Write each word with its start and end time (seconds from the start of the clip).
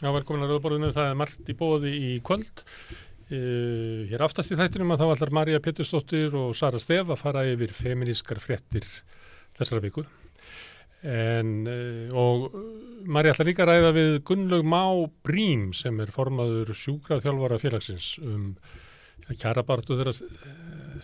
Já, 0.00 0.08
velkomin 0.14 0.46
að 0.46 0.54
Rauðborðinu, 0.54 0.88
það 0.96 1.06
er 1.10 1.16
margt 1.20 1.48
í 1.52 1.54
bóði 1.58 1.90
í 1.92 2.10
kvöld. 2.24 2.62
Uh, 3.28 4.06
hér 4.08 4.22
aftast 4.24 4.48
í 4.48 4.56
þættinum 4.56 4.94
að 4.94 5.02
þá 5.02 5.10
allar 5.12 5.32
Marja 5.36 5.60
Pétursdóttir 5.60 6.32
og 6.40 6.54
Sara 6.56 6.80
Stef 6.80 7.12
að 7.12 7.20
fara 7.20 7.42
yfir 7.46 7.74
feminískar 7.76 8.40
fréttir 8.40 8.86
þessara 9.58 9.82
viku. 9.84 10.06
En, 11.04 11.50
uh, 11.68 12.14
og 12.16 12.56
Marja 13.12 13.34
ætlar 13.34 13.50
líka 13.50 13.66
að 13.66 13.74
ræða 13.74 13.90
við 13.98 14.16
Gunnlaug 14.30 14.64
Má 14.72 14.80
Brím 15.28 15.68
sem 15.76 16.00
er 16.00 16.14
formaður 16.16 16.72
sjúkraþjálfara 16.80 17.60
félagsins 17.60 18.08
um 18.24 18.54
kjarabartu 19.28 20.00
þeirra 20.00 20.16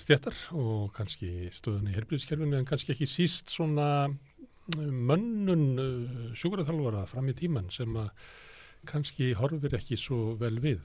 stjættar 0.00 0.40
og 0.56 0.88
kannski 0.96 1.50
stöðunni 1.52 1.92
í 1.92 2.00
helbriðskerfinu 2.00 2.56
en 2.62 2.66
kannski 2.66 2.96
ekki 2.96 3.12
síst 3.12 3.52
svona 3.52 4.08
mönnun 4.72 6.32
sjúkraþjálfara 6.32 7.04
fram 7.12 7.28
í 7.28 7.36
tíman 7.36 7.68
sem 7.76 7.92
að 8.00 8.08
kannski 8.88 9.32
horfir 9.38 9.74
ekki 9.78 9.98
svo 10.00 10.36
vel 10.40 10.56
við. 10.62 10.80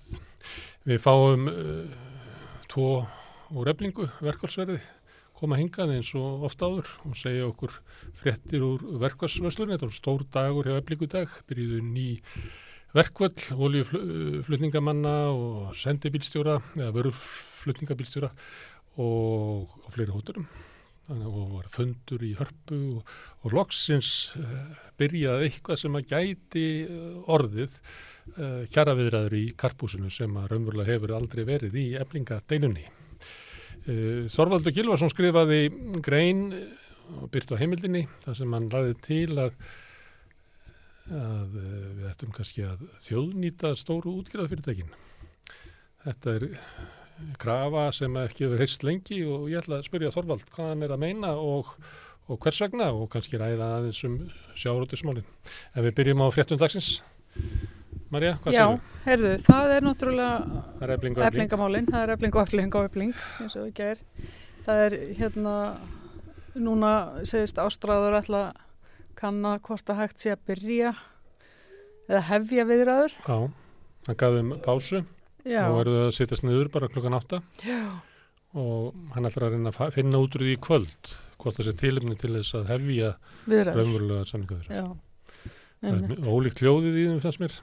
Við 0.88 1.04
fáum 1.04 1.48
uh, 1.52 2.00
tvo 2.72 3.06
úr 3.52 3.70
eflingu 3.72 4.08
verkvarsverði 4.24 4.80
koma 5.42 5.58
hingað 5.58 5.96
eins 5.96 6.12
og 6.18 6.44
ofta 6.46 6.70
áður 6.70 6.90
og 7.10 7.16
segja 7.18 7.48
okkur 7.50 7.74
fréttir 8.20 8.62
úr 8.66 8.84
verkvarsvöslunni. 9.02 9.74
Þetta 9.74 9.90
er 9.90 9.96
stór 9.98 10.26
dagur 10.34 10.70
hjá 10.70 10.76
eflingu 10.78 11.10
dag, 11.10 11.32
byrjuðu 11.50 11.82
ný 11.88 12.10
verkvöld, 12.94 13.48
oljuflutningamanna 13.56 15.16
og 15.32 15.72
sendibílstjóra 15.80 16.60
eða 16.76 16.92
vöruflutningabílstjóra 17.00 18.30
og, 19.00 19.72
og 19.82 19.90
fleiri 19.96 20.14
hóturum 20.14 20.50
og 21.20 21.58
var 21.58 21.68
fundur 21.72 22.24
í 22.24 22.32
hörpu 22.40 22.80
og, 22.98 23.12
og 23.44 23.56
loksins 23.56 24.12
uh, 24.40 24.56
byrjaði 25.00 25.50
eitthvað 25.50 25.82
sem 25.82 25.98
að 25.98 26.08
gæti 26.14 26.66
uh, 26.86 27.20
orðið 27.36 27.76
uh, 27.76 28.64
kjaraviðræður 28.72 29.38
í 29.40 29.46
karpúsinu 29.60 30.12
sem 30.14 30.36
að 30.40 30.50
raunverulega 30.54 30.96
hefur 30.96 31.16
aldrei 31.18 31.44
verið 31.48 31.78
í 31.82 31.88
eflingadeilunni. 32.02 32.88
Þorvaldur 33.82 34.76
Gilvarsson 34.76 35.10
skrifaði 35.10 35.72
grein 36.06 36.44
og 37.18 37.32
byrkt 37.34 37.56
á 37.58 37.58
heimildinni 37.58 38.04
þar 38.22 38.36
sem 38.38 38.52
hann 38.54 38.68
ræði 38.70 38.94
til 39.02 39.40
að, 39.42 39.56
að 41.10 41.56
við 41.58 42.04
ættum 42.12 42.36
kannski 42.36 42.68
að 42.68 42.84
þjóðnýta 43.08 43.74
stóru 43.80 44.14
útgjörðafyrirtækin. 44.20 44.94
Þetta 46.06 46.36
er 46.38 46.46
krafa 47.42 47.88
sem 47.96 48.16
ekki 48.22 48.46
hefur 48.46 48.62
heist 48.62 48.84
lengi 48.88 49.22
og 49.26 49.48
ég 49.52 49.62
ætla 49.62 49.80
að 49.80 49.88
spyrja 49.90 50.12
Þorvald 50.16 50.48
hvað 50.54 50.72
hann 50.74 50.86
er 50.88 50.94
að 50.96 51.02
meina 51.04 51.32
og, 51.40 51.72
og 52.28 52.40
hvers 52.44 52.62
vegna 52.64 52.90
og 52.96 53.10
kannski 53.14 53.40
ræða 53.42 53.70
aðeins 53.78 54.02
um 54.08 54.18
sjárótismálinn. 54.58 55.28
En 55.76 55.86
við 55.88 55.96
byrjum 56.00 56.24
á 56.24 56.28
fréttum 56.34 56.60
dagsins. 56.62 57.02
Marja, 58.12 58.34
hvað 58.44 58.56
Já, 58.58 58.66
séu? 59.08 59.38
það 59.48 59.74
er 59.78 59.86
náttúrulega 59.88 60.32
Það 60.52 60.82
er 60.84 60.94
efling 60.98 61.16
og 61.16 61.22
efling. 61.24 61.30
eflingamálinn, 61.46 61.86
það 61.94 62.02
er 62.04 62.14
efling 62.18 62.36
og 62.36 62.42
efling 62.44 62.76
og 62.76 62.90
efling, 62.90 63.14
eins 63.40 63.56
og 63.56 63.70
ekki 63.70 63.86
er. 63.94 64.02
Það 64.66 64.82
er 64.88 64.96
hérna, 65.22 65.54
núna 66.60 66.92
segist 67.30 67.62
ástráður 67.64 68.18
alltaf 68.20 68.68
kanna 69.16 69.56
hvort 69.64 69.90
að 69.92 70.02
hægt 70.02 70.24
sé 70.24 70.34
að 70.36 70.44
byrja 70.52 70.92
eða 72.10 72.22
hefja 72.34 72.68
viðræður. 72.68 73.16
Já, 73.24 73.38
hann 74.10 74.20
gaf 74.20 74.36
þeim 74.38 74.54
pásu 74.66 75.04
Já, 75.46 75.64
og 75.68 75.78
verður 75.82 76.08
að 76.08 76.16
sittast 76.18 76.46
niður 76.46 76.72
bara 76.74 76.90
klukkan 76.92 77.16
átta 77.18 77.42
já, 77.66 77.80
og 78.54 78.92
hann 79.16 79.26
ætlar 79.30 79.48
að 79.48 79.56
reyna 79.58 79.72
að 79.74 79.96
finna 79.96 80.20
út 80.22 80.36
úr 80.38 80.44
því 80.46 80.58
í 80.58 80.60
kvöld 80.62 81.14
hvort 81.42 81.58
það 81.58 81.70
sé 81.70 81.78
tilumni 81.82 82.18
til 82.22 82.36
þess 82.36 82.58
að 82.60 82.68
hefja 82.76 83.14
raunverulega 83.50 84.28
samlingaður. 84.30 85.00
Ólíkt 85.82 86.60
hljóðið 86.62 86.98
í 87.02 87.04
þeim 87.10 87.22
fannst 87.24 87.40
mér. 87.42 87.56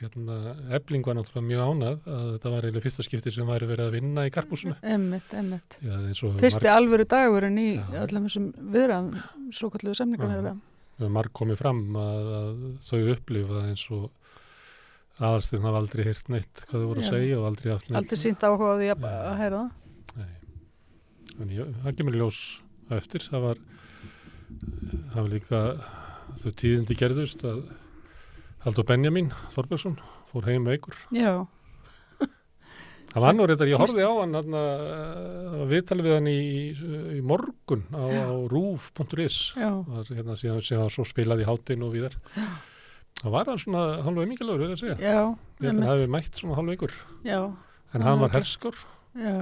Hérna, 0.00 0.36
ebling 0.74 1.04
var 1.06 1.14
náttúrulega 1.20 1.46
mjög 1.46 1.60
ánað 1.68 2.08
að 2.10 2.24
þetta 2.32 2.50
var 2.50 2.64
eiginlega 2.66 2.84
fyrsta 2.88 3.04
skipti 3.06 3.32
sem 3.36 3.46
væri 3.46 3.68
verið 3.70 3.84
að 3.84 3.94
vinna 3.94 4.24
í 4.26 4.32
karpúsinu. 4.34 4.74
Eins 4.82 6.22
og 6.26 6.40
Fyrsti 6.42 6.70
alvöru 6.72 7.06
dagurinn 7.06 7.60
í 7.62 7.68
Já. 7.76 7.84
öllum 8.02 8.26
þessum 8.26 8.48
viðræðum, 8.74 9.22
svo 9.54 9.70
kalluðu 9.70 10.00
samningaviðræðum. 10.00 10.58
hefur 10.98 11.14
marg 11.14 11.30
komið 11.38 11.60
fram 11.62 11.84
að, 12.02 12.34
að 12.40 12.58
þau 12.88 13.00
upplifa 13.14 13.62
eins 13.68 13.86
og 13.94 14.10
aðalstinn 15.20 15.62
hafa 15.62 15.78
aldrei 15.82 16.04
heyrt 16.08 16.28
neitt 16.32 16.64
hvað 16.68 16.80
þau 16.82 16.88
voru 16.90 17.00
að 17.02 17.06
Já. 17.06 17.10
segja 17.14 17.38
og 17.40 17.46
aldrei 17.50 17.70
haft 17.72 17.88
neitt. 17.90 17.98
Aldrei 18.02 18.18
sínt 18.24 18.42
áhuga 18.48 18.66
á 18.66 18.74
því 18.80 18.88
að, 18.94 19.04
Já. 19.04 19.14
að 19.30 19.38
heyra 19.42 19.60
það. 19.62 19.70
Nei. 20.18 20.32
Þannig 21.34 21.58
ég- 21.60 21.74
það 21.84 21.96
kemur 22.00 22.18
ljós 22.18 22.40
á 22.90 22.92
eftir. 22.98 23.20
Það 23.30 23.40
var, 23.48 23.62
það 25.14 25.18
var 25.22 25.30
líka 25.34 25.62
þau 26.42 26.52
tíðindi 26.60 26.98
gerðust 26.98 27.44
að 27.46 27.62
Haldur 28.64 28.86
Benjamin 28.88 29.30
Þorbergsson 29.54 29.98
fór 30.32 30.46
heim 30.48 30.64
veikur. 30.64 30.96
Já, 31.12 31.46
Það 33.14 33.22
var 33.22 33.34
nú 33.36 33.44
reyndar, 33.46 33.68
ég 33.70 33.78
horfði 33.78 34.02
á 34.02 34.10
hann 34.10 34.32
að 34.34 35.68
viðtali 35.70 36.02
við 36.02 36.14
hann 36.16 36.26
í, 36.26 36.38
í 37.14 37.20
morgun 37.22 37.84
á, 37.94 38.02
á 38.26 38.34
rúf.is 38.50 39.36
hérna 39.54 40.34
síðan 40.34 40.64
sem 40.66 40.80
hann 40.80 40.90
svo 40.90 41.04
spilaði 41.06 41.44
í 41.44 41.46
hátinn 41.46 41.84
og 41.86 41.92
viðar. 41.94 42.16
Það 43.24 43.32
var 43.32 43.48
hann 43.48 43.58
svona 43.62 43.82
halvveg 44.04 44.28
mikilvægur, 44.34 44.64
er 44.68 44.72
að 44.74 44.80
segja. 44.82 44.96
já, 45.00 45.20
Ég 45.24 45.64
held 45.64 45.64
að 45.64 45.64
hann 45.64 45.82
einmitt. 45.82 45.90
hafi 45.90 46.08
mætt 46.12 46.40
svona 46.40 46.56
halvveikur. 46.58 46.92
Já, 47.24 47.38
En 47.94 48.02
hann 48.02 48.18
var 48.20 48.28
ok. 48.28 48.32
herskor, 48.36 48.74
já. 49.16 49.36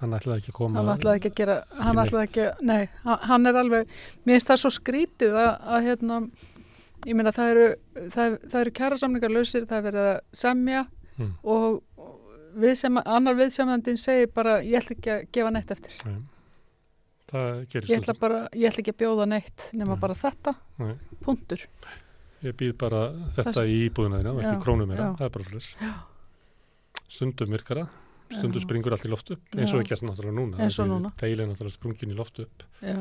hann 0.00 0.10
ætlaði 0.16 0.40
ekki 0.40 0.50
að 0.50 0.56
koma. 0.56 0.78
hann 0.82 0.98
ætlaði 0.98 1.20
ekki 1.20 1.30
að 1.30 1.34
gera 1.36 1.56
hann 1.78 1.96
neitt. 1.96 2.08
ætlaði 2.10 2.26
ekki, 2.28 2.46
nei, 2.64 2.88
hann- 3.04 3.18
hann 3.28 3.46
er 3.46 3.54
alveg 3.60 3.86
mér 4.26 4.34
finnst 4.34 4.48
það 4.48 4.60
svo 4.62 4.70
skrítið 4.72 5.34
að, 5.36 5.60
að 5.62 5.84
hérna, 5.86 6.30
ég 7.06 7.14
meina 7.14 7.30
það 7.32 7.50
eru 7.50 7.66
það, 8.10 8.38
það 8.50 8.60
eru 8.60 8.70
kjærasamningar 8.80 9.30
lausir, 9.30 9.66
það 9.66 9.78
er 9.78 9.86
verið 9.92 10.08
að 10.14 10.20
semja 10.32 10.86
Mm. 11.20 11.32
og 11.44 11.82
við 12.56 12.76
sem, 12.76 12.96
annar 12.96 13.34
viðsemjandinn 13.36 13.98
segir 14.00 14.32
bara, 14.34 14.58
ég 14.62 14.80
ætla 14.80 14.96
ekki 14.96 15.10
að 15.12 15.26
gefa 15.32 15.50
neitt 15.52 15.70
eftir 15.70 15.92
Nei. 16.06 16.16
Það 17.30 17.66
ég 17.86 18.00
ætla 18.00 18.14
bara, 18.18 18.48
ég 18.56 18.66
ætla 18.72 18.80
ekki 18.82 18.94
að 18.94 19.00
bjóða 19.04 19.26
neitt 19.28 19.68
nema 19.76 19.94
Nei. 19.94 20.00
bara 20.00 20.14
þetta, 20.14 20.54
Nei. 20.78 20.94
punktur 21.22 21.60
Ég 22.42 22.54
býð 22.56 22.76
bara 22.80 23.00
þetta 23.36 23.52
Það- 23.60 23.68
í 23.72 23.78
íbúðina 23.90 24.20
þína 24.22 24.30
og 24.32 24.38
ekki 24.44 24.62
krónum 24.64 24.88
meira, 24.88 25.10
já. 25.10 25.16
það 25.18 25.26
er 25.26 25.34
bara. 25.36 25.60
Já. 25.60 25.92
Stundum 27.10 27.50
virkar 27.52 27.76
það, 27.82 27.88
stundum 28.38 28.60
Já. 28.60 28.64
springur 28.66 28.92
allt 28.96 29.04
í 29.04 29.10
loft 29.10 29.30
upp, 29.34 29.42
eins 29.56 29.74
og 29.74 29.80
Já. 29.80 29.82
ekki 29.84 29.96
að 29.98 30.04
náttúrulega 30.08 30.36
núna. 30.38 30.60
Eins 30.64 30.78
og 30.80 30.88
núna. 30.88 31.10
Deilin 31.20 31.50
náttúrulega 31.52 31.76
sprungin 31.76 32.12
í 32.14 32.16
loft 32.16 32.38
upp. 32.40 32.62
já, 32.82 32.96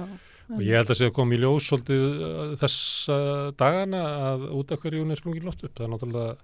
Og 0.49 0.61
ég 0.65 0.73
held 0.73 0.89
að 0.89 0.97
sé 0.97 1.05
að 1.07 1.13
koma 1.13 1.35
í 1.35 1.37
ljós 1.37 1.67
svolítið 1.69 2.03
uh, 2.25 2.55
þessa 2.57 3.17
dagana 3.55 3.99
að 4.33 4.47
út 4.57 4.71
af 4.73 4.79
hverju 4.81 5.03
hún 5.03 5.11
er 5.13 5.19
sprungin 5.21 5.43
í 5.43 5.45
loft 5.45 5.63
upp. 5.63 5.75
Það 5.77 5.85
er 5.85 5.91
náttúrulega 5.93 6.37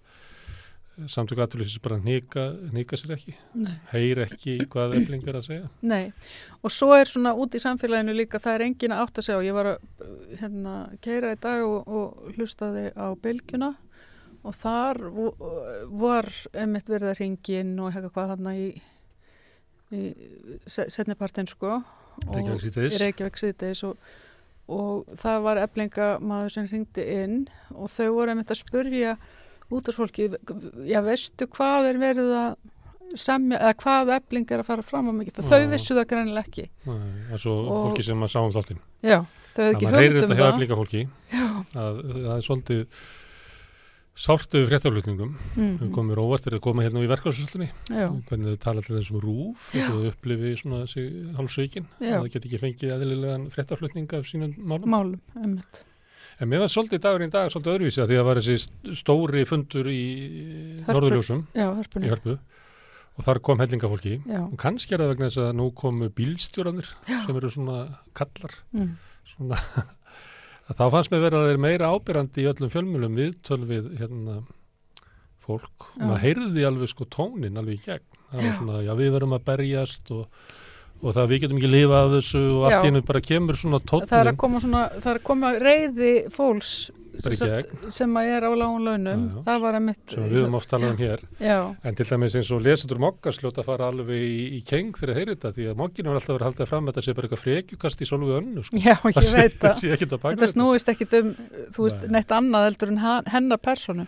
samtök 1.11 1.41
aðtölusins 1.43 1.81
bara 1.83 1.97
nýka, 1.99 2.43
nýka 2.71 2.95
sér 2.99 3.15
ekki, 3.17 3.33
nei, 3.59 3.73
heyr 3.91 4.21
ekki 4.25 4.53
hvað 4.71 4.93
efling 5.01 5.25
er 5.27 5.37
að 5.41 5.47
segja. 5.49 5.69
nei. 5.83 6.13
Og 6.63 6.71
svo 6.71 6.91
er 6.95 7.09
svona 7.11 7.33
út 7.35 7.55
í 7.57 7.61
samfélaginu 7.61 8.15
líka 8.15 8.39
það 8.39 8.55
er 8.59 8.63
engin 8.69 8.95
átt 8.95 9.19
að 9.19 9.27
segja 9.27 9.39
og 9.41 9.47
ég 9.47 9.57
var 9.57 9.71
að 9.73 9.77
uh, 10.05 10.13
hérna, 10.39 10.75
keira 11.03 11.33
í 11.35 11.39
dag 11.43 11.63
og, 11.67 11.87
og 11.87 12.33
hlustaði 12.37 12.85
á 12.95 13.11
bylgjuna 13.19 13.73
og 14.45 14.55
þar 14.61 15.01
vo- 15.09 15.35
var 15.99 16.29
einmitt 16.53 16.87
verið 16.91 17.11
að 17.11 17.19
ringin 17.23 17.75
og 17.81 17.91
hefði 17.95 18.11
hvað 18.15 18.31
þarna 18.35 18.55
í, 18.61 18.67
í 19.91 20.03
setnipartin 20.69 21.49
sko. 21.49 21.79
Og 22.29 22.61
Reykjavík 22.63 23.39
síðdeis 23.41 23.81
og, 23.89 23.97
og 24.71 25.09
það 25.19 25.41
var 25.43 25.59
eflingamaður 25.65 26.53
sem 26.53 26.69
ringdi 26.71 27.03
inn 27.19 27.41
og 27.75 27.89
þau 27.91 28.13
voru 28.15 28.31
einmitt 28.31 28.53
að 28.53 28.61
spurja 28.61 29.15
útvarsfólki, 29.71 30.29
já 30.85 31.01
veistu 31.05 31.47
hvað 31.47 31.89
er 31.89 31.97
verið 32.01 32.31
að 32.37 32.55
semja, 33.15 33.57
eða 33.61 33.73
hvað 33.81 34.09
efling 34.17 34.51
er 34.51 34.59
að 34.63 34.65
fara 34.69 34.81
fram 34.85 35.09
á 35.09 35.13
mikið, 35.15 35.41
þau 35.45 35.59
Já. 35.61 35.67
vissu 35.71 35.93
það 35.95 36.07
greinilega 36.09 36.45
ekki. 36.49 36.65
Nei, 36.85 36.95
Það 37.29 37.33
er 37.37 37.43
svo 37.45 37.53
Og- 37.65 37.83
fólki 37.89 38.03
sem 38.03 38.23
að 38.25 38.31
sá 38.33 38.39
um 38.41 38.51
þáttinn. 38.51 38.79
já, 39.03 39.19
þau 39.55 39.61
hefðu 39.61 39.65
Það 39.65 39.75
ekki 39.75 39.85
hugmynd 39.85 40.23
um 40.23 40.29
það. 40.35 40.39
Að 41.75 42.01
það 42.15 42.35
er 42.37 42.41
svolítið 42.49 42.87
sártu 44.15 44.61
fréttaflutningum. 44.69 45.31
Mm, 45.59 45.73
þau 45.81 45.89
komið 45.91 46.15
róvast 46.15 46.45
er 46.47 46.55
að 46.55 46.61
koma 46.63 46.83
hérna 46.85 47.01
í 47.03 47.07
verkarsvöldinni 47.11 47.67
já, 47.91 48.07
hvernig 48.29 48.53
þau 48.55 48.59
tala 48.63 48.81
til 48.85 48.95
þessum 48.95 49.19
rúf 49.19 49.65
þau 49.75 50.05
upplifi 50.07 50.53
svona 50.61 50.85
þessi 50.85 51.03
að 51.99 52.21
það 52.23 52.29
get 52.31 52.45
ekki 52.47 52.61
fengið 52.63 52.93
eðlilegan 52.95 53.49
fréttaflutning 53.51 54.07
af 54.15 54.23
sínum 54.29 54.55
málum. 54.57 54.87
Málum, 54.87 55.19
einmitt 55.35 55.83
en 56.39 56.51
mér 56.51 56.63
var 56.65 56.71
svolítið 56.71 57.03
dagurinn 57.05 57.33
dag 57.33 57.51
svolítið 57.51 57.75
öðruvísi 57.75 58.01
að 58.03 58.11
því 58.11 58.17
að 58.17 58.21
það 58.21 58.27
var 58.29 58.41
þessi 58.41 58.97
stóri 58.99 59.45
fundur 59.47 59.89
í 59.91 60.03
Hörpu. 60.85 60.95
Norðurljósum. 60.97 61.43
Í 61.55 62.11
Hörpu. 62.11 62.37
Og 63.15 63.23
þar 63.23 63.39
kom 63.47 63.61
hellingafólki. 63.63 64.17
Já, 64.27 64.41
og 64.43 64.57
kannski 64.59 64.95
er 64.95 65.05
það 65.05 65.11
vegna 65.13 65.29
þess 65.29 65.43
að 65.45 65.53
nú 65.61 65.69
komu 65.79 66.09
bílstjóranir 66.17 66.89
Já. 67.07 67.21
sem 67.23 67.39
eru 67.39 67.51
svona 67.53 67.77
kallar. 68.17 68.57
Mm, 68.75 68.91
svona 69.31 69.59
þá 70.79 70.83
fannst 70.91 71.13
mér 71.13 71.23
verið 71.29 71.39
að 71.39 71.49
þeir 71.51 71.63
meira 71.63 71.93
ábyrrandi 71.95 72.43
í 72.43 72.49
öllum 72.51 72.73
fjölmjölum 72.73 73.17
viðtöl 73.21 73.61
við 73.69 73.89
hérna 74.01 74.41
fólk. 75.45 75.89
Og 75.95 76.03
maður 76.03 76.23
heyrði 76.25 76.67
alveg 76.67 76.91
sko 76.91 77.07
tónin 77.07 77.61
alveg 77.61 77.79
í 77.79 77.85
gegn. 77.85 78.21
Það 78.31 78.41
var 78.41 78.55
svona, 78.59 78.83
já 78.83 78.93
við 78.99 79.11
verum 79.15 79.35
að 79.37 79.43
berjast 79.47 80.11
og, 80.11 80.25
og 81.01 81.15
það 81.15 81.31
við 81.31 81.45
getum 81.45 81.61
ekki 81.61 81.71
lifa 81.71 82.03
af 82.03 82.11
þessu 82.15 82.43
og 82.55 82.67
allt 82.67 82.87
hennu 82.87 83.01
bara 83.05 83.23
kemur 83.23 83.59
svona 83.59 83.81
það 83.85 84.19
er 84.19 84.29
að 84.31 84.37
koma 84.43 84.61
svona, 84.63 84.85
er 85.01 85.19
að 85.19 85.25
koma 85.31 85.55
reyði 85.61 86.13
fólks 86.33 86.75
sem, 87.93 88.15
að 88.17 88.29
er 88.33 88.45
á 88.45 88.51
lágun 88.51 88.83
launum. 88.83 89.21
Já, 89.23 89.35
já. 89.35 89.43
það 89.45 89.61
var 89.63 89.77
að 89.77 89.83
mitt 89.85 90.13
sem 90.13 90.25
við 90.25 90.33
höfum 90.35 90.57
oft 90.59 90.69
talað 90.71 90.91
um 90.91 90.97
hér. 90.99 91.23
Já, 91.39 91.59
en 91.87 91.97
til 91.97 92.07
dæmis 92.09 92.35
eins 92.39 92.51
og 92.51 92.63
lesendur 92.65 93.01
mokkars 93.03 93.39
hljóta 93.41 93.63
að 93.63 93.69
fara 93.69 93.89
alveg 93.91 94.25
í, 94.25 94.41
í 94.57 94.61
keng 94.67 94.91
þegar 94.97 95.13
þeir 95.13 95.21
heyri 95.21 95.35
þetta 95.35 95.53
því 95.55 95.67
að 95.71 95.79
mokkinu 95.79 96.11
er 96.11 96.19
alltaf 96.19 96.35
að 96.35 96.45
halda 96.49 96.67
fram 96.69 96.85
að 96.89 96.91
þetta 96.91 97.05
sé 97.05 97.15
bara 97.15 97.29
eitthvað 97.29 97.43
frekjukast 97.45 98.03
í 98.03 98.09
solvu 98.09 98.35
önnu 98.39 98.65
sko. 98.65 98.81
já, 98.83 98.95
ég 99.15 99.31
veit 99.37 99.57
það. 99.61 99.85
að 99.95 100.27
þetta 100.27 100.51
snúist 100.51 100.91
ekkit 100.91 101.17
um 101.21 101.33
þú 101.75 101.87
veist, 101.87 102.03
Nei. 102.03 102.13
neitt 102.17 102.35
annað 102.35 102.69
heldur 102.69 102.93
en 102.93 103.01
hennar 103.31 103.63
personu 103.63 104.07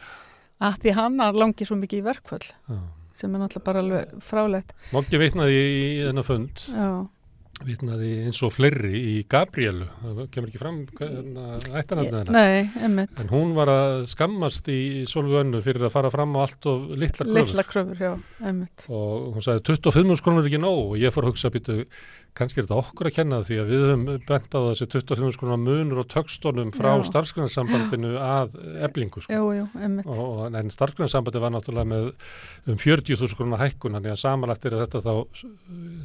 að 0.58 0.80
því 0.84 0.98
hann 0.98 1.26
langi 1.38 1.68
svo 1.70 1.80
mikið 1.80 2.02
í 2.04 2.08
verkföll. 2.12 2.46
Já. 2.68 2.80
Sem 3.18 3.34
er 3.36 3.44
náttúrulega 3.44 3.68
bara 3.68 3.84
alveg 3.86 4.18
frálegt 4.26 4.74
Mokki 4.96 5.22
vitnaði 5.22 5.62
í, 5.62 5.86
þennan 6.08 6.28
fund. 6.28 6.66
Já, 6.72 6.90
vitnaði 7.66 8.12
eins 8.28 8.40
og 8.46 8.52
fleiri 8.54 8.92
í 8.94 9.14
Gabrielu 9.30 9.88
það 10.04 10.20
kemur 10.34 10.52
ekki 10.52 10.60
fram 10.62 10.76
ættanarnið 10.94 12.18
hennar. 12.20 12.36
Nei, 12.36 12.70
emmitt 12.86 13.24
en 13.24 13.32
hún 13.32 13.56
var 13.58 13.72
að 13.74 14.04
skammast 14.12 14.70
í 14.70 14.80
solvu 15.10 15.40
önnu 15.42 15.64
fyrir 15.66 15.88
að 15.88 15.96
fara 15.96 16.12
fram 16.14 16.38
á 16.38 16.46
allt 16.46 16.70
og 16.70 16.92
litla 16.94 17.26
kröfur. 17.26 17.40
Litla 17.40 17.66
kröfur, 17.66 17.98
já, 17.98 18.14
og 18.94 19.34
hún 19.34 19.46
sagði 19.46 19.66
25 19.74 20.22
skrónur 20.22 20.46
er 20.46 20.52
ekki 20.52 20.62
nóg. 20.62 20.84
Og 20.94 21.02
ég 21.02 21.16
fór 21.16 21.26
að 21.26 21.34
hugsa 21.34 21.54
býtu 21.54 21.80
kannski 22.38 22.62
er 22.62 22.68
þetta 22.68 22.78
okkur 22.80 23.10
að 23.10 23.16
kenna 23.18 23.40
því 23.46 23.58
að 23.62 23.72
við 23.72 23.84
höfum 23.86 24.06
bent 24.28 24.56
á 24.56 24.60
þessi 24.68 24.88
25 24.94 25.36
skrónar 25.36 25.60
munur 25.62 26.02
og 26.04 26.08
tökstónum 26.12 26.72
frá 26.76 26.90
starfsgrunarsambandinu 27.08 28.14
að 28.22 28.56
eblingu 28.88 29.24
sko. 29.24 29.34
jú, 29.34 29.50
jú, 29.58 29.68
emmitt 29.88 30.08
og, 30.14 30.46
en 30.48 30.74
starfsgrunarsambandi 30.74 31.44
var 31.44 31.54
náttúrulega 31.56 31.92
með 31.92 32.10
um 32.68 32.80
40.000 32.80 33.34
skrónar 33.34 33.64
hækkun 33.66 33.98
þannig 33.98 34.16
að 34.16 34.24
samanlagt 34.24 34.68
er 34.70 34.80
þetta 34.84 35.04
þá 35.06 35.14
eh, 35.18 35.46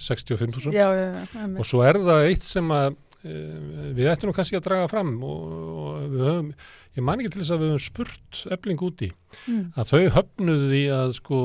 65.000 0.09 0.77
já, 0.77 0.87
já, 0.89 1.09
já, 1.09 1.25
emmitt 1.45 1.63
og 1.63 1.69
svo 1.69 1.87
er 1.87 2.01
það 2.03 2.29
eitt 2.31 2.47
sem 2.49 2.77
að 2.77 2.89
e, 3.23 3.41
við 3.99 4.13
ættum 4.13 4.35
kannski 4.37 4.59
að 4.59 4.67
draga 4.69 4.91
fram 4.93 5.15
og, 5.27 5.59
og 5.83 6.07
við 6.13 6.25
höfum, 6.29 6.55
ég 6.93 7.05
man 7.07 7.21
ekki 7.23 7.31
til 7.33 7.41
þess 7.41 7.53
að 7.55 7.63
við 7.63 7.71
höfum 7.73 7.83
spurt 7.87 8.41
ebling 8.53 8.83
út 8.85 9.03
í 9.07 9.09
mm. 9.49 9.61
að 9.81 9.91
þau 9.93 10.01
höfnuðu 10.17 10.67
því 10.73 10.81
að 10.93 11.13
sko 11.17 11.39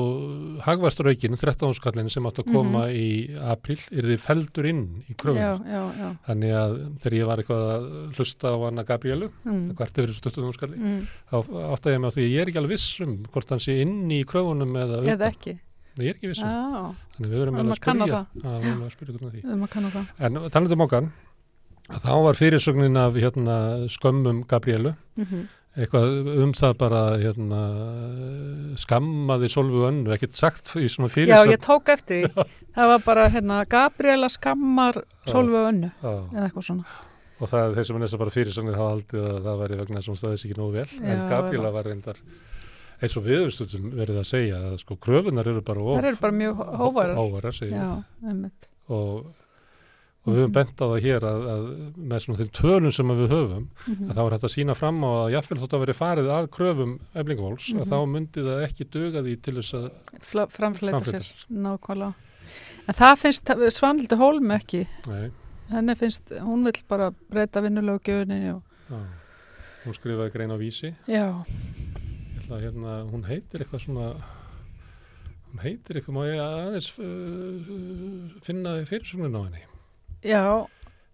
hagvasturaukin, 0.66 1.36
13 1.40 1.76
skallin 1.78 2.10
sem 2.12 2.28
átt 2.28 2.40
að 2.42 2.50
koma 2.52 2.82
í 2.92 3.06
april, 3.52 3.78
er 3.94 4.08
þið 4.10 4.24
feldur 4.24 4.68
inn 4.68 4.82
í 5.06 5.14
já, 5.14 5.18
kröfum. 5.22 5.64
já, 5.64 5.82
já 6.02 6.08
Þannig 6.28 6.56
að 6.60 6.74
þegar 7.04 7.16
ég 7.18 7.30
var 7.30 7.42
eitthvað 7.42 7.64
að 7.76 7.86
hlusta 8.18 8.52
á 8.52 8.56
hana 8.66 8.84
Gabrielu, 8.88 9.30
mm. 9.44 9.62
hvert 9.78 10.02
yfir 10.02 10.12
þessu 10.12 10.34
20 10.36 10.58
skalli, 10.58 10.76
Mm. 10.78 11.00
þá 11.30 11.36
áttaði 11.74 11.94
ég 11.96 12.02
mig 12.02 12.12
á 12.12 12.14
því 12.14 12.26
að 12.26 12.34
ég 12.34 12.42
er 12.42 12.50
ekki 12.52 12.60
alveg 12.60 12.74
viss 12.76 13.00
um 13.04 13.16
hvort 13.32 13.50
hann 13.54 13.62
sé 13.64 13.80
inn 13.82 13.96
í 14.12 14.20
kröfunum 14.28 14.76
eða 14.78 15.00
eða 15.16 15.32
ekki 15.32 15.56
Ég 15.98 16.12
er 16.12 16.18
ekki 16.18 16.28
viss 16.30 16.42
um. 16.44 16.50
já, 16.52 16.82
Þannig 17.16 17.32
við 17.32 17.40
erum 17.42 17.56
að 17.58 17.72
að 17.72 17.80
kanna 17.82 18.06
spyrja. 18.06 18.20
Já, 18.38 18.50
við 18.52 18.68
verum 18.68 18.84
að 18.84 18.92
spyrja 18.94 19.30
því. 19.32 19.40
um 19.50 19.64
að 19.64 19.72
það 19.74 20.26
En 20.28 20.38
talandi 20.54 20.76
um 20.76 20.84
okkar, 20.84 21.08
að 21.08 21.27
þá 21.88 22.12
var 22.26 22.38
fyrirsögnin 22.38 22.98
af 23.00 23.16
hérna, 23.16 23.60
skömmum 23.92 24.42
Gabrielu, 24.48 24.94
mm 25.18 25.46
eitthvað 25.78 26.28
um 26.42 26.52
það 26.56 26.72
bara 26.80 27.00
hérna, 27.20 27.58
skammaði 28.80 29.50
Solvu 29.52 29.84
önnu, 29.88 30.10
ekkert 30.14 30.38
sagt 30.38 30.72
í 30.78 30.88
svona 30.90 31.10
Já, 31.10 31.14
fyrirsögn. 31.14 31.52
ég 31.54 31.62
tók 31.62 31.92
eftir 31.94 32.24
því. 32.24 32.46
Það 32.78 32.90
var 32.92 33.04
bara, 33.06 33.26
hérna, 33.34 33.60
Gabriela 33.70 34.30
skammar 34.32 35.00
Solveig 35.28 35.68
önnu, 35.72 35.92
Já, 36.02 36.10
eða 36.10 36.48
eitthvað 36.48 36.66
svona. 36.70 36.98
og 37.38 37.50
það 37.52 37.64
er 37.64 37.76
þeir 37.76 37.86
sem 37.86 37.98
er 37.98 38.08
að 38.08 38.20
bara 38.24 38.34
fyrirsögnir 38.34 38.78
hafa 38.78 38.94
haldið 38.96 39.26
að 39.30 39.40
það 39.46 39.58
væri 39.62 39.80
vegna 39.80 40.00
þess 40.00 40.08
að 40.08 40.12
hún 40.12 40.20
staðis 40.22 40.46
ekki 40.48 40.58
nógu 40.58 40.72
vel, 40.74 40.86
en 40.98 41.12
Já, 41.12 41.26
Gabriela 41.30 41.74
var 41.74 41.86
reyndar 41.86 42.22
eins 42.98 43.14
og 43.14 43.26
viðurstundum 43.28 43.92
verið 43.94 44.18
að 44.18 44.26
segja 44.26 44.62
að 44.72 44.78
sko 44.82 44.96
kröfunar 44.98 45.46
eru 45.46 45.62
bara 45.62 45.84
of 45.84 46.00
Það 46.00 46.08
eru 46.10 46.20
bara 46.24 46.38
mjög 46.40 46.62
hóvarar. 46.80 47.60
Já, 47.70 47.90
og, 48.88 49.28
og 50.28 50.34
við 50.36 50.42
höfum 50.42 50.52
bent 50.58 50.76
á 50.78 50.86
það 50.92 51.00
hér 51.06 51.24
að, 51.28 51.46
að 51.54 51.64
með 52.12 52.22
svona 52.24 52.38
þeim 52.42 52.50
tölum 52.58 52.92
sem 52.98 53.12
við 53.18 53.32
höfum 53.32 53.64
Mhm. 53.88 54.10
að 54.10 54.14
þá 54.18 54.22
er 54.26 54.34
hægt 54.36 54.46
að 54.48 54.54
sína 54.54 54.74
fram 54.76 55.00
á 55.00 55.10
að 55.24 55.32
jáfnvel 55.34 55.58
þótt 55.64 55.74
að 55.78 55.82
veri 55.86 55.96
farið 55.98 56.28
að 56.36 56.48
kröfum 56.58 56.92
eflingavóls 57.14 57.68
Mhm. 57.72 57.80
að 57.82 57.88
þá 57.88 57.98
myndi 58.12 58.44
það 58.46 58.64
ekki 58.68 58.88
duga 58.98 59.22
því 59.24 59.34
til 59.42 59.54
þess 59.58 59.74
að 59.74 59.90
Fla- 60.20 60.48
Framfleyta 60.52 61.04
sér, 61.08 61.28
nákvæmlega. 61.50 62.14
En 62.88 62.94
það 62.94 63.18
finnst 63.24 63.44
Svanhildi 63.76 64.16
Hólm 64.16 64.50
ekki. 64.56 64.86
Nei, 65.08 65.30
Henni 65.70 65.94
finnst, 66.00 66.30
hún 66.40 66.64
vill 66.64 66.82
bara 66.88 67.10
breyta 67.30 67.60
vinnulögjöfunni 67.60 68.54
og, 68.54 68.62
já. 68.90 69.00
hún 69.84 69.94
skrifaði 69.94 70.32
grein 70.32 70.50
á 70.52 70.56
vísi 70.56 70.94
já, 71.06 71.44
að 72.48 72.62
hérna, 72.64 73.04
hún 73.10 73.24
heitir 73.28 73.60
eitthvað 73.60 73.84
svona 73.84 74.14
hún 75.52 75.60
heitir 75.62 75.96
eitthvað, 75.96 76.14
má 76.16 76.24
ég 76.24 76.40
aðeins 76.40 76.88
uh, 76.98 78.40
finna 78.44 78.72
fyrirsögnin 78.88 79.36
á 79.36 79.42
henni 79.44 79.62
já, 80.24 80.66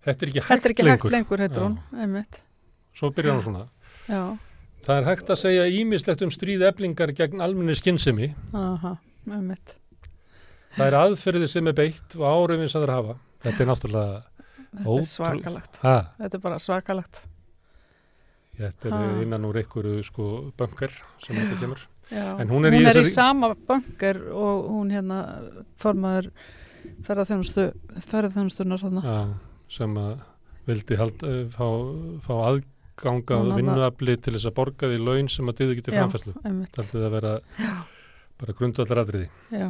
Þetta 0.05 0.23
er 0.27 0.29
ekki 0.29 0.41
þetta 0.41 0.49
hægt 0.55 0.65
er 0.67 0.71
ekki 0.75 0.85
lengur 0.85 1.09
hægt 1.09 1.13
lengur, 1.17 1.39
heitir 1.41 1.63
Já. 1.63 1.67
hún, 1.69 1.79
einmitt. 2.05 2.41
Svo 2.95 3.11
byrjar 3.11 3.39
hún 3.39 3.43
svona 3.47 3.69
Já, 4.09 4.39
Það 4.85 4.99
er 5.01 5.05
hægt 5.09 5.31
að 5.33 5.39
segja 5.41 5.65
ímislegt 5.81 6.23
um 6.23 6.31
stríð 6.31 6.63
eflingar 6.69 7.13
gegn 7.17 7.41
almenni 7.41 7.75
skinnsemi 7.75 8.35
aha, 8.53 8.97
einmitt. 9.31 9.77
Það 10.77 10.87
er 10.91 10.97
aðferði 11.01 11.49
sem 11.49 11.69
er 11.71 11.73
beitt 11.79 12.17
og 12.19 12.25
árifin 12.29 12.69
sem 12.69 12.83
það 12.85 12.93
hafa 12.99 13.17
Þetta 13.45 13.61
er 13.65 13.71
náttúrulega 13.71 14.23
Þetta 14.75 14.91
Ótrú- 14.91 14.99
er 15.01 15.09
svakalagt. 15.09 15.77
ha, 15.83 15.97
Þetta 16.19 16.35
er 16.35 16.41
bara 16.43 16.59
svakalagt. 16.59 17.21
Þetta 18.59 18.91
Ha. 18.91 18.99
er 19.05 19.23
innan 19.23 19.45
úr 19.49 19.57
einhverju 19.63 20.05
sko 20.05 20.53
bunker 20.57 20.91
sem 21.25 21.37
þetta 21.37 21.61
kemur 21.61 21.81
Já. 22.13 22.37
En 22.41 22.49
hún 22.53 22.67
er 22.67 22.73
í 22.77 22.83
í 22.83 22.85
þessari- 22.85 23.15
sama 23.15 23.55
banker 23.55 24.19
og 24.31 24.69
hún 24.69 24.91
hérna 24.93 25.23
formaður 25.81 26.29
ferðarþjónustunar. 27.07 29.05
Já, 29.05 29.19
sem 29.79 29.99
að 30.01 30.23
vildi 30.69 30.97
hald, 31.01 31.25
uh, 31.29 31.43
fá, 31.53 31.67
fá 32.25 32.35
aðganga 32.51 33.41
Hún 33.41 33.51
hafði- 33.53 33.59
vinnuafli 33.61 34.17
til 34.23 34.35
þess 34.37 34.49
að 34.49 34.57
borga 34.61 34.89
því 34.93 35.03
laun 35.05 35.29
sem 35.29 35.51
að 35.51 35.59
dyði 35.61 35.77
getið 35.81 35.95
Já. 35.95 36.01
framfærslu. 36.05 36.35
Það 36.41 36.95
er 36.95 37.09
að 37.09 37.17
vera 37.19 37.35
bara 38.41 38.57
grundvallar 38.59 39.03
atriði 39.05 39.29
Já, 39.55 39.69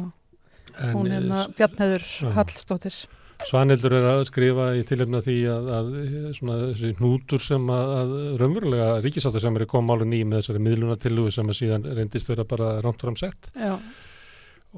hún 0.93 1.05
eh, 1.09 1.13
hérna 1.17 1.43
Bjarnheður 1.57 2.05
já. 2.07 2.31
Hallstóttir. 2.35 2.97
Svanhildur 3.45 3.93
er 3.97 4.05
að 4.07 4.21
skrifa 4.29 4.69
í 4.79 4.83
tilhefna 4.87 5.19
því 5.25 5.35
að, 5.51 5.69
að 5.75 5.89
eh, 5.99 6.15
svona 6.37 6.55
þessi 6.69 6.93
hnútur 7.01 7.43
sem 7.43 7.67
að, 7.75 7.93
að 7.99 8.13
raunverulega 8.41 8.89
ríkisáttar 9.03 9.43
sem 9.43 9.59
er 9.59 9.67
kom 9.69 9.85
máli 9.89 10.07
ný 10.07 10.21
með 10.23 10.41
þessari 10.41 10.63
miðlunatillugu 10.69 11.33
sem 11.35 11.51
að 11.51 11.59
síðan 11.59 11.87
reyndist 11.99 12.31
vera 12.31 12.47
bara 12.47 12.71
rámt 12.85 13.03
framsett 13.03 13.51
Já, 13.59 13.75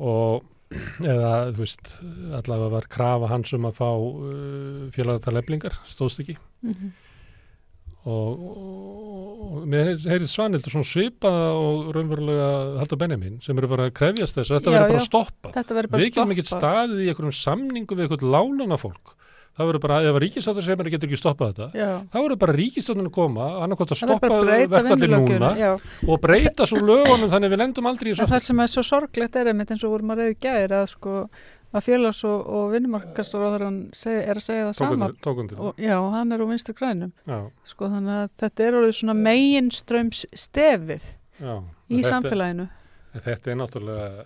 og 0.01 0.47
eða 0.67 1.33
þú 1.53 1.61
veist 1.61 1.91
allavega 2.37 2.71
var 2.73 2.87
krafa 2.91 3.31
hans 3.31 3.53
um 3.55 3.67
að 3.69 3.77
fá 3.77 3.89
uh, 3.89 4.87
félagatal 4.95 5.37
eflingar, 5.39 5.77
stóðst 5.89 6.23
ekki. 6.25 6.37
Mm 6.65 6.95
og, 8.07 8.43
og, 8.47 9.39
og 9.57 9.67
mér 9.67 9.95
heyrið 9.99 10.29
Svanhildur 10.31 10.73
svona 10.73 10.87
svipaða 10.87 11.47
og 11.59 11.89
raunverulega 11.95 12.49
Haldur 12.79 13.01
Benjamin 13.01 13.39
sem 13.43 13.57
eru 13.59 13.69
bara 13.71 13.89
að 13.89 13.95
krefjast 13.99 14.39
þess 14.39 14.53
að 14.53 14.59
þetta 14.61 14.75
verður 14.75 14.93
bara 14.93 15.07
stoppað. 15.07 15.97
Við 15.97 16.07
getum 16.07 16.33
ekkert 16.35 16.51
staðið 16.53 17.03
í 17.03 17.09
einhverjum 17.11 17.37
samningu 17.41 17.97
við 17.97 18.07
einhvern 18.07 18.33
lánana 18.37 18.79
fólk 18.79 19.16
það 19.57 19.69
verður 19.71 19.83
bara, 19.87 19.97
ef 20.05 20.19
ríkistáttar 20.23 20.63
sem 20.65 20.73
getur 20.95 21.09
ekki 21.09 21.19
stoppað 21.19 21.51
þetta 21.53 21.81
Já, 21.81 21.89
þá 22.13 22.17
verður 22.21 22.39
bara 22.45 22.55
ríkistáttin 22.57 23.09
að 23.09 23.13
koma 23.17 23.49
verður 23.65 23.99
stoppa 23.99 24.29
bara 24.29 24.39
að 24.39 24.47
breyta 24.47 24.71
verkvallin 24.77 25.15
núna. 25.17 25.51
Já, 25.57 25.71
og 26.07 26.21
breyta 26.23 26.69
svo 26.69 26.81
lögunum 26.85 27.31
þannig 27.33 27.53
við 27.53 27.61
lendum 27.63 27.89
aldrei 27.91 28.11
í 28.11 28.15
þessu 28.15 28.31
það 28.33 28.47
sem 28.47 28.63
er 28.65 28.73
svo 28.73 28.85
sorglegt 28.85 29.35
er 29.41 29.51
einmitt 29.51 29.71
eins 29.75 29.85
og 29.87 29.95
vorum 29.95 30.13
að 30.13 30.21
reyði 30.23 30.39
gæri 30.47 30.77
að 30.77 30.89
sko 30.93 31.15
að 31.75 31.83
félags- 31.83 32.23
og, 32.23 32.45
og 32.47 32.69
vinnumarkastur 32.71 33.43
seg, 33.97 34.21
er 34.23 34.39
að 34.39 34.45
segja 34.45 34.67
það 34.69 34.77
sama. 34.77 35.09
Og, 35.59 35.73
já, 35.83 35.97
hann 36.13 36.31
er 36.31 36.43
úr 36.45 36.49
vinstri 36.53 36.73
grænum. 36.77 37.11
Sko 37.67 37.89
þannig 37.91 38.21
að 38.23 38.31
þetta 38.39 38.63
er 38.67 38.77
orðið 38.79 38.95
svona 39.01 39.17
meginströms 39.19 40.23
stefið 40.33 41.03
í 41.41 41.99
Þetta- 41.99 42.09
samfélaginu. 42.13 42.69
Þetta 43.17 43.51
er 43.51 43.59
náttúrulega, 43.59 44.25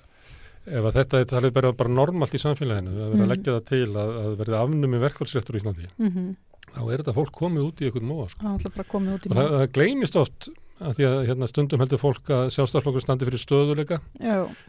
ef 0.68 0.84
að 0.86 0.94
þetta 1.00 1.20
er 1.20 1.26
talið 1.26 1.54
bara, 1.54 1.72
bara 1.74 1.90
normalt 1.90 2.34
í 2.34 2.42
samfélaginu, 2.42 2.90
að 2.94 3.12
vera 3.12 3.16
Mhm. 3.16 3.22
að 3.26 3.32
leggja 3.36 3.56
það 3.58 3.66
til 3.66 3.88
að, 3.96 4.10
að 4.22 4.38
verði 4.38 4.58
afnumi 4.62 5.00
verkvælsréttur 5.02 5.56
í 5.56 5.62
Íslandi, 5.62 5.88
Mm 6.00 6.36
þá 6.72 6.82
er 6.94 6.98
þetta 7.04 7.14
fólk 7.14 7.32
komið 7.36 7.64
út 7.68 7.82
í 7.82 7.86
einhvern 7.90 8.08
móa. 8.08 8.30
Sko. 8.30 8.42
Í 8.48 9.30
Og 9.32 9.36
það, 9.36 9.50
það 9.52 9.72
gleymist 9.76 10.16
oft 10.16 10.48
að 10.82 10.96
því 10.98 11.04
að 11.06 11.26
hérna, 11.28 11.48
stundum 11.52 11.80
heldur 11.84 12.00
fólk 12.00 12.26
að 12.32 12.48
sjálfstaflokkur 12.56 13.02
standi 13.04 13.26
fyrir 13.28 13.42
stöðuleika. 13.44 14.00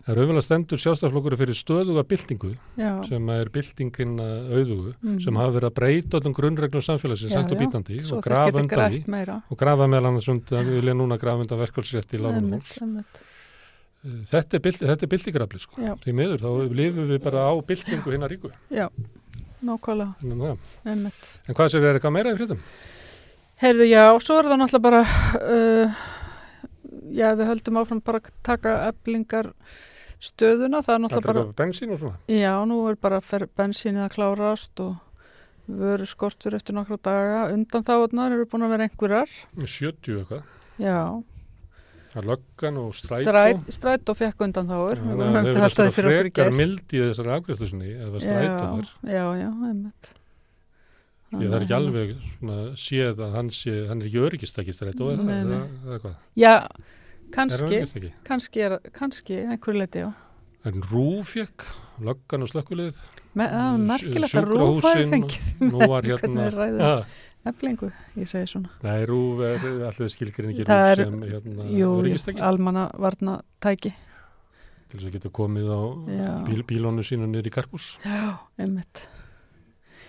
Það 0.05 0.11
er 0.13 0.19
auðvitað 0.21 0.43
stendur 0.45 0.79
sjálfstaflokkur 0.83 1.37
fyrir 1.39 1.55
stöðuga 1.57 2.03
byltingu, 2.05 2.57
já. 2.77 2.91
sem 3.09 3.29
er 3.31 3.49
byltingin 3.49 4.19
að 4.21 4.51
auðugu, 4.53 4.95
Mhm. 5.01 5.21
sem 5.23 5.35
hafa 5.37 5.53
verið 5.61 5.71
að 5.71 5.75
breyta 5.79 6.21
öllum 6.21 6.35
grunnreglum 6.35 6.83
samfélagsins, 6.83 7.31
já. 7.57 7.61
bítandi, 7.63 8.01
Svo 8.03 8.17
og 8.19 8.25
grafa 8.25 8.59
undan 8.59 8.91
því, 8.91 9.43
og 9.51 9.57
grafa 9.59 9.87
meðal 9.89 10.07
annars 10.11 10.29
undan, 10.29 10.67
við 10.67 10.81
vilja 10.83 10.95
núna 10.95 11.19
grafa 11.19 11.41
undan 11.41 11.59
verkvælsrétti 11.61 12.19
í 12.19 12.23
einmitt. 12.35 13.23
Þetta 14.03 14.59
er, 14.59 14.79
er 14.97 15.07
byltingarafli, 15.13 15.61
sko. 15.63 15.77
Já. 15.79 15.93
Því 16.03 16.13
miður, 16.19 16.41
þá 16.43 16.75
lifum 16.75 17.11
við 17.13 17.21
bara 17.23 17.45
á 17.47 17.53
byltingu 17.63 18.11
hinnar 18.15 18.33
ríku. 18.33 18.51
Já, 18.75 18.89
nákvæmlega, 19.63 20.15
En, 20.27 20.33
það. 20.41 20.59
einmitt. 20.91 21.29
en 21.47 21.55
hvað 21.55 21.71
sér 21.71 21.87
er 21.87 21.99
eitthvað 22.01 22.15
meira 22.17 22.33
í 22.35 22.39
fréttum? 22.41 22.65
Heyrðu, 23.63 23.87
já, 23.87 24.03
svo 24.25 24.41
er 24.41 24.49
það 24.51 24.59
náttúrulega 24.59 24.83
bara, 24.89 25.03
uh, 25.39 26.03
já, 27.15 27.29
við 27.39 27.47
höldum 27.53 27.79
áfram 27.79 28.01
bara 28.03 28.19
að 28.25 28.33
taka 28.43 28.73
eblingar 28.89 29.53
stöðuna, 30.23 30.83
það 30.83 30.97
er 30.97 30.99
Það 30.99 31.03
náttúrulega 31.05 31.23
er 31.23 31.33
bara, 31.33 31.45
bara 31.47 31.59
bensín 31.63 31.95
og 31.95 31.99
svona. 32.03 32.19
já, 32.27 32.53
nú 32.67 32.81
er 32.91 32.99
bara 33.07 33.21
bensínið 33.23 34.03
að 34.09 34.15
klárast 34.17 34.83
og 34.83 34.97
vöru 35.71 36.07
skortur 36.11 36.57
eftir 36.59 36.75
nokkra 36.75 36.99
daga, 36.99 37.45
undan 37.55 37.87
þáðunar 37.87 38.35
eru 38.35 38.47
búin 38.51 38.67
að 38.67 38.75
vera 38.75 38.89
einhverjar, 38.89 39.31
70 39.63 40.19
eitthvað. 40.25 40.43
já, 40.83 40.99
Það 42.13 42.27
löggan 42.29 42.77
og 42.83 42.91
strætó. 42.93 43.25
stræt, 43.25 43.61
stræt 43.73 44.11
og 44.13 44.17
fekk 44.19 44.43
undan 44.45 44.67
þáður, 44.69 44.99
Þannig 45.01 45.17
við 45.17 45.23
að 45.23 45.31
höfum 45.33 45.37
þau 45.37 45.47
til 45.47 45.53
eru 45.57 45.69
alltaf 45.69 45.95
frekar 45.97 46.51
mild 46.59 46.93
í 46.93 46.99
þessari 47.07 47.31
afgriðslu 47.37 47.69
sinni 47.71 47.93
eða 47.97 48.21
strætó 48.21 48.67
þar. 48.73 48.91
Já, 49.09 49.25
já, 49.41 49.47
einmitt. 49.71 50.11
Það 51.33 51.55
er 51.57 51.65
ekki 51.65 51.77
alveg 51.79 52.11
svona 52.37 52.57
séð 52.77 53.23
að 53.25 53.37
hann 53.39 53.49
sé, 53.57 53.77
hann 53.89 54.03
er 54.03 54.11
ekki 54.11 54.21
öryggistæki 54.27 54.75
strætó 54.77 55.09
eða 55.15 55.25
Nei, 55.25 55.39
nei. 55.49 55.57
eða- 55.57 55.87
eða 55.89 55.99
hvað. 56.03 56.17
Já, 56.37 56.55
kannski, 57.33 58.13
kannski, 58.29 58.61
er, 58.67 58.79
kannski, 58.93 59.39
einhverju 59.49 59.79
leiti, 59.81 60.05
já. 60.05 60.13
En 60.69 60.83
Rúf 60.93 61.33
fekk, 61.33 61.65
löggan 62.05 62.45
og 62.45 62.49
slökkulið. 62.53 62.99
Það 63.35 63.57
er 63.57 63.79
merkilegt 63.89 64.37
að 64.37 64.45
Rúf 64.53 64.85
hafi 64.85 65.09
fengið 65.09 65.65
Nú 65.73 65.89
var 65.89 66.03
hérna, 66.13 67.07
eflingu, 67.47 67.91
ég 68.17 68.29
segi 68.31 68.47
svona. 68.53 68.71
nei, 68.83 69.05
Rúf 69.09 69.41
er 69.47 69.59
alltaf 69.89 70.11
skilgrinni 70.15 70.55
Það 70.65 70.67
Rúf 70.69 70.93
er- 70.93 71.05
sem 71.05 71.21
hérna, 71.23 71.65
Jú, 71.79 71.91
almanna 72.41 72.91
varna 72.99 73.41
tæki. 73.61 73.95
Til 74.89 75.01
þess 75.01 75.09
að 75.09 75.13
geta 75.17 75.31
komið 75.31 75.69
á 75.73 75.81
Já. 76.13 76.31
bíl, 76.47 76.63
bílónu 76.69 77.03
sínu 77.03 77.27
niður 77.27 77.47
í 77.49 77.51
karpús. 77.51 77.97
Já, 78.05 78.39
einmitt. 78.59 79.09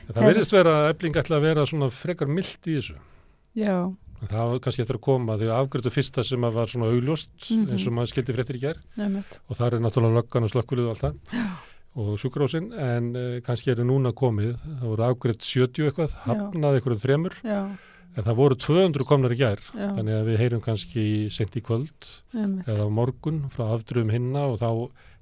En 0.10 0.14
Það 0.16 0.24
verðist 0.34 0.52
vera 0.52 0.90
efling 0.92 1.14
ætla 1.16 1.38
að 1.40 1.42
vera 1.42 1.66
svona 1.66 1.90
frekar 1.90 2.28
mild 2.28 2.68
í 2.68 2.76
þessu. 2.78 2.96
Já, 3.56 3.96
En 4.24 4.30
Það 4.30 4.50
var 4.52 4.60
kannski 4.60 4.82
eftir 4.84 4.96
að 4.96 5.02
koma 5.02 5.34
því 5.36 5.48
afgriðu 5.52 5.92
fyrsta 5.92 6.24
sem 6.24 6.40
að 6.48 6.54
var 6.54 6.68
svona 6.68 6.86
augljóst 6.94 7.28
Mhm. 7.52 7.72
eins 7.72 7.88
og 7.88 7.94
maður 7.94 8.12
skildi 8.14 8.34
fréttir 8.38 8.56
í 8.56 8.62
einmitt. 8.98 9.40
og 9.50 9.58
það 9.58 9.74
er 9.74 9.80
náttúrulega 9.80 10.16
löggan 10.24 10.44
og 10.44 10.52
slökkulið 10.52 10.88
og 10.88 10.90
allt 10.96 11.02
það 11.02 11.16
og 11.96 12.14
sjúkrósin 12.22 12.72
en 12.74 13.10
uh, 13.16 13.40
kannski 13.46 13.72
er 13.74 13.82
það 13.82 13.90
núna 13.92 14.12
komið, 14.18 14.54
það 14.80 14.86
voru 14.90 15.04
afgrið 15.10 15.42
70 15.46 15.90
eitthvað, 15.90 16.16
hafnaði 16.26 16.80
eitthvað 16.82 17.04
þremur 17.04 17.36
Já, 17.46 17.60
en 18.14 18.24
það 18.28 18.38
voru 18.40 18.58
200 18.62 19.08
komnar 19.10 19.34
í 19.34 19.40
gær 19.40 19.62
já, 19.74 19.88
þannig 19.98 20.16
að 20.20 20.28
við 20.32 20.40
heyrum 20.44 20.62
kannski 20.66 21.04
sent 21.34 21.56
í 21.58 21.62
kvöld 21.66 22.10
einmitt. 22.34 22.68
eða 22.70 22.88
morgun 22.94 23.44
frá 23.54 23.68
afdröfum 23.76 24.12
hinna 24.14 24.48
og 24.52 24.58
þá 24.62 24.70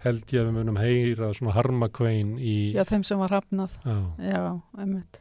held 0.06 0.24
ég 0.34 0.42
að 0.42 0.48
við 0.50 0.56
munum 0.60 0.80
heyra 0.82 1.34
svona 1.38 1.54
harmakvein 1.56 2.38
í 2.40 2.56
Já, 2.76 2.84
þeim 2.90 3.04
sem 3.06 3.20
var 3.22 3.36
hafnað. 3.36 3.76
Já, 3.86 3.98
Já, 4.32 4.42
einmitt. 4.82 5.20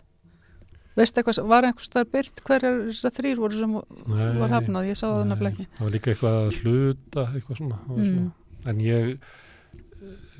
Veistu 0.99 1.21
eitthvað, 1.21 1.38
var 1.49 1.66
einhvers 1.69 1.90
þar 1.92 2.09
byrt 2.12 2.40
hverjar 2.49 2.78
þessar 2.90 3.12
þrýr 3.19 3.38
voru 3.40 3.59
sem 3.61 3.75
Nei, 4.11 4.25
var 4.40 4.50
hafnað? 4.57 4.88
Ég 4.90 4.99
sá 4.99 5.04
það 5.07 5.28
nefnilega 5.30 5.54
ekki. 5.54 5.66
Það 5.76 5.85
var 5.87 5.95
líka 5.95 6.11
eitthvað 6.14 6.38
að 6.40 6.59
hluta 6.64 7.25
eitthvað 7.37 7.61
svona, 7.61 7.78
Mm. 7.87 8.09
svona. 8.09 8.33
en 8.73 8.80
ég 8.85 9.12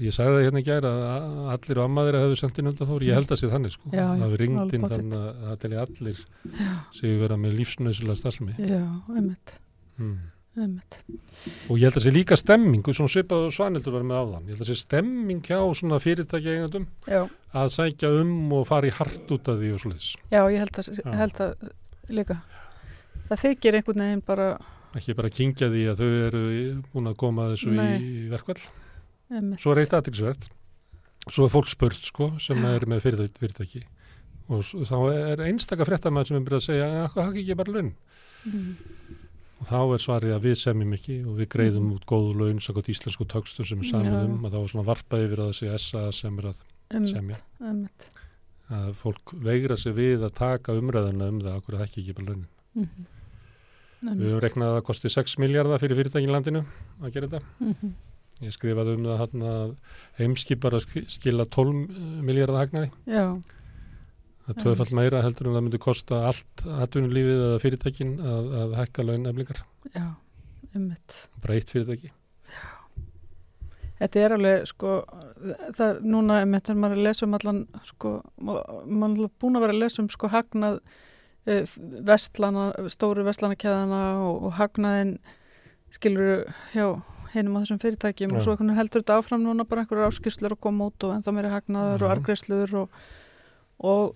ég 0.00 0.14
sagði 0.16 0.35
það 0.37 0.45
hérna 0.47 0.61
í 0.62 0.66
gær 0.66 0.87
að 0.88 1.38
allir 1.54 1.80
og 1.80 1.87
ammaðir 1.88 2.19
hefðu 2.21 2.37
sendt 2.40 2.59
inn 2.61 2.71
undan 2.71 2.88
þóri, 2.90 3.09
ég 3.11 3.19
held 3.19 3.33
að 3.35 3.40
sé 3.42 3.50
þannig 3.52 3.75
sko 3.75 3.92
Já, 3.95 4.04
það 4.21 4.26
við 4.35 4.40
ringd 4.42 4.61
alveg 4.62 4.76
inn 4.78 4.85
pottet. 4.87 5.00
þannig 5.00 5.21
að 5.21 5.40
það 5.47 5.57
telja 5.64 5.85
allir 5.87 6.23
séu 6.99 7.16
vera 7.21 7.38
með 7.40 7.57
lífsnöðsilega 7.61 8.21
starfsemi 8.21 8.54
já, 8.71 8.80
einmitt, 9.16 9.54
mm. 10.00 10.16
einmitt. 10.64 10.99
og 11.69 11.75
ég 11.76 11.85
held 11.88 12.00
að 12.00 12.07
sé 12.07 12.14
líka 12.14 12.38
stemming 12.40 12.90
svona 12.90 13.14
svipað 13.14 13.47
og 13.50 13.54
svanildur 13.59 13.97
var 13.99 14.09
með 14.09 14.23
áðan 14.25 14.49
ég 14.49 14.57
held 14.57 14.64
að 14.66 14.73
sé 14.73 14.78
stemming 14.80 15.45
hjá 15.50 15.61
svona 15.80 16.00
fyrirtæki 16.02 16.54
eigandum 16.57 16.88
Já, 17.07 17.23
að 17.52 17.73
sækja 17.76 18.12
um 18.23 18.35
og 18.57 18.66
fara 18.71 18.88
í 18.90 18.97
hart 18.97 19.30
út 19.37 19.52
af 19.52 19.61
því 19.61 19.75
og 19.76 19.85
svoleiðis 19.85 20.11
já, 20.33 20.40
ég 20.49 20.59
held 20.64 20.83
að, 20.83 20.92
Já. 20.97 21.14
held 21.21 21.45
að 21.47 21.71
líka. 22.11 22.40
Það 23.30 23.42
þykir 23.45 23.76
einhvern 23.78 24.00
veginn 24.02 24.23
bara, 24.26 24.47
ekki 24.99 25.14
bara 25.14 25.28
kingja 25.30 25.69
því 25.71 25.83
að 25.92 26.00
þau 26.02 26.09
eru 26.26 26.40
búin 26.90 27.11
að 27.12 27.19
koma 27.21 27.45
þessu 27.52 27.71
Nei. 27.76 27.92
í 28.02 28.25
verkvall 28.33 28.59
einmitt. 29.30 29.60
svo 29.62 29.72
er 29.75 29.82
eitt 29.84 29.94
aðtilsvert 29.96 30.49
svo 31.30 31.44
er 31.46 31.52
fólk 31.52 31.68
spurt 31.68 32.00
sko 32.10 32.30
sem 32.40 32.64
er 32.64 32.80
með 32.88 33.02
fyrirtæki, 33.06 33.82
og 34.49 34.62
þá 34.64 34.96
er 35.14 35.42
einstaka 35.46 35.84
fréttamaður 35.87 36.26
sem 36.32 36.37
er 36.40 36.46
byrjað 36.49 36.62
að 36.62 36.68
segja 36.70 36.87
að 37.04 37.10
hvað 37.14 37.25
hafði 37.28 37.44
ekki 37.44 37.56
bara 37.62 37.72
laun 37.78 37.92
Mm. 38.40 38.76
og 39.60 39.66
þá 39.68 39.76
er 39.92 40.00
svarið 40.00 40.30
að 40.32 40.44
við 40.49 40.54
semjum 40.56 40.94
ekki 40.96 41.16
og 41.28 41.34
við 41.37 41.49
greiðum 41.52 41.82
Mhm. 41.84 41.92
út 41.99 42.06
góðu 42.08 42.30
laun 42.40 42.60
sakot 42.64 42.88
íslensku 42.88 43.26
tökstur 43.28 43.66
sem 43.68 43.80
er 43.80 43.84
Já. 43.84 44.25
um 44.25 44.40
að 44.46 44.52
þá 44.52 44.62
er 44.64 44.68
svona 44.72 44.87
varpað 44.88 45.25
yfir 45.26 45.38
að 45.44 45.50
þessi 45.52 45.75
SA 45.78 46.10
sem 46.12 46.38
er 46.38 46.44
að 46.49 46.56
semja 47.12 47.37
einmitt. 47.60 48.08
að 48.70 48.94
fólk 48.94 49.34
veigra 49.44 49.76
sig 49.76 49.92
við 49.94 50.25
að 50.25 50.32
taka 50.34 50.72
umræðuna 50.72 51.28
um 51.28 51.40
það 51.42 51.60
okkur 51.60 51.78
hækki 51.78 52.00
ekki 52.00 52.14
bara 52.14 52.26
launin 52.32 52.46
Mhm. 52.75 53.06
við 54.16 54.30
höfum 54.30 54.40
reknað 54.40 54.68
að 54.70 54.80
það 54.80 54.84
kosti 54.88 55.08
6 55.10 55.37
miljardar 55.38 55.78
fyrir 55.78 55.96
fyrirtækin 56.00 56.28
í 56.30 56.32
landinu 56.32 56.64
að 57.02 57.12
gera 57.12 57.28
þetta 57.28 57.42
Mhm. 57.60 57.92
Ég 58.44 58.54
skrifaði 58.56 58.94
um 58.99 59.04
það 59.09 59.18
hann 59.25 59.47
að 59.52 59.73
heimskipar 60.20 60.76
að 60.78 60.85
sk- 60.87 61.09
skila 61.16 61.44
12 61.47 62.23
miljardar 62.26 62.62
hagnaði 62.64 62.90
Já, 63.11 63.25
það 64.47 64.54
er 64.54 64.61
tvöfalt 64.64 64.94
meira 64.97 65.20
heldur 65.26 65.50
en 65.50 65.59
það 65.59 65.66
myndi 65.66 65.82
kosta 65.85 66.23
allt 66.30 66.64
atvinnulífið 66.87 67.42
eða 67.49 67.61
fyrirtækin 67.64 68.14
að, 68.20 68.49
að 68.62 68.75
hækka 68.80 69.04
laun 69.06 69.28
eflingar, 69.30 69.61
já, 69.94 70.06
einmitt. 70.75 71.18
bara 71.44 71.59
eitt 71.59 71.70
fyrirtæki. 71.75 72.11
Þetta 74.00 74.20
er 74.25 74.32
alveg, 74.32 74.62
sko, 74.70 74.90
það, 75.76 75.99
núna, 76.09 76.38
þegar 76.49 76.78
maður 76.80 76.94
er 76.94 77.00
að 77.02 77.04
lesa 77.11 77.26
um 77.26 77.35
allan, 77.37 77.59
sko, 77.85 78.12
maður 78.40 79.26
er 79.26 79.32
búin 79.42 79.59
að 79.59 79.64
vera 79.66 79.75
að 79.76 79.82
lesa 79.82 80.00
um, 80.00 80.09
sko, 80.09 80.30
hagnað 80.32 80.78
uh, 80.80 81.75
vestlana, 82.09 82.64
stóru 82.94 83.26
vestlanakæðana 83.28 83.99
og, 84.25 84.47
og 84.49 84.54
hagnaðin, 84.56 85.12
skilur, 85.92 86.47
hjá 86.73 86.87
hinum 87.34 87.56
á 87.56 87.62
þessum 87.62 87.80
fyrirtækjum 87.82 88.34
og 88.34 88.40
Já. 88.40 88.44
svo 88.46 88.75
heldur 88.76 89.04
þetta 89.04 89.18
áfram 89.20 89.44
núna 89.44 89.66
bara 89.68 89.84
einhverjar 89.84 90.10
áskýrslur 90.10 90.56
að 90.56 90.62
koma 90.66 90.90
út 90.90 91.06
og 91.06 91.14
ennþá 91.16 91.34
meiri 91.37 91.52
hagnaður 91.54 92.04
og 92.04 92.08
Já. 92.08 92.14
argreislur 92.16 92.76
og, 92.82 93.00
og 93.80 94.14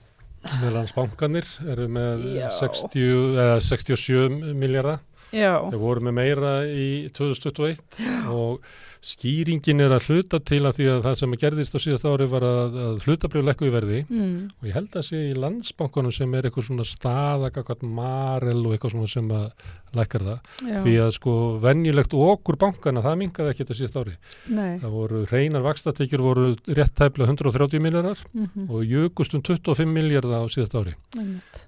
meðlandsbankanir 0.60 1.50
eru 1.72 1.88
með 1.88 2.24
Já. 2.36 2.48
60, 2.60 3.10
eða 3.40 3.58
67 3.64 4.54
miljardar 4.58 5.02
já, 5.34 5.52
þeir 5.70 5.80
voru 5.82 6.04
með 6.04 6.16
meira 6.18 6.52
í 6.68 6.88
2021 7.16 8.02
og 8.32 8.66
skýringin 9.04 9.82
er 9.84 9.92
að 9.92 10.08
hluta 10.08 10.40
til 10.40 10.62
að 10.64 10.78
því 10.78 10.88
að 10.94 11.00
það 11.04 11.16
sem 11.20 11.36
gerðist 11.42 11.76
á 11.76 11.78
síðast 11.84 12.06
ári 12.08 12.28
var 12.32 12.46
að, 12.48 12.76
að 12.86 13.04
hlutabrjöf 13.04 13.46
lekku 13.48 13.68
í 13.68 13.72
verði. 13.74 14.00
Mm, 14.08 14.36
og 14.56 14.68
ég 14.68 14.76
held 14.78 14.96
að 14.96 15.06
sé 15.10 15.22
í 15.28 15.34
landsbankunum 15.36 16.14
sem 16.14 16.36
er 16.38 16.48
eitthvað 16.48 16.68
svona 16.70 16.86
staðagakvæmt 16.88 17.84
marel 17.98 18.62
og 18.62 18.76
eitthvað 18.76 18.94
svona 18.94 19.10
sem 19.12 19.28
að 19.34 19.48
lækkar 19.94 20.24
það. 20.26 20.38
Já, 20.64 20.78
því 20.86 20.94
að 21.04 21.10
sko 21.18 21.34
venjulegt 21.62 22.16
okkur 22.18 22.58
bankana 22.64 23.02
það 23.04 23.18
mingaði 23.20 23.52
ekki 23.52 23.62
þetta 23.62 23.78
síðast 23.80 23.98
ári. 24.00 24.16
Nei, 24.56 24.72
það 24.82 24.96
voru 24.96 25.20
hreinar 25.30 25.66
vakstatekjur 25.68 26.24
voru 26.24 26.46
rétt 26.78 26.96
tæplega 26.98 27.34
130 27.34 27.84
miljardar 27.84 28.24
mm 28.32 28.72
og 28.74 28.82
jökust 28.88 29.34
um 29.36 29.42
25 29.44 29.90
miljardar 29.92 30.46
á 30.46 30.48
síðast 30.50 30.74
ári. 30.78 30.94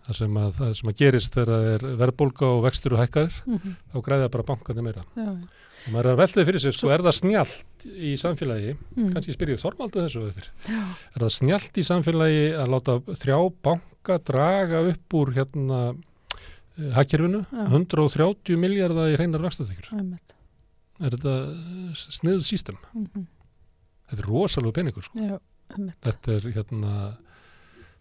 Það 0.06 0.18
sem 0.18 0.40
að, 0.40 0.50
það 0.56 0.72
sem 0.78 0.90
að 0.90 0.98
gerist 1.02 1.36
þegar 1.36 1.52
það 1.52 1.68
er 1.74 1.86
verðbólga 2.00 2.48
og 2.48 2.64
vextur 2.64 2.96
og 2.96 3.02
hækkar 3.02 3.38
mm, 3.44 3.76
þá 3.92 3.98
græða 4.08 4.32
bara 4.32 4.46
bankandi 4.48 4.84
meira. 4.86 5.04
Já, 5.18 5.28
og 5.86 5.92
maður 5.94 6.08
er 6.08 6.12
að 6.12 6.20
veltaði 6.22 6.46
fyrir 6.48 6.62
sér, 6.62 6.76
sko, 6.76 6.90
er 6.94 7.04
það 7.06 7.16
snjallt 7.20 7.86
í 7.86 8.12
samfélagi, 8.20 8.74
mm, 8.76 9.10
kannski 9.14 9.34
spyr 9.36 9.52
ég 9.54 9.62
Þorvaldu 9.62 10.02
þessu 10.02 10.24
já, 10.66 10.80
er 11.14 11.24
það 11.24 11.34
snjallt 11.36 11.78
í 11.78 11.86
samfélagi 11.86 12.46
að 12.58 12.72
láta 12.74 12.96
þrjá 13.22 13.38
banka 13.68 14.18
draga 14.30 14.82
upp 14.92 15.18
úr 15.20 15.32
hérna 15.36 15.82
hakkerfinu, 16.96 17.44
Já. 17.48 17.62
130 17.70 18.58
miljardar 18.60 19.12
í 19.12 19.16
hreinar 19.16 19.46
einmitt, 19.46 20.34
er 21.00 21.16
þetta 21.16 21.36
sniðuð 22.02 22.48
sístem 22.48 22.80
mm, 22.92 23.28
þetta 24.10 24.20
er 24.20 24.28
rosalega 24.28 24.80
peningur, 24.80 25.06
sko. 25.06 25.22
Já, 25.22 25.38
þetta 26.04 26.36
er 26.36 26.50
hérna 26.56 26.96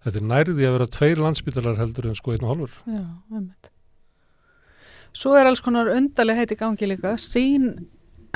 þetta 0.05 0.19
er 0.19 0.27
nærði 0.29 0.67
að 0.67 0.75
vera 0.77 0.89
tveir 0.93 1.21
landspítalar 1.23 1.79
heldur 1.79 2.09
en 2.11 2.17
sko 2.17 2.35
einn 2.35 2.45
og 2.45 2.51
hálfur. 2.53 2.75
Já, 2.85 3.05
einmitt. 3.33 3.71
Svo 5.15 5.35
er 5.39 5.47
alls 5.47 5.63
konar 5.63 5.89
undarlega 5.93 6.43
heiti 6.43 6.57
gangi 6.59 6.89
líka. 6.89 7.15
Sín, 7.21 7.69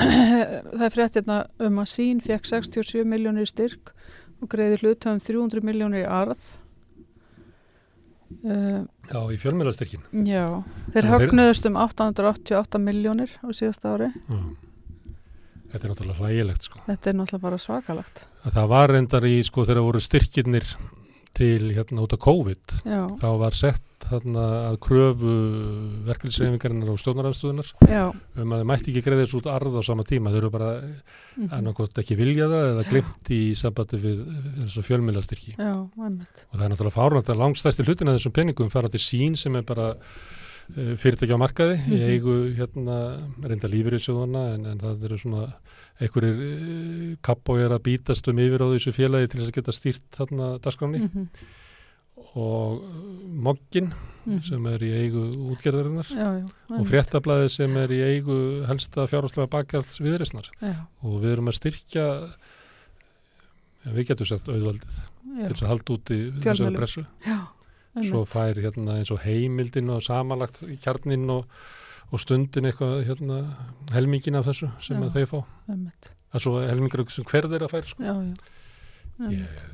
það 0.00 0.86
er 0.86 0.94
frétt 0.94 1.18
hérna 1.20 1.42
um 1.60 1.82
að 1.82 1.92
Sín 1.92 2.22
fekk 2.24 2.48
67 2.48 3.04
miljónir 3.08 3.48
styrk 3.50 3.92
og 4.40 4.48
greiði 4.52 4.80
hlutöfum 4.80 5.20
300 5.20 5.64
miljónir 5.66 6.06
í 6.06 6.08
arð. 6.08 6.40
Uh, 8.46 8.86
Já, 9.10 9.18
í 9.34 9.36
fjölmjölastekkin 9.42 10.04
já, 10.22 10.62
þeir 10.94 11.08
högnuðust 11.10 11.64
um 11.66 11.74
888 11.82 12.78
miljónir 12.78 13.32
á 13.42 13.50
síðasta 13.50 13.96
ári. 13.96 14.08
Þetta 15.70 15.80
er 15.82 15.90
náttúrulega 15.90 16.22
hlægilegt 16.22 16.68
sko. 16.68 16.78
Þetta 16.86 17.10
er 17.10 17.16
náttúrulega 17.18 17.44
bara 17.48 17.58
svakalagt. 17.60 18.22
Að 18.46 18.54
Það 18.54 18.70
var 18.70 18.94
reyndar 18.94 19.26
í 19.26 19.34
sko 19.46 19.66
þegar 19.66 19.86
voru 19.88 20.02
styrkirnir 20.04 20.68
til 21.36 21.72
hérna 21.74 22.06
út 22.06 22.14
af 22.14 22.22
COVID 22.22 22.76
Já, 22.86 23.02
þá 23.18 23.28
var 23.42 23.58
sett 23.58 23.99
þarna 24.10 24.44
að 24.70 24.76
kröfu 24.86 25.34
verkefliðsreifingarinnar 26.08 26.90
og 26.92 26.98
stjórnaranstöðunar 27.02 27.70
já, 27.88 28.02
um 28.42 28.54
að 28.54 28.62
þau 28.62 28.68
mætti 28.70 28.92
ekki 28.92 29.02
greiða 29.06 29.24
þessu 29.24 29.38
út 29.40 29.48
arð 29.52 29.78
á 29.78 29.82
sama 29.86 30.04
tíma. 30.08 30.32
Þau 30.34 30.40
eru 30.42 30.50
bara 30.54 30.70
mhm, 30.80 31.48
annarkot 31.56 32.02
ekki 32.02 32.18
vilja 32.18 32.48
það 32.50 32.68
eða 32.74 32.84
glimt 32.90 33.32
í 33.36 33.40
sambandi 33.58 34.00
við 34.02 34.20
þessu 34.64 34.84
einmitt. 36.10 36.44
Og 36.50 36.58
það 36.58 36.66
er 36.66 36.74
náttúrulega 36.74 36.98
fárvænt 36.98 37.32
að 37.34 37.40
langstæsti 37.44 37.86
hlutin 37.88 38.10
af 38.12 38.18
þessum 38.20 38.36
peningum 38.40 38.70
fara 38.72 38.92
til 38.92 39.02
sín 39.04 39.36
sem 39.40 39.56
er 39.60 39.66
bara 39.68 39.88
uh, 39.94 40.94
fyrirtækja 41.00 41.36
á 41.38 41.42
markaði 41.42 41.78
í 41.80 41.98
Mhm. 42.00 42.10
eigu 42.14 42.34
hérna 42.58 42.98
reynda 43.42 43.68
lífur 43.70 43.96
í 43.98 44.02
sjóðana 44.02 44.44
en, 44.54 44.66
en 44.74 44.78
það 44.82 45.04
eru 45.10 45.18
svona 45.18 45.46
einhverjir 46.00 46.42
uh, 46.44 47.16
kappójar 47.26 47.74
að 47.76 47.82
bítast 47.90 48.28
um 48.30 48.38
yfir 48.40 48.62
á 48.64 48.72
þessu 48.74 48.92
félagi 48.96 49.28
til 49.32 49.40
þess 49.42 49.50
að 49.50 49.56
geta 49.58 49.72
stýrt 49.76 50.06
þarna 50.16 50.52
dagskráni 50.64 51.02
Mhm. 51.06 51.26
Og 52.34 52.80
uh, 52.80 53.26
Moggin 53.48 53.92
Mhm. 54.20 54.42
sem 54.44 54.66
er 54.68 54.82
í 54.84 54.88
eigu 54.92 55.22
útgerðarinnar 55.54 56.04
Já, 56.12 56.26
já. 56.44 56.48
og 56.76 56.82
fréttablaði 56.86 57.46
sem 57.50 57.72
er 57.80 57.88
í 57.88 58.00
eigu 58.04 58.34
helsta 58.68 59.06
fjárháslega 59.08 59.48
bakjarls 59.50 59.96
viðreysnar 59.96 60.50
og 61.00 61.14
við 61.22 61.30
erum 61.32 61.48
að 61.48 61.56
styrkja 61.56 62.04
ja, 63.86 63.94
við 63.96 64.10
getum 64.10 64.28
sagt 64.28 64.50
auðvaldið 64.52 64.98
til 65.00 65.48
þess 65.54 65.64
að 65.64 65.72
halda 65.72 65.94
úti 65.96 66.18
Fjölmiðlum. 66.18 66.44
þessari 66.44 66.76
pressu 66.76 67.04
já. 67.24 67.38
svo 68.10 68.22
fær 68.28 68.60
hérna 68.60 68.98
eins 69.00 69.10
og 69.16 69.24
heimildin 69.24 69.90
og 69.96 70.04
samanlagt 70.04 70.60
kjarnin 70.84 71.24
og, 71.32 71.48
og 72.12 72.20
stundin 72.20 72.68
eitthvað 72.68 73.00
hérna 73.08 73.40
helmingin 73.96 74.36
af 74.36 74.50
þessu 74.52 74.68
sem 74.84 75.00
að 75.00 75.16
þeir 75.16 75.30
fá 75.32 75.38
það 75.64 76.36
er 76.36 76.44
svo 76.44 76.58
helmingur 76.60 77.08
sem 77.10 77.24
hver 77.24 77.48
þeirra 77.50 77.72
fær 77.72 77.88
sko. 77.88 78.04
Já, 78.04 78.14
já. 78.20 79.30
ég. 79.32 79.68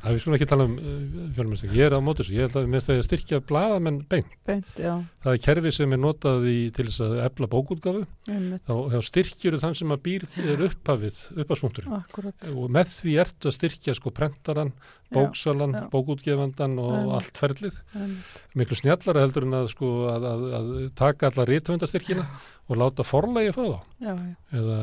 Það 0.00 0.14
við 0.14 0.22
skulum 0.22 0.36
ekki 0.36 0.48
tala 0.50 0.66
um 0.68 0.76
uh, 0.78 1.24
fjölmjösting, 1.36 1.72
ég 1.76 1.88
er 1.88 1.96
á 1.96 2.00
móti 2.04 2.22
þessu. 2.24 2.34
Ég 2.36 2.46
held 2.46 2.58
að 2.60 2.84
stæði 2.84 3.00
að 3.00 3.06
styrkja 3.06 3.40
blaðamenn 3.48 3.98
beint. 4.10 4.36
Beint, 4.48 4.70
já, 4.80 4.92
það 5.24 5.36
er 5.36 5.42
kerfi 5.46 5.72
sem 5.76 5.96
er 5.96 6.00
notað 6.00 6.46
í, 6.50 6.56
til 6.76 6.86
þess 6.88 7.02
að 7.06 7.16
efla 7.26 7.48
bókútgafu 7.52 8.04
þá, 8.26 8.72
þá 8.94 8.98
styrkjur 9.08 9.58
þann 9.64 9.76
sem 9.80 9.94
að 9.94 10.02
býr 10.06 10.26
er 10.44 10.64
upphafið, 10.68 11.20
upphafspunkturinn. 11.36 11.98
Akkurat. 12.00 12.48
og 12.54 12.72
með 12.78 12.94
því 12.96 13.16
ertu 13.24 13.50
að 13.50 13.56
styrkja 13.58 13.96
sko 13.98 14.14
prentaran, 14.16 14.72
bóksalan, 15.14 15.76
já. 15.76 15.84
bókútgefandan 15.92 16.78
og 16.80 16.94
Einmitt. 16.96 17.14
allt 17.18 17.42
ferlið. 17.42 17.82
Einmitt. 17.92 18.40
miklu 18.60 18.80
snjallara 18.80 19.26
heldur 19.26 19.48
en 19.48 19.58
að 19.60 19.70
sko 19.74 19.92
að, 20.12 20.28
að, 20.30 20.46
að 20.60 20.72
taka 20.98 21.30
alla 21.30 21.48
rítvöndastyrkina 21.50 22.26
og 22.70 22.80
láta 22.80 23.06
forlægi 23.06 23.52
fá 23.56 23.62
þá. 23.66 23.78
Já, 24.00 24.12
já, 24.14 24.34
eða 24.60 24.80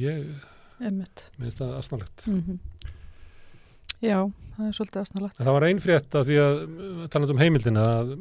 ég 0.00 0.48
minnst 0.82 1.60
það 1.60 1.76
aðsnarlegt 1.78 2.26
Mm 2.26 2.60
Já, 4.02 4.18
það 4.56 4.68
er 4.68 4.76
svolítið 4.78 5.02
aðsnalagt. 5.02 5.40
það 5.42 5.56
var 5.56 5.66
ein 5.68 5.82
frétt 5.82 6.16
af 6.18 6.26
því 6.28 6.38
að 6.42 6.62
talað 7.12 7.34
um 7.34 7.42
heimildina 7.42 7.84
að 8.02 8.14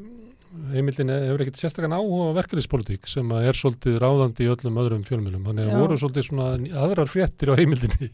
heimildina 0.73 1.15
hefur 1.25 1.43
ekkert 1.45 1.61
sérstakann 1.61 1.95
áhuga 1.95 2.33
verkefnispolítík 2.35 3.07
sem 3.07 3.29
að 3.31 3.45
er 3.49 3.59
svolítið 3.59 3.99
ráðandi 4.03 4.45
í 4.45 4.49
öllum 4.51 4.79
öðrum 4.83 5.05
fjölmjölum 5.07 5.45
þannig 5.47 5.69
að 5.71 5.79
voru 5.79 5.99
svolítið 6.01 6.27
svona 6.27 6.47
aðrar 6.83 7.11
fréttir 7.11 7.53
á 7.55 7.59
heimildinni 7.59 8.09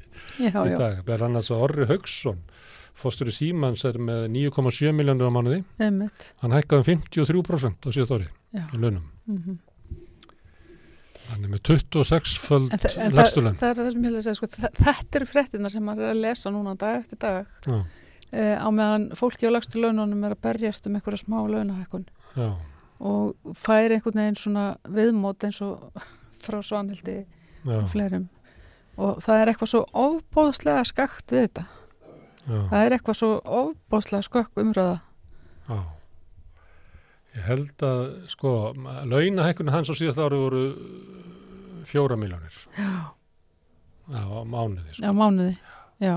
Já, 0.46 0.54
í 0.62 0.76
dag, 0.78 1.00
beðar 1.08 1.26
annars 1.28 1.50
að 1.54 1.64
Orri 1.66 1.88
Haugsson 1.90 2.44
fóstur 2.98 3.30
í 3.30 3.34
Símans 3.36 3.84
er 3.86 3.98
með 4.02 4.28
9,7 4.34 4.94
miljónur 4.98 5.30
á 5.30 5.34
mánuði, 5.34 5.64
einmitt. 5.82 6.32
hann 6.42 6.56
hækkaði 6.58 6.82
um 6.82 7.02
53% 7.06 7.86
á 7.86 7.90
síðast 7.94 8.14
ári 8.16 8.30
í 8.58 8.82
launum. 8.82 9.04
Mm 9.30 9.42
hann 9.42 9.60
er 11.36 11.52
með 11.52 11.62
26 11.70 12.36
föld 12.44 12.74
En, 12.74 12.82
þa 12.82 12.92
en 13.02 13.16
það, 13.18 13.70
er 13.70 13.80
það 13.80 13.92
sem 13.92 14.04
ég 14.04 14.12
vil 14.12 14.20
að 14.20 14.26
segja, 14.26 14.38
sko, 14.40 14.50
þetta 14.80 15.20
eru 15.20 15.28
fréttina 15.30 15.72
sem 15.74 15.84
maður 15.86 16.08
er 16.08 16.16
að 16.16 16.24
lesa 16.24 16.52
núna 16.54 16.76
dag 16.80 17.02
eftir 17.02 17.20
dag. 17.24 17.50
Uh, 17.68 18.56
á 18.60 18.68
meðan 18.76 19.10
fólki 19.16 19.48
á 19.48 19.52
lagstu 19.52 19.80
laununum 19.80 20.26
er 20.28 20.36
að 20.36 20.44
berjast 20.44 20.88
um 20.88 20.98
einhverja 20.98 21.22
smá 21.24 21.38
launahækkun 21.48 22.08
og 22.98 23.54
færi 23.56 23.96
einhvern 23.96 24.20
veginn 24.20 24.40
svona 24.40 24.66
viðmót 24.90 25.46
eins 25.48 25.62
og 25.64 25.92
frá 26.46 26.60
Svanhildi 26.66 27.22
og 27.68 27.90
fleirum. 27.92 28.30
Og 28.98 29.20
það 29.22 29.42
er 29.42 29.52
eitthvað 29.52 29.74
svo 29.74 29.84
ofbóðslega 29.94 30.86
skakt 30.90 31.34
við 31.34 31.46
þetta. 31.46 31.68
Já, 32.48 32.58
það 32.72 32.82
er 32.82 32.96
eitthvað 32.96 33.20
svo 33.20 33.30
ofbóðslega 33.60 34.26
skökk 34.26 34.64
umræða. 34.64 34.98
Já. 35.68 35.78
Ég 37.38 37.44
held 37.46 37.84
að, 37.86 38.04
sko, 38.34 38.52
launahækkunni 39.06 39.74
hans 39.74 39.92
á 39.92 39.96
síðast 39.98 40.18
ári 40.24 40.40
voru 40.42 40.62
fjóra 41.88 42.18
miljónir 42.20 42.56
já, 42.74 42.90
á 44.10 44.42
mánuði, 44.50 44.96
sko. 44.98 45.12
mánuði 45.14 45.54
já, 46.02 46.16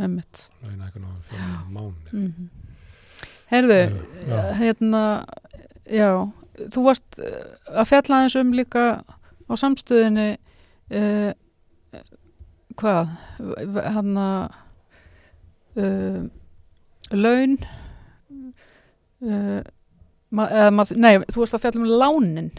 emmitt 0.00 0.46
Launahækkunni 0.64 1.12
á 1.12 1.14
fjóra 1.28 1.44
miljónir 1.44 1.68
á 1.68 1.70
mánuði. 1.76 2.10
mm 2.12 2.50
Heyrðu, 3.52 3.76
Já. 4.30 4.36
hérna 4.56 5.00
já, 5.84 6.06
þú 6.72 6.84
varst 6.86 7.18
eh, 7.20 7.42
að 7.68 7.88
fjalla 7.90 8.16
aðeins 8.22 8.36
um 8.40 8.52
líka 8.56 8.84
á 9.04 9.52
samstöðinni 9.60 10.24
uh, 10.96 11.34
hvað 12.80 13.10
hann 13.92 14.16
að 14.22 14.56
uh, 15.76 16.22
laun 17.12 17.58
uh, 19.20 19.60
ma 20.32 20.46
mað, 20.74 20.94
nei, 20.96 21.12
þú 21.28 21.42
varst 21.42 21.56
að 21.58 21.64
fjalla 21.66 21.82
um 21.82 21.90
lánin 22.00 22.50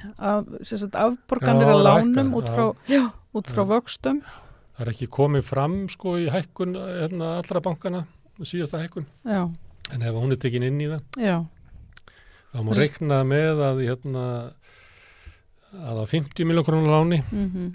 sem 0.61 0.81
sagt, 0.83 0.97
afborganir 0.99 1.67
Já, 1.67 1.73
er 1.73 1.83
lánum 1.87 2.31
út 2.39 2.49
frá, 2.51 2.65
já, 2.89 3.03
út 3.33 3.49
frá 3.49 3.63
vöxtum. 3.73 4.21
Það 4.73 4.85
er 4.85 4.93
ekki 4.93 5.09
komið 5.13 5.45
fram, 5.49 5.77
sko, 5.91 6.15
í 6.21 6.29
hækkun 6.33 6.77
hérna, 6.77 7.35
allra 7.41 7.61
bankana, 7.65 8.05
síðasta 8.41 8.81
hækkun. 8.81 9.07
já, 9.25 9.43
En 9.93 10.01
ef 10.01 10.15
hún 10.15 10.31
er 10.31 10.39
tekin 10.39 10.63
inn 10.63 10.79
í 10.81 10.87
það, 10.87 11.45
þá 12.53 12.59
má 12.63 12.75
reikna 12.77 13.21
með 13.27 13.63
að, 13.67 13.81
hérna, 13.89 14.25
að 15.73 16.01
á 16.01 16.05
50 16.07 16.47
miljón 16.47 16.65
krónar 16.65 16.93
láni, 17.01 17.23
mm 17.29 17.71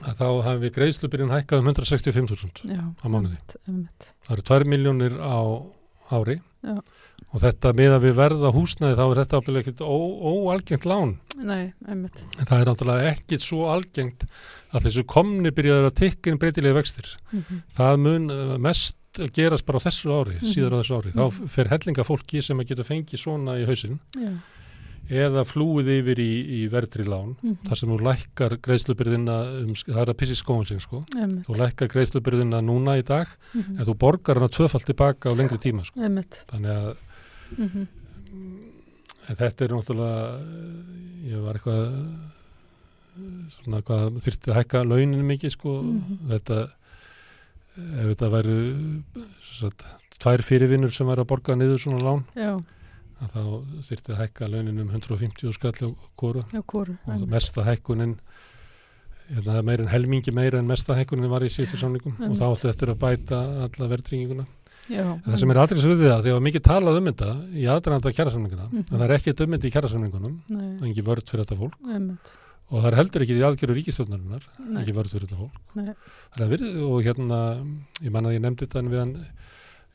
að 0.00 0.20
þá 0.20 0.26
hafi 0.46 0.70
greiðslubyrjun 0.74 1.32
hækkað 1.34 1.62
um 1.62 1.70
165.000 1.74 2.70
já. 2.72 2.82
á 2.88 3.06
mánuði. 3.10 3.36
Það 3.66 4.34
eru 4.36 4.44
2 4.50 4.68
miljónir 4.70 5.16
á 5.20 5.38
ári. 6.14 6.38
Já. 6.64 6.76
Og 7.32 7.40
þetta 7.44 7.72
með 7.78 7.92
að 7.96 8.04
við 8.08 8.14
verða 8.18 8.50
húsnæði 8.54 8.96
þá 8.98 9.02
er 9.06 9.18
þetta 9.20 9.38
ábyggilega 9.40 9.64
ekkert 9.64 9.82
óalgengt 9.86 10.86
lán. 10.90 11.12
nei, 11.38 11.72
einmitt 11.88 12.24
En 12.38 12.46
það 12.48 12.60
er 12.60 12.70
náttúrulega 12.70 13.10
ekkit 13.14 13.44
svo 13.44 13.68
algengt 13.70 14.24
að 14.74 14.86
þessu 14.88 15.04
komni 15.06 15.50
byrjaður 15.54 15.90
að 15.90 15.98
tikka 16.00 16.30
inn 16.30 16.38
breytilegi 16.42 16.74
vextir. 16.74 17.08
mm 17.32 17.60
Það 17.76 18.00
mun 18.06 18.30
uh, 18.30 18.56
mest 18.58 18.96
gerast 19.34 19.66
bara 19.66 19.78
á 19.82 19.86
þessu 19.88 20.10
ári, 20.14 20.36
Mhm. 20.38 20.46
síðar 20.54 20.74
á 20.74 20.78
þessu 20.82 20.96
ári. 21.00 21.12
Þá 21.12 21.24
Mhm. 21.26 21.48
fer 21.48 21.68
hellinga 21.68 22.04
fólki 22.06 22.42
sem 22.42 22.58
að 22.58 22.66
geta 22.68 22.84
fengið 22.86 23.18
svona 23.18 23.56
í 23.58 23.66
hausinn 23.66 23.98
já, 24.14 24.30
eða 25.10 25.42
flúið 25.44 25.88
yfir 25.98 26.18
í, 26.22 26.32
í 26.62 26.68
verðri 26.70 27.04
lán. 27.06 27.34
mm 27.42 27.56
þar 27.66 27.76
sem 27.76 27.88
þú 27.90 27.98
lækkar 28.06 28.56
greiðslubyrðina, 28.62 29.36
um, 29.64 29.74
það 29.74 30.02
er 30.02 30.10
að 30.12 30.18
pissi 30.18 30.36
skóin 30.38 30.66
sin 30.68 30.78
sko. 30.80 31.04
Þú 31.10 31.56
lækkar 31.58 31.88
greiðslubyrðina 31.90 32.60
núna 32.62 32.98
í 32.98 33.02
dag 33.04 33.26
mm 33.54 33.78
en 33.80 33.84
þú 33.86 33.94
borgar 33.98 34.34
hana 34.38 34.48
tvöfalt 34.48 34.84
tilbaka 34.86 35.30
á 35.30 35.34
lengri 35.34 35.58
tíma 35.58 35.84
sko. 35.84 35.98
Þannig 36.00 36.70
að 36.70 36.96
mm 37.56 37.88
en 39.30 39.38
þetta 39.38 39.66
er 39.66 39.74
náttúrulega, 39.74 40.26
eh, 40.40 41.30
ég 41.30 41.44
var 41.44 41.58
eitthvað 41.58 41.84
eh, 43.20 43.38
svona 43.58 43.80
hvað 43.86 44.20
þyrfti 44.24 44.50
að 44.50 44.58
hækka 44.60 44.82
launin 44.88 45.24
mikið 45.28 45.54
sko. 45.54 45.76
Mhm. 45.84 46.20
Þetta, 46.32 46.58
ef 47.80 48.10
þetta 48.10 48.30
væru 48.34 48.58
satt, 49.52 49.86
tvær 50.20 50.44
fyrirvinnur 50.46 50.94
sem 50.94 51.08
væri 51.08 51.24
að 51.24 51.30
borga 51.32 51.56
niður 51.56 51.82
svona 51.82 52.04
lán, 52.04 52.24
já, 52.36 52.52
að 53.20 53.34
þá 53.34 53.42
þyrfti 53.88 54.14
að 54.14 54.22
hækka 54.24 54.50
launin 54.50 54.80
um 54.80 54.90
150 54.90 55.52
skall 55.56 55.76
á 55.84 55.88
kóru. 56.16 56.44
og 56.44 57.12
einmitt. 57.12 57.28
mesta 57.28 57.64
hækkunin 57.64 58.18
hérna, 59.30 59.52
það 59.52 59.58
er 59.58 59.62
meira 59.62 59.82
en 59.84 59.92
helmingi 59.92 60.32
meira 60.34 60.58
en 60.58 60.66
mesta 60.66 60.96
hækkunin 60.96 61.30
var 61.30 61.44
í 61.44 61.52
síðustu 61.52 61.78
samningum 61.78 62.16
og 62.18 62.36
þá 62.36 62.46
áttu 62.48 62.68
eftir 62.68 62.88
að 62.90 62.98
bæta 62.98 63.40
alla 63.68 63.90
verðringinguna. 63.92 64.46
Já, 64.90 65.04
það 65.24 65.38
sem 65.42 65.50
er 65.54 65.60
aldrei 65.62 65.80
svo 65.80 65.94
við 65.94 66.10
það, 66.10 66.22
því 66.26 66.34
að 66.34 66.44
mikið 66.48 66.64
talað 66.66 66.98
um 67.00 67.08
þetta 67.10 67.30
í 67.54 67.64
aðdraðanda 67.74 68.12
kjærasamninguna, 68.18 68.66
Mhm. 68.70 68.84
en 68.90 68.98
það 68.98 69.06
er 69.08 69.14
ekkert 69.16 69.40
um 69.46 69.54
þetta 69.56 69.68
í 69.70 69.74
kjærasamningunum, 69.76 70.34
nei, 70.48 70.70
engi 70.88 71.02
vörð 71.06 71.24
fyrir 71.30 71.44
þetta 71.46 71.58
fólk. 71.62 71.76
Einmitt. 71.86 72.32
Og 72.70 72.82
það 72.84 72.90
er 72.92 72.96
heldur 73.00 73.22
ekki 73.24 73.34
í 73.34 73.46
aðgjöru 73.48 73.74
ríkistjórnarinnar, 73.80 74.44
nei, 74.68 74.82
ekki 74.82 74.94
vörð 74.94 75.10
fyrir 75.14 75.26
þetta 75.26 75.40
fólk. 75.40 75.56
nei, 75.74 75.94
Það 76.34 76.44
er 76.44 76.50
verið, 76.56 76.76
og 76.86 77.02
hérna, 77.02 77.38
ég 78.04 78.10
manna 78.14 78.28
að 78.30 78.36
ég 78.38 78.42
nefndi 78.44 78.66
þetta 78.68 78.78
en 78.78 78.90
við 78.90 78.98
hann 79.00 79.16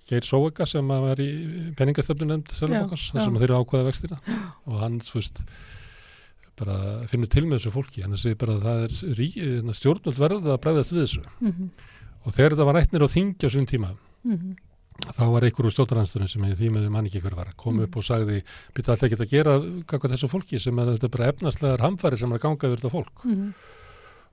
Geir 0.06 0.22
Sóega 0.22 0.68
sem 0.68 0.86
að 0.94 1.02
var 1.02 1.16
í 1.24 1.30
peningastöfnu 1.74 2.28
nefnd 2.30 2.52
Sölubokars, 2.54 3.06
Já, 3.10 3.14
þar 3.16 3.24
sem 3.26 3.38
þeir 3.40 3.44
eru 3.50 3.56
ákvaða 3.64 3.86
vextina. 3.88 4.20
Og 4.68 4.80
hann, 4.84 5.00
þú 5.00 5.14
veist, 5.18 5.40
bara 6.60 6.76
finnur 7.10 7.28
til 7.32 7.44
með 7.48 7.58
þessu 7.60 7.72
fólki, 7.74 8.04
hann 8.06 8.14
segir 8.22 8.38
bara 8.38 8.54
að 8.60 8.68
það 8.68 8.84
er 8.86 9.22
hérna, 9.24 9.74
stjórnvöld 9.76 10.20
verða 10.22 10.54
að 10.54 10.62
bregðast 10.64 10.94
við 10.94 11.02
þessu. 11.06 11.24
Mhm, 11.42 11.70
og 12.26 12.34
þegar 12.38 12.54
þetta 12.56 12.66
var 12.70 12.76
rættnir 12.78 13.02
á 13.04 13.08
þingja 13.16 13.50
á 13.50 13.56
sín 13.56 13.66
tíma, 13.68 13.90
mhm, 14.26 14.56
þá 15.16 15.24
var 15.32 15.44
einhver 15.44 15.68
úr 15.68 15.74
stjórnarhansturinn 15.76 16.30
sem 16.32 16.42
því 16.56 16.70
með 16.72 16.90
mann 16.90 17.06
ekki 17.10 17.22
hver 17.22 17.36
var, 17.36 17.50
kom 17.58 17.76
Mhm. 17.76 17.84
upp 17.84 17.96
og 17.98 18.04
sagði, 18.04 18.44
byrja 18.74 18.94
alltaf 18.96 19.10
ekki 19.12 19.20
að 19.22 19.30
gera 19.30 19.56
kakvað 19.86 20.14
þessu 20.16 20.30
fólki 20.32 20.60
sem 20.62 20.80
er 20.80 20.86
þetta 20.98 21.10
bara 21.12 21.32
efnaslegar 21.32 21.80
hamfæri 21.84 22.18
sem 22.18 22.32
er 22.32 22.40
að 22.40 22.42
ganga 22.42 22.68
yfir 22.70 22.80
þetta 22.80 22.94
fólk 22.96 23.26
mhm, 23.26 23.54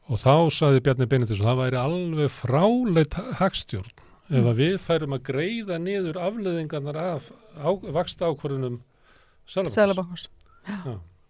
og 0.09 0.18
þá 0.18 0.35
sagði 0.51 0.81
Bjarni 0.83 1.07
Benedis 1.09 1.40
og 1.40 1.46
það 1.46 1.61
væri 1.62 1.79
alveg 1.83 2.31
fráleit 2.31 3.14
hagstjórn 3.40 3.90
ef 4.31 4.38
Mm. 4.38 4.46
að 4.48 4.57
við 4.57 4.75
færum 4.81 5.12
að 5.18 5.22
greiða 5.29 5.77
niður 5.83 6.16
afleðingarnar 6.16 6.96
af 6.96 7.33
á, 7.59 7.68
vaksta 7.92 8.31
ákvörðunum. 8.33 8.79
Sælabankans 9.46 10.29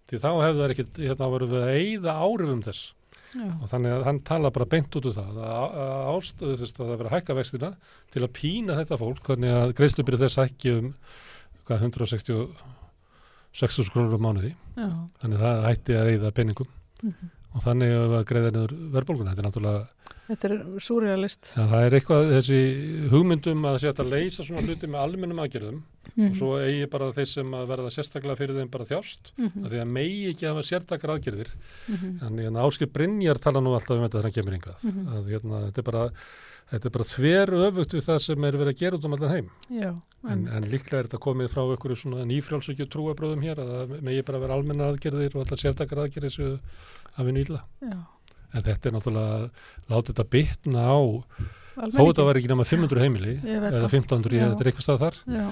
Því 0.07 0.19
þá 0.21 0.29
hefðu 0.45 0.61
það 0.61 0.71
ekkit, 0.75 0.93
hérna 1.09 1.31
varum 1.33 1.51
við 1.51 1.63
að 1.63 1.73
eyða 1.81 2.13
árifum 2.21 2.63
þess 2.63 2.93
já, 3.33 3.49
og 3.49 3.67
þannig 3.71 3.97
að 3.97 4.07
hann 4.09 4.21
tala 4.29 4.53
bara 4.55 4.69
beint 4.75 4.99
út 4.99 5.09
úr 5.09 5.17
það 5.17 5.41
að, 5.43 5.79
að 5.85 6.11
ástöðu 6.13 6.59
þess 6.61 6.77
að 6.77 6.85
það 6.85 7.01
vera 7.03 7.15
hækka 7.17 7.39
vextina 7.39 7.73
til 8.13 8.23
að 8.23 8.35
pína 8.39 8.79
þetta 8.81 9.01
fólk 9.01 9.33
þannig 9.33 9.57
að 9.59 9.75
greiðslubyrði 9.81 10.25
þess 10.27 10.43
hækki 10.43 10.77
um 10.79 10.93
hvað, 11.67 11.85
6.000 13.53 13.93
krónur 13.93 14.17
á 14.17 14.21
mánuði. 14.23 14.55
Já, 14.77 14.89
þannig 15.21 15.37
að 15.37 15.43
það 15.45 15.67
hætti 15.69 15.97
að 15.99 16.11
eyða 16.13 16.35
peningum. 16.37 16.69
Mhm. 17.03 17.31
og 17.53 17.61
þannig 17.61 17.91
að 17.93 18.13
greiða 18.25 18.51
niður 18.55 18.73
verðbólguna. 18.95 19.33
Þetta 19.35 19.43
er 19.43 19.47
náttúrulega, 19.49 20.13
þetta 20.29 20.49
er 20.49 20.55
surrealist 20.81 21.51
ja, 21.53 21.67
það 21.69 21.83
er 21.85 21.97
eitthvað 21.99 22.31
þessi 22.33 22.61
hugmyndum 23.13 23.67
að 23.69 23.77
að 23.91 24.13
leysa 24.13 24.47
svona 24.47 24.63
hluti 24.65 24.89
með 24.89 25.03
almennum 25.03 25.43
aðgerðum 25.43 25.83
Mhm. 26.17 26.31
og 26.31 26.37
svo 26.37 26.51
eigi 26.61 26.87
bara 26.91 27.13
þeir 27.13 27.29
sem 27.31 27.51
að 27.55 27.67
verða 27.71 27.91
sérstaklega 27.95 28.37
fyrir 28.37 28.57
þeim 28.59 28.71
bara 28.71 28.85
þjást 28.85 29.33
Mhm, 29.39 29.65
af 29.65 29.71
því 29.73 29.79
að 29.83 29.89
megi 29.97 30.35
ekki 30.35 30.49
hafa 30.51 30.63
sértakar 30.67 31.13
aðgerðir. 31.17 31.51
Mhm, 31.89 32.19
þannig 32.21 32.47
að 32.51 32.63
Áskip 32.67 32.93
Brynjar 32.93 33.39
tala 33.39 33.61
nú 33.61 33.73
alltaf 33.77 33.97
um 33.97 34.03
þetta 34.09 34.19
þegar 34.19 34.23
hann 34.29 34.37
kemur 34.39 34.57
yngað 34.59 34.83
Mhm. 34.83 35.07
að 35.09 35.31
hérna, 35.31 35.61
þetta 35.71 35.79
er 35.79 35.83
bara 35.91 36.11
þetta 36.73 36.87
er 36.87 36.91
bara 36.91 37.05
þver 37.05 37.49
öfugt 37.69 37.93
við 37.93 38.05
það 38.09 38.21
sem 38.21 38.45
er 38.45 38.53
verið 38.53 38.73
að 38.73 38.79
gera 38.79 38.97
út 38.97 39.05
um 39.05 39.13
allan 39.15 39.31
heim. 39.31 39.51
Já, 39.71 39.91
en, 40.29 40.49
en 40.49 40.63
líklega 40.73 40.99
er 41.01 41.05
þetta 41.09 41.19
komið 41.21 41.51
frá 41.53 41.63
einhverju 41.69 41.97
svona 42.01 42.25
nýfrjálsökju 42.25 42.87
trúabröðum 42.89 43.43
hér 43.45 43.57
að 43.61 43.73
það 43.73 44.03
megi 44.03 44.23
bara 44.25 44.39
vera 44.41 44.55
almennar 44.55 44.93
aðgerðir 44.97 45.35
og 45.37 45.45
allar 45.47 45.61
sértakar 45.61 46.01
aðgerðir 46.07 46.33
sem 46.33 46.61
að 47.19 47.25
vinna 47.27 47.45
íla 47.45 47.61
já, 47.83 47.99
en 48.55 48.63
þetta 48.63 48.87
er 48.87 48.93
náttúrulega 48.93 49.51
láta 49.91 50.13
þetta 50.13 50.31
bitna 50.31 50.81
á 50.81 50.97
almenningi. 51.77 51.93
þó 51.93 52.03
þetta 52.09 52.25
var 52.25 52.35
ekki 52.41 52.49
nema 52.49 52.65
500 52.65 53.01
heimili 53.05 53.35
eða 53.45 53.69
það. 53.73 53.91
1500 53.91 54.33
í 54.33 54.41
þetta 54.41 54.61
er 54.61 54.73
eitthvað 54.73 54.87
stað 54.89 54.99
þar. 55.05 55.17
Já, 55.29 55.47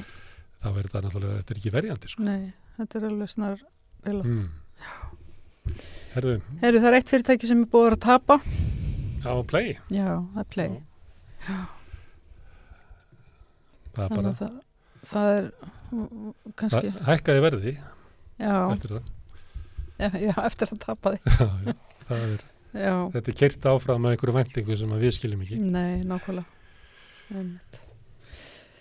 þá 0.60 0.68
er 0.70 0.80
þetta 0.80 1.02
náttúrulega, 1.06 1.40
þetta 1.40 1.54
er 1.54 1.60
ekki 1.60 1.74
verjandi 1.74 2.12
sko. 2.12 2.26
nei, 2.26 2.52
þetta 2.78 3.00
er 3.00 3.08
alveg 3.10 3.32
snar 3.32 3.64
bilað 4.04 4.30
mm. 4.30 4.48
Herðu, 6.10 6.38
Heru, 6.58 6.80
það 6.82 6.88
er 6.88 6.96
eitt 6.98 7.10
fyrirtæki 7.12 7.46
sem 7.46 7.60
er 7.62 7.68
búið 7.70 7.92
að 7.94 8.00
tapa. 8.02 8.36
Á 9.22 9.34
play. 9.46 9.76
Já, 9.94 10.08
það 10.32 10.40
er 10.42 10.48
play. 10.50 10.72
Já. 11.44 11.58
það 13.94 14.02
er 14.04 14.14
bara 14.16 14.32
að 14.32 14.40
það, 14.40 14.56
það 15.12 15.30
er 15.36 15.46
mm, 15.60 16.32
kannski, 16.62 16.92
það 16.96 17.06
hækkaði 17.08 17.44
verði 17.46 17.74
já, 17.76 18.54
eftir 18.58 18.96
það. 18.96 19.12
Já, 20.00 20.08
já, 20.24 20.34
eftir 20.46 20.74
að 20.74 20.82
tapa 20.86 21.12
því 21.14 21.20
já, 21.36 21.46
já, 21.68 21.74
er, 22.16 22.44
já, 22.72 22.94
þetta 23.14 23.32
er 23.32 23.38
kert 23.42 23.70
áfram 23.70 24.04
með 24.04 24.16
einhverju 24.16 24.36
vendingu 24.40 24.80
sem 24.82 24.96
við 25.04 25.16
skiljum 25.18 25.46
ekki. 25.46 25.60
Nei, 25.62 26.02
nákvæmlega. 26.10 26.58
Herðu, 27.30 27.86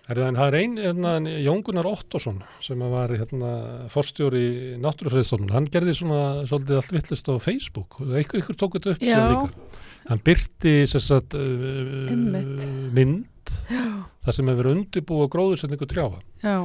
en 0.10 0.38
það 0.40 0.48
er 0.48 0.56
ein, 0.58 0.76
hérna, 0.82 1.12
Jón 1.46 1.60
Gunnar 1.66 1.86
Ottosson 1.86 2.40
sem 2.66 2.82
var 2.92 3.12
hérna, 3.14 3.52
forstjóri 3.94 4.78
náttúrufræðistofnun, 4.82 5.54
hann 5.54 5.70
gerði 5.70 5.94
svona 6.00 6.22
svolítið 6.50 6.80
allt 6.80 6.94
vittlist 6.96 7.30
á 7.30 7.38
Facebook. 7.44 8.00
Og 8.02 8.16
eitthvað 8.18 8.42
ykkur 8.42 8.58
tók 8.58 8.78
þetta 8.78 8.96
upp 8.96 9.04
Já. 9.06 9.12
síðan 9.12 9.34
líka. 9.36 9.84
Hann 10.10 10.24
byrti 10.26 10.76
að 10.90 11.36
uh, 11.38 12.14
mynd 12.96 13.54
já, 13.70 13.84
þar 14.26 14.38
sem 14.38 14.50
hefur 14.50 14.62
verið 14.64 14.78
undirbúa 14.80 15.28
gróðursetningu 15.30 15.90
trjáa. 15.92 16.24
Já, 16.42 16.56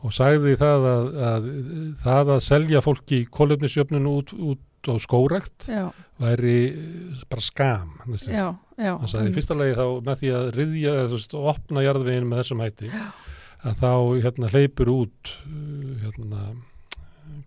og 0.00 0.16
sagði 0.16 0.56
það 0.58 0.88
að, 0.90 1.12
að 1.28 1.48
það 2.02 2.34
að 2.34 2.42
selja 2.48 2.82
fólki 2.82 3.20
kólefnisjöfnun 3.30 4.10
út, 4.10 4.34
út 4.34 4.90
á 4.90 4.94
skórekt 5.02 5.68
já, 5.68 5.90
væri 6.18 6.56
bara 7.30 7.44
skam. 7.44 7.94
já 8.26 8.56
Hann 8.80 9.10
sagði 9.12 9.30
í 9.30 9.36
fyrsta 9.36 9.56
lagi 9.58 9.76
þá 9.76 9.84
með 10.06 10.20
því 10.22 10.32
að 10.38 10.50
riðja 10.56 10.96
veist, 11.12 11.36
opna 11.52 11.84
jarðveginn 11.84 12.28
með 12.30 12.42
þessum 12.42 12.62
hætti 12.64 12.90
Já. 12.90 13.06
að 13.68 13.82
þá 13.82 13.92
hérna 14.24 14.52
hleypur 14.54 14.92
út 14.94 15.32
hérna 16.00 16.44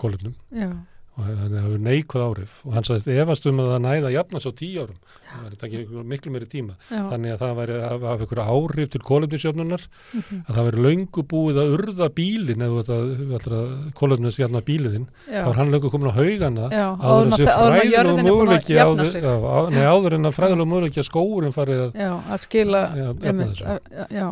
kólefnum 0.02 0.36
já, 0.54 0.69
og 1.17 1.28
það 1.30 1.58
hefur 1.60 1.84
neikvæð 1.88 2.26
áhrif. 2.28 2.54
Og 2.67 2.78
hann 2.78 2.88
sagðist 2.88 3.12
efast 3.13 3.50
um 3.50 3.62
að 3.63 3.72
það 3.74 3.84
næða 3.88 4.10
að 4.10 4.15
jafna 4.17 4.43
svo 4.43 4.54
tíu 4.58 4.86
árum 4.86 5.00
það 5.34 5.43
væri 5.48 5.60
takið 5.63 6.04
miklu 6.13 6.32
meiri 6.34 6.48
tíma. 6.52 6.76
Já, 6.89 7.02
þannig 7.12 7.34
að 7.34 7.41
það 7.43 7.54
væri 7.60 7.78
að 7.80 8.06
hafa 8.08 8.28
ykkur 8.28 8.41
áhrif 8.43 8.89
til 8.93 9.02
kólefnisjöfnunar 9.10 9.86
mhm, 10.13 10.41
að 10.48 10.58
það 10.58 10.67
væri 10.69 10.84
löngu 10.88 11.26
búið 11.34 11.60
að 11.63 11.74
urða 11.78 12.10
bílinn 12.17 12.65
eða 12.67 12.84
þetta 13.34 13.62
kólefnisjafna 14.00 14.62
bílinn 14.67 15.08
já, 15.28 15.41
þá 15.43 15.50
er 15.54 15.60
hann 15.62 15.74
löngu 15.74 15.91
komin 15.93 16.12
á 16.12 16.15
haugana 16.17 16.69
áður 16.69 17.26
en 17.26 17.34
að 17.34 17.41
sé 17.41 17.48
það- 17.50 17.58
áður 17.63 17.78
en 17.80 17.84
að 17.84 17.98
er 18.00 18.12
búin 18.13 18.54
að 20.30 20.38
skóurinn 21.10 21.56
farið 21.56 21.84
að 21.88 22.00
já, 22.04 22.12
að 22.34 22.43
skila 22.48 22.84
Já, 24.13 24.28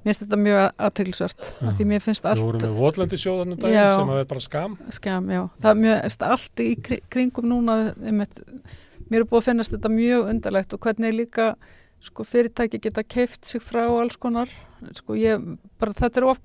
mér 0.00 0.14
finnst 0.14 0.22
þetta 0.24 0.38
mjög 0.40 0.60
aðteglisvert 0.86 1.48
því 1.78 1.86
mér 1.90 2.04
finnst 2.04 2.24
Við 2.24 2.30
allt 2.30 2.44
vorum 2.46 2.62
með 2.64 2.76
Votlendi 2.80 3.18
sjóðanum 3.20 3.60
daginn 3.60 3.92
sem 3.96 4.12
að 4.14 4.20
er 4.22 4.28
bara 4.30 4.44
skam. 4.44 4.76
skam, 4.96 5.28
já, 5.34 5.42
það 5.60 5.70
er 5.74 5.80
mjög 5.84 5.98
finnst 6.08 6.24
allt 6.30 6.62
í 6.64 6.68
kri- 6.88 7.02
kringum 7.12 7.50
núna 7.50 7.76
einmitt, 8.00 8.40
mér 9.10 9.24
er 9.24 9.28
búið 9.30 9.42
að 9.42 9.48
finnast 9.50 9.74
þetta 9.76 9.90
mjög 9.92 10.30
undarlegt 10.32 10.74
og 10.76 10.80
hvernig 10.86 11.14
líka 11.16 11.54
sko, 12.00 12.24
fyrirtæki 12.24 12.78
geta 12.80 13.02
keift 13.04 13.44
sig 13.44 13.60
frá 13.60 13.82
alls 14.00 14.16
konar 14.16 14.48
sko, 14.96 15.12
ég, 15.20 15.42
bara, 15.78 15.92
þetta 15.92 16.22
er 16.22 16.24
of, 16.30 16.38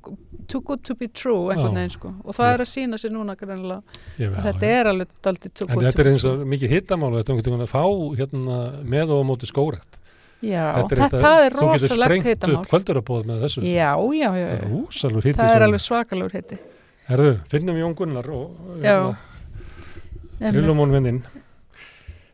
too 0.51 0.59
good 0.67 0.81
to 0.83 0.95
be 0.99 1.07
true 1.07 1.45
veginn 1.47 1.77
sko. 1.93 2.09
og 2.25 2.35
það 2.35 2.49
er 2.57 2.63
að 2.65 2.71
sína 2.73 2.97
sér 2.99 3.13
núna 3.15 3.35
já, 4.19 4.27
þetta 4.43 4.67
er 4.67 4.89
alveg 4.91 5.13
daldið 5.23 5.53
too 5.55 5.67
En 5.69 5.75
good 5.77 5.85
þetta 5.85 5.95
to 5.95 6.01
er 6.01 6.09
be 6.09 6.11
eins 6.11 6.25
true 6.25 6.33
og 6.41 6.49
mikið 6.51 6.73
hittamál 6.75 7.11
og 7.13 7.21
þetta 7.21 7.31
er 7.31 7.37
einhvern 7.37 7.55
veginn 7.55 7.67
að 7.67 7.71
fá 7.71 7.85
hérna, 8.19 8.57
með 8.95 9.13
og 9.15 9.23
á 9.23 9.25
móti 9.31 9.47
skórekt. 9.47 9.97
já, 10.43 10.65
Þetta 10.75 10.89
þetta, 10.89 11.05
eitt 11.05 11.13
að- 11.15 11.23
það 11.23 11.45
er 11.45 11.53
Þú 11.55 11.69
getur 11.71 11.71
rosalegt 11.71 12.11
sprengt 12.11 12.27
upp 12.59 12.67
kvöldurabóð 12.73 13.23
með 13.31 13.45
þessu. 13.45 13.63
já, 13.63 13.91
já, 13.95 14.29
já, 14.35 14.47
já. 14.51 14.59
Rúsalur 14.67 15.23
hitti. 15.23 15.39
það 15.39 15.55
er 15.55 15.67
alveg 15.69 15.81
svakalegur 15.87 16.35
heiti 16.35 16.59
Herðu, 17.07 17.31
finnum 17.47 17.77
Jón 17.79 17.95
Gunnar 17.95 18.29
og 18.33 18.51
Já. 18.83 19.15
hérna, 20.41 20.51
Grillumón 20.51 20.91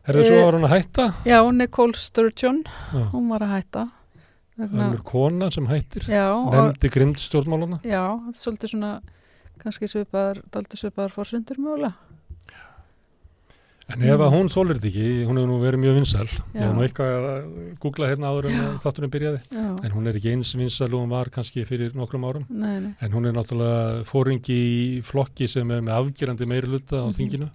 vinninn. 0.05 0.23
Herðu, 0.23 0.25
svo 0.27 0.35
Eh, 0.35 0.45
var 0.45 0.53
hann 0.53 0.67
að 0.69 0.75
hætta. 0.75 1.13
já, 1.25 1.51
Nicole 1.53 1.93
Sturgeon 1.93 2.63
Já. 2.93 3.11
hún 3.11 3.29
var 3.29 3.39
að 3.39 3.55
hætta 3.61 3.89
Önnur 4.59 5.03
kona 5.03 5.49
sem 5.51 5.65
hættir. 5.67 6.03
já, 6.07 6.33
og, 6.35 6.53
Nefndi 6.53 6.89
grimd 6.89 7.15
stjórnmálana. 7.17 7.81
já, 7.83 8.19
er 8.27 8.33
svolítið 8.33 8.69
svona 8.75 9.01
kannski 9.59 9.87
svipaðar, 9.87 10.41
daldið 10.51 10.77
svipaðar 10.77 11.11
fórsundur 11.11 11.57
mögulega 11.57 11.93
En 13.91 14.01
ef 14.07 14.21
að 14.23 14.31
hún 14.31 14.47
þólir 14.47 14.77
þetta 14.79 14.87
ekki, 14.87 15.25
hún 15.27 15.35
hefur 15.35 15.49
nú 15.49 15.55
verið 15.59 15.81
mjög 15.83 15.95
vinsæl. 15.97 16.27
Ég 16.55 16.61
hef 16.63 16.75
nú 16.77 16.83
eitthvað 16.85 17.25
að 17.27 17.79
googla 17.83 18.07
hérna 18.07 18.29
áður 18.31 18.45
en 18.47 18.59
að 18.61 18.77
þátturinn 18.85 19.11
byrjaði. 19.11 19.41
já, 19.51 19.83
En 19.83 19.91
hún 19.91 20.07
er 20.07 20.13
ekki 20.15 20.31
eins 20.31 20.55
vinsæl 20.55 20.93
og 20.93 21.01
hún 21.01 21.09
var 21.09 21.25
kannski 21.25 21.65
fyrir 21.67 21.91
nokkrum 21.93 22.23
árum. 22.23 22.45
nei, 22.49 22.79
nei, 22.79 22.95
En 23.01 23.11
hún 23.11 23.25
er 23.27 23.33
náttúrulega 23.33 24.05
fóringi 24.05 24.55
í 24.55 25.03
flokki 25.03 25.49
sem 25.49 25.69
er 25.71 25.81
með 25.81 25.91
afgerandi 26.13 26.45
meiri 26.47 26.67
hluta 26.71 27.03
á 27.03 27.07
Mhm. 27.11 27.15
þinginu. 27.17 27.49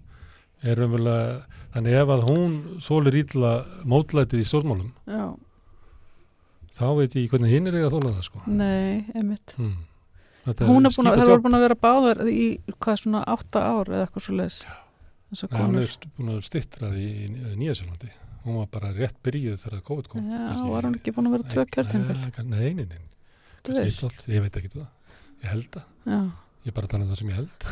Er 0.65 0.77
umverulega, 0.81 1.45
þannig 1.75 1.93
ef 2.01 2.09
að 2.09 2.23
hún 2.31 2.55
þólir 2.81 3.15
ítla 3.21 3.51
mótlætið 3.85 4.41
í 4.41 4.47
stjórnmálum, 4.49 4.93
já, 5.07 5.27
þá 6.79 6.87
veit 6.97 7.15
ég 7.17 7.29
hvernig 7.31 7.53
hinn 7.53 7.67
er 7.71 7.77
eiga 7.77 7.91
að 7.91 7.97
þóla 7.99 8.15
það 8.17 8.25
sko. 8.31 8.43
nei, 8.47 9.05
einmitt 9.15 9.55
Hmm. 9.57 9.77
Hún 10.47 10.87
er 10.87 10.93
búin 10.95 11.09
að, 11.11 11.17
það 11.19 11.27
voru 11.29 11.43
búin 11.43 11.57
að 11.59 11.63
vera 11.67 11.75
báðar 11.75 12.21
í 12.31 12.61
hvað 12.79 12.99
svona 13.03 13.25
átta 13.27 13.65
ár 13.67 13.89
eða 13.91 14.05
eitthvað 14.07 14.23
svo 14.23 15.49
Nei, 15.51 15.59
hún 15.59 15.79
er 15.83 15.97
búin 16.17 16.29
að 16.37 16.45
stittra 16.47 16.91
í, 16.95 17.07
í 17.27 17.57
Nýjasjálandi. 17.59 18.11
Hún 18.45 18.61
var 18.61 18.69
bara 18.71 18.93
rétt 18.95 19.17
byrjuð 19.27 19.59
þegar 19.65 19.83
COVID 19.83 20.07
kom. 20.09 20.23
já, 20.31 20.39
Kannski- 20.39 20.71
var 20.71 20.83
hún 20.87 20.95
ekki 21.01 21.13
búin 21.17 21.27
að 21.27 21.35
vera 21.35 21.49
tvö 21.51 21.65
kjörtímbil 21.75 22.21
Nei, 22.21 22.31
kann- 22.31 22.49
Nei, 22.49 22.73
nei, 22.75 22.85
nei. 22.87 23.03
Þú 23.65 23.75
Kannski 23.75 23.83
veist. 23.83 23.99
eitt 23.99 24.05
allt. 24.07 24.29
Ég 24.31 24.41
veit 24.47 24.57
ekki 24.57 24.71
það. 24.71 24.87
Ég 25.43 25.49
held 25.51 25.71
það. 25.73 25.85
Ég 26.07 26.67
er 26.71 26.73
bara 26.79 26.87
að 26.87 26.91
tala 26.95 27.03
um 27.05 27.11
það 27.11 27.19
sem 27.19 27.29
ég 27.29 27.35
held. 27.35 27.67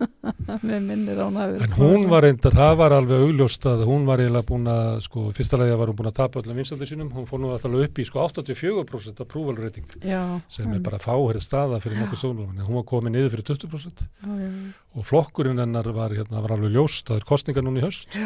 hún 0.50 1.36
En 1.60 1.72
hún 1.76 2.06
var 2.10 2.24
reyndar, 2.24 2.54
það 2.54 2.74
var 2.80 2.94
alveg 2.96 3.24
augljóst 3.26 3.66
að 3.68 3.84
hún 3.88 4.06
var 4.08 4.22
eiginlega 4.22 4.46
búin 4.48 4.68
að, 4.70 5.00
sko, 5.04 5.24
fyrsta 5.36 5.60
lagi 5.60 5.76
var 5.78 5.90
hún 5.92 5.98
búin 5.98 6.10
að 6.10 6.16
tapa 6.20 6.40
öllum 6.40 6.60
vinstaldi 6.60 6.88
sínum, 6.88 7.10
hún 7.14 7.26
fór 7.28 7.42
nú 7.42 7.52
alltaf 7.54 7.76
upp 7.80 8.00
í 8.00 8.06
sko 8.08 8.24
84% 8.26 9.22
approval 9.24 9.56
rating 9.60 9.88
já, 10.00 10.22
sem 10.48 10.64
er 10.64 10.68
einmitt. 10.68 10.84
bara 10.86 11.00
fáherð 11.02 11.44
staða 11.44 11.80
fyrir 11.82 12.00
nokkuð 12.00 12.22
stofnum, 12.22 12.52
en 12.56 12.66
hún 12.66 12.80
var 12.80 12.86
komin 12.88 13.14
niður 13.16 13.34
fyrir 13.36 13.46
20% 13.52 14.04
já, 14.04 14.30
já, 14.40 14.50
og 14.90 15.06
flokkurinn 15.06 15.62
hennar 15.62 15.90
var, 15.94 16.14
hérna, 16.16 16.42
var 16.44 16.56
alveg 16.56 16.74
ljóst, 16.74 17.06
það 17.10 17.20
er 17.20 17.28
kostningar 17.28 17.66
núna 17.66 17.82
í 17.82 17.86
höst, 17.86 18.16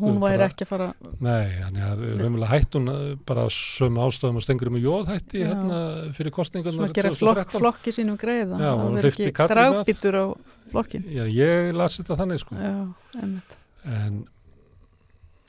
hún 0.00 0.20
væri 0.22 0.48
ekki 0.48 0.68
fara 0.68 0.92
Nei, 1.24 1.46
þannig 1.62 1.86
að 1.86 2.04
raunverulega 2.20 2.52
hætt 2.52 2.78
hún 2.78 2.92
uh, 2.92 3.04
bara 3.26 3.46
sömu 3.52 4.04
ástæðum 4.04 4.40
og 4.40 4.44
stengur 4.44 4.72
um 4.72 4.80
jóð 4.80 5.12
hætti 5.14 5.44
hérna 5.44 5.78
fyrir 6.16 6.34
kostningarnar 6.34 6.76
svona 6.76 6.90
að 6.92 6.98
gera 6.98 7.14
flokk, 7.16 7.54
flokki 7.54 7.94
sínum 7.94 8.18
greiða 8.20 8.58
Flokkin 10.74 11.04
Já, 11.14 11.24
ég 11.30 11.72
las 11.78 11.98
þetta 12.00 12.16
þannig 12.20 12.42
sko. 12.42 12.58
já, 12.58 12.74
en, 13.22 13.34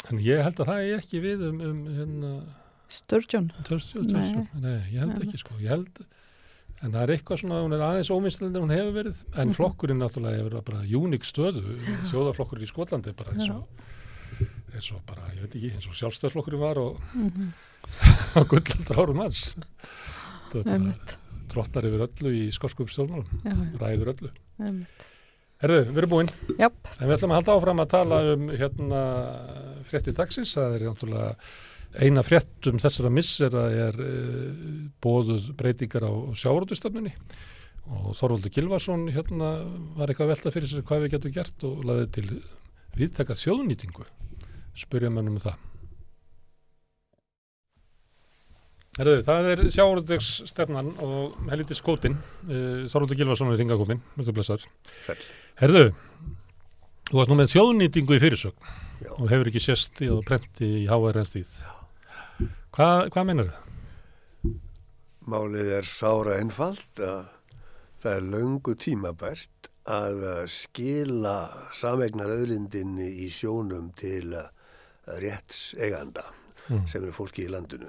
en 0.10 0.20
ég 0.22 0.44
held 0.46 0.60
að 0.62 0.70
það 0.70 0.84
er 0.90 1.00
ekki 1.02 1.22
við 1.24 1.46
um, 1.50 1.62
um 1.66 1.80
hérna, 1.96 2.34
Sturgeon, 2.96 3.48
Törstjórn, 3.66 4.12
Nei. 4.14 4.28
Nei. 4.36 4.62
Nei, 4.62 4.76
ég 4.94 5.02
held 5.02 5.24
ekki 5.26 5.40
sko, 5.42 5.56
ég 5.64 5.72
held 5.74 6.04
en 6.84 6.92
það 6.94 7.02
er 7.06 7.14
eitthvað 7.16 7.40
svona, 7.42 7.62
hún 7.64 7.74
er 7.74 7.82
aðeins 7.82 8.12
óminnstilegnd 8.14 8.58
en 8.60 8.66
hún 8.68 8.74
hefur 8.76 8.94
verið, 9.00 9.22
en 9.34 9.48
Mhm. 9.50 9.56
flokkurinn 9.58 10.02
náttúrulega 10.04 10.44
hefur 10.44 10.62
bara 10.68 10.84
uník 11.00 11.24
stöðu, 11.26 11.64
þjóðaflokkurinn 12.12 12.68
í 12.68 12.70
Skotlandi 12.70 13.14
bara 13.18 13.32
eins 13.34 13.50
og 13.50 13.66
eins 14.76 14.92
og 14.92 15.02
bara, 15.08 15.24
ég 15.34 15.42
veit 15.46 15.56
ekki, 15.56 15.72
eins 15.74 15.88
og 15.90 15.96
sjálfstæðarflokkurinn 15.98 16.62
var 16.62 16.78
og 16.84 17.00
mm 17.16 17.54
á 18.38 18.42
gullaldar 18.50 18.98
árum 18.98 19.20
hans 19.22 19.56
það 20.52 20.60
er 20.60 20.80
bara 20.84 21.18
trottar 21.54 21.86
yfir 21.88 22.02
öllu 22.08 22.32
í 22.34 22.48
skoskum 22.52 22.88
stjórnmálum. 22.90 23.28
Ræður 23.80 24.10
öllu. 24.14 24.32
einmitt 24.60 25.06
Herðu, 25.64 25.80
við 25.88 26.02
erum 26.02 26.12
búin. 26.12 26.32
Japp. 26.60 26.90
en 27.00 27.08
við 27.08 27.16
ætlum 27.16 27.32
að 27.32 27.40
halda 27.40 27.56
áfram 27.56 27.82
að 27.82 27.92
tala 27.94 28.20
um 28.34 28.50
hérna 28.52 29.02
frétti 29.88 30.14
dagsins, 30.16 30.54
það 30.58 30.76
er 30.76 30.86
náttúrulega 30.90 31.30
eina 31.96 32.24
fréttum 32.28 32.80
þessara 32.84 33.12
missera 33.14 33.68
er 33.72 34.00
uh, 34.04 34.48
bóðuð 35.04 35.54
breytingar 35.56 36.04
á 36.04 36.12
sjávarútustafnunni 36.36 37.14
og 37.86 38.16
Þorvaldur 38.18 38.52
Gilvason 38.52 39.06
hérna 39.14 39.54
var 39.96 40.10
eitthvað 40.10 40.34
velta 40.34 40.52
fyrir 40.52 40.72
sér 40.72 40.84
hvað 40.88 41.06
við 41.06 41.16
getum 41.16 41.36
gert 41.36 41.66
og 41.68 41.86
laðið 41.86 42.12
til 42.18 42.28
viðtaka 42.96 43.38
þjóðnýtingu. 43.38 44.08
Spyrja 44.76 45.12
mannum 45.14 45.38
um 45.38 45.44
það 45.44 45.62
Herðu, 48.96 49.16
það 49.28 49.48
er 49.52 49.62
sjáurðugs 49.76 50.28
stefnan 50.48 50.94
og 51.04 51.34
helviti 51.52 51.76
skótin 51.76 52.16
uh, 52.16 52.86
Þorvaldur 52.92 53.18
Gilvason 53.20 53.52
er 53.52 53.60
þingakomin 53.60 54.00
Herðu 55.60 55.86
þú 57.10 57.18
varst 57.20 57.32
nú 57.32 57.38
með 57.42 57.52
þjóðnýtingu 57.54 58.16
í 58.18 58.22
fyrirsögn 58.24 58.70
Já. 59.04 59.10
og 59.20 59.26
hefur 59.30 59.50
ekki 59.52 59.62
sérst 59.66 60.00
í 60.06 60.08
og 60.14 60.24
prenti 60.28 60.70
í 60.82 60.86
HR 60.88 61.26
stíð 61.28 61.52
Hvað, 62.76 63.10
meinar 63.28 63.52
það? 63.52 64.54
Málið 65.26 65.70
er 65.80 65.88
sára 65.90 66.36
einfalt 66.40 67.00
að 67.02 67.22
það 68.04 68.16
er 68.16 68.26
löngu 68.32 68.76
tímabært 68.80 69.70
að 69.90 70.24
skila 70.52 71.36
samegnar 71.76 72.32
auðlindinni 72.34 73.08
í 73.26 73.30
sjónum 73.34 73.92
til 73.98 74.34
uh, 74.38 74.48
rétts 75.22 75.74
eiganda 75.78 76.26
Mm. 76.66 76.80
sem 76.90 77.04
er 77.06 77.12
fólki 77.14 77.44
í 77.46 77.50
landinu. 77.54 77.86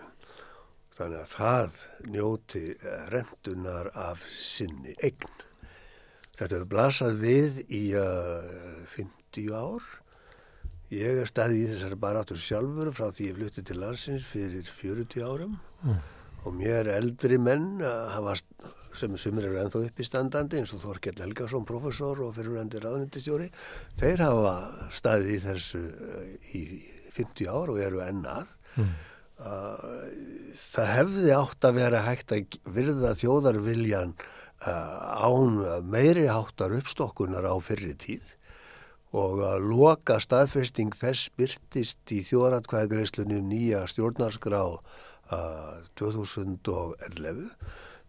Þannig 0.96 1.20
að 1.20 1.32
það 1.35 1.80
njóti 2.14 2.64
uh, 2.78 3.04
rentunar 3.12 3.90
af 4.00 4.22
sinni 4.32 4.94
eign. 5.04 5.28
Þetta 6.37 6.54
hefur 6.59 6.68
blasað 6.72 7.20
við 7.20 7.62
í 7.72 7.85
uh, 7.96 8.82
50 8.94 9.52
ár. 9.56 9.85
Ég 10.94 11.18
er 11.22 11.28
staðið 11.28 11.62
í 11.64 11.70
þessari 11.72 11.96
baráttur 12.00 12.38
sjálfur 12.38 12.92
frá 12.94 13.09
því 13.11 13.24
ég 13.32 13.38
flutti 13.40 13.64
til 13.66 13.80
landsins 13.82 14.26
fyrir 14.30 14.68
40 14.70 15.24
árum 15.26 15.56
Mm. 15.87 15.98
og 16.48 16.54
mér 16.56 16.88
eldri 16.88 17.37
menn 17.38 17.82
uh, 17.85 18.06
hafa, 18.14 18.32
sem 18.96 19.12
sumir 19.20 19.44
eru 19.50 19.59
ennþá 19.61 19.82
upp 19.90 19.98
í 20.00 20.06
standandi 20.06 20.56
eins 20.61 20.72
og 20.72 20.80
Þorkell 20.82 21.20
Helgason, 21.20 21.66
professor 21.68 22.22
og 22.24 22.32
fyrirvændi 22.38 22.80
ráðnindistjóri, 22.80 23.50
þeir 24.00 24.22
hafa 24.24 24.54
staðið 24.96 25.35
í 25.35 25.37
þessu 25.44 25.82
uh, 25.82 26.22
í 26.56 26.62
50 27.18 27.50
ár 27.52 27.74
og 27.74 27.82
eru 27.85 28.00
ennað. 28.06 28.54
Mm. 28.80 28.94
Það 29.37 30.87
hefði 30.94 31.33
átt 31.37 31.66
að 31.68 31.77
vera 31.77 31.99
hægt 32.07 32.33
að 32.33 32.57
virða 32.72 33.11
þjóðarviljan 33.20 34.14
uh, 34.16 35.20
án 35.20 35.59
meiri 35.85 36.25
háttar 36.31 36.72
uppstokkunar 36.79 37.44
á 37.44 37.55
fyrri 37.61 37.92
tíð 38.01 38.33
og 39.16 39.40
að 39.46 39.68
loka 39.70 40.18
staðfesting 40.20 40.94
þess 40.99 41.31
byrtist 41.38 42.12
í 42.12 42.22
þjóðratkvæðagreislunni 42.27 43.38
um 43.40 43.49
nýja 43.53 43.85
stjórnarskrá 43.90 44.62
uh, 44.66 45.77
2011 46.01 47.55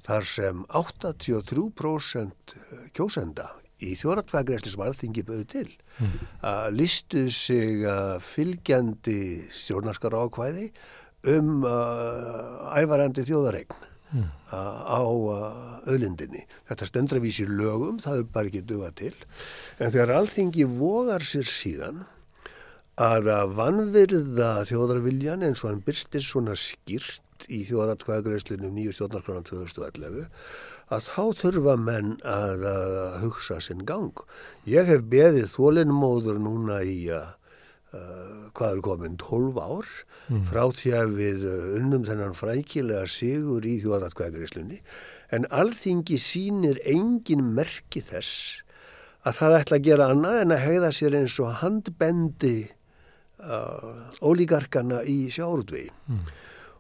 þar 0.08 0.28
sem 0.28 0.66
83% 0.72 2.58
kjósenda 2.96 3.50
í 3.84 3.94
þjóðratkvæðagreislu 4.00 4.74
sem 4.74 4.86
alþingi 4.88 5.24
bauði 5.28 5.48
til 5.52 5.68
uh, 6.02 6.68
listu 6.74 7.28
sig 7.34 7.84
uh, 7.86 8.18
fylgjandi 8.24 9.20
stjórnarskara 9.54 10.24
ákvæði 10.26 10.72
um 11.36 11.64
uh, 11.68 12.74
ævarandi 12.78 13.26
þjóðaregn 13.28 13.76
uh, 13.76 14.28
á 14.54 15.02
uh, 15.04 15.48
öðlindinni. 15.90 16.46
Þetta 16.70 16.90
stendravísi 16.90 17.48
lögum, 17.50 18.02
það 18.04 18.22
er 18.22 18.30
bara 18.34 18.52
ekki 18.52 18.64
duga 18.68 18.92
til. 18.98 19.14
En 19.80 19.92
þegar 19.94 20.16
alþingi 20.22 20.68
vogar 20.78 21.26
sér 21.28 21.48
síðan 21.50 22.06
að 22.98 23.30
að 23.30 23.56
vanvirða 23.60 24.52
þjóðarviljan 24.66 25.46
eins 25.46 25.62
og 25.64 25.72
hann 25.72 25.84
byrstir 25.86 26.24
svona 26.26 26.56
skýrt 26.58 27.46
í 27.54 27.62
þjóðaratkvæðagreislunum 27.70 28.74
nýju 28.74 28.96
stjórnarkronan 28.98 29.46
2011 29.46 30.24
að 30.96 31.10
þá 31.12 31.24
þurfa 31.44 31.76
menn 31.78 32.16
að, 32.26 32.64
að 32.66 33.18
hugsa 33.22 33.60
sinn 33.62 33.84
gang. 33.86 34.24
Ég 34.66 34.88
hef 34.90 35.04
beðið 35.12 35.52
þólinnmóður 35.54 36.42
núna 36.42 36.82
í 36.82 37.04
að 37.14 37.28
Uh, 37.28 37.47
hvað 37.92 38.74
er 38.74 38.82
komin? 38.84 39.18
12 39.22 39.60
ár 39.64 39.88
frá 40.50 40.64
því 40.76 40.94
að 40.98 41.14
við 41.16 41.44
uh, 41.48 41.68
unnum 41.78 42.06
þennan 42.08 42.36
frækilega 42.36 43.06
sigur 43.08 43.64
í 43.64 43.78
þjóðaratkvæðagreislunni 43.84 44.82
en 45.36 45.48
alþingi 45.56 46.18
sínir 46.20 46.82
engin 46.84 47.46
merki 47.56 48.04
þess 48.04 48.64
að 49.28 49.40
það 49.40 49.58
ætla 49.62 49.80
að 49.80 49.88
gera 49.88 50.10
annað 50.12 50.42
en 50.42 50.56
að 50.56 50.66
hegða 50.66 50.92
sér 50.96 51.16
eins 51.22 51.38
og 51.44 51.56
handbendi 51.62 52.58
uh, 53.40 54.04
ólíkarkana 54.20 55.02
í 55.08 55.18
sjárudvegi 55.32 55.90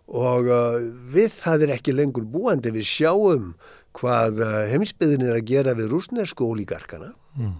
og 0.07 0.51
uh, 0.51 0.77
við 1.15 1.31
það 1.35 1.65
er 1.65 1.73
ekki 1.75 1.95
lengur 1.95 2.27
búandi. 2.27 2.71
Við 2.71 2.87
sjáum 2.87 3.49
hvað 3.97 4.43
heimsbyðin 4.71 5.25
er 5.25 5.39
að 5.39 5.47
gera 5.49 5.73
við 5.75 5.89
rúsnesku 5.95 6.45
ólíkarkana 6.51 7.15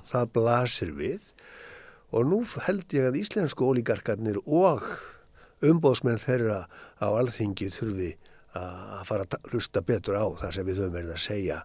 það 0.09 0.29
blasir 0.35 0.91
við 0.97 1.33
og 2.11 2.29
nú 2.29 2.41
held 2.67 2.87
ég 2.95 3.09
að 3.09 3.19
íslensku 3.23 3.67
ólíkarkarnir 3.67 4.39
og 4.45 4.85
umbóðsmenn 5.65 6.21
þeirra 6.21 6.65
á 7.01 7.07
alþingi 7.07 7.71
þurfi 7.73 8.13
að 8.57 9.03
fara 9.05 9.25
að 9.27 9.51
hlusta 9.51 9.83
betur 9.85 10.17
á 10.17 10.25
það 10.39 10.53
sem 10.55 10.65
við 10.67 10.79
höfum 10.81 10.95
verið 10.95 11.13
að 11.13 11.23
segja 11.23 11.57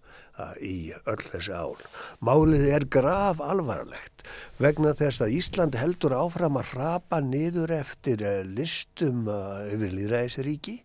í 0.65 0.77
öll 1.09 1.23
þessi 1.23 1.55
ál. 1.55 1.77
Málið 2.25 2.65
er 2.73 2.87
graf 2.91 3.41
alvarlegt 3.45 4.25
vegna 4.63 4.93
þess 4.97 5.23
að 5.25 5.35
Ísland 5.37 5.77
heldur 5.79 6.15
áfram 6.17 6.59
að 6.61 6.75
rapa 6.79 7.21
niður 7.25 7.75
eftir 7.77 8.23
uh, 8.27 8.43
listum 8.47 9.27
yfir 9.29 9.95
líðræðisríki 9.97 10.77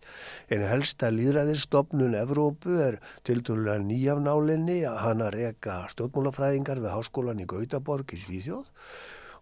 en 0.54 0.66
helsta 0.68 1.12
líðræðisstofnun 1.14 2.18
Evrópu 2.20 2.80
er 2.84 3.00
til 3.28 3.40
dælulega 3.42 3.84
nýjafnálinni 3.86 4.82
að 4.90 5.04
hana 5.06 5.30
reka 5.34 5.84
stjórnmálafræðingar 5.94 6.84
við 6.84 6.96
háskólan 6.98 7.44
í 7.44 7.50
Gautaborg 7.50 8.14
í 8.14 8.22
Svíþjóð 8.26 8.68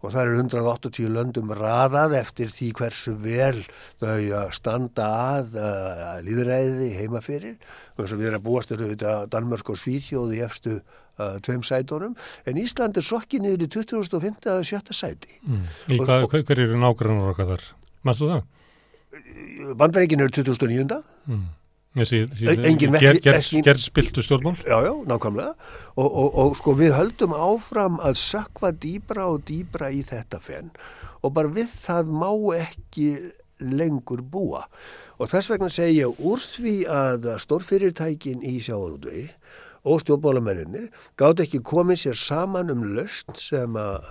og 0.05 0.13
það 0.13 0.21
eru 0.21 0.35
180 0.43 1.09
löndum 1.15 1.53
raðað 1.57 2.15
eftir 2.19 2.51
því 2.53 2.69
hversu 2.79 3.15
vel 3.21 3.57
þau 4.01 4.43
standa 4.55 5.07
að 5.37 5.57
uh, 5.57 6.03
líðræði 6.25 6.91
heima 6.99 7.23
fyrir 7.25 7.57
og 7.95 8.05
eins 8.05 8.13
og 8.13 8.21
við 8.21 8.29
erum 8.29 8.43
að 8.43 8.47
búast 8.49 8.75
eru 8.75 8.91
þetta 8.91 9.17
Danmörk 9.33 9.73
og 9.73 9.81
Svíþjóð 9.81 10.35
í 10.37 10.41
efstu 10.45 10.77
uh, 10.79 11.37
tveim 11.45 11.65
sætónum 11.65 12.15
en 12.45 12.61
Ísland 12.61 12.97
er 12.99 13.05
sokki 13.05 13.41
niður 13.41 13.65
í 13.65 13.71
2005. 13.79 14.41
að 14.53 14.65
sjötta 14.71 14.95
sæti 14.95 15.39
Mm. 15.45 15.65
Í 15.93 15.99
hvað, 16.01 16.23
hver, 16.31 16.59
eru 16.63 16.77
nágrannar 16.79 17.33
okkar 17.33 17.51
þar? 17.51 17.65
Mástu 18.05 18.29
það? 18.31 18.45
Bandaríkin 19.77 20.23
eru 20.23 20.33
2009. 20.33 20.97
Mm. 21.29 21.43
Engin 21.95 22.91
ger, 22.99 23.13
vetni- 23.15 23.21
ger, 23.23 23.37
ekki- 23.39 23.61
ger 23.63 23.77
spiltu 23.79 24.23
stjórnmál? 24.25 24.57
Já, 24.67 24.81
já, 24.83 24.91
nákvæmlega. 25.07 25.53
Og, 25.95 26.09
og, 26.11 26.35
og 26.43 26.57
sko 26.59 26.73
við 26.75 26.91
höldum 26.97 27.33
áfram 27.37 27.99
að 28.03 28.17
sökva 28.19 28.73
dýbra 28.75 29.29
og 29.31 29.45
dýbra 29.47 29.91
í 29.95 30.01
þetta 30.03 30.41
fenn 30.43 30.71
og 31.23 31.33
bara 31.33 31.47
við 31.49 31.71
það 31.71 32.11
má 32.11 32.29
ekki 32.59 33.07
lengur 33.63 34.19
búa. 34.21 34.65
Og 35.17 35.29
þess 35.31 35.47
vegna 35.53 35.69
segi 35.71 36.01
ég 36.01 36.19
úr 36.19 36.43
því 36.43 36.73
að 36.91 37.29
stórfyrirtækin 37.39 38.43
í 38.43 38.57
sjáðútvegi 38.59 39.29
og 39.85 40.01
stjórnbólamennir 40.01 40.89
gátt 41.19 41.41
ekki 41.43 41.61
komið 41.65 42.01
sér 42.01 42.19
saman 42.19 42.73
um 42.73 42.83
löst 42.95 43.29
sem 43.39 43.77
að, 43.79 44.07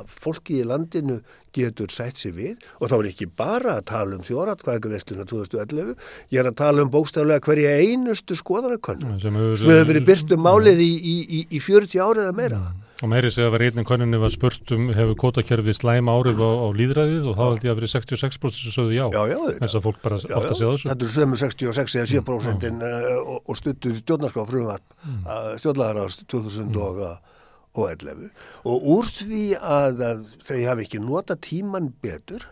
að 0.00 0.14
fólki 0.24 0.60
í 0.62 0.68
landinu 0.68 1.20
getur 1.54 1.92
sætt 1.92 2.18
sér 2.18 2.34
við 2.36 2.64
og 2.80 2.90
þá 2.90 2.96
er 2.98 3.10
ekki 3.10 3.28
bara 3.30 3.76
að 3.78 3.84
tala 3.92 4.18
um 4.18 4.24
þjóratkvæðagresluna 4.26 5.26
2011, 5.30 5.92
ég 6.34 6.40
er 6.42 6.50
að 6.50 6.58
tala 6.62 6.84
um 6.84 6.92
bókstaflega 6.92 7.44
hverja 7.44 7.76
einustu 7.84 8.38
skoðanakönnum 8.38 9.20
Sem 9.22 9.38
hefur, 9.38 9.92
verið 9.92 10.08
byrt 10.08 10.34
um 10.34 10.44
málið 10.44 10.82
í, 10.84 10.90
í, 10.98 11.16
í, 11.22 11.44
í 11.54 11.62
40 11.62 12.02
árið 12.02 12.26
eða 12.26 12.38
meira. 12.40 12.62
Og 13.04 13.10
meiri 13.12 13.28
segja 13.28 13.50
að 13.50 13.54
var 13.58 13.62
einnig 13.66 13.84
konunni 13.84 14.16
var 14.20 14.32
spurt 14.32 14.70
um 14.72 14.86
hefur 14.96 15.18
kótakerfið 15.20 15.76
slæm 15.76 16.08
árið 16.08 16.38
á, 16.40 16.50
á 16.64 16.68
líðræðið 16.72 17.26
og 17.28 17.36
þá 17.36 17.42
held 17.44 17.66
ég 17.66 17.74
að 17.74 17.80
verið 17.82 17.92
66% 17.92 18.56
sem 18.62 18.72
sögðu 18.72 18.96
já. 18.96 19.04
Já, 19.12 19.22
já. 19.28 19.40
Þess 19.58 19.76
að 19.76 19.84
fólk 19.84 20.00
bara 20.06 20.20
átt 20.22 20.48
að 20.48 20.56
segja 20.56 20.70
þessu. 20.70 20.88
Þetta 20.88 21.04
eru 21.04 21.14
sömu 21.18 21.40
66 21.42 21.98
eða 22.00 22.08
7% 22.14 22.66
mm. 22.70 22.80
og, 23.20 23.38
og 23.44 23.60
stuttu 23.60 23.92
stjórnarskrá 23.98 24.46
frumvarp 24.48 24.96
mm. 25.04 25.28
stjórnlagarás 25.60 26.18
2011 26.32 27.04
og 27.74 28.84
úr 28.94 29.08
því 29.10 29.44
að, 29.58 30.02
að 30.06 30.26
þau 30.46 30.58
hafi 30.70 30.84
ekki 30.86 31.00
nota 31.02 31.34
tíman 31.34 31.90
betur 32.04 32.46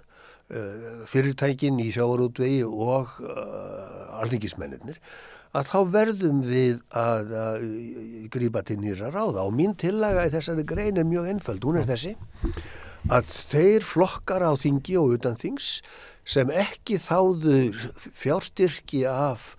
fyrirtækin 1.08 1.80
í 1.80 1.88
sjávarútvegi 1.94 2.62
og 2.68 3.14
uh, 3.24 4.20
alþingismennir 4.22 5.00
að 5.52 5.68
þá 5.68 5.78
verðum 5.92 6.38
við 6.48 6.78
að, 6.96 7.32
að 7.36 7.66
grípa 8.32 8.62
til 8.64 8.78
nýra 8.80 9.10
ráða. 9.12 9.44
Og 9.44 9.52
mín 9.56 9.74
tillaga 9.76 10.24
í 10.28 10.32
þessari 10.32 10.64
grein 10.68 11.00
er 11.00 11.08
mjög 11.08 11.28
einföld, 11.34 11.66
hún 11.66 11.82
er 11.82 11.88
þessi 11.90 12.14
að 13.10 13.28
þeir 13.50 13.84
flokkar 13.84 14.44
á 14.46 14.52
þingi 14.56 14.96
og 15.00 15.16
utan 15.18 15.36
þings 15.38 15.80
sem 16.24 16.50
ekki 16.54 17.00
þáðu 17.02 17.72
fjárstyrki 18.14 19.02
af 19.10 19.56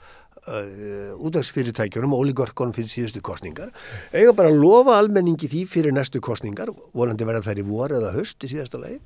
uh, 0.48 1.12
útvegsfyrirtækjunum 1.20 2.16
og 2.16 2.24
ólíkörkonum 2.24 2.76
fyrir 2.76 2.92
síðustu 2.92 3.24
kostningar 3.26 3.74
eiga 4.16 4.32
bara 4.36 4.52
að 4.52 4.62
lofa 4.64 4.96
almenningi 5.02 5.50
því 5.52 5.66
fyrir 5.72 5.96
næstu 5.96 6.24
kostningar 6.24 6.72
vonandi 6.96 7.28
verða 7.28 7.50
þær 7.50 7.64
í 7.64 7.68
vor 7.68 7.96
eða 8.00 8.14
höst 8.16 8.48
í 8.48 8.54
síðasta 8.54 8.80
lagi 8.80 9.02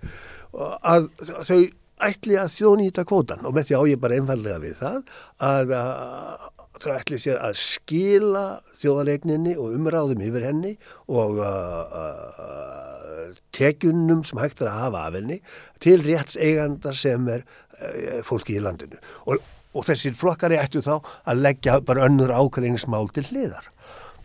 að 0.54 1.10
þau 1.48 1.62
ætli 2.08 2.38
að 2.38 2.54
þjónýta 2.54 3.08
kvótan 3.10 3.46
og 3.48 3.56
með 3.58 3.70
því 3.70 3.80
á 3.80 3.82
ég 3.90 4.02
bara 4.02 4.20
einfallega 4.20 4.62
við 4.62 4.76
það 4.82 5.00
að, 5.42 5.74
að 5.74 6.54
þau 6.84 6.92
ætli 6.94 7.20
sér 7.22 7.40
að 7.42 7.58
skila 7.58 8.46
þjóðalegninni 8.78 9.56
og 9.58 9.76
umráðum 9.78 10.22
yfir 10.28 10.46
henni 10.46 10.76
og 11.10 11.40
uh, 11.42 11.98
uh, 11.98 13.38
tekjunum 13.56 14.24
sem 14.28 14.42
hægt 14.42 14.62
er 14.62 14.72
að 14.72 14.82
hafa 14.84 15.06
af 15.08 15.18
henni 15.18 15.40
til 15.84 15.98
réttseigandar 16.06 16.98
sem 16.98 17.30
er 17.34 17.46
uh, 17.48 18.20
fólki 18.28 18.60
í 18.60 18.64
landinu. 18.64 19.02
Og, 19.26 19.42
og 19.74 19.90
þessir 19.90 20.18
flokkari 20.18 20.60
ættu 20.62 20.84
þá 20.86 20.96
að 21.00 21.44
leggja 21.48 21.80
bara 21.86 22.06
önnur 22.08 22.34
ákveðingsmál 22.34 23.10
til 23.16 23.26
hliðar. 23.32 23.72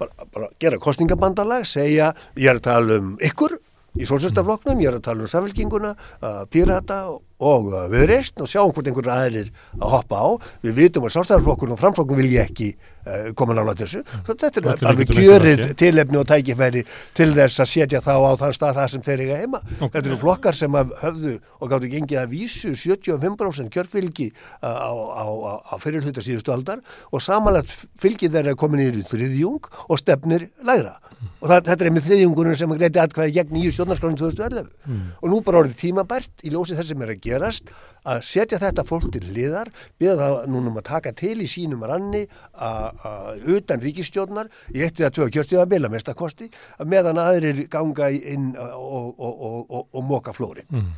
Bara, 0.01 0.29
bara 0.35 0.53
gera 0.61 0.81
kostningabandalag 0.83 1.65
segja 1.69 2.13
ég 2.37 2.51
er 2.51 2.61
að 2.61 2.67
tala 2.69 3.01
um 3.01 3.15
ykkur 3.23 3.57
í 3.99 4.09
sólsestafloknum, 4.09 4.81
ég 4.81 4.93
er 4.93 4.99
að 4.99 5.07
tala 5.09 5.27
um 5.27 5.31
samfélkinguna, 5.31 5.93
uh, 6.23 6.43
pírata 6.53 7.03
og 7.13 7.23
og 7.43 7.69
uh, 7.73 7.85
við 7.93 8.07
reist 8.13 8.41
og 8.43 8.51
sjáum 8.51 8.73
hvort 8.73 8.89
einhver 8.89 9.11
aðrir 9.13 9.51
að 9.79 9.95
hoppa 9.97 10.23
á. 10.23 10.29
Við 10.65 10.79
vitum 10.79 11.07
að 11.09 11.15
sástæðarflokkun 11.17 11.75
og 11.75 11.81
framflokkun 11.81 12.21
vilja 12.21 12.47
ekki 12.47 12.71
uh, 12.73 13.31
koma 13.39 13.57
nála 13.57 13.75
þessu. 13.79 14.03
Svo 14.27 14.37
þetta 14.39 14.63
er 14.63 14.85
alveg 14.93 15.13
kjörið 15.13 15.65
tilefni 15.81 16.21
og 16.21 16.27
tækifæri 16.31 16.85
til 17.19 17.29
þess 17.37 17.65
að 17.65 17.71
setja 17.73 18.03
þá 18.05 18.13
á 18.15 18.33
þann 18.45 18.57
stað 18.59 18.81
það 18.81 18.91
sem 18.95 19.07
þeir 19.09 19.25
eiga 19.27 19.41
heima. 19.43 19.63
Okay. 19.75 19.93
Þetta 19.97 20.13
eru 20.13 20.21
flokkar 20.23 20.59
sem 20.59 20.81
höfðu 21.03 21.37
og 21.59 21.73
gáttu 21.73 21.93
gengið 21.93 22.23
að 22.23 22.37
vísu 22.37 22.75
75% 22.79 23.73
kjörfylgi 23.75 24.31
uh, 24.31 24.69
á, 24.69 24.93
á, 24.93 25.25
á, 25.27 25.55
á 25.67 25.75
fyrirhuta 25.83 26.25
síðustu 26.25 26.55
aldar 26.55 26.83
og 27.11 27.25
samanlagt 27.25 27.75
fylgið 28.03 28.39
þeirra 28.39 28.59
komin 28.59 28.85
í 28.87 29.07
þriðjung 29.09 29.71
og 29.89 29.99
stefnir 30.01 30.51
lægra. 30.67 30.99
Og 31.43 31.51
það, 31.51 31.69
þetta 31.69 31.85
er 31.85 31.95
með 31.95 32.07
þriðjungunum 32.09 32.57
sem 32.59 32.73
að 32.73 32.81
gleiti 32.81 33.01
atkvæði 33.03 33.35
gegn 33.37 33.55
nýju 33.57 33.73
stjórnarskránin 33.77 34.19
2011. 34.19 34.71
Mm. 34.87 35.03
Og 35.21 35.33
nú 35.33 35.39
bara 35.47 35.61
orðið 35.63 35.79
tímabært 35.83 36.45
í 36.47 36.53
ljósi 36.55 36.79
þess 36.79 36.93
sem 36.93 37.05
er 37.05 37.13
að 37.15 37.23
gerast 37.33 37.73
að 38.09 38.25
setja 38.27 38.59
þetta 38.63 38.85
fólk 38.87 39.11
til 39.15 39.23
liðar 39.35 39.71
byrja 40.01 40.17
það 40.19 40.49
núnum 40.51 40.81
að 40.81 40.89
taka 40.89 41.13
til 41.19 41.37
í 41.43 41.49
sínum 41.51 41.85
ranni 41.87 42.25
að 42.53 43.47
utan 43.59 43.83
ríkistjórnar 43.83 44.51
í 44.75 44.83
eitt 44.83 44.99
eða 44.99 45.15
tvö 45.15 45.31
kjörtíða 45.37 45.69
meðlamastakosti 45.71 46.51
meðan 46.89 47.23
aðrir 47.23 47.65
ganga 47.71 48.11
inn 48.11 48.53
og, 48.59 49.15
og, 49.15 49.49
og, 49.71 49.87
og 49.87 50.05
móka 50.09 50.35
flóri 50.35 50.65
mm. 50.67 50.89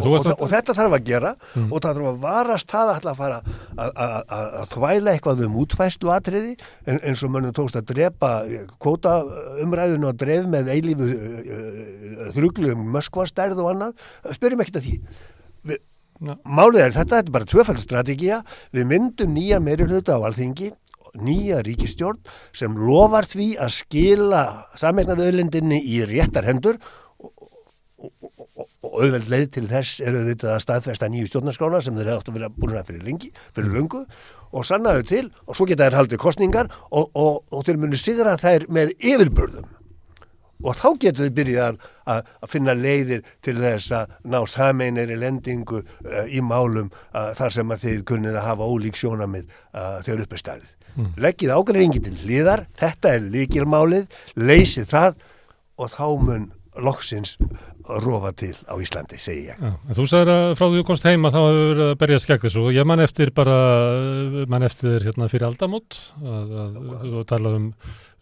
og, 0.00 0.30
og 0.38 0.46
þetta 0.54 0.76
þarf 0.78 0.96
að 0.96 1.10
gera 1.10 1.34
mm. 1.36 1.66
og 1.68 1.84
það 1.84 2.00
þarf 2.00 2.08
að 2.08 2.22
varast 2.22 2.72
það 2.72 2.94
að 2.94 3.20
fara 3.20 3.42
að 3.76 4.64
þvæla 4.72 5.12
eitthvað 5.12 5.44
um 5.44 5.60
útfæslu 5.60 6.14
atriði 6.16 6.56
en, 6.86 7.02
eins 7.02 7.26
og 7.26 7.34
mönnum 7.34 7.52
tókst 7.58 7.76
að 7.76 7.92
drepa 7.92 8.32
kvóta 8.78 9.18
umræðinu 9.66 10.08
og 10.14 10.16
dref 10.24 10.48
með 10.48 10.72
eilífu 10.78 11.12
þruglu 12.38 12.72
um 12.72 12.88
möskvastærð 12.96 13.60
og 13.60 13.72
annað 13.74 14.10
spyrjum 14.32 14.64
ekkert 14.64 14.80
að 14.80 14.88
því 14.88 14.98
við, 15.68 15.82
málið 16.44 16.86
er 16.86 16.94
þetta, 16.94 17.18
þetta 17.18 17.30
er 17.30 17.36
bara 17.36 17.50
tvöfaldstrategía, 17.50 18.40
við 18.74 18.88
myndum 18.90 19.34
nýja 19.36 19.60
meirulötu 19.62 20.14
á 20.14 20.18
alþingi, 20.20 20.72
nýja 21.14 21.62
ríkistjórn 21.62 22.20
sem 22.56 22.74
lofar 22.78 23.28
því 23.30 23.54
að 23.62 23.74
skila 23.76 24.44
sameignar 24.78 25.20
í 25.22 26.00
réttar 26.10 26.46
hendur. 26.48 26.80
Og, 27.24 27.30
og, 28.10 28.48
og, 28.58 28.66
og 28.84 28.96
auðveld 29.00 29.30
leið 29.32 29.46
til 29.54 29.68
þess 29.70 30.00
eru 30.04 30.20
auðvitað 30.20 30.50
að 30.54 30.64
staðfesta 30.64 31.08
nýju 31.08 31.30
stjórnarskrána 31.30 31.80
sem 31.80 31.96
þeir 31.96 32.10
átt 32.16 32.28
að 32.28 32.36
vera 32.36 32.50
búin 32.52 32.74
að 32.76 32.90
fyrir 32.90 33.06
lengi, 33.06 33.30
fyrir 33.54 33.70
mm. 33.70 33.78
lungu 33.78 34.02
og 34.52 34.66
sannaðu 34.68 35.06
til 35.08 35.24
og 35.46 35.56
svo 35.56 35.68
geta 35.70 35.88
þær 35.88 36.00
haldið 36.02 36.20
kostningar 36.20 36.68
og 36.92 37.64
þeir 37.64 37.80
munu 37.80 37.98
sigra 37.98 38.36
þær 38.40 38.68
með 38.68 38.92
yfirbörðum 39.00 39.73
og 40.62 40.78
þá 40.78 40.88
getur 41.02 41.28
þau 41.28 41.36
byrjað 41.38 41.78
að, 42.14 42.32
að 42.44 42.52
finna 42.54 42.76
leiðir 42.78 43.26
til 43.44 43.56
þess 43.58 43.94
að 43.98 44.16
ná 44.30 44.40
sameinir 44.50 45.12
í 45.12 45.18
lendingu 45.20 45.82
uh, 45.82 46.24
í 46.28 46.42
málum 46.44 46.90
uh, 46.90 47.32
þar 47.38 47.58
sem 47.58 47.74
að 47.74 47.86
þið 47.86 48.02
kunnið 48.10 48.40
að 48.40 48.48
hafa 48.48 48.70
ólík 48.70 48.98
sjónamið 49.00 49.46
uh, 49.50 50.00
þegar 50.06 50.26
upp 50.26 50.34
er 50.34 50.44
staðið. 50.44 50.74
Mm. 50.94 51.14
Leggið 51.24 51.54
ágreifingi 51.54 52.02
til 52.04 52.18
hlýðar, 52.22 52.66
þetta 52.78 53.16
er 53.16 53.24
líkilmálið, 53.34 54.20
leysið 54.38 54.92
það 54.92 55.16
og 55.74 55.90
þá 55.90 56.06
mun 56.22 56.52
loksins 56.82 57.36
rofa 58.02 58.32
til 58.34 58.54
á 58.66 58.74
Íslandi, 58.80 59.18
segi 59.20 59.50
ég. 59.50 59.58
Já, 59.60 59.94
þú 59.94 60.06
sagður 60.10 60.30
að 60.32 60.46
frá 60.58 60.64
því 60.64 60.80
þú 60.80 60.86
komst 60.88 61.06
heima 61.06 61.30
þá 61.34 61.38
hefur 61.42 61.68
verið 61.68 61.84
að 61.86 61.98
berja 62.00 62.22
skegg 62.22 62.46
þessu 62.46 62.64
og 62.64 62.74
ég 62.74 62.88
man 62.88 63.02
eftir 63.04 63.30
bara, 63.36 63.58
man 64.50 64.66
eftir 64.66 65.04
hérna 65.04 65.28
fyrir 65.30 65.48
aldamót 65.50 66.00
að, 66.18 66.56
að, 66.64 66.80
að 66.96 67.04
þú 67.04 67.24
talaði 67.30 67.60
um 67.60 67.68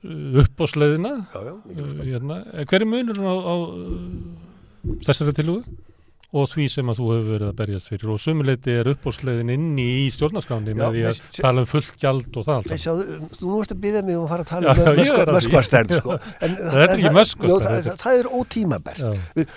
upp 0.02 0.62
á 0.62 0.66
sleiðina 0.70 1.14
hérna. 2.02 2.42
hver 2.66 2.82
er 2.82 2.88
munurinn 2.90 3.28
á, 3.28 3.36
á 3.38 3.54
þessari 5.06 5.34
tilúi 5.36 5.62
og 6.32 6.48
því 6.48 6.64
sem 6.72 6.88
að 6.88 6.96
þú 6.96 7.08
hefur 7.10 7.26
verið 7.34 7.48
að 7.50 7.56
berjast 7.58 7.90
fyrir. 7.90 8.10
Og 8.14 8.20
sumuleiti 8.22 8.72
er 8.72 8.88
upp 8.88 9.04
á 9.04 9.10
sleiðin 9.12 9.52
inni 9.52 9.84
í 10.00 10.06
stjórnarskáni 10.14 10.72
með 10.78 10.94
því 10.96 11.02
að 11.10 11.20
tala 11.36 11.64
um 11.64 11.68
fullt 11.68 11.92
gjald 12.00 12.38
og 12.40 12.46
það 12.46 12.72
sjá, 12.72 12.92
Þú 13.36 13.50
nú 13.50 13.60
ert 13.60 13.74
að 13.74 13.82
byrja 13.84 14.02
mig 14.06 14.16
um 14.16 14.24
að 14.24 14.32
fara 14.32 14.46
að 14.46 14.52
tala 14.54 14.72
um 14.72 15.36
möskvastærn 15.36 15.92
sko. 15.98 16.18
Það 16.40 16.80
er 16.86 16.94
ekki 16.96 17.14
möskvastærn 17.18 17.86
það, 17.90 18.00
það 18.00 18.22
er 18.22 18.30
ótímabært. 18.40 19.04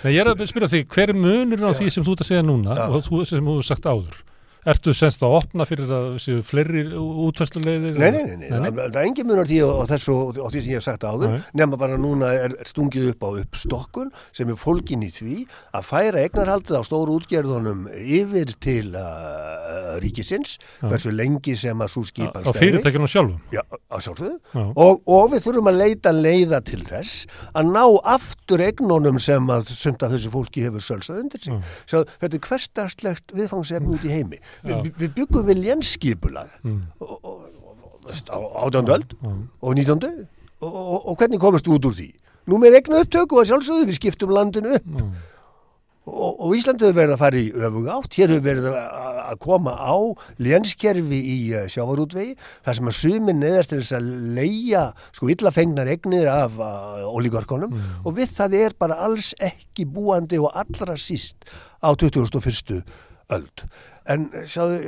Ég 0.04 0.20
er 0.20 0.32
að 0.34 0.46
spyrja 0.52 0.72
því 0.74 0.84
hver 0.92 1.14
er 1.14 1.20
munurinn 1.24 1.64
á 1.64 1.72
því 1.80 1.92
sem 1.96 2.04
þú 2.04 2.16
ert 2.18 2.26
að 2.26 2.32
segja 2.34 2.44
núna 2.44 2.76
og 2.90 3.06
þú 3.08 3.24
sem 3.24 3.40
þú 3.40 3.56
hefur 3.56 3.70
sagt 3.72 3.88
áður 3.88 4.24
Ertu 4.66 4.90
semst 4.96 5.22
að 5.22 5.34
opna 5.36 5.64
fyrir 5.68 5.90
að 5.94 6.16
séu 6.22 6.40
fleiri 6.42 6.80
útfæslulegðir? 6.98 7.98
Nei, 8.00 8.08
nei, 8.16 8.48
nei, 8.48 8.48
það 8.50 8.80
er 8.88 9.04
engin 9.04 9.28
munar 9.28 9.46
því 9.46 9.60
og 9.62 9.84
þessu 9.92 10.16
og 10.16 10.48
því 10.50 10.62
sem 10.64 10.72
ég 10.72 10.80
hef 10.80 10.86
sagt 10.88 11.06
áður, 11.06 11.36
nema 11.54 11.78
bara 11.78 11.98
núna 12.00 12.32
er, 12.34 12.56
stungið 12.66 13.12
upp 13.12 13.22
á 13.22 13.30
uppstokkun 13.44 14.10
sem 14.34 14.50
er 14.50 14.58
fólkin 14.58 15.04
í 15.06 15.10
því 15.14 15.36
að 15.70 15.86
færa 15.86 16.24
eignarhaldið 16.24 16.78
á 16.78 16.82
stóru 16.88 17.14
útgerðunum 17.20 17.84
yfir 17.94 18.56
til 18.62 18.90
uh, 18.98 20.00
ríkisins, 20.02 20.56
Já. 20.80 20.88
hversu 20.90 21.14
lengi 21.14 21.54
sem 21.58 21.86
að 21.86 21.92
svo 21.94 22.02
skipan 22.10 22.42
stæði. 22.42 22.50
Á 22.50 22.60
fyrirtækjunum 22.60 23.12
sjálfum? 23.12 23.38
Já, 23.54 23.62
á 23.70 23.96
sjálfsögðu. 24.02 24.66
Og, 24.74 25.00
og 25.06 25.30
við 25.36 25.46
þurfum 25.46 25.70
að 25.70 25.80
leita 25.84 26.14
leiða 26.16 26.62
til 26.66 26.80
þess 26.86 27.30
að 27.54 27.70
ná 27.70 27.84
aftur 28.16 28.66
eignunum 28.66 29.22
sem 29.22 29.46
að, 29.52 29.70
sem 29.70 29.94
að 29.94 30.16
þessi 30.16 30.34
fólki 30.34 30.66
hefur 30.66 30.84
sölsað 30.84 31.22
undir 31.22 31.46
sig. 31.46 31.72
Sjá, 31.86 32.02
þetta 32.18 32.40
er 32.40 32.44
hverstarslegt 32.50 33.36
viðfangsefn 33.36 33.94
út 33.94 34.06
í 34.06 34.14
heimi 34.16 34.42
Vi, 34.62 34.92
við 35.02 35.14
byggum 35.20 35.46
við 35.48 35.62
lénskipulag 35.64 36.50
mm. 36.62 36.80
á 38.30 38.38
átjánduöld 38.64 39.16
og 39.60 39.76
nýtjándu 39.76 40.12
og 40.66 41.16
hvernig 41.18 41.42
komast 41.42 41.66
þú 41.66 41.76
út 41.76 41.88
úr 41.90 41.96
því? 41.96 42.10
Nú 42.46 42.60
með 42.62 42.78
egnu 42.80 43.00
upptöku 43.02 43.40
og 43.40 43.48
sjálfsögðu 43.48 43.88
við 43.88 43.98
skiptum 43.98 44.32
landinu 44.34 44.76
upp 44.78 44.86
mm. 44.86 45.08
og, 46.06 46.32
og 46.46 46.54
Íslandu 46.54 46.86
hefur 46.86 47.00
verið 47.00 47.14
að 47.16 47.22
fara 47.24 47.40
í 47.40 47.48
öfug 47.50 47.88
átt, 47.90 48.18
hér 48.18 48.32
hefur 48.36 48.46
verið 48.46 48.68
að 49.26 49.40
koma 49.42 49.74
á 49.74 49.96
lénskerfi 50.46 51.18
í 51.18 51.38
uh, 51.58 51.64
sjávarútvegi 51.72 52.36
þar 52.38 52.78
sem 52.78 52.90
að 52.92 52.96
sumin 53.00 53.42
neðast 53.42 53.72
til 53.72 53.80
þess 53.82 53.96
að 53.98 54.12
leia 54.38 54.84
sko 55.08 55.32
illafengnar 55.34 55.90
egnir 55.90 56.30
af 56.30 56.54
uh, 56.60 57.02
ólíkarkonum 57.10 57.74
mm. 57.74 57.98
og 58.06 58.16
við 58.20 58.32
það 58.38 58.56
er 58.60 58.78
bara 58.78 59.00
alls 59.08 59.32
ekki 59.42 59.88
búandi 59.90 60.38
og 60.38 60.54
allra 60.54 60.94
síst 61.00 61.50
á 61.82 61.90
2001. 61.98 62.80
öld 63.34 63.66
en 64.12 64.26
sjáðu, 64.46 64.78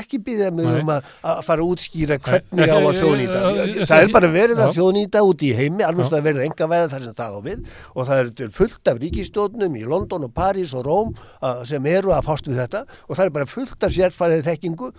ekki 0.00 0.20
býðið 0.24 0.58
mig 0.58 0.70
um 0.80 0.92
að, 0.94 1.10
að 1.22 1.42
fara 1.46 1.64
að 1.64 1.74
útskýra 1.74 2.18
hvernig 2.24 2.74
á 2.74 2.78
að 2.78 3.00
þjóðnýta 3.00 3.42
það 3.84 4.06
er 4.06 4.14
bara 4.14 4.30
verið 4.34 4.62
að 4.64 4.74
þjóðnýta 4.78 5.24
út 5.28 5.44
í 5.44 5.52
heimi 5.58 5.86
alveg 5.86 6.08
svo 6.08 6.18
að 6.18 6.28
verið 6.28 6.46
enga 6.48 6.70
veða 6.74 6.90
þar 6.92 7.06
sem 7.06 7.18
það 7.18 7.36
á 7.36 7.40
við. 7.44 7.64
Og 7.94 8.08
það 8.08 8.22
er 8.24 8.52
fullt 8.54 8.90
af 8.90 9.00
ríkistjónum 9.02 9.78
í 9.78 9.84
London 9.88 10.26
og 10.28 10.34
Paris 10.34 10.74
og 10.76 10.86
Róm 10.88 11.14
sem 11.68 11.90
eru 11.90 12.14
að 12.14 12.26
fást 12.28 12.48
við 12.50 12.60
þetta. 12.62 12.84
Og 13.08 13.18
það 13.18 13.24
er 13.26 13.34
bara 13.38 13.50
fullt 13.50 13.86
af 13.86 13.94
sérfærið 13.94 14.44
þekkingu 14.48 14.90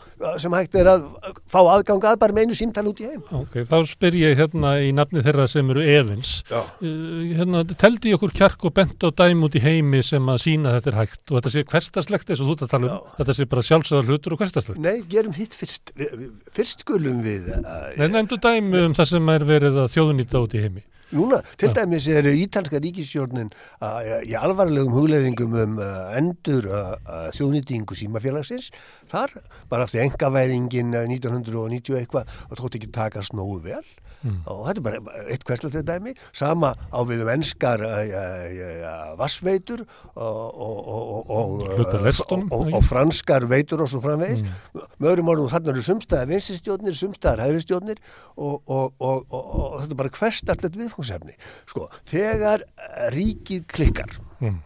sem 0.41 0.55
hægt 0.55 0.77
er 0.79 0.89
að 0.89 1.05
fá 1.51 1.59
aðgang 1.61 2.05
að 2.07 2.19
bara 2.21 2.35
með 2.35 2.47
einu 2.47 2.57
símtæl 2.57 2.85
út 2.89 3.01
í 3.03 3.09
heim 3.09 3.23
Ok, 3.35 3.57
þá 3.67 3.77
spyr 3.89 4.17
ég 4.19 4.37
hérna 4.39 4.75
í 4.83 4.91
nafni 4.95 5.23
þeirra 5.25 5.47
sem 5.51 5.69
eru 5.73 5.83
evins 5.83 6.37
uh, 6.51 6.63
hérna, 6.81 7.63
teldi 7.75 8.13
ég 8.13 8.19
okkur 8.19 8.33
kjark 8.35 8.67
og 8.67 8.75
bent 8.77 9.05
á 9.05 9.09
dæm 9.23 9.45
út 9.47 9.57
í 9.57 9.63
heimi 9.63 10.01
sem 10.05 10.31
að 10.31 10.41
sína 10.45 10.75
þetta 10.77 10.91
er 10.91 10.99
hægt 11.01 11.23
og 11.31 11.39
þetta 11.39 11.53
sé 11.53 11.65
hverstarslegt 11.71 12.31
eins 12.31 12.43
og 12.43 12.49
þú 12.51 12.57
þetta 12.57 12.71
tala 12.73 12.91
um, 12.91 13.13
þetta 13.19 13.37
sé 13.37 13.49
bara 13.51 13.64
sjálfsögðar 13.67 14.09
hlutur 14.09 14.35
og 14.35 14.41
hverstastlegt. 14.41 14.81
Nei, 14.83 15.03
gerum 15.11 15.35
hitt 15.35 15.55
fyrst. 15.57 15.93
Fyrst 16.55 16.85
skulum 16.85 17.21
við... 17.25 17.49
Uh, 17.59 17.93
Nei, 17.99 18.09
nefndu 18.13 18.39
dæmi 18.41 18.83
um 18.87 18.97
það 18.97 19.09
sem 19.13 19.31
er 19.35 19.47
verið 19.47 19.79
að 19.83 19.95
þjóðunýta 19.95 20.43
út 20.45 20.55
í 20.55 20.63
heimi. 20.65 20.85
Núna, 21.15 21.37
til 21.61 21.69
ja. 21.69 21.75
dæmis 21.77 22.07
er 22.09 22.25
ítalska 22.31 22.79
ríkisjórnin 22.81 23.51
í 24.25 24.33
alvarlegum 24.39 24.95
hugleðingum 24.97 25.53
um 25.61 25.75
uh, 25.77 26.15
endur 26.17 26.65
þjóðnýtingu 27.37 27.97
símafélagsins. 27.99 28.71
Þar, 29.11 29.37
bara 29.69 29.85
eftir 29.85 30.01
engavæðingin 30.07 30.95
1990 31.05 32.01
eitthvað, 32.01 32.33
og 32.49 32.59
tótt 32.59 32.79
ekki 32.79 32.89
takast 32.95 33.37
nógu 33.37 33.61
vel 33.67 33.85
mm. 34.25 34.41
og 34.51 34.61
þetta 34.67 34.81
er 34.81 34.85
bara 34.87 35.23
eitt 35.31 35.45
hverslega 35.47 35.83
dæmi 35.85 36.13
sama 36.35 36.73
á 36.75 36.99
við 37.07 37.23
um 37.25 37.31
ennskar 37.35 37.83
uh, 37.85 38.01
uh, 38.09 39.13
vassveitur 39.19 39.85
og, 40.15 41.31
og, 41.31 42.69
og 42.75 42.85
franskar 42.87 43.47
veitur 43.51 43.85
og 43.85 43.91
svo 43.91 44.01
framvegis 44.03 44.43
mm. 44.43 44.85
með 44.97 45.11
öðrum 45.13 45.31
orðum 45.35 45.51
þarna 45.53 45.73
eru 45.75 45.85
sumstaðar 45.85 46.31
vinsistjónir, 46.33 46.97
sumstaðar 46.97 47.45
hægristjónir 47.45 48.01
og 48.35 48.61
þetta 48.99 49.89
er 49.89 49.99
bara 50.03 50.15
hverstarlegt 50.19 50.79
viðfangsefni 50.79 51.37
sko, 51.69 51.89
þegar 52.09 52.65
ríkið 53.15 53.65
klikkar 53.71 54.15
mm. 54.41 54.61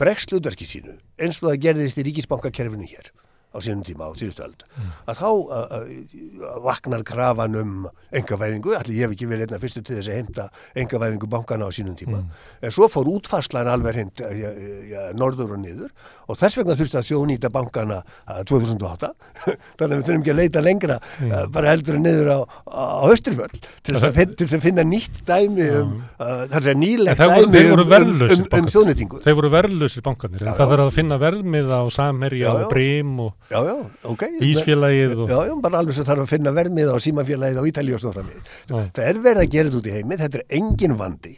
bregst 0.00 0.34
hlutverkið 0.34 0.74
sínu 0.74 0.98
eins 1.18 1.42
og 1.42 1.50
það 1.50 1.64
gerðist 1.66 2.00
í 2.00 2.06
ríkisbankakerfinu 2.08 2.88
hér 2.88 3.12
á 3.48 3.58
sínum 3.64 3.80
tíma 3.86 4.08
á 4.08 4.12
síðustu 4.12 4.44
öld 4.44 4.64
að 5.08 5.20
þá 5.22 5.28
uh, 5.28 5.72
uh, 5.72 6.58
vaknar 6.64 7.04
krafan 7.06 7.56
um 7.56 7.86
engavæðingu, 8.12 8.74
allir 8.76 8.98
ég 8.98 9.06
hef 9.06 9.14
ekki 9.16 9.28
verið 9.28 9.48
einna 9.48 9.60
fyrstu 9.62 9.82
til 9.84 9.96
þess 9.96 10.10
að 10.12 10.18
heimta 10.18 10.46
engavæðingu 10.76 11.30
bankana 11.32 11.68
á 11.68 11.70
sínum 11.72 11.96
tíma, 11.96 12.20
en 12.60 12.74
svo 12.74 12.90
fór 12.92 13.08
útfarslan 13.08 13.70
alveg 13.72 13.96
hreint 13.96 14.22
uh, 14.24 14.34
ja, 14.36 14.52
ja, 14.90 15.06
norður 15.16 15.56
og 15.56 15.62
niður 15.62 15.92
og 16.28 16.36
þess 16.40 16.60
vegna 16.60 16.76
þurfti 16.76 17.00
að 17.00 17.08
þjónýta 17.08 17.52
bankana 17.54 18.02
uh, 18.04 18.42
2008 18.48 19.12
þannig 19.80 19.88
að 19.88 19.96
við 19.96 20.04
þurfum 20.10 20.22
ekki 20.22 20.34
að 20.34 20.40
leita 20.42 20.64
lengra 20.64 21.00
uh, 21.00 21.42
bara 21.54 21.72
heldur 21.72 22.00
niður 22.04 22.32
á, 22.32 22.38
á 22.68 23.08
Östurfjöld 23.08 23.64
til 23.64 23.96
þess 23.96 24.08
að, 24.10 24.20
þess 24.42 24.58
að 24.58 24.66
finna 24.68 24.84
nýtt 24.84 25.22
dæmi 25.28 25.70
um, 25.78 25.96
þar 26.18 26.68
sem 26.68 26.82
nýlegt 26.84 27.24
dæmi 27.24 27.64
voru 27.72 27.88
um, 27.88 28.14
um, 28.28 28.46
um, 28.60 28.70
þjónýtingu 28.76 29.24
Þeir 29.24 29.38
voru 29.40 29.52
verðlausir 29.52 30.04
bankarnir, 30.04 30.44
en 30.44 30.56
það 30.58 30.72
verður 30.74 30.90
að 30.90 30.96
finna 30.98 31.20
verðmiða 31.22 31.80
á 31.80 31.86
Samherja 31.92 32.52
og 32.52 32.64
já. 32.66 32.68
Brim 32.72 33.14
og 33.24 33.37
Já, 33.48 33.58
já, 33.64 33.74
ok. 34.04 34.22
Ísfélagið 34.44 35.12
og... 35.24 35.30
Já, 35.32 35.38
já, 35.48 35.52
bara 35.64 35.80
alveg 35.80 35.96
svo 35.96 36.04
þarf 36.04 36.26
að 36.26 36.32
finna 36.34 36.52
verðmið 36.52 36.90
á 36.92 36.96
símafélagið 37.00 37.60
á 37.60 37.68
Ítalíu 37.70 37.96
og 37.96 38.02
svo 38.02 38.12
frammi. 38.12 38.40
Já. 38.68 38.74
Það 38.76 39.04
er 39.06 39.20
verið 39.24 39.44
að 39.44 39.52
gera 39.54 39.70
þetta 39.70 39.80
út 39.80 39.88
í 39.88 39.94
heimi, 39.94 40.18
þetta 40.20 40.40
er 40.42 40.58
engin 40.58 40.98
vandi 41.00 41.36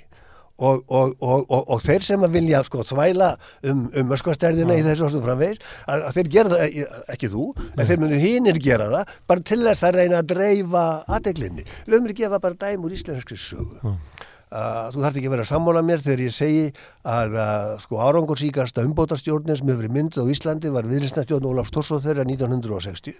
og, 0.61 0.85
og, 0.89 1.15
og, 1.21 1.45
og, 1.49 1.63
og 1.73 1.83
þeir 1.85 2.05
sem 2.05 2.25
að 2.27 2.35
vilja 2.37 2.63
sko 2.67 2.85
þvæla 2.87 3.31
um, 3.71 3.85
um 3.97 4.15
öskvastærðina 4.17 4.77
í 4.77 4.85
þessu 4.85 5.09
svo 5.15 5.23
framvegis, 5.25 5.63
að, 5.87 6.05
að 6.09 6.19
þeir 6.19 6.31
gera 6.35 6.53
það, 6.53 6.65
e- 6.67 7.05
ekki 7.15 7.31
þú, 7.33 7.47
en 7.71 7.89
þeir 7.89 8.03
munu 8.03 8.21
hinir 8.21 8.61
gera 8.63 8.91
það, 8.93 9.15
bara 9.31 9.47
til 9.53 9.61
þess 9.65 9.87
að 9.89 10.01
reyna 10.01 10.21
að 10.21 10.33
dreifa 10.35 10.85
aðeglinni. 11.17 11.65
Lögum 11.89 12.09
mér 12.09 12.17
gefa 12.21 12.43
bara 12.43 12.61
dæm 12.67 12.85
úr 12.87 12.97
íslenski 12.97 13.41
sögu. 13.41 13.81
Já. 13.81 14.20
Uh, 14.51 14.89
þú 14.91 15.05
þarf 15.05 15.19
ekki 15.21 15.29
að 15.29 15.35
vera 15.37 15.45
að 15.47 15.51
sammála 15.53 15.81
mér 15.87 16.01
þegar 16.03 16.21
ég 16.25 16.33
segi 16.35 16.63
að 17.07 17.37
uh, 17.39 17.75
sko 17.79 18.01
árangursíkasta 18.03 18.83
umbótastjórnin 18.83 19.55
sem 19.55 19.69
hefur 19.71 19.85
verið 19.85 19.95
myndið 19.95 20.27
á 20.27 20.33
Íslandi 20.35 20.73
var 20.75 20.89
viðlistnastjórn 20.91 21.47
Ólaf 21.47 21.69
Stórsóð 21.71 22.09
þeirra 22.09 22.25
1960 22.27 23.15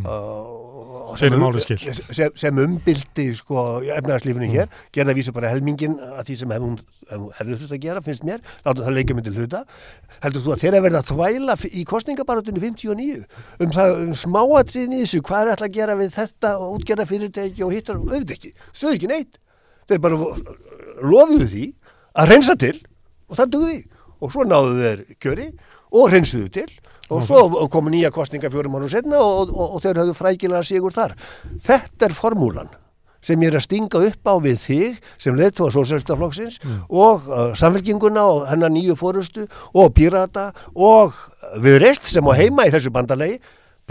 uh, 0.00 0.70
Fyrir 1.20 1.36
um- 1.36 1.58
sem, 2.16 2.32
sem 2.32 2.62
umbildi 2.62 3.26
sko 3.36 3.64
efnarslífinu 3.96 4.48
hér, 4.54 4.70
gerða 4.94 5.16
vísu 5.18 5.34
bara 5.36 5.50
helmingin 5.52 5.98
að 6.00 6.30
því 6.30 6.38
sem 6.40 6.54
hefum 6.56 6.78
hefðu 7.10 7.58
þurft 7.60 7.76
að 7.76 7.82
gera, 7.84 8.02
finnst 8.06 8.24
mér, 8.24 8.40
látum 8.64 8.86
það 8.86 8.96
leikja 8.96 9.18
myndi 9.18 9.34
hluta. 9.34 9.62
Heldur 10.22 10.44
þú 10.46 10.54
að 10.54 10.64
þeirra 10.64 10.82
verða 10.86 11.02
að 11.02 11.10
þvæla 11.10 11.58
í 11.68 11.84
kostningabaratunni 11.90 12.62
59 12.62 13.26
um 13.66 13.74
það, 13.74 13.94
um 14.06 14.16
smáatriðin 14.22 14.96
í 14.96 15.04
þessu, 15.04 15.22
hvað 15.26 15.42
er 15.42 15.52
alltaf 15.54 15.68
að 15.68 15.76
gera 15.76 16.00
við 16.00 16.16
þetta 16.16 16.56
og 16.56 16.78
útgerða 16.78 17.08
fyrirtæki 17.10 17.66
og 17.66 17.74
hittar, 17.74 18.00
auðvitað 18.00 18.36
ekki, 18.38 18.54
þeir 19.90 20.02
bara 20.04 20.20
lofuðu 21.00 21.48
því 21.50 21.64
að 22.20 22.32
reynsa 22.34 22.56
til 22.60 22.76
og 23.30 23.38
það 23.38 23.52
dugði 23.54 23.80
og 24.20 24.32
svo 24.34 24.46
náðu 24.46 24.76
þeir 24.80 25.02
kjöri 25.22 25.48
og 25.90 26.12
reynsuðu 26.12 26.52
til. 26.54 26.68
Og 27.10 27.24
svo 27.26 27.66
komu 27.72 27.90
nýja 27.90 28.12
kostninga 28.14 28.52
fjórum 28.52 28.76
árum 28.78 28.90
setna 28.92 29.18
og, 29.18 29.50
og, 29.50 29.72
og 29.74 29.80
þeir 29.82 29.98
höfðu 29.98 30.12
frækilega 30.14 30.62
sigur 30.62 30.94
þar. 30.94 31.16
Þetta 31.64 32.06
er 32.06 32.14
formúlan 32.14 32.70
sem 33.20 33.42
ég 33.42 33.50
er 33.50 33.58
að 33.58 33.66
stinga 33.66 34.00
upp 34.06 34.30
á 34.30 34.34
við 34.40 34.60
þig 34.62 35.08
sem 35.20 35.36
leiðtóa 35.36 35.72
sósélstaflokksins 35.74 36.60
og 36.88 37.26
uh, 37.28 37.50
samfélkinguna 37.58 38.22
og 38.24 38.46
hennar 38.48 38.72
nýju 38.72 38.96
fórustu 38.96 39.44
og 39.74 39.92
pírata 39.96 40.50
og 40.72 41.18
viðreist 41.60 42.08
sem 42.08 42.24
á 42.24 42.32
heima 42.38 42.64
í 42.68 42.72
þessu 42.72 42.92
bandalegi 42.94 43.40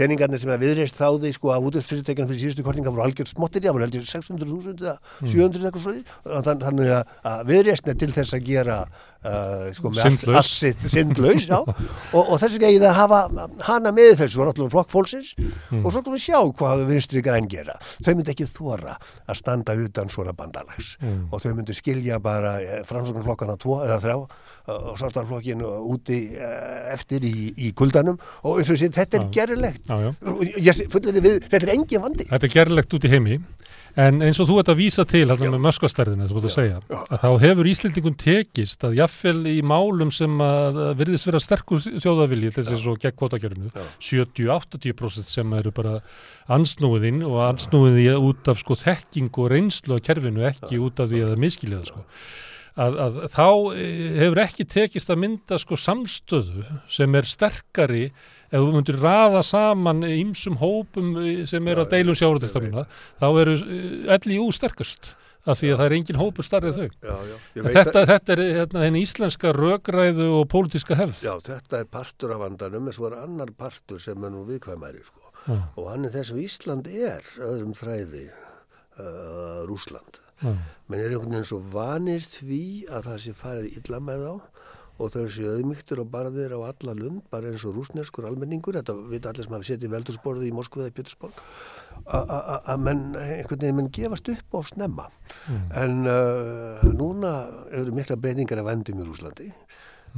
peningarnir 0.00 0.42
sem 0.42 0.52
að 0.54 0.64
viðreist 0.64 0.98
þáði 0.98 1.32
sko 1.36 1.52
að 1.54 1.68
útvegsfyrirtækjana 1.70 2.30
fyrir 2.30 2.42
síðustu 2.46 2.66
kortinga 2.66 2.92
voru 2.94 3.04
algjörð 3.04 3.32
smottir, 3.34 3.64
það 3.66 3.76
voru 3.76 3.86
heldur 3.86 4.08
600.000 4.08 4.74
eða 4.80 4.96
700 5.20 5.70
eitthvað 5.70 5.86
svo 5.86 6.42
þannig 6.60 6.92
að, 6.96 7.44
viðreistna 7.50 7.96
til 8.00 8.10
þess 8.14 8.36
að 8.36 8.46
gera 8.48 8.78
uh, 9.24 9.66
sko 9.76 9.92
með 9.92 10.06
allt, 10.08 10.24
allt 10.40 10.52
sitt 10.52 10.86
syndlaus, 10.92 11.46
já. 11.48 11.58
Og, 11.60 12.20
og 12.22 12.36
þess 12.40 12.56
vegna 12.56 12.72
ég 12.74 12.84
það 12.84 12.96
hafa 12.98 13.46
hana 13.68 13.92
með 13.94 14.12
þessu 14.22 14.42
og 14.42 14.50
náttúrulega 14.50 14.74
flokk 14.74 14.92
fólksins. 14.94 15.32
Og 15.80 15.90
svo 15.92 16.04
þú 16.06 16.20
sjá 16.20 16.38
hvað 16.60 16.84
vinstri 16.90 17.24
græn 17.24 17.48
gera. 17.50 17.76
Þau 18.00 18.12
myndi 18.14 18.34
ekki 18.34 18.48
þóra 18.50 18.96
að 19.26 19.40
standa 19.40 19.76
utan 19.84 20.12
svona 20.12 20.34
bandalags. 20.36 20.94
Og 21.30 21.42
þau 21.42 21.52
myndi 21.58 21.76
skilja 21.76 22.20
bara 22.22 22.56
framsóknarflokkana 22.88 23.58
tvo 23.60 23.82
eða 23.84 24.00
þrjá 24.04 24.16
og 24.70 24.98
svartarflokkin 25.00 25.64
úti 25.64 26.20
uh, 26.36 26.92
eftir 26.94 27.26
í, 27.26 27.50
í 27.56 27.72
kuldanum. 27.76 28.20
Og 28.46 28.62
þessi, 28.66 28.90
þetta 28.94 29.20
er 29.20 29.28
við, 31.20 31.40
þetta 31.48 31.64
er 31.64 31.74
engin 31.76 32.04
vandi. 32.04 32.28
Þetta 32.30 32.50
er 32.50 32.56
gerlegt 32.58 32.98
út 32.98 33.08
í 33.08 33.12
heimi. 33.12 33.40
En 33.98 34.20
eins 34.22 34.38
og 34.38 34.46
þú 34.46 34.58
ert 34.60 34.70
að 34.70 34.78
vísa 34.78 35.04
til 35.08 35.24
hérna 35.26 35.50
með 35.50 35.62
möskvastærðina 35.64 36.28
þá 36.30 37.28
hefur 37.42 37.68
Íslendingun 37.70 38.16
tekist 38.18 38.84
að 38.86 39.00
jaffel 39.00 39.40
í 39.50 39.56
málum 39.66 40.12
sem 40.14 40.36
að 40.44 40.78
virðist 41.00 41.26
vera 41.26 41.40
sterkur 41.42 41.82
þjóðavilji 41.82 42.52
til 42.54 42.66
þess 42.68 42.86
að 42.86 43.00
gegn 43.02 43.16
kvotakjörinu 43.18 43.72
70-80% 43.98 45.32
sem 45.32 45.56
eru 45.58 45.74
bara 45.74 45.96
ansnúiðinn 46.50 47.24
og 47.26 47.40
ansnúiði 47.48 48.14
út 48.14 48.52
af 48.52 48.62
sko 48.62 48.78
þekking 48.78 49.34
og 49.34 49.50
reynslu 49.54 49.98
á 49.98 50.04
kerfinu 50.06 50.46
ekki 50.46 50.78
út 50.78 51.02
af 51.02 51.10
því 51.10 51.24
að 51.24 51.34
það 51.34 51.44
miskilja 51.46 51.82
það 51.82 51.90
sko 51.90 52.06
að, 52.78 52.98
að 53.04 53.16
þá 53.32 53.46
eh, 53.74 54.18
hefur 54.20 54.42
ekki 54.44 54.66
tekist 54.70 55.10
að 55.10 55.22
mynda 55.24 55.58
sko 55.60 55.78
samstöðu 55.80 56.66
sem 56.90 57.16
er 57.18 57.28
sterkari 57.28 58.04
ef 58.50 58.58
þú 58.58 58.74
myndir 58.74 59.00
raða 59.02 59.42
saman 59.46 60.04
ímsum 60.06 60.58
hópum 60.60 61.16
eh, 61.22 61.42
sem 61.50 61.66
eru 61.70 61.84
að 61.84 61.96
deilum 61.96 62.18
sjáurðistafnuna 62.18 62.86
þá 63.20 63.28
eru 63.30 63.56
LIU 64.26 64.50
sterkast 64.54 65.14
af 65.48 65.56
því 65.56 65.70
að 65.72 65.78
það 65.80 65.86
er 65.86 65.94
engin 65.96 66.18
hópur 66.20 66.44
starrið 66.46 66.78
þau. 66.78 66.88
já, 67.00 67.14
já. 67.30 67.62
Þetta, 67.64 68.02
þetta 68.10 68.34
er 68.34 68.42
hérna, 68.58 68.82
henni 68.84 69.00
íslenska 69.06 69.54
rökræðu 69.56 70.26
og 70.36 70.46
pólitíska 70.52 70.98
hefð. 70.98 71.22
Já, 71.24 71.32
þetta 71.46 71.80
er 71.80 71.88
partur 71.88 72.34
af 72.34 72.42
vandanum 72.44 72.90
en 72.90 72.96
svo 72.96 73.08
er 73.08 73.16
annar 73.22 73.52
partur 73.56 74.02
sem 74.02 74.20
er 74.26 74.34
nú 74.34 74.44
viðkvæmæri 74.48 75.00
sko. 75.06 75.32
Og 75.80 75.86
hann 75.88 76.04
er 76.04 76.12
þess 76.12 76.34
að 76.34 76.42
Ísland 76.44 76.90
er 76.92 77.24
öðrum 77.40 77.72
þræði 77.78 78.26
uh, 78.28 79.62
Rúsland 79.70 80.20
Já. 80.40 80.52
menn 80.90 81.00
er 81.04 81.12
einhvern 81.14 81.34
veginn 81.36 81.50
svo 81.50 81.60
vanir 81.72 82.24
því 82.24 82.64
að 82.88 83.08
það 83.10 83.22
sé 83.24 83.36
farið 83.36 83.80
illa 83.80 84.00
með 84.04 84.26
þá 84.26 84.34
og 85.00 85.12
þau 85.14 85.26
séu 85.32 85.48
auðmygtir 85.54 86.00
og 86.02 86.10
barðir 86.12 86.52
á 86.52 86.60
alla 86.60 86.94
lund, 86.96 87.22
bara 87.32 87.48
eins 87.48 87.62
og 87.64 87.76
rúsneskur 87.78 88.26
almenningur, 88.28 88.76
þetta 88.76 88.96
vita 89.08 89.30
allir 89.30 89.46
sem 89.46 89.54
hafa 89.56 89.68
setið 89.70 89.94
veldursporði 89.94 90.50
í 90.50 90.52
Moskvu 90.52 90.84
eða 90.84 90.96
Pétursborg 90.98 91.40
að 92.10 92.82
menn, 92.84 93.04
einhvern 93.16 93.62
veginn 93.62 93.78
menn 93.78 93.92
gefast 93.94 94.28
upp 94.32 94.58
of 94.60 94.68
snemma. 94.70 95.06
En 95.78 96.04
uh, 96.08 96.84
núna 96.96 97.32
eru 97.76 97.94
mikla 97.96 98.18
breytingar 98.20 98.60
af 98.62 98.68
vendum 98.70 99.00
í 99.00 99.08
Rúslandi 99.08 99.48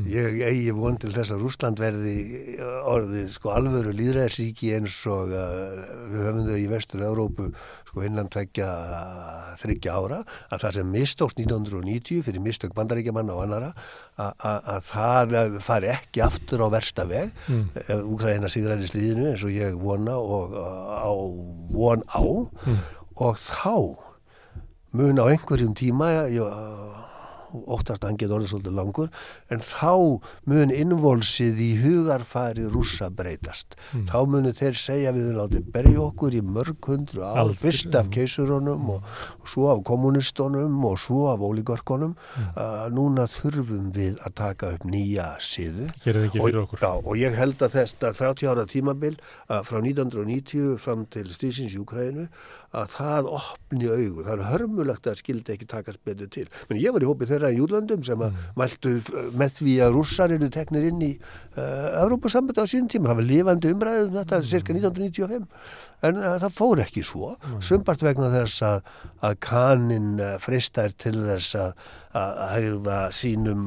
ég 0.09 0.39
eigi 0.47 0.71
von 0.73 0.95
til 0.97 1.11
þess 1.13 1.35
að 1.35 1.43
Rúsland 1.45 1.81
verði 1.83 2.15
uh, 2.57 2.79
orðið 2.89 3.27
sko 3.35 3.51
alvöru 3.53 3.91
líðræðsíki 3.93 4.71
eins 4.79 4.95
og 5.13 5.29
uh, 5.37 5.83
við 6.09 6.23
höfum 6.27 6.47
þau 6.49 6.57
í 6.63 6.69
vestur 6.71 7.03
Európu 7.05 7.49
sko 7.91 8.05
innan 8.07 8.31
tveggja 8.33 8.69
uh, 8.73 9.51
þryggja 9.61 9.93
ára 10.01 10.21
að 10.49 10.63
það 10.65 10.77
sem 10.79 10.93
mistókst 10.97 11.43
1990 11.45 12.23
fyrir 12.25 12.41
mistök 12.47 12.73
bandaríkjamanna 12.79 13.37
og 13.37 13.43
annara 13.45 13.69
að- 14.17 14.49
að 14.49 14.71
að 14.77 14.89
það 14.89 15.59
fari 15.69 15.93
ekki 15.93 16.25
aftur 16.25 16.65
á 16.65 16.69
versta 16.73 17.05
veg 17.13 17.29
mm. 17.53 17.67
Úkraina 18.15 18.49
sigræði 18.53 18.89
slíðinu 18.89 19.29
eins 19.35 19.45
og 19.45 19.53
ég 19.53 19.77
vona 19.77 20.17
og 20.17 20.57
á 20.57 21.13
von 21.77 22.01
á. 22.09 22.23
Og 23.21 23.37
þá 23.37 23.77
mun 24.97 25.21
á 25.21 25.29
einhverjum 25.29 25.77
tíma 25.77 26.09
ég, 26.33 26.41
óttast 27.53 28.03
að 28.03 28.11
hann 28.11 28.19
getur 28.21 28.37
orðið 28.39 28.53
svolítið 28.53 28.77
langur 28.79 29.11
en 29.53 29.63
þá 29.65 29.93
mun 30.51 30.73
innvolsið 30.75 31.61
í 31.63 31.71
hugarfæri 31.83 32.67
rússa 32.73 33.11
breytast. 33.13 33.77
Þá 34.09 34.19
munu 34.31 34.53
þeir 34.57 34.79
segja 34.79 35.13
við 35.15 35.29
höfum 35.29 35.41
látið 35.41 35.69
berja 35.75 36.03
okkur 36.07 36.37
í 36.39 36.43
mörg 36.45 36.89
hundru 36.89 37.25
ár 37.27 37.53
fyrst 37.59 37.95
af 37.99 38.11
keisurunum 38.15 38.91
og, 38.97 39.11
og 39.41 39.51
svo 39.53 39.69
af 39.73 39.83
kommunistunum 39.89 40.79
og 40.89 40.99
svo 41.03 41.27
af 41.33 41.45
ólígörkunum 41.45 42.17
uh, 42.17 42.89
núna 42.95 43.29
þurfum 43.31 43.91
við 43.97 44.19
að 44.25 44.37
taka 44.41 44.73
upp 44.77 44.87
nýja 44.89 45.33
siðu. 45.43 45.89
Og, 46.43 46.77
já, 46.81 46.91
og 46.93 47.15
ég 47.21 47.37
held 47.39 47.63
að 47.65 47.79
þetta 47.81 48.13
30 48.19 48.51
ára 48.53 48.67
tímabil 48.69 49.17
uh, 49.19 49.61
frá 49.67 49.79
1990 49.81 50.77
fram 50.83 51.07
til 51.13 51.29
strísins 51.33 51.77
í 51.77 51.81
Ukrænu 51.83 52.29
að 52.73 52.93
það 52.95 53.29
opni 53.37 53.89
augu, 53.89 54.23
það 54.25 54.33
er 54.33 54.47
hörmulegt 54.49 55.09
að 55.11 55.19
skildi 55.21 55.55
ekki 55.55 55.69
takast 55.69 56.01
betur 56.07 56.31
til. 56.33 56.47
Men 56.71 56.81
ég 56.81 56.95
var 56.95 57.05
í 57.05 57.09
hópi 57.09 57.29
þeirra 57.29 57.42
í 57.51 57.59
Júlandum 57.59 58.05
sem 58.07 58.23
að 58.23 58.43
mæltu 58.59 58.95
uh, 59.01 59.31
með 59.39 59.57
því 59.59 59.77
að 59.87 59.97
rússar 59.97 60.35
eru 60.37 60.51
teknir 60.53 60.91
inn 60.91 61.03
í 61.03 61.13
uh, 61.17 62.05
Európa-sambandi 62.05 62.63
á 62.63 62.71
sínum 62.71 62.91
tíma, 62.93 63.11
það 63.11 63.23
var 63.23 63.31
lifandi 63.31 63.73
umræðið 63.75 64.11
um 64.11 64.21
þetta 64.21 64.43
cirka 64.53 64.77
1995 64.77 65.49
en 66.03 66.17
uh, 66.19 66.37
það 66.43 66.55
fór 66.59 66.83
ekki 66.85 67.03
svo. 67.07 67.35
Sumbart 67.63 68.03
vegna 68.03 68.31
þess 68.35 68.63
að, 68.67 68.93
að 69.29 69.37
kanin 69.49 70.13
uh, 70.21 70.37
freistar 70.43 70.95
til 70.99 71.17
þess 71.27 71.55
að 71.63 71.91
að 72.13 72.41
hegða 72.53 72.97
sínum 73.17 73.61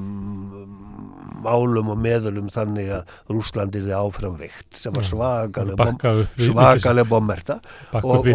málum 1.46 1.88
og 1.94 1.98
meðulum 2.02 2.50
þannig 2.54 2.92
að 3.00 3.14
Rúsland 3.34 3.74
er 3.78 3.86
þið 3.88 3.96
áfram 3.98 4.36
veikt 4.40 4.78
sem 4.80 4.94
var 4.94 5.08
svakaleg 5.08 5.78
bom, 5.80 5.90
Bakka 5.96 6.12
upp 6.22 6.38
við- 6.38 6.52
svakaleg 6.52 7.10
bommerta. 7.10 7.58
Og, 8.02 8.28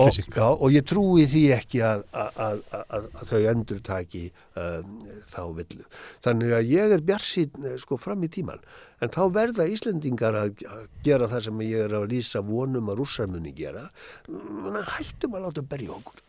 og, 0.50 0.62
og 0.66 0.74
ég 0.74 0.86
trúi 0.90 1.26
því 1.30 1.44
ekki 1.60 1.82
að, 1.86 2.04
að, 2.10 2.42
að, 2.48 2.60
að, 2.80 3.08
að 3.22 3.30
þau 3.32 3.40
endur 3.54 3.80
taki 3.86 4.24
um, 4.58 4.92
þá 5.30 5.40
villu. 5.60 5.86
Þannig 6.26 6.56
að 6.58 6.70
ég 6.74 6.96
er 6.98 7.06
bjarsýn 7.12 7.70
sko 7.82 7.98
fram 8.00 8.26
í 8.26 8.32
tíman 8.34 8.62
en 9.00 9.12
þá 9.12 9.20
verða 9.34 9.68
Íslendingar 9.70 10.36
að 10.36 10.64
gera 11.04 11.28
það 11.30 11.46
sem 11.48 11.62
ég 11.66 11.86
er 11.86 11.96
að 12.00 12.08
lýsa 12.12 12.42
vonum 12.44 12.90
að 12.92 13.00
rússarmunni 13.02 13.52
gera 13.56 13.88
hættum 14.96 15.36
að 15.36 15.46
láta 15.46 15.64
berja 15.66 15.96
okkur 15.96 16.22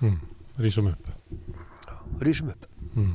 mm, 0.00 0.18
Rísum 0.64 0.90
upp 0.92 2.22
Rísum 2.24 2.52
upp 2.54 2.68
mm. 2.94 3.14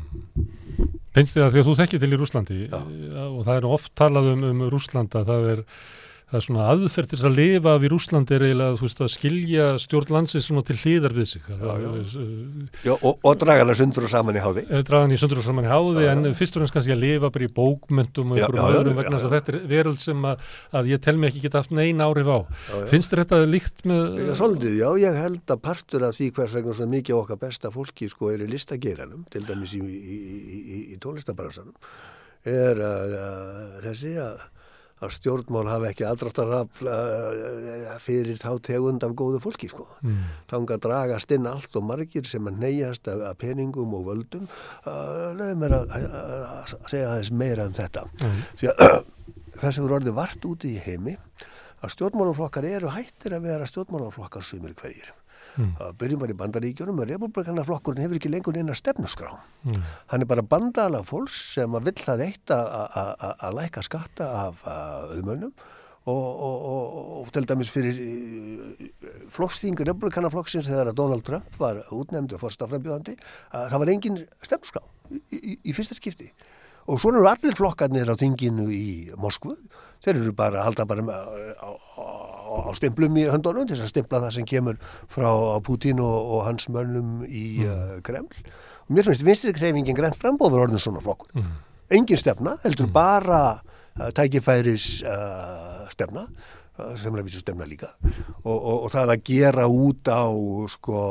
Finnst 1.15 1.35
þér 1.35 1.47
að 1.47 1.55
því 1.55 1.61
að 1.61 1.67
þú 1.67 1.73
þekkir 1.79 2.01
til 2.01 2.11
í 2.11 2.19
Rúslandi 2.19 2.59
Já. 2.67 2.79
og 3.25 3.41
það 3.47 3.55
er 3.55 3.65
oft 3.69 3.93
talað 3.97 4.29
um, 4.35 4.45
um 4.51 4.67
Rúslanda 4.69 5.23
það 5.27 5.49
er 5.55 5.63
það 6.29 6.37
er 6.39 6.45
svona 6.45 6.65
aðferð 6.69 7.09
til 7.13 7.19
að 7.25 7.37
lifa 7.39 7.73
við 7.81 7.91
Rúslandi 7.93 8.35
er 8.35 8.45
eiginlega 8.45 8.77
veist, 8.79 8.99
að 9.01 9.11
skilja 9.15 9.67
stjórn 9.81 10.13
landsins 10.13 10.45
svona 10.49 10.61
til 10.67 10.77
hlýðar 10.77 11.15
við 11.17 11.27
sig. 11.31 11.47
Já, 11.49 11.71
já. 11.81 11.89
uh, 11.89 12.83
Já, 12.85 12.93
og, 12.95 13.17
og 13.25 13.39
draga 13.41 13.63
hana 13.65 13.75
sundur 13.79 14.05
og 14.05 14.13
saman 14.13 14.37
í 14.37 14.43
háði. 14.43 14.65
Draðan 14.85 15.15
í 15.15 15.19
sundur 15.21 15.41
og 15.41 15.47
saman 15.47 15.65
í 15.65 15.71
háði 15.71 16.05
en 16.11 16.29
fyrst 16.37 16.59
og 16.59 16.65
næst 16.65 16.75
kannski 16.75 16.93
að 16.93 17.01
lifa 17.03 17.31
bara 17.33 17.47
í 17.47 17.51
bókmyndum 17.57 18.35
og 18.35 18.39
einhverjum 18.43 18.77
öðrum 18.79 18.99
vegna 18.99 19.21
að 19.21 19.35
þetta 19.35 19.53
er 19.55 19.59
veröld 19.73 20.03
sem 20.03 20.29
að, 20.29 20.45
að 20.79 20.91
ég 20.93 21.01
tel 21.07 21.15
mig 21.17 21.33
ekki 21.33 21.43
geta 21.47 21.63
haft 21.63 21.73
neina 21.73 22.05
áhrif 22.09 22.29
á. 22.29 22.39
Finnst 22.91 23.13
þér 23.13 23.23
þetta 23.23 23.41
líkt 23.49 23.83
með 23.89 24.21
Já, 24.29 24.33
svolítið, 24.39 24.77
já, 24.79 24.89
ég 25.01 25.19
held 25.23 25.55
að 25.55 25.63
partur 25.65 26.05
af 26.07 26.15
því 26.19 26.29
hvers 26.37 26.55
vegna 26.59 26.77
svona 26.77 26.93
mikið 26.93 27.17
okkar 27.23 27.41
besta 27.41 27.73
fólki 27.73 28.09
sko 28.11 28.29
er 28.33 28.45
í 28.45 28.49
listageiranum, 28.53 29.25
til 29.33 29.43
dæmis 29.47 29.73
í, 29.77 29.81
í, 29.81 30.21
í, 30.37 30.59
í, 30.59 30.79
í 30.93 30.99
tónlistabransanum, 31.01 31.75
er 32.49 32.81
að, 32.85 33.17
að 33.19 33.77
þessi 33.87 34.13
að, 34.21 34.45
að 34.99 35.13
stjórnmál 35.15 35.67
hafa 35.69 35.91
ekki 35.91 36.05
aðráttar 36.07 36.53
fyrir 38.03 38.39
þá 38.39 38.51
tegund 38.67 39.05
af 39.05 39.13
góðu 39.19 39.39
fólki, 39.43 39.69
sko. 39.71 39.85
mm, 40.03 40.25
Þanga 40.51 40.79
dragast 40.83 41.31
inn 41.35 41.47
allt 41.49 41.75
og 41.79 41.85
margir 41.87 42.27
sem 42.27 42.49
að 42.49 42.59
neyjast 42.63 43.07
af, 43.11 43.23
peningum 43.39 43.93
og 43.95 44.09
völdum, 44.09 44.49
uh, 44.85 45.31
lögum 45.37 45.63
mér 45.63 45.77
að, 45.79 45.95
að, 45.95 46.09
að 46.57 46.75
segja 46.91 47.13
aðeins 47.13 47.31
meira 47.31 47.69
um 47.69 47.77
þetta. 47.77 48.05
mm, 48.19 48.43
að 49.63 49.71
sem 49.75 49.87
er 49.87 49.95
orðið 49.99 50.19
vart 50.19 50.45
úti 50.49 50.75
í 50.75 50.83
heimi 50.83 51.15
að 51.79 51.95
stjórnmálaflokkar 51.95 52.67
eru 52.67 52.91
hættir 52.91 53.37
að 53.37 53.47
vera 53.47 53.67
stjórnmálaflokkar 53.69 54.43
sumir 54.43 54.75
hverjir. 54.75 55.13
Mm, 55.59 55.71
Það 55.79 55.95
byrjum 56.01 56.19
bara 56.23 56.33
í 56.35 56.37
bandaríkjunum 56.41 57.01
og 57.03 57.09
republikanaflokkurinn 57.11 58.03
hefur 58.05 58.19
ekki 58.19 58.31
lengur 58.31 58.55
neina 58.55 58.73
stefnusgrá. 58.77 59.33
mm, 59.67 59.81
Hann 60.13 60.21
er 60.21 60.29
bara 60.31 60.41
bandala 60.55 61.03
fólks 61.03 61.41
sem 61.53 61.71
að 61.75 61.83
vill 61.91 61.99
það 62.05 62.23
eitt 62.27 62.55
að- 62.55 62.71
að 63.03 63.11
að- 63.27 63.35
að 63.49 63.57
læka 63.59 63.83
skatta 63.83 64.29
af 64.47 64.63
auðmönnum 64.65 65.51
og, 66.09 66.15
og, 66.15 66.57
og, 66.65 67.21
og 67.21 67.31
til 67.35 67.45
dæmis 67.45 67.69
fyrir 67.69 67.99
flokkstingu 69.29 69.83
republikanaflokksins 69.87 70.69
þegar 70.69 70.89
að 70.91 70.97
Donald 70.99 71.25
Trump 71.27 71.59
var 71.59 71.81
útnefndu 71.93 72.39
fórstaframbjóðandi 72.41 73.17
að 73.53 73.67
það 73.73 73.83
var 73.83 73.91
engin 73.93 74.17
stefnusgrá 74.41 74.81
í, 75.11 75.19
í, 75.37 75.57
í 75.69 75.75
fyrsta 75.77 75.97
skipti. 75.97 76.31
Og 76.89 76.97
svona 77.01 77.19
eru 77.21 77.29
allir 77.29 77.53
flokkarnir 77.57 78.09
á 78.09 78.15
þinginu 78.17 78.65
í 78.73 79.11
Moskvu. 79.21 79.53
Þeir 80.03 80.15
eru 80.15 80.33
bara 80.35 80.61
að 80.61 80.69
halda 80.69 80.85
bara 80.87 81.03
á, 81.59 81.69
á, 81.99 82.05
á 82.67 82.71
stimplum 82.77 83.17
í 83.19 83.25
höndunum 83.27 83.67
til 83.67 83.75
þess 83.75 83.89
að 83.89 83.93
stimpla 83.93 84.21
það 84.25 84.35
sem 84.37 84.47
kemur 84.47 84.77
frá 85.11 85.29
Putin 85.65 85.99
og, 86.03 86.17
og 86.35 86.45
hans 86.47 86.69
mönnum 86.71 87.25
í 87.27 87.65
mm. 87.65 87.97
Kreml. 88.07 88.45
Og 88.87 88.95
mér 88.95 89.09
finnst 89.09 89.25
vinstri 89.27 89.53
kreifingin 89.55 89.97
grænt 89.97 90.17
frambóður 90.19 90.67
orðin 90.67 90.81
svona 90.81 91.03
flokkur. 91.03 91.33
mm, 91.35 91.57
Engin 91.99 92.21
stefna, 92.21 92.55
heldur 92.63 92.87
bara 92.93 93.41
uh, 93.59 94.09
tækifæris 94.15 95.01
uh, 95.03 95.85
stefna 95.91 96.27
uh, 96.29 96.58
sem 96.99 97.13
er 97.15 97.21
að 97.21 97.27
vísu 97.27 97.41
stefna 97.43 97.65
líka. 97.69 97.89
Og, 98.43 98.55
og, 98.57 98.77
og 98.85 98.91
það 98.93 99.13
að 99.15 99.23
gera 99.29 99.65
út 99.69 100.09
á 100.11 100.23
sko, 100.73 101.01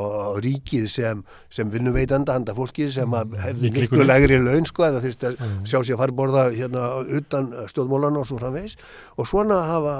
ríkið 0.45 0.87
sem, 0.91 1.23
sem 1.53 1.71
vinnuveitanda 1.73 2.37
handa 2.37 2.55
fólki 2.57 2.89
sem 2.93 3.15
að 3.19 3.37
hefði 3.43 3.73
miklu 3.77 4.07
lægri 4.07 4.39
laun 4.43 4.67
sko 4.69 4.87
eða 4.89 5.03
þurfti 5.05 5.31
að 5.33 5.37
Mm. 5.39 5.65
sjá 5.71 5.79
sér 5.87 5.99
farborða 6.01 6.43
hérna 6.51 6.85
utan 7.19 7.51
stjórnmólana 7.71 8.21
og 8.23 8.27
svo 8.27 8.39
framvegis. 8.41 8.75
Og 9.19 9.27
svona 9.31 9.61
hafa 9.69 9.95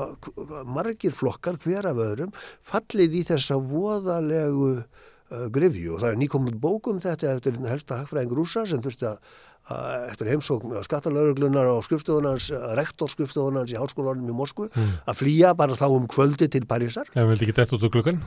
margir 0.67 1.13
flokkar 1.15 1.59
hver 1.63 1.87
af 1.91 2.01
öðrum 2.03 2.33
fallið 2.67 3.15
í 3.21 3.23
þessa 3.29 3.59
voðalegu 3.61 4.73
uh, 4.79 5.47
grifju 5.55 5.95
og 5.95 6.03
það 6.03 6.11
er 6.13 6.19
nýkomund 6.23 6.59
bókum 6.63 7.01
þetta 7.05 7.37
eftir 7.37 7.59
helsta 7.69 8.01
hagfræðing 8.03 8.35
rúsa 8.37 8.65
sem 8.67 8.83
þurfti 8.83 9.09
að 9.13 9.19
eftir 10.09 10.31
heimsókn 10.33 10.73
skattalögreglunar 10.87 11.69
á 11.69 11.77
skrifstofunans, 11.85 12.47
rektorskrifstofunans 12.79 13.73
í 13.75 13.77
háskólanum 13.77 14.31
í 14.31 14.33
Moskvu, 14.37 14.69
Mm. 14.73 14.93
að 15.07 15.19
flýja 15.21 15.55
bara 15.57 15.75
þá 15.77 15.91
um 15.93 16.07
kvöldi 16.09 16.49
til 16.51 16.65
Parísar. 16.65 17.05
Við 17.15 17.29
vildi 17.29 17.45
ekki 17.49 17.57
dett 17.57 17.73
út 17.73 17.85
úr 17.85 17.91
klukkan 17.93 18.21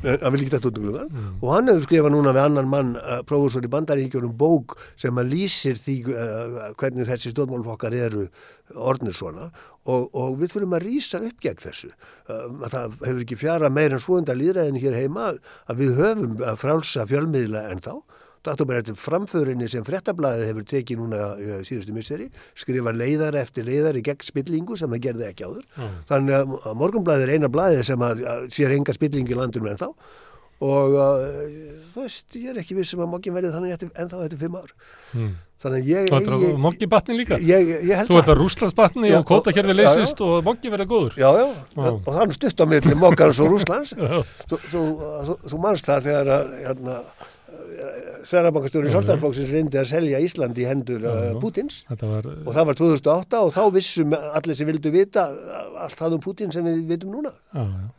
gluggan 0.84 1.10
Mm. 1.10 1.42
og 1.42 1.50
hann 1.54 1.68
hefur 1.68 1.82
skrifað 1.88 2.12
núna 2.14 2.34
við 2.34 2.46
annan 2.46 2.68
mann 2.70 2.96
uh, 2.98 3.22
prófessor 3.24 3.64
í 3.66 3.68
bandaríkjunum 3.74 4.38
bók 4.38 4.78
sem 4.96 5.16
að 5.16 5.32
lýsir 5.34 5.76
því 5.82 5.98
uh, 6.14 6.74
hvernig 6.78 7.08
þessi 7.10 7.34
stjórnmálfokkar 7.34 7.94
eru 7.94 8.28
orðnir 8.76 9.14
svona. 9.18 9.52
Og, 9.90 10.10
og 10.14 10.38
við 10.38 10.52
þurfum 10.54 10.76
að 10.78 10.84
rýsa 10.86 11.18
upp 11.26 11.40
gegn 11.42 11.58
þessu. 11.58 11.90
Uh, 12.30 12.70
það 12.70 13.00
hefur 13.02 13.22
ekki 13.26 13.38
fjara 13.42 13.70
meir 13.74 13.92
en 13.92 14.00
svounda 14.00 14.34
líðræðin 14.38 14.78
hér 14.80 14.94
heima 14.94 15.32
að 15.68 15.76
við 15.82 15.98
höfum 15.98 16.38
frálsa 16.62 17.08
fjölmiðla 17.10 17.72
en 17.72 17.82
þá 17.82 17.96
Þetta 18.42 18.66
er 18.66 18.80
eftir 18.80 18.98
framförinni 18.98 19.68
sem 19.70 19.86
frettablaðið 19.86 20.48
hefur 20.50 20.66
tekið 20.72 21.02
núna 21.04 21.20
uh, 21.36 21.60
síðustu 21.68 21.94
misseri, 21.94 22.26
skrifa 22.58 22.94
leiðar 22.96 23.38
eftir 23.42 23.68
leiðar 23.68 24.00
í 24.00 24.04
gegn 24.08 24.26
spillingu 24.26 24.80
sem 24.82 24.90
það 24.96 25.04
gerði 25.06 25.28
ekki 25.30 25.46
áður. 25.46 25.68
Mm. 25.78 25.94
Þannig 26.10 26.40
að, 26.40 26.58
að 26.72 26.82
morgunblæðið 26.82 27.28
er 27.28 27.36
eina 27.38 27.52
blæðið 27.54 27.86
sem 27.92 28.08
að, 28.08 28.26
að 28.34 28.50
sér 28.58 28.76
enga 28.80 28.98
spilling 28.98 29.30
í 29.30 29.38
landinu 29.38 29.72
en 29.72 29.82
þá 29.82 29.90
og 30.62 30.94
uh, 30.94 31.22
þú 31.94 32.04
veist, 32.04 32.36
ég 32.38 32.52
er 32.52 32.60
ekki 32.62 32.76
viss 32.78 32.92
sem 32.94 33.02
að 33.02 33.10
mokkin 33.16 33.34
verið 33.34 33.56
þannig 33.56 33.74
eftir, 33.74 33.90
en 33.98 34.12
þá 34.12 34.20
eftir 34.28 34.42
fimm 34.44 34.60
ár. 34.62 34.76
mm. 35.16 35.32
Þannig 35.62 35.90
ég... 35.92 36.08
Þú 36.10 36.18
ætlar 36.18 36.36
að 36.38 36.56
mokki 36.62 36.88
batni 36.90 37.16
líka 37.20 37.38
Ég, 37.38 37.68
ég, 37.86 37.92
held 38.00 38.10
Þú 38.10 38.16
ætlar 38.18 38.34
að 38.34 38.40
Rúslandsbatni 38.40 39.12
Já, 39.12 39.18
og 39.20 39.28
kótakerfi 39.30 39.70
já, 39.70 39.76
já. 39.76 39.80
leysist 39.82 40.24
og 40.26 40.48
mokki 40.48 40.72
verða 40.74 40.88
góður 40.90 41.20
Já, 41.22 41.28
já, 41.38 41.44
Já. 41.76 41.90
og 41.92 42.08
það 42.08 42.22
er 42.24 42.34
stutt 42.38 42.64
á 42.64 42.66
milli 42.72 42.96
mokkans 42.98 43.42
og 43.44 43.52
Rúslands. 43.54 43.94
Já. 43.94 44.16
Þú, 44.50 44.60
þú, 44.72 44.82
þú, 45.28 45.36
þú 45.52 45.60
manst 45.62 45.92
það 45.92 46.08
þegar 46.10 46.32
að 46.34 46.56
hérna, 46.64 46.96
Særabankastjóri 48.28 48.88
Já, 48.88 48.92
já. 48.92 48.96
Sáltarflóksins 48.98 49.52
reyndi 49.54 49.80
að 49.82 49.88
selja 49.92 50.20
Ísland 50.24 50.60
í 50.62 50.68
hendur 50.70 51.02
Já, 51.02 51.10
uh, 51.12 51.24
já. 51.32 51.40
Pútins 51.42 51.80
var 51.90 52.28
og 52.28 52.52
það 52.54 52.68
var 52.72 52.80
2008 52.82 53.42
og 53.48 53.56
þá 53.56 53.64
vissum 53.78 54.14
allir 54.18 54.58
sem 54.60 54.70
vildu 54.70 54.94
vita 54.94 55.26
allt 55.86 55.98
það 56.00 56.18
um 56.20 56.24
Pútin 56.28 56.54
sem 56.54 56.66
við 56.68 56.86
vitum 56.94 57.16
núna 57.18 57.34
já, 57.34 57.66
já. 57.66 57.90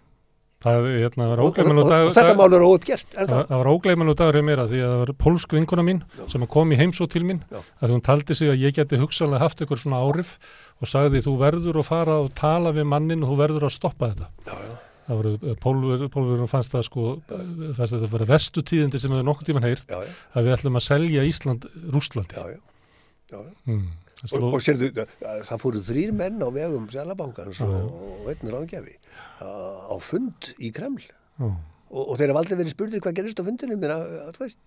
Það 0.62 0.84
hérna, 0.94 1.24
og, 1.34 1.40
og, 1.42 1.56
og, 1.58 1.88
dagur 1.90 2.06
og 2.06 2.12
þetta 2.14 2.34
mál 2.38 2.52
er 2.54 2.62
óuppgert 2.62 3.16
en 3.18 3.26
Það 3.26 3.32
var- 3.34 3.46
það 3.48 3.58
var 3.62 3.70
ógleymanlegu 3.72 4.18
dagur 4.20 4.36
hjá 4.38 4.44
mér 4.46 4.60
að 4.62 4.68
því 4.70 4.82
að 4.84 4.92
það 4.92 5.00
var 5.00 5.12
pólsk 5.24 5.54
vinkona 5.56 5.84
mín 5.88 6.02
sem 6.30 6.44
kom 6.46 6.70
í 6.70 6.78
heimsótt 6.78 7.10
til 7.16 7.24
mín 7.26 7.40
Já. 7.50 7.58
að 7.82 7.94
hún 7.96 8.04
taldi 8.06 8.36
sig 8.38 8.52
að 8.52 8.62
ég 8.62 8.76
geti 8.78 9.00
hugsanlega 9.00 9.42
haft 9.42 9.58
eitthvað 9.58 9.82
svona 9.82 9.98
árif 10.06 10.36
og 10.78 10.86
sagði 10.86 11.24
þú 11.26 11.34
verður 11.42 11.80
að 11.82 11.88
fara 11.90 12.20
og 12.22 12.30
tala 12.38 12.70
við 12.70 12.86
mannin 12.94 13.24
og 13.26 13.32
þú 13.34 13.40
verður 13.42 13.66
að 13.66 13.74
stoppa 13.74 14.12
þetta 14.12 14.30
já, 14.46 14.54
já, 14.54 14.74
það 15.06 15.18
voru 15.18 15.54
pólver, 15.62 16.04
pólverum 16.12 16.50
fannst 16.50 16.74
það 16.74 16.84
sko 16.88 17.06
fannst 17.26 17.94
þetta 17.94 18.04
að 18.06 18.12
vera 18.14 18.28
vestu 18.30 18.62
tíðindi 18.66 19.00
sem 19.02 19.14
við 19.14 19.24
nokkuð 19.26 19.48
tíman 19.50 19.66
heyrt 19.66 19.90
já, 19.90 19.98
já, 20.06 20.12
að 20.36 20.46
við 20.46 20.54
ætlum 20.56 20.78
að 20.78 20.86
selja 20.86 21.26
Ísland 21.26 21.66
Rússlandi. 21.94 22.38
Já, 22.38 22.54
já, 22.54 23.34
já. 23.34 23.42
mm. 23.66 23.90
Og, 24.22 24.44
og 24.54 24.60
sérðu, 24.62 24.92
það 25.18 25.58
fóru 25.58 25.80
þrýr 25.82 26.12
menn 26.14 26.38
á 26.38 26.48
vegum 26.54 26.84
Sælabankans 26.92 27.58
Já, 27.58 27.66
já. 27.66 27.80
og, 27.82 28.28
einn 28.30 28.52
ráðgjafi 28.54 28.94
á 29.42 29.96
fund 29.98 30.52
í 30.62 30.70
Kreml. 30.74 31.02
Ó, 31.42 31.48
og, 31.90 32.02
og 32.04 32.20
þeir 32.20 32.30
hafa 32.30 32.44
aldrei 32.44 32.60
verið 32.60 32.74
spurðir 32.76 33.02
hvað 33.02 33.16
gerist 33.18 33.42
á 33.42 33.46
fundinu 33.48 33.78
mér 33.82 33.96
að, 33.96 34.04
að, 34.20 34.36
þú 34.36 34.44
veist, 34.44 34.60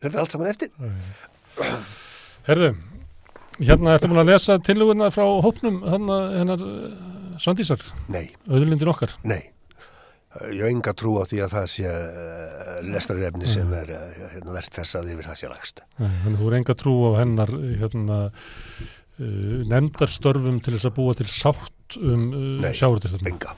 þetta 0.00 0.08
er 0.08 0.18
allt 0.22 0.36
saman 0.36 0.52
eftir. 0.54 0.72
Herðu, 2.48 2.70
hérna 3.60 3.98
ertu 3.98 4.08
búin 4.08 4.22
að 4.24 4.32
lesa 4.32 4.56
tillöguna 4.64 5.10
frá 5.12 5.26
hópnum 5.44 5.82
hennar 5.84 6.64
Svandísar, 7.40 7.80
Nei, 8.12 8.26
auðlindin 8.50 8.90
okkar? 8.92 9.14
Nei. 9.24 9.40
Ég 10.52 10.60
hef 10.62 10.68
enga 10.70 10.92
trú 10.94 11.16
á 11.18 11.26
því 11.26 11.40
að 11.42 11.54
það 11.56 11.64
sé 11.72 11.90
uh, 11.90 12.74
lestarefni 12.86 13.48
sem 13.50 13.72
er 13.74 13.88
uh, 13.96 14.02
hérna, 14.36 14.52
verðt 14.54 14.76
þess 14.78 14.98
að 15.00 15.08
yfir 15.16 15.26
það 15.26 15.38
sé 15.40 15.48
lagst. 15.50 15.80
Þannig 15.98 16.38
þú 16.38 16.50
er 16.50 16.56
enga 16.60 16.76
trú 16.78 16.92
á 17.02 17.10
hennar 17.18 17.50
hérna, 17.80 18.18
uh, 18.30 19.56
nefndarstörfum 19.72 20.60
til 20.62 20.76
þess 20.76 20.86
að 20.86 20.94
búa 21.00 21.16
til 21.18 21.26
sátt 21.32 21.98
um 21.98 22.28
uh, 22.30 22.44
Nei, 22.62 22.70
sjáurðistöfnum 22.78 23.32
Enga, 23.32 23.56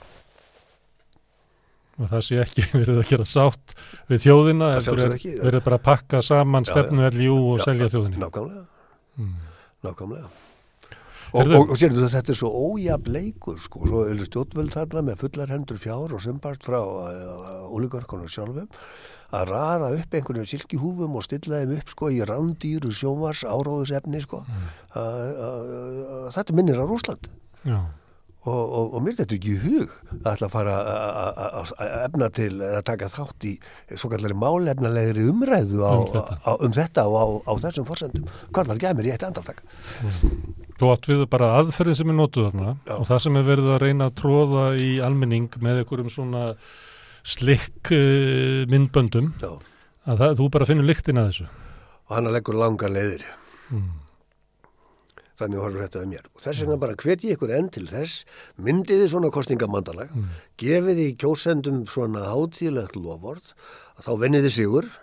og 2.00 2.08
það 2.14 2.24
sé 2.30 2.40
ekki 2.46 2.64
verið 2.80 3.02
að 3.02 3.10
gera 3.10 3.26
sátt 3.28 3.76
við 4.08 4.24
þjóðina, 4.24 4.70
er 4.78 5.42
verið 5.42 5.66
bara 5.66 5.80
að 5.82 5.84
pakka 5.90 6.22
saman 6.24 6.68
stefnu 6.70 7.04
LJU 7.10 7.36
og 7.50 7.60
Já, 7.60 7.66
selja 7.68 7.90
já, 7.90 7.92
þjóðinni? 7.98 8.22
Nákvæmlega. 8.22 8.64
Mm. 9.20 9.36
Nákvæmlega. 9.84 10.32
Og, 11.32 11.48
og, 11.48 11.70
og 11.72 11.78
sérðu 11.80 12.08
þetta 12.12 12.34
er 12.34 12.38
svo 12.38 12.50
ójafn 12.52 13.14
leikur 13.14 13.56
sko, 13.62 13.86
svo 13.88 14.02
eru 14.10 14.26
stjórnvöld 14.28 14.74
þarna 14.74 15.04
með 15.06 15.22
fullar 15.24 15.54
hendur 15.54 15.80
fjár 15.80 16.12
og 16.12 16.20
sumbart 16.24 16.66
frá 16.66 16.78
uh, 16.82 17.72
ólíkarkonum 17.72 18.28
sjálfum 18.28 18.68
að 19.32 19.48
raða 19.48 19.88
upp 19.96 20.12
einhvern 20.18 20.44
silkihúfum 20.48 21.16
og 21.16 21.24
stilla 21.24 21.62
þeim 21.62 21.78
upp 21.78 21.94
sko 21.94 22.10
í 22.12 22.20
rándýru 22.28 22.92
sjónvars 22.92 23.46
áróðusefni 23.48 24.20
sko. 24.26 24.42
Mm. 24.44 24.68
Uh, 24.92 25.00
uh, 25.00 25.58
uh, 26.04 26.30
þetta 26.36 26.56
minnir 26.58 26.82
á 26.82 26.84
Rúsland 26.84 27.30
og, 28.42 28.94
og, 28.96 28.96
mér 29.04 29.14
þetta 29.20 29.36
ekki 29.36 29.52
í 29.54 29.60
hug 29.62 29.92
að 30.18 30.32
ætla 30.32 30.48
að 30.48 30.54
fara 30.56 30.72
að 30.82 31.92
efna 32.08 32.28
til 32.34 32.50
að 32.66 32.80
taka 32.88 33.10
þátt 33.12 33.46
í 33.46 33.52
svo 33.94 34.10
kallari 34.10 34.34
málefnalegri 34.34 35.28
umræðu 35.30 35.84
á, 35.86 35.92
Um 35.94 36.08
þetta. 36.10 36.38
á, 36.42 36.52
um 36.58 36.74
þetta 36.74 37.04
og 37.06 37.16
á, 37.22 37.26
á 37.46 37.52
þessum 37.62 37.86
forsendum. 37.86 38.26
Hvað 38.50 38.72
var 38.72 38.82
gæmir 38.82 39.08
í 39.08 39.14
eitt 39.14 39.26
andartak? 39.28 39.62
Þú 40.80 40.88
átt 40.92 41.06
við 41.10 41.20
bara 41.30 41.50
aðferðin 41.60 41.96
sem 41.98 42.10
er 42.12 42.16
notuð 42.18 42.46
þarna 42.50 42.70
Já. 42.88 42.94
og 42.96 43.04
það 43.10 43.20
sem 43.26 43.36
er 43.38 43.44
verið 43.46 43.68
að 43.74 43.82
reyna 43.84 44.06
að 44.08 44.14
tróða 44.22 44.64
í 44.80 44.88
almenning 45.04 45.50
með 45.62 45.82
einhverjum 45.82 46.10
svona 46.10 46.44
slikk 47.22 47.92
uh, 47.94 48.62
myndböndum 48.72 49.32
Já. 49.42 49.50
að 50.10 50.22
það, 50.24 50.36
þú 50.40 50.48
bara 50.56 50.66
finnur 50.70 50.88
lyktin 50.88 51.20
að 51.22 51.28
þessu. 51.30 51.48
Og 52.08 52.16
hann 52.16 52.32
leggur 52.34 52.58
langar 52.58 52.90
leiðir. 52.92 53.22
Mm. 53.70 53.90
Þannig 55.42 55.62
horfur 55.62 55.82
þetta 55.86 56.00
að 56.02 56.10
mér. 56.10 56.26
Og 56.36 56.42
þess 56.44 56.60
vegna 56.62 56.80
bara 56.82 56.96
hvet 57.02 57.24
ég 57.26 57.36
ykkur 57.36 57.52
enn 57.56 57.70
til 57.72 57.86
þess, 57.88 58.24
myndiði 58.62 59.06
svona 59.10 59.30
kostningamandalag, 59.34 60.10
Mm. 60.12 60.26
gefiði 60.60 61.06
kjósendum 61.18 61.84
svona 61.88 62.26
hátíðlegt 62.32 62.96
lofvort, 62.98 63.54
að 63.98 64.04
þá 64.06 64.12
venniði 64.20 64.50
sigur 64.52 64.84
og 64.86 64.98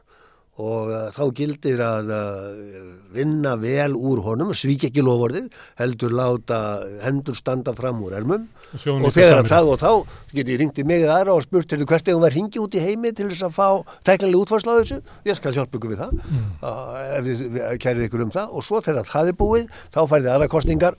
uh, 0.59 1.09
þá 1.15 1.21
gildir 1.39 1.79
að 1.85 2.09
uh, 2.11 2.79
vinna 3.15 3.55
vel 3.61 3.93
úr 3.95 4.19
honum, 4.25 4.51
svík 4.53 4.83
ekki 4.89 5.01
lofvorðið, 5.05 5.47
heldur 5.79 6.11
láta 6.13 6.59
hendur 7.05 7.37
standa 7.37 7.73
fram 7.77 8.01
úr 8.05 8.17
ermum 8.19 8.47
Þjóðnýta 8.69 9.07
og 9.09 9.13
þegar 9.15 9.39
að 9.39 9.47
samvinnu. 9.49 9.49
það 9.49 9.69
og 9.73 9.79
þá 9.81 10.33
get 10.37 10.49
ég 10.53 10.59
ringt 10.61 10.77
í 10.77 10.83
mig 10.85 11.01
eða 11.01 11.15
aðra 11.23 11.33
og 11.39 11.45
spurt 11.47 11.69
til 11.71 11.81
hvert 11.89 12.11
eigum 12.11 12.21
við 12.21 12.27
að 12.29 12.35
ringi 12.35 12.59
út 12.61 12.75
í 12.77 12.83
heimi 12.83 13.11
til 13.17 13.29
þess 13.31 13.47
að 13.47 13.55
fá 13.55 13.67
tæknilega 14.05 14.41
útvarsla 14.43 14.75
á 14.75 14.79
þessu 14.83 14.99
ég 15.25 15.39
skal 15.39 15.53
hjálpa 15.57 15.79
ykkur 15.79 15.93
við 15.95 16.03
það 16.03 16.17
Mm. 16.19 16.45
uh, 16.61 16.97
ef 17.17 17.23
þið 17.25 17.39
við- 17.55 17.77
kærið 17.81 18.05
ykkur 18.09 18.21
um 18.27 18.31
það 18.35 18.51
og 18.59 18.63
svo 18.67 18.81
þegar 18.85 19.07
það 19.09 19.31
er 19.31 19.37
búið 19.39 19.69
þá 19.95 19.99
færið 20.11 20.29
aðra 20.35 20.47
kostningar 20.53 20.97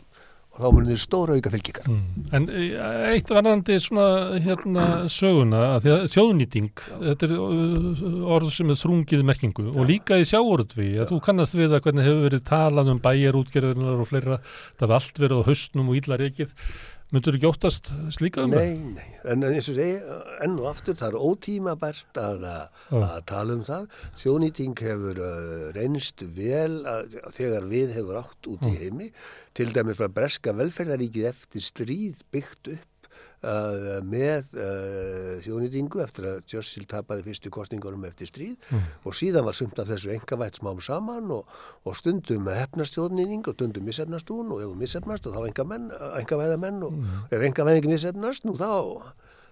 og 0.51 0.59
þá 0.59 0.67
munið 0.75 0.93
þið 0.93 1.01
stóra 1.05 1.37
auka 1.39 1.53
fylgingar 1.55 1.89
Mm. 1.91 2.25
En 2.37 2.47
eh, 2.53 3.15
eitt 3.15 3.31
varðandi 3.33 3.77
svona 3.83 4.39
hérna 4.43 4.85
söguna 5.11 5.61
að 5.77 5.87
að 5.95 6.05
þjóðnýting, 6.13 6.83
þetta 7.01 7.27
er 7.27 7.35
orð 8.37 8.51
sem 8.55 8.71
er 8.71 8.79
þrungið 8.79 9.25
merkingu. 9.27 9.67
Og 9.73 9.89
líka 9.89 10.19
í 10.21 10.27
sjáorðvi, 10.29 10.91
að 11.01 11.11
þú 11.13 11.21
kannast 11.27 11.57
við 11.59 11.75
að 11.75 11.83
hvernig 11.87 12.07
hefur 12.07 12.27
verið 12.29 12.45
talað 12.51 12.93
um 12.93 13.03
bæjarútgerðunar 13.03 14.05
og 14.05 14.11
fleira, 14.11 14.39
það 14.79 14.93
var 14.93 15.01
allt 15.01 15.23
verið 15.25 15.43
á 15.43 15.49
haustnum 15.49 15.91
og 15.91 16.01
illa 16.01 16.21
reikið, 16.21 16.55
myndur 17.15 17.37
ekki 17.37 17.49
óttast 17.49 17.91
slíka 18.15 18.45
um 18.47 18.53
Nei, 18.55 18.77
nei, 18.95 19.09
en 19.33 19.45
eins 19.47 19.71
og 19.73 19.79
segi 19.79 19.97
enn 20.45 20.59
og 20.61 20.69
aftur 20.71 20.99
það 20.99 21.15
er 21.15 21.25
ótímabært 21.31 22.21
að, 22.23 22.47
að, 22.51 22.99
að 23.01 23.25
tala 23.31 23.57
um 23.59 23.65
það. 23.67 23.89
Þjónýting 24.21 24.85
hefur 24.87 25.23
uh, 25.27 25.65
reynst 25.77 26.25
vel 26.37 26.85
að, 26.91 27.19
þegar 27.37 27.67
við 27.71 27.97
hefur 27.99 28.21
átt 28.23 28.51
út 28.53 28.69
í 28.71 28.77
heimi. 28.83 29.11
Til 29.57 29.71
dæmis 29.75 29.99
frá 29.99 30.11
breska 30.21 30.55
velferðaríkið 30.57 31.31
eftir 31.33 31.67
stríð 31.67 32.23
byggt 32.35 32.75
upp 32.77 32.90
uh, 33.43 34.01
með 34.07 34.51
uh, 34.57 35.39
þjónýtingu 35.45 36.03
eftir 36.05 36.29
að 36.31 36.43
Churchill 36.51 36.87
tapaði 36.91 37.27
fyrstu 37.29 37.53
kostningunum 37.55 38.05
eftir 38.09 38.31
stríð 38.31 38.77
og 39.05 39.17
síðan 39.17 39.47
var 39.49 39.57
sumt 39.57 39.81
af 39.81 39.91
þessu 39.91 40.13
engavætt 40.15 40.61
smám 40.61 40.83
saman 40.85 41.33
og, 41.35 41.49
og 41.85 41.99
stundum 41.99 42.51
hefnast 42.53 42.99
þjóðnýning 42.99 43.47
og 43.49 43.57
stundum 43.57 43.89
missefnast 43.89 44.31
hún 44.33 44.53
og 44.55 44.63
ef 44.65 44.73
hún 44.73 44.85
missefnast 44.85 45.29
þá 45.31 45.41
engavæða 45.49 46.61
menn 46.61 46.87
og 46.87 47.01
ef 47.31 47.49
engavæðing 47.51 47.91
missefnast 47.93 48.49
nú 48.49 48.57
þá 48.61 48.71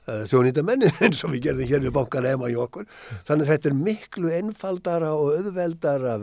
uh, 0.09 0.22
þjónýta 0.28 0.64
menni 0.66 0.88
eins 1.04 1.20
og 1.26 1.34
við 1.34 1.48
gerðum 1.48 1.70
hér 1.70 1.84
við 1.84 1.94
bankana 1.96 2.32
heima 2.32 2.50
í 2.50 2.56
okkur. 2.59 2.86
Þannig 3.28 3.44
að 3.44 3.52
þetta 3.52 3.70
er 3.70 3.76
miklu 3.78 4.32
einfaldara 4.38 5.12
og 5.16 5.36
auðveldara 5.36 6.16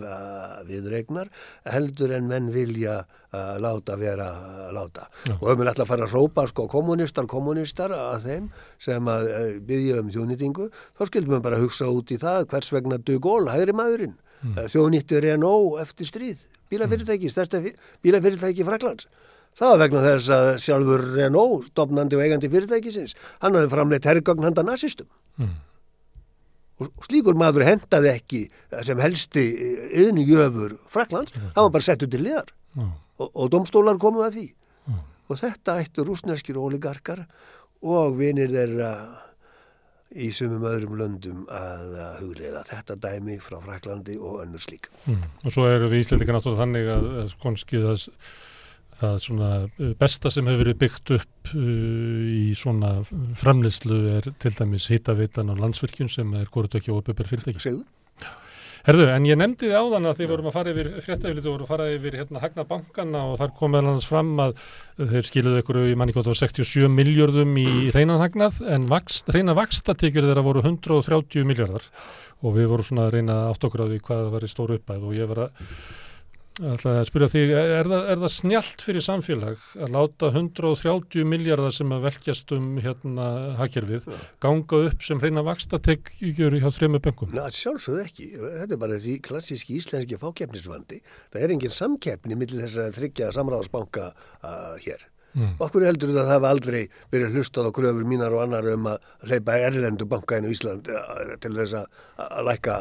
viðregnar 0.68 1.32
heldur 1.76 2.16
en 2.18 2.30
menn 2.32 2.50
vilja 2.54 3.04
uh, 3.06 3.56
láta 3.62 3.98
vera 4.02 4.30
að 4.66 4.74
láta. 4.80 5.08
Og 5.38 5.48
ef 5.52 5.60
við 5.60 5.72
ætla 5.72 5.86
að 5.86 5.92
fara 5.94 6.08
að 6.08 6.18
rópa 6.18 6.48
sko 6.52 6.68
kommunistar, 6.72 7.30
kommunistar 7.32 7.94
að 7.96 8.30
þeim 8.30 8.50
sem 8.82 9.12
að 9.12 9.30
byggja 9.70 10.02
um 10.02 10.12
þjónýtingu, 10.14 10.70
þá 10.98 11.06
skildum 11.10 11.38
við 11.38 11.46
bara 11.46 11.62
hugsa 11.62 11.90
út 11.92 12.14
í 12.14 12.20
það 12.22 12.50
hvers 12.54 12.74
vegna 12.76 13.00
Dugól, 13.06 13.46
hægri 13.52 13.76
maðurinn, 13.78 14.18
mm. 14.42 14.66
þjónýtti 14.74 15.22
Renault 15.26 15.82
eftir 15.84 16.10
stríð, 16.10 16.44
bílafyrirtæki, 16.74 17.32
stærsta 17.32 17.62
bílafyrirtæki 18.06 18.66
Fraklands. 18.68 19.08
Það 19.56 19.72
var 19.72 19.82
vegna 19.84 20.02
þess 20.04 20.32
að 20.36 20.50
sjálfur 20.66 21.06
Renault, 21.16 21.70
stopnandi 21.72 22.18
og 22.18 22.26
eigandi 22.26 22.50
fyrirtækisins, 22.52 23.16
hann 23.44 23.56
hafði 23.56 23.72
framleitt 23.72 24.08
herrgögn 24.10 24.44
handa 24.44 24.66
nazistum. 24.68 25.08
Mm. 25.40 25.54
Og 26.84 27.08
slíkur 27.08 27.38
maður 27.40 27.64
hendaði 27.70 28.12
ekki 28.12 28.42
sem 28.84 29.00
helsti 29.00 29.46
yðnjöfur 30.04 30.76
Fraklands, 30.92 31.32
hann 31.38 31.70
var 31.70 31.74
bara 31.78 31.88
settur 31.88 32.12
til 32.12 32.26
liðar 32.26 32.52
Já. 32.76 32.90
og, 33.24 33.30
og 33.32 33.52
domstólar 33.54 34.00
komu 34.02 34.26
að 34.26 34.40
því. 34.40 34.48
Og 35.26 35.40
þetta 35.40 35.80
ættu 35.82 36.04
rúsneskir 36.06 36.60
oligarkar 36.62 37.24
og 37.86 38.20
vinir 38.20 38.52
þeirra 38.52 38.92
í 40.16 40.28
sumum 40.36 40.68
öðrum 40.70 41.00
löndum 41.00 41.46
að 41.52 41.96
að 42.04 42.20
hugleiða 42.22 42.62
þetta 42.70 42.98
dæmi 43.08 43.40
frá 43.44 43.58
Fraklandi 43.64 44.20
og 44.20 44.44
önnur 44.44 44.62
slík. 44.64 44.92
Mm. 45.08 45.24
Og 45.44 45.56
svo 45.56 45.66
erum 45.70 45.92
við 45.92 46.04
íslendingar 46.04 46.38
náttúrulega 46.38 46.62
þannig 46.62 46.92
að, 46.94 47.08
að 47.24 47.34
konski 47.42 47.82
það, 47.82 48.06
það 49.00 49.18
svona 49.26 49.50
uh, 49.66 49.92
besta 50.00 50.32
sem 50.34 50.48
hefur 50.48 50.64
verið 50.64 50.80
byggt 50.86 51.14
upp 51.18 51.52
uh, 51.56 51.66
í 52.36 52.48
svona 52.58 52.98
framleyslu 53.42 54.00
er 54.18 54.32
til 54.42 54.54
dæmis 54.56 54.90
hitavitan 54.92 55.52
á 55.52 55.56
landsvirkjun 55.60 56.12
sem 56.12 56.34
er 56.40 56.50
hvort 56.54 56.78
ekki 56.80 56.94
óöpubur 56.96 57.30
fyrirtæki. 57.30 57.64
Segðu? 57.64 57.86
Herðu, 58.86 59.08
en 59.10 59.24
ég 59.26 59.38
nefndi 59.40 59.66
þið 59.66 59.80
áðan 59.80 60.06
að 60.12 60.20
þið 60.20 60.28
vorum 60.30 60.48
að 60.52 60.54
fara 60.54 60.72
yfir 60.76 60.88
fréttafylgit 61.02 61.46
og 61.48 61.54
voru 61.56 61.66
að 61.66 61.70
fara 61.72 61.86
yfir 61.90 62.18
hérna 62.20 62.42
hagna 62.44 62.66
bankana 62.70 63.24
og 63.32 63.40
þar 63.40 63.54
kom 63.58 63.72
meðal 63.74 63.88
annars 63.90 64.06
fram 64.06 64.30
að 64.44 64.60
þeir 65.00 65.30
skiluðu 65.32 65.64
ykkur 65.64 65.80
í 65.82 65.96
manni 65.98 66.14
það 66.14 66.30
var 66.30 66.40
67 66.44 66.92
miljörðum 66.94 67.58
í 67.58 67.66
reynan 67.96 68.22
hagnað 68.22 68.60
en 68.76 68.86
vakst, 68.92 69.32
reyna 69.34 69.58
vakstatekjur 69.58 70.30
þeirra 70.30 70.46
voru 70.46 70.62
130 70.62 71.50
miljardar 71.50 71.90
og 72.46 72.58
við 72.60 72.70
vorum 72.76 72.86
svona 72.86 73.08
að 73.08 73.18
reyna 73.18 73.40
átt 73.50 73.66
okkur 73.66 73.88
á 73.88 73.90
því 73.90 74.00
hvað 74.06 74.22
það 74.22 74.34
var 74.36 74.46
í 74.46 74.52
stóru 74.54 74.78
uppæð 74.78 75.10
og 75.10 75.18
ég 75.18 75.34
var 75.34 75.48
að 75.48 75.66
ætla 76.56 76.92
að 77.02 77.08
spyrja 77.10 77.28
þig, 77.34 77.50
er 77.52 77.90
það, 77.92 78.06
er 78.12 78.20
það 78.22 78.32
snjált 78.32 78.84
fyrir 78.86 79.04
samfélag 79.04 79.64
að 79.76 79.90
láta 79.92 80.30
130 80.32 81.28
miljardar 81.28 81.74
sem 81.76 81.92
að 81.92 82.06
velkjast 82.08 82.54
um 82.56 82.70
hérna 82.80 83.26
hagkerfið 83.60 84.08
ganga 84.44 84.80
upp 84.90 85.04
sem 85.04 85.20
reyna 85.20 85.44
vakstatekjur 85.44 86.56
hjá 86.62 86.70
þrejum 86.78 87.00
böngum? 87.04 87.34
Na, 87.36 87.50
sjálfsögðu 87.52 88.06
ekki. 88.06 88.30
Þetta 88.40 88.78
er 88.78 88.82
bara 88.86 89.02
því 89.02 89.18
klassíski 89.28 89.76
íslenski 89.82 90.22
fákeppnisvandi. 90.22 91.02
Það 91.34 91.44
er 91.44 91.56
engin 91.58 91.76
samkeppni 91.76 92.40
millir 92.40 92.64
þess 92.64 92.86
að 92.86 92.96
tryggja 93.02 93.34
samráðsbanka 93.36 94.10
uh, 94.16 94.80
hér. 94.86 95.04
Mm. 95.36 95.58
Okkur 95.60 95.84
heldur 95.84 96.14
það 96.14 96.22
að 96.22 96.30
það 96.30 96.38
hafa 96.38 96.52
aldrei 96.56 96.82
verið 97.12 97.34
hlustað 97.36 97.68
á 97.68 97.72
kröfur 97.76 98.06
mínar 98.08 98.36
og 98.36 98.46
annar 98.46 98.70
um 98.72 98.86
að 98.94 99.10
hleypa 99.28 99.58
erlendu 99.68 100.08
banka 100.08 100.40
inn 100.40 100.48
í 100.48 100.54
Ísland 100.56 100.88
uh, 100.88 101.34
til 101.44 101.52
þess 101.58 101.82
að, 101.82 102.06
lækka 102.48 102.78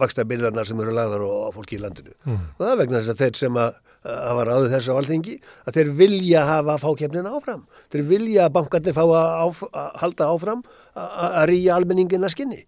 vaksta 0.00 0.24
byrðarnar 0.26 0.66
sem 0.66 0.80
eru 0.82 0.94
lagðar 0.94 1.22
á, 1.22 1.54
fólki 1.54 1.76
í 1.76 1.82
landinu. 1.82 2.14
Mm. 2.26 2.40
Og 2.56 2.64
það 2.64 2.80
vegna 2.80 2.98
þess 2.98 3.12
að 3.12 3.20
þeir 3.22 3.38
sem 3.38 3.60
að 3.62 3.76
hafa 4.06 4.46
ráðið 4.48 4.74
þessu 4.74 4.96
á 4.96 4.98
alþingi, 5.00 5.36
að 5.66 5.78
þeir 5.78 5.92
vilja 6.00 6.42
hafa 6.48 6.76
fákefnina 6.82 7.34
áfram. 7.36 7.62
Þeir 7.94 8.02
vilja 8.10 8.48
að 8.48 8.56
bankarnir 8.58 8.96
fá 8.96 9.04
að, 9.04 9.30
áf, 9.44 9.62
halda 10.02 10.28
áfram 10.32 10.66
að, 10.96 11.38
rýja 11.52 11.78
almenningina 11.78 12.30
skinni. 12.32 12.64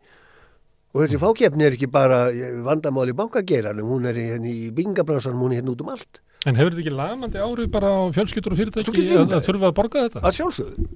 Og 0.94 1.02
þessi 1.02 1.20
fákefni 1.20 1.66
er 1.66 1.76
ekki 1.76 1.90
bara 1.92 2.24
vandamál 2.64 3.10
í 3.10 3.18
bankageiranum, 3.18 3.90
hún 3.90 4.08
er 4.08 4.18
hérna 4.18 4.48
í 4.48 4.70
byggingabransanum, 4.74 5.42
hún 5.44 5.54
er 5.54 5.60
hérna 5.60 5.74
út 5.74 5.84
um 5.84 5.92
allt. 5.92 6.22
En 6.46 6.56
hefur 6.56 6.72
þetta 6.72 6.84
ekki 6.86 6.94
lamandi 6.94 7.42
árið 7.42 7.70
bara 7.74 7.90
á 7.90 8.02
fjölskyldur 8.14 8.54
og 8.54 8.60
fyrirtæki 8.60 9.04
að, 9.10 9.32
að 9.34 9.46
þurfa 9.50 9.68
að 9.68 9.76
borga 9.76 10.04
þetta? 10.06 10.22
Að 10.22 10.36
sjálfsögðu. 10.38 10.86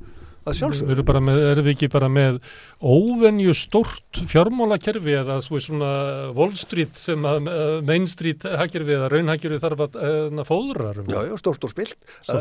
Að 0.42 0.56
sjálfsögðu. 0.58 1.04
bara 1.06 1.20
með, 1.22 1.36
erum 1.52 1.64
við 1.68 1.74
ekki 1.76 1.88
bara 1.92 2.08
með 2.12 2.38
óvenju 2.82 3.52
stórt 3.54 4.22
fjármálakerfi 4.32 5.12
eða 5.20 5.36
þú 5.44 5.60
svona 5.62 5.90
Wall 6.36 6.56
Street 6.58 6.94
sem 6.98 7.22
að 7.28 7.48
uh, 7.52 7.76
Main 7.86 8.08
Street 8.10 8.42
hagkerfi 8.42 8.96
eða 8.96 9.08
raunhagkerfi 9.12 9.60
þarf 9.62 9.80
að 9.86 9.92
uh, 10.02 10.42
fóðra 10.48 10.90
um. 10.96 11.06
Já, 11.12 11.20
já, 11.30 11.34
stórt 11.40 11.62
og 11.68 11.72
spilt. 11.74 11.94
Uh, 12.26 12.34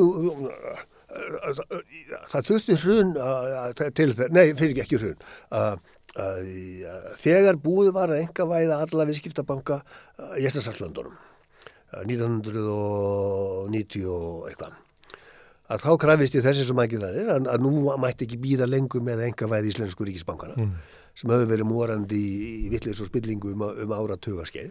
uh, 0.00 0.04
uh, 0.76 0.82
það 2.30 2.46
þurfti 2.50 2.74
hrun 2.84 3.10
til 3.96 4.10
það, 4.18 4.28
nei, 4.36 4.46
fyrir 4.58 4.82
ekki 4.84 4.98
hrun. 5.00 5.18
Uh, 5.50 5.74
þegar 7.22 7.56
búið 7.62 7.90
var 7.94 8.08
að 8.12 8.22
enga 8.24 8.44
væða 8.50 8.76
alla 8.84 9.04
viðskiptabanka 9.08 9.76
í 10.36 10.38
Estasallandunum, 10.50 11.16
uh, 11.94 12.02
1990 12.04 14.06
og 14.10 14.48
eitthvað, 14.50 14.72
að 15.70 15.84
þá 15.84 15.90
krafist 16.02 16.34
ég 16.34 16.42
þessi 16.44 16.64
sem 16.66 16.80
ekki 16.82 16.98
þar 17.02 17.18
er, 17.22 17.28
að, 17.36 17.48
að 17.54 17.62
nú 17.66 17.72
mætti 18.02 18.26
ekki 18.26 18.38
býða 18.42 18.66
lengur 18.70 19.04
með 19.06 19.22
enga 19.28 19.46
væði 19.52 19.70
íslensku 19.74 20.06
ríkisbankana 20.08 20.56
Mm. 20.58 20.72
sem 21.14 21.30
höfðu 21.30 21.48
verið 21.50 21.68
morandi 21.70 22.18
í, 22.18 22.50
í 22.66 22.68
vittlis 22.72 23.00
og 23.02 23.08
spillingu 23.10 23.52
um, 23.54 23.62
um 23.84 23.92
ára 23.96 24.16
tugaskeið 24.18 24.70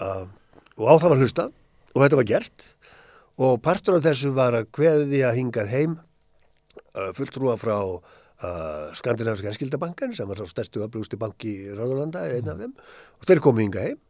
uh, 0.00 0.24
og 0.78 0.84
á 0.88 0.94
það 1.00 1.10
var 1.14 1.22
hlustað 1.22 1.52
og 1.94 2.02
þetta 2.04 2.18
var 2.20 2.28
gert 2.32 2.66
og 3.38 3.60
partur 3.62 3.96
af 3.98 4.04
þessu 4.08 4.32
var 4.36 4.56
að 4.58 4.68
kveði 4.74 5.20
að 5.28 5.36
hingað 5.40 5.68
heim 5.72 5.98
uh, 6.96 7.10
fulltrúa 7.16 7.56
frá 7.60 7.76
uh, 7.84 8.88
Skandinaviska 8.98 9.50
Enskildabankan 9.52 10.14
sem 10.16 10.28
var 10.28 10.40
þá 10.40 10.48
stærstu 10.52 10.82
öflugusti 10.86 11.18
banki 11.20 11.54
í 11.68 11.76
Ráðurlanda 11.76 12.24
einn 12.32 12.50
af 12.52 12.60
þeim 12.64 12.74
og 12.78 13.28
þeir 13.30 13.42
komu 13.44 13.64
hingað 13.64 13.88
heim 13.90 14.00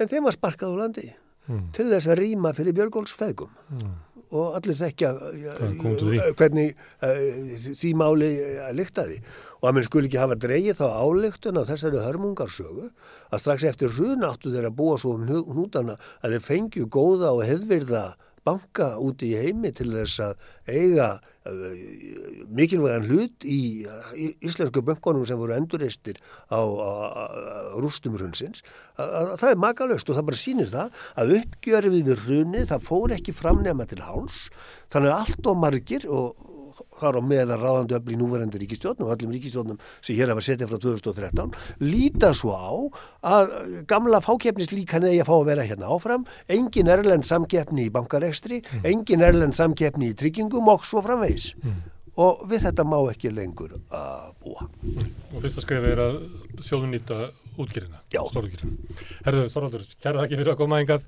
en 0.00 0.08
þeim 0.12 0.28
var 0.28 0.36
sparkað 0.38 0.76
úr 0.76 0.84
landi 0.84 1.08
Mm. 1.50 1.70
til 1.74 1.86
þess 1.88 2.06
að 2.12 2.18
rýma 2.20 2.50
fyrir 2.54 2.74
Björgóls 2.76 3.14
feðgum 3.16 3.48
Mm. 3.72 3.94
Og 4.30 4.56
allir 4.58 4.78
þekkja 4.78 5.10
uh, 5.16 6.32
hvernig 6.38 6.74
uh, 7.02 7.22
því 7.80 7.92
máli 7.98 8.30
uh, 8.38 8.70
lyktaði. 8.76 9.20
Og 9.60 9.68
að 9.68 9.76
menn 9.76 9.86
skul 9.86 10.04
ekki 10.06 10.20
hafa 10.20 10.38
dreigið 10.40 10.80
þá 10.80 10.86
ályktun 11.02 11.60
á 11.60 11.68
þessari 11.68 12.02
hörmungarsögu 12.04 12.88
að 13.30 13.42
strax 13.42 13.66
eftir 13.68 13.92
hrun 13.96 14.26
áttu 14.26 14.54
þeir 14.54 14.70
að 14.70 14.78
búa 14.78 14.96
svo 15.00 15.16
um 15.18 15.26
hnútana 15.28 15.98
að 16.22 16.36
þeir 16.36 16.46
fengju 16.46 16.88
góða 16.90 17.34
og 17.36 17.44
hefðvirða 17.48 18.04
banka 18.46 18.94
úti 19.02 19.32
í 19.32 19.40
heimi 19.40 19.72
til 19.76 19.90
þess 19.92 20.22
að 20.24 20.44
eiga 20.70 21.08
uh, 21.48 21.64
mikilvægan 22.56 23.08
hlut 23.08 23.46
í, 23.46 23.60
íslensku 24.40 24.82
bönkunum 24.86 25.26
sem 25.28 25.40
voru 25.40 25.56
endurreistir 25.56 26.20
á, 26.48 26.60
rústum 27.80 28.16
hrunsins. 28.18 28.64
Að, 28.96 29.10
að, 29.20 29.32
það 29.42 29.54
er 29.54 29.62
makalöst 29.66 30.10
og 30.12 30.18
það 30.18 30.28
bara 30.30 30.42
sýnir 30.42 30.70
það 30.72 31.02
að 31.22 31.34
uppgjörfið 31.40 32.10
við 32.10 32.24
hruni 32.26 32.64
það 32.70 32.86
fór 32.88 33.16
ekki 33.16 33.36
framnema 33.36 33.88
til 33.90 34.02
háls 34.04 34.46
þannig 34.92 35.12
að 35.12 35.20
allt 35.20 35.52
og 35.52 35.60
margir 35.64 36.08
og 36.10 36.49
þar 37.00 37.18
á 37.18 37.22
meðan 37.24 37.62
ráðandi 37.62 37.96
öfl 37.98 38.14
í 38.14 38.18
núverandi 38.20 38.60
ríkistjórn 38.62 39.04
og 39.04 39.12
öllum 39.14 39.34
ríkistjórnum 39.36 39.80
sem 40.00 40.18
hér 40.18 40.32
hafa 40.34 40.44
setið 40.46 40.72
frá 40.72 40.80
2013 40.86 41.54
líta 41.84 42.32
svo 42.36 42.56
á 42.56 42.72
að 43.36 43.54
gamla 43.90 44.22
fákeppnislíkan 44.24 45.08
eigi 45.08 45.22
að 45.24 45.30
fá 45.30 45.36
að 45.38 45.48
vera 45.52 45.68
hérna 45.68 45.92
áfram 45.94 46.26
engin 46.48 46.92
erlend 46.92 47.28
samkeppni 47.28 47.88
í 47.88 47.94
bankarekstri 47.94 48.62
engin 48.84 49.24
erlend 49.26 49.56
samkeppni 49.58 50.12
í 50.12 50.18
tryggingum 50.18 50.68
og 50.72 50.86
svo 50.88 51.02
framvegis 51.04 51.54
og 52.20 52.44
við 52.50 52.66
þetta 52.68 52.84
má 52.84 52.98
ekki 53.12 53.32
lengur 53.32 53.78
að 53.88 54.32
búa 54.42 54.66
Og 55.30 55.44
fyrsta 55.44 55.62
skrifið 55.62 55.92
er 55.94 56.00
að 56.02 56.16
þjóðun 56.66 56.90
nýta 56.96 57.18
útgerina, 57.60 58.00
Já. 58.10 58.20
stórútgerina. 58.32 58.98
Herðu, 59.26 59.46
Þorvaldur, 59.52 59.86
kæra 60.02 60.24
þakki 60.24 60.38
fyrir 60.40 60.52
að 60.54 60.60
koma 60.60 60.80
engað. 60.82 61.06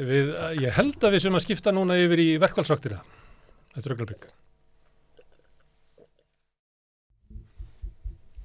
Við, 0.00 0.32
ég 0.64 0.76
held 0.78 1.06
að 1.06 1.16
við 1.16 1.24
sem 1.26 1.38
að 1.38 1.44
skipta 1.46 1.74
núna 1.76 1.98
yfir 2.00 2.22
í 2.24 2.28
verkvælsvaktina. 2.42 3.00
Þetta 3.76 3.86
er 3.86 3.94
augnablik. 3.94 4.26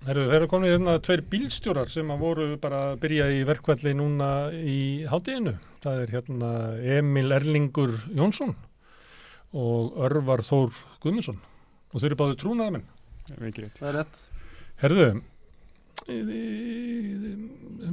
Herðu, 0.06 0.26
þeir 0.30 0.38
eru 0.38 0.48
komin 0.52 0.70
hérna 0.70 1.00
tveir 1.02 1.24
bílstjórar 1.32 1.90
sem 1.90 2.10
að 2.14 2.22
voru 2.22 2.46
bara 2.62 2.82
að 2.92 3.00
byrja 3.02 3.30
í 3.34 3.40
verkvælli 3.48 3.96
núna 3.98 4.30
í 4.54 4.80
hátteginu. 5.10 5.56
Það 5.82 6.02
er 6.04 6.14
hérna 6.14 6.52
Emil 7.00 7.34
Erlingur 7.34 7.96
Jónsson 8.14 8.54
og 9.56 9.98
Örvar 10.06 10.46
Þór 10.46 10.78
Guðmundsson. 11.02 11.40
Og 11.90 12.04
þeir 12.04 12.12
eru 12.12 12.20
báðu 12.22 12.38
trúnaðamenn. 12.44 12.86
Mikið 13.40 13.66
rétt. 13.66 13.82
Það 13.82 13.90
er 13.90 13.98
rétt. 13.98 14.22
Herðu, 14.84 15.08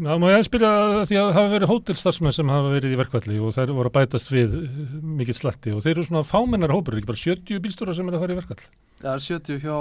það 0.03 0.19
má 0.21 0.27
ég 0.29 0.35
aðeins 0.35 0.51
byrja 0.53 0.71
að 0.73 1.05
því 1.09 1.17
að 1.17 1.23
það 1.23 1.37
hafa 1.39 1.53
verið 1.53 1.71
hótelstarfsmenn 1.71 2.35
sem 2.37 2.53
hafa 2.53 2.73
verið 2.75 2.93
í 2.93 2.99
verkvalli 3.01 3.39
og 3.41 3.55
þær 3.57 3.73
voru 3.79 3.89
að 3.89 3.97
bætast 3.97 4.33
við 4.33 4.57
mikill 5.01 5.39
slatti 5.39 5.73
og 5.73 5.81
þeir 5.85 5.95
eru 5.95 6.05
svona 6.09 6.25
fámennar 6.29 6.75
hópur, 6.75 6.99
ekki 6.99 7.09
bara 7.09 7.23
70 7.23 7.63
bílstjóra 7.65 7.97
sem 7.97 8.09
eru 8.11 8.19
að 8.19 8.25
fara 8.27 8.35
í 8.35 8.41
verkvall. 8.43 8.67
Það 9.01 9.13
er 9.15 9.25
70 9.29 9.63
hjá 9.63 9.79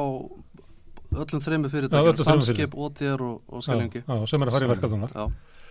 öllum 1.11 1.41
þreymi 1.43 1.67
Já, 1.67 1.71
fyrirtækjum, 1.73 2.21
Samskip, 2.27 2.75
OTR 2.75 3.23
og, 3.25 3.41
og 3.51 3.63
Skellingi. 3.65 4.01
Já, 4.05 4.13
sem 4.31 4.43
eru 4.43 4.51
að 4.51 4.55
fara 4.57 4.67
í 4.67 4.71
verkvall 4.71 4.93
núna. 4.95 5.09
Já, 5.11 5.25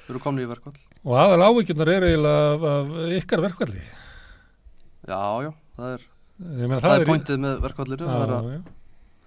við 0.04 0.12
erum 0.14 0.24
komin 0.24 0.44
í 0.44 0.48
verkvall. 0.50 0.74
Og 1.06 1.16
aðal 1.22 1.46
ávíkjurnar 1.48 1.92
eru 1.94 2.10
eiginlega 2.10 2.50
af, 2.50 2.66
af 2.74 3.14
ykkar 3.20 3.44
verkvalli. 3.46 3.86
Já, 5.08 5.22
já, 5.46 5.50
það 5.78 5.94
er, 5.96 6.04
meina, 6.66 6.82
það 6.84 6.96
er 6.96 7.06
í- 7.06 7.08
pointið 7.10 7.42
með 7.46 7.56
verkvallinu. 7.64 8.10
Það, 8.10 8.24
er 8.26 8.36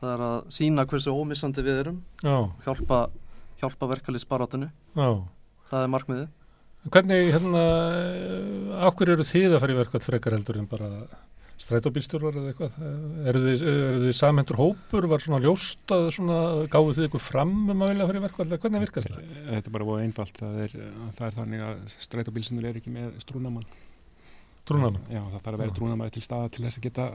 það 0.03 0.13
er 0.13 0.23
að 0.27 0.37
sína 0.59 0.85
hversu 0.91 1.15
ómissandi 1.17 1.65
við 1.65 1.81
erum, 1.85 1.99
já, 2.21 2.37
hjálpa, 2.67 3.01
hjálpa 3.63 3.89
já. 4.93 5.09
Það 5.73 5.83
er 5.87 5.93
markmiðið. 5.97 6.31
Hvernig, 6.93 7.29
hérna, 7.31 7.61
ákveður 8.83 9.13
eru 9.15 9.25
þið 9.25 9.53
að 9.55 9.61
fara 9.63 9.73
í 9.73 9.77
verkvall 9.79 10.03
frekar 10.03 10.35
heldur 10.35 10.57
en 10.59 10.65
bara 10.69 10.89
strætóbílstjórar 11.61 12.37
eða 12.39 12.51
eitthvað? 12.51 12.77
Eru 13.29 13.41
þið, 13.43 13.63
þið 14.03 14.15
samhendur 14.17 14.59
hópur? 14.59 15.07
Var 15.11 15.23
svona 15.23 15.39
ljóst 15.43 15.93
að 15.95 16.09
svona, 16.15 16.37
gáðu 16.73 16.95
þið 16.97 17.07
ykkur 17.07 17.23
fram 17.23 17.53
um 17.71 17.83
að 17.85 17.93
vilja 17.93 18.07
fara 18.09 18.19
í 18.19 18.23
verkvall? 18.25 18.47
Hvernig 18.65 18.85
virkast 18.85 19.11
það? 19.13 19.31
Þetta 19.49 19.71
er 19.71 19.75
bara 19.77 19.87
búið 19.89 20.03
einfalt. 20.07 20.41
Það 20.41 20.59
er, 20.65 20.75
það 21.19 21.25
er 21.27 21.37
þannig 21.37 21.65
að 21.67 21.95
strætóbílsinnur 22.07 22.69
er 22.69 22.81
ekki 22.81 22.93
með 22.95 23.15
strúnamann. 23.23 23.67
Trúnamann? 24.67 24.99
Já, 25.11 25.21
það 25.21 25.39
þarf 25.39 25.53
að 25.53 25.63
vera 25.63 25.73
Já. 25.73 25.77
trúnamaður 25.79 26.15
til 26.17 26.25
staða 26.25 26.51
til 26.55 26.65
þess 26.65 26.79
að 26.79 26.87
geta 26.87 27.07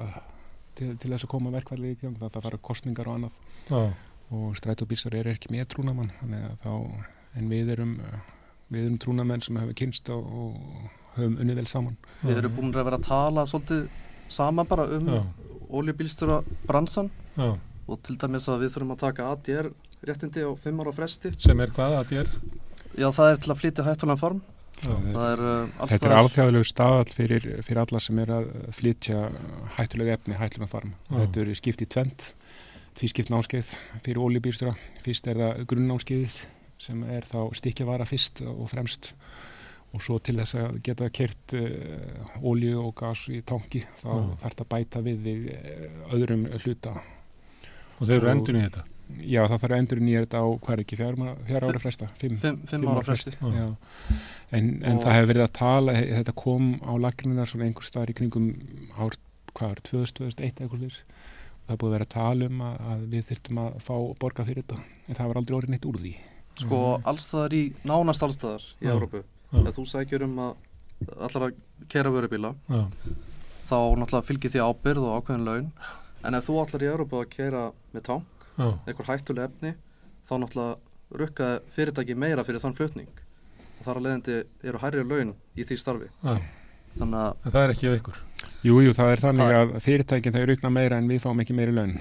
til, 0.79 0.91
til 0.95 1.13
þess 1.13 1.27
að 1.27 1.33
koma 1.35 1.53
í 1.53 1.95
gang. 2.01 2.17
Það 2.17 2.25
þarf 2.25 2.41
að 2.41 2.49
fara 2.49 2.65
kostningar 2.71 3.09
og 3.11 3.19
annað 3.19 3.39
Já, 3.69 3.83
og 4.39 4.59
strætóbílsar 4.61 5.17
eru 5.19 5.33
ekki 5.33 5.53
með 5.55 5.71
trúnamann 5.73 6.13
þannig 6.21 6.45
að 6.51 6.59
þá, 6.65 6.73
en 7.39 7.49
við 7.49 7.73
erum 7.77 7.95
við 8.69 8.85
erum 8.85 8.99
trúnamenn 9.01 9.45
sem 9.45 9.57
hefur 9.57 9.77
kynst 9.81 10.11
og, 10.13 10.27
og 10.29 11.17
höfum 11.17 11.39
unnið 11.41 11.63
vel 11.63 11.71
saman. 11.71 11.97
Við 12.21 12.43
erum 12.43 12.57
búin 12.57 12.75
að 12.75 12.89
vera 12.91 13.01
að 13.01 13.09
tala 13.09 13.47
svolítið 13.49 13.89
saman 14.33 14.69
bara 14.69 14.87
um 14.97 15.11
oljubílstjóra 15.69 16.43
bransan 16.67 17.11
já. 17.37 17.57
og 17.89 18.03
til 18.03 18.17
dæmis 18.21 18.49
að 18.49 18.65
við 18.65 18.75
þurfum 18.75 18.95
að 18.95 19.03
taka 19.03 19.33
ADR 19.33 19.71
réttindi 20.05 20.45
á 20.47 20.53
5 20.55 20.85
ára 20.85 20.95
fresti. 20.95 21.33
Sem 21.43 21.61
er 21.61 21.73
hvað 21.75 22.15
er? 22.15 22.31
Já, 22.99 23.11
það 23.11 23.33
er 23.33 23.43
til 23.43 23.53
að 23.53 23.61
flytja 23.63 23.87
hættulega 23.87 24.21
farm. 24.21 24.41
Já, 24.79 24.93
Það 24.95 25.25
er 25.33 25.41
uh, 25.43 25.87
Þetta 25.91 26.07
er 26.07 26.15
alþjóðlegu 26.21 26.67
staðall 26.71 27.11
fyrir, 27.11 27.47
fyrir 27.67 27.81
alla 27.83 28.01
sem 28.03 28.19
er 28.23 28.31
að 28.37 28.51
flytja 28.77 29.25
hættulega 29.75 30.15
efni, 30.15 30.37
hættulega 30.39 30.71
farm. 30.71 30.95
Já. 31.09 31.17
Þetta 31.17 31.43
eru 31.43 31.57
skipt 31.59 31.83
í 31.83 31.89
tvent, 31.91 32.29
því 32.99 33.11
skipt 33.11 33.33
náskeið 33.35 33.73
fyrir 34.07 34.23
oljubýrstura. 34.23 34.77
Fyrst 35.03 35.31
er 35.31 35.43
það 35.43 35.65
grunnnámskeiðið 35.73 36.39
sem 36.79 37.03
er 37.11 37.27
þá 37.27 37.41
stikkjavara 37.59 38.07
fyrst 38.07 38.45
og 38.47 38.69
fremst 38.71 39.13
og 39.97 40.03
svo 40.05 40.19
til 40.21 40.37
þess 40.37 40.55
að 40.61 40.79
geta 40.85 41.07
kert 41.15 41.55
uh, 41.57 42.43
olju 42.45 42.77
og 42.83 42.93
gas 43.01 43.23
í 43.33 43.41
tanki 43.49 43.81
þá 44.03 44.09
Já. 44.11 44.21
þarf 44.43 44.53
þetta 44.53 44.67
að 44.67 44.71
bæta 44.75 45.03
við 45.07 45.23
við 45.25 45.49
uh, 45.55 46.15
öðrum 46.19 46.45
hluta. 46.59 46.93
Og 47.99 48.07
þeir 48.07 48.17
eru 48.19 48.29
Og- 48.29 48.35
endun 48.37 48.61
í 48.61 48.65
þetta? 48.69 48.85
Já, 49.25 49.41
það 49.49 49.55
þarf 49.63 49.73
að 49.73 49.79
endur 49.81 50.01
nýja 50.05 50.21
þetta 50.27 50.41
á 50.45 50.47
hvað 50.61 50.75
er 50.75 50.81
ekki, 50.83 50.97
fjár, 51.01 51.15
fjár 51.49 51.65
ára 51.65 51.79
fresta? 51.81 52.09
Fimm, 52.21 52.35
5 52.69 52.83
ára 52.93 53.05
fresti. 53.07 53.33
En, 53.41 54.67
en 54.85 54.99
Og- 54.99 55.01
það 55.07 55.15
hefur 55.17 55.31
verið 55.33 55.45
að 55.47 55.55
tala, 55.57 55.95
þetta 55.97 56.35
kom 56.37 56.67
á 56.85 56.93
lagnina 57.01 57.47
svona 57.49 57.65
einhver 57.71 57.89
staðar 57.89 58.13
í 58.13 58.17
kringum 58.19 58.51
ár, 59.01 59.17
hvað 59.57 59.73
er, 59.73 59.81
2001 59.89 60.45
eitthvað 60.61 60.85
þess. 60.85 61.01
Það 61.65 61.73
er 61.75 61.81
búið 61.81 61.89
að 61.89 61.97
vera 61.97 62.07
að 62.09 62.13
tala 62.19 62.51
um 62.53 62.61
að, 62.69 62.77
að 62.93 63.07
við 63.15 63.25
þyrftum 63.31 63.63
að 63.65 63.81
fá 63.89 63.95
borga 64.21 64.45
fyrir 64.51 64.63
þetta, 64.67 64.79
en 65.09 65.19
það 65.23 65.33
var 65.33 65.41
aldrei 65.41 65.57
orðið 65.63 65.73
neitt 65.75 65.89
úr 65.89 65.99
því. 66.05 66.13
Sko 66.59 66.79
allstaðar 67.09 67.57
í, 67.57 67.65
nánast 67.89 68.25
allstaðar 68.29 68.69
í. 68.69 68.89
Európu. 68.93 69.25
Ef 69.53 69.77
þú 69.79 69.85
sækjur 69.89 70.25
um 70.27 70.35
að 70.39 70.55
allar 71.17 71.47
að 71.49 71.55
kera 71.89 72.11
vörubíla, 72.13 72.51
Já, 72.69 72.83
þá 73.69 73.77
náttúrulega 74.01 74.27
fylgir 74.29 74.51
því 74.53 74.61
ábyrð 74.67 75.07
og 75.09 75.15
ákveðin 75.23 75.47
laun. 75.49 75.71
En 76.27 76.35
ef 76.35 76.49
þú 76.49 76.59
allar 76.65 76.83
í 76.85 76.91
Európu 76.91 77.21
að 77.23 77.31
kera 77.31 77.63
með 77.95 78.03
tank, 78.11 78.47
já, 78.59 78.69
einhver 78.91 79.09
hættuleg 79.09 79.49
efni, 79.49 79.75
þá 80.29 80.33
náttúrulega 80.43 81.19
rukka 81.23 81.49
fyrirtæki 81.73 82.15
meira 82.19 82.45
fyrir 82.45 82.61
þann 82.61 82.77
flutning. 82.77 83.09
Og 83.79 83.87
þar 83.87 84.01
að 84.01 84.07
leiðandi 84.09 84.39
eru 84.69 84.79
hærri 84.83 85.05
laun 85.07 85.35
í 85.57 85.65
því 85.65 85.79
starfi. 85.81 86.09
já. 86.25 86.39
Þannig 86.99 87.21
að 87.23 87.47
En 87.47 87.53
það 87.55 87.63
er 87.63 87.71
ekki 87.77 87.89
af 87.89 87.97
ykkur. 88.01 88.17
Jú, 88.67 88.75
jú, 88.83 88.91
það 88.97 89.11
er 89.13 89.21
þannig 89.23 89.49
Það- 89.49 89.57
að 89.63 89.83
fyrirtækin 89.85 90.35
þau 90.35 90.47
rukna 90.51 90.71
meira 90.73 90.97
en 90.99 91.09
við 91.09 91.21
fáum 91.23 91.41
ekki 91.45 91.55
meiri 91.55 91.73
laun. 91.77 91.93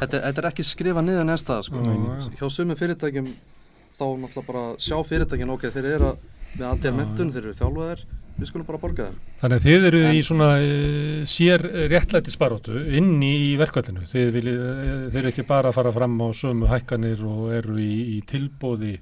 Þetta, 0.00 0.20
þetta 0.24 0.38
er 0.42 0.48
ekki 0.48 0.64
skrifað 0.64 1.04
niður 1.04 1.26
næsta 1.28 1.58
sko. 1.62 1.76
Já, 1.84 1.92
já. 1.92 2.30
Hjá 2.40 2.48
sumum 2.50 2.76
fyrirtækjum 2.80 3.28
þá 3.92 4.04
náttúrulega 4.22 4.46
bara 4.46 4.62
sjá 4.78 4.96
fyrirtækin 5.04 5.50
ok, 5.52 5.66
þeir 5.74 5.84
eru 5.92 6.06
að, 6.14 6.16
með 6.58 6.84
já. 6.84 6.92
mentun, 6.96 7.32
þeir 7.32 7.42
eru 7.46 7.54
þjálfaðir, 7.58 8.04
við 8.38 8.48
skulum 8.50 8.66
bara 8.66 8.78
borga 8.82 9.06
þeim. 9.08 9.18
Þannig 9.42 9.58
að 9.60 9.66
þið 9.66 9.86
eru 9.90 10.00
En- 10.04 10.14
í 10.14 10.22
svona 10.26 10.48
e, 10.60 10.70
sér 11.26 11.64
réttlæti 11.92 12.30
sparóttu 12.34 12.76
inn 12.98 13.22
í 13.22 13.56
verkvallinu. 13.60 14.04
Þið, 14.08 14.30
viljið, 14.36 14.62
e, 14.62 14.94
þið 15.10 15.18
eru 15.22 15.28
ekki 15.32 15.46
bara 15.48 15.68
að 15.72 15.74
fara 15.80 15.92
fram 15.92 16.16
á 16.20 16.28
sömu 16.32 16.66
hækkanir 16.70 17.22
og 17.28 17.52
eru 17.52 17.76
í, 17.80 17.92
í 18.16 18.22
tilbóði 18.26 18.98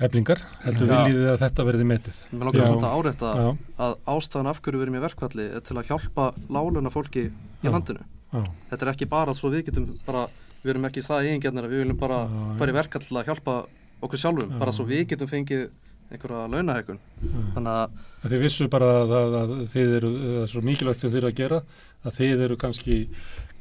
eflingar. 0.00 0.40
Heldur 0.64 0.88
Já. 0.88 1.00
viljið 1.04 1.26
að 1.34 1.42
þetta 1.44 1.64
verði 1.68 1.86
metið. 1.90 2.20
Mér 2.32 2.48
langar 2.48 2.70
að 2.70 2.86
árétta 2.96 3.32
Já, 3.36 3.48
að 3.84 3.96
ástæðan 4.14 4.48
af 4.52 4.60
hverju 4.64 4.78
við 4.80 4.86
erum 4.86 4.96
í 4.96 5.02
verkvalli 5.04 5.48
er 5.58 5.60
til 5.66 5.76
að 5.76 5.90
hjálpa 5.90 6.28
láluna 6.48 6.92
fólki 6.94 7.26
í 7.28 7.66
Já. 7.66 7.70
landinu. 7.74 8.00
já, 8.32 8.44
Þetta 8.70 8.86
er 8.86 8.92
ekki 8.94 9.08
bara 9.10 9.34
svo 9.36 9.50
við 9.52 9.66
getum 9.68 9.90
bara, 10.06 10.26
við 10.64 10.70
erum 10.72 10.84
ekki 10.88 11.02
það 11.04 11.26
eigingarnir 11.28 11.66
að 11.66 11.72
við 11.74 11.82
viljum 11.84 11.98
bara 12.00 12.20
fara 12.56 12.70
í 12.72 12.76
verkall 12.78 13.02
til 13.04 13.16
að 13.20 13.26
hjálpa 13.28 13.56
okkur 14.00 14.18
sjálfum, 14.22 14.50
Já. 14.54 14.58
bara 14.58 14.72
svo 14.72 14.84
við 14.88 15.06
getum 15.12 15.28
fengið 15.28 15.68
einhverja 16.10 16.46
launahækun. 16.54 16.98
já. 17.22 17.42
Þannig 17.54 17.74
að 17.74 17.98
Að 18.20 18.32
þið 18.34 18.42
vissu 18.44 18.66
bara 18.68 18.88
að, 19.00 19.12
að, 19.16 19.34
að 19.40 19.52
þið 19.72 19.92
eru, 19.96 20.08
það 20.20 20.40
er 20.42 20.50
svo 20.52 20.60
mikilvægt 20.66 21.00
sem 21.00 21.10
þið 21.12 21.18
eru 21.22 21.28
að 21.30 21.38
gera, 21.38 21.60
að 22.04 22.16
þið 22.18 22.42
eru 22.46 22.56
kannski, 22.60 22.96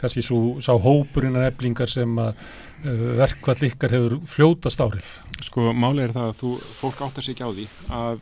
kannski 0.02 0.24
svo, 0.26 0.40
sá 0.60 0.74
hópurinn 0.84 1.38
af 1.40 1.46
eflingar 1.54 1.88
sem 1.94 2.18
að 2.20 2.42
uh, 2.84 3.06
verkvall 3.22 3.64
ykkar 3.70 3.94
hefur 3.96 4.18
fljótast 4.28 4.84
áhrif. 4.84 5.14
Sko, 5.48 5.70
málið 5.72 6.10
er 6.10 6.16
það 6.18 6.28
að 6.34 6.42
þú, 6.42 6.52
fólk 6.82 7.00
áttar 7.08 7.24
sig 7.24 7.38
ekki 7.38 7.48
á 7.48 7.52
því 7.56 7.68
að 8.02 8.20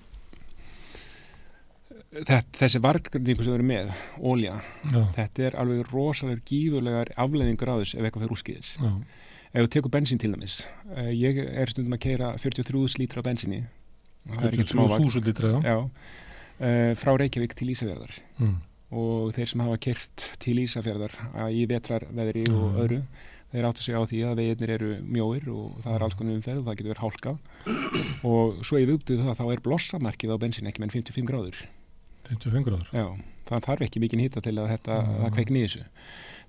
þetta, 2.17 2.39
þessi 2.61 2.81
vargrinningu 2.83 3.45
sem 3.47 3.55
erum 3.57 3.71
með, 3.71 3.89
ólja, 4.21 4.59
Já, 4.93 4.99
þetta 5.17 5.47
er 5.49 5.57
alveg 5.63 5.89
rosalega 5.91 6.43
gífurlegar 6.49 7.11
afleðingur 7.19 7.71
á 7.73 7.75
þess 7.81 7.97
ef 7.97 8.05
eitthvað 8.07 8.25
fyrir 8.27 8.37
úrskiðis. 8.37 8.75
já, 8.81 8.91
Ef 9.57 9.63
þú 9.63 9.69
tekur 9.73 9.91
bensín 9.93 10.19
til 10.21 10.29
dæmis, 10.33 10.57
eh, 10.93 11.09
ég 11.15 11.37
er 11.39 11.69
stundum 11.71 11.95
að 11.95 12.01
keira 12.03 12.33
43 12.37 12.97
lítra 12.99 13.21
af 13.23 13.25
bensíni, 13.29 13.61
það 14.35 14.45
er 14.47 14.51
ekkert 14.57 14.73
smávagn, 14.73 15.07
1000 15.09 15.25
litra, 15.31 15.49
já. 15.49 15.61
já, 15.63 15.77
uh, 16.59 16.95
frá 16.99 17.11
Reykjavík 17.17 17.55
til 17.55 17.67
Ísafjörðar 17.73 18.19
Mm. 18.39 18.55
og 18.91 19.33
þeir 19.35 19.47
sem 19.51 19.59
hafa 19.65 19.77
kert 19.77 20.27
til 20.39 20.55
Ísafjörðar 20.63 21.15
í 21.51 21.65
vetrarveðri 21.67 22.45
og 22.53 22.71
Mhm. 22.71 22.79
öðru 22.83 23.01
þeir 23.53 23.63
áttu 23.69 23.81
sig 23.83 23.95
á 23.95 24.03
því 24.03 24.19
að 24.27 24.35
veginnir 24.41 24.69
eru 24.75 24.89
mjóir 25.07 25.47
og 25.47 25.77
það 25.83 25.95
er 25.95 26.03
alls 26.03 26.13
konar 26.19 26.35
umferð 26.35 26.59
og 26.59 26.65
það 26.67 26.77
getur 26.77 26.93
verið 26.93 27.03
hálka 27.05 27.37
og 28.23 28.59
svo 28.65 28.77
ég 28.79 28.87
viðbútið 28.89 29.23
það 29.23 29.37
þá 29.39 29.45
er 29.53 29.61
blossamarkið 29.63 30.33
á 30.35 30.37
bensin 30.41 30.67
ekki 30.67 30.79
menn 30.83 30.89
55 30.91 31.25
gráður 31.29 31.55
25 32.27 32.65
gráður. 32.67 32.89
Já, 32.91 33.05
það 33.47 33.61
þarf 33.67 33.81
ekki 33.87 33.99
mikinn 34.03 34.19
hýta 34.19 34.41
til 34.43 34.55
að 34.59 34.67
þetta, 34.75 34.97
það 35.23 35.31
kveikni 35.37 35.63
þessu 35.63 35.83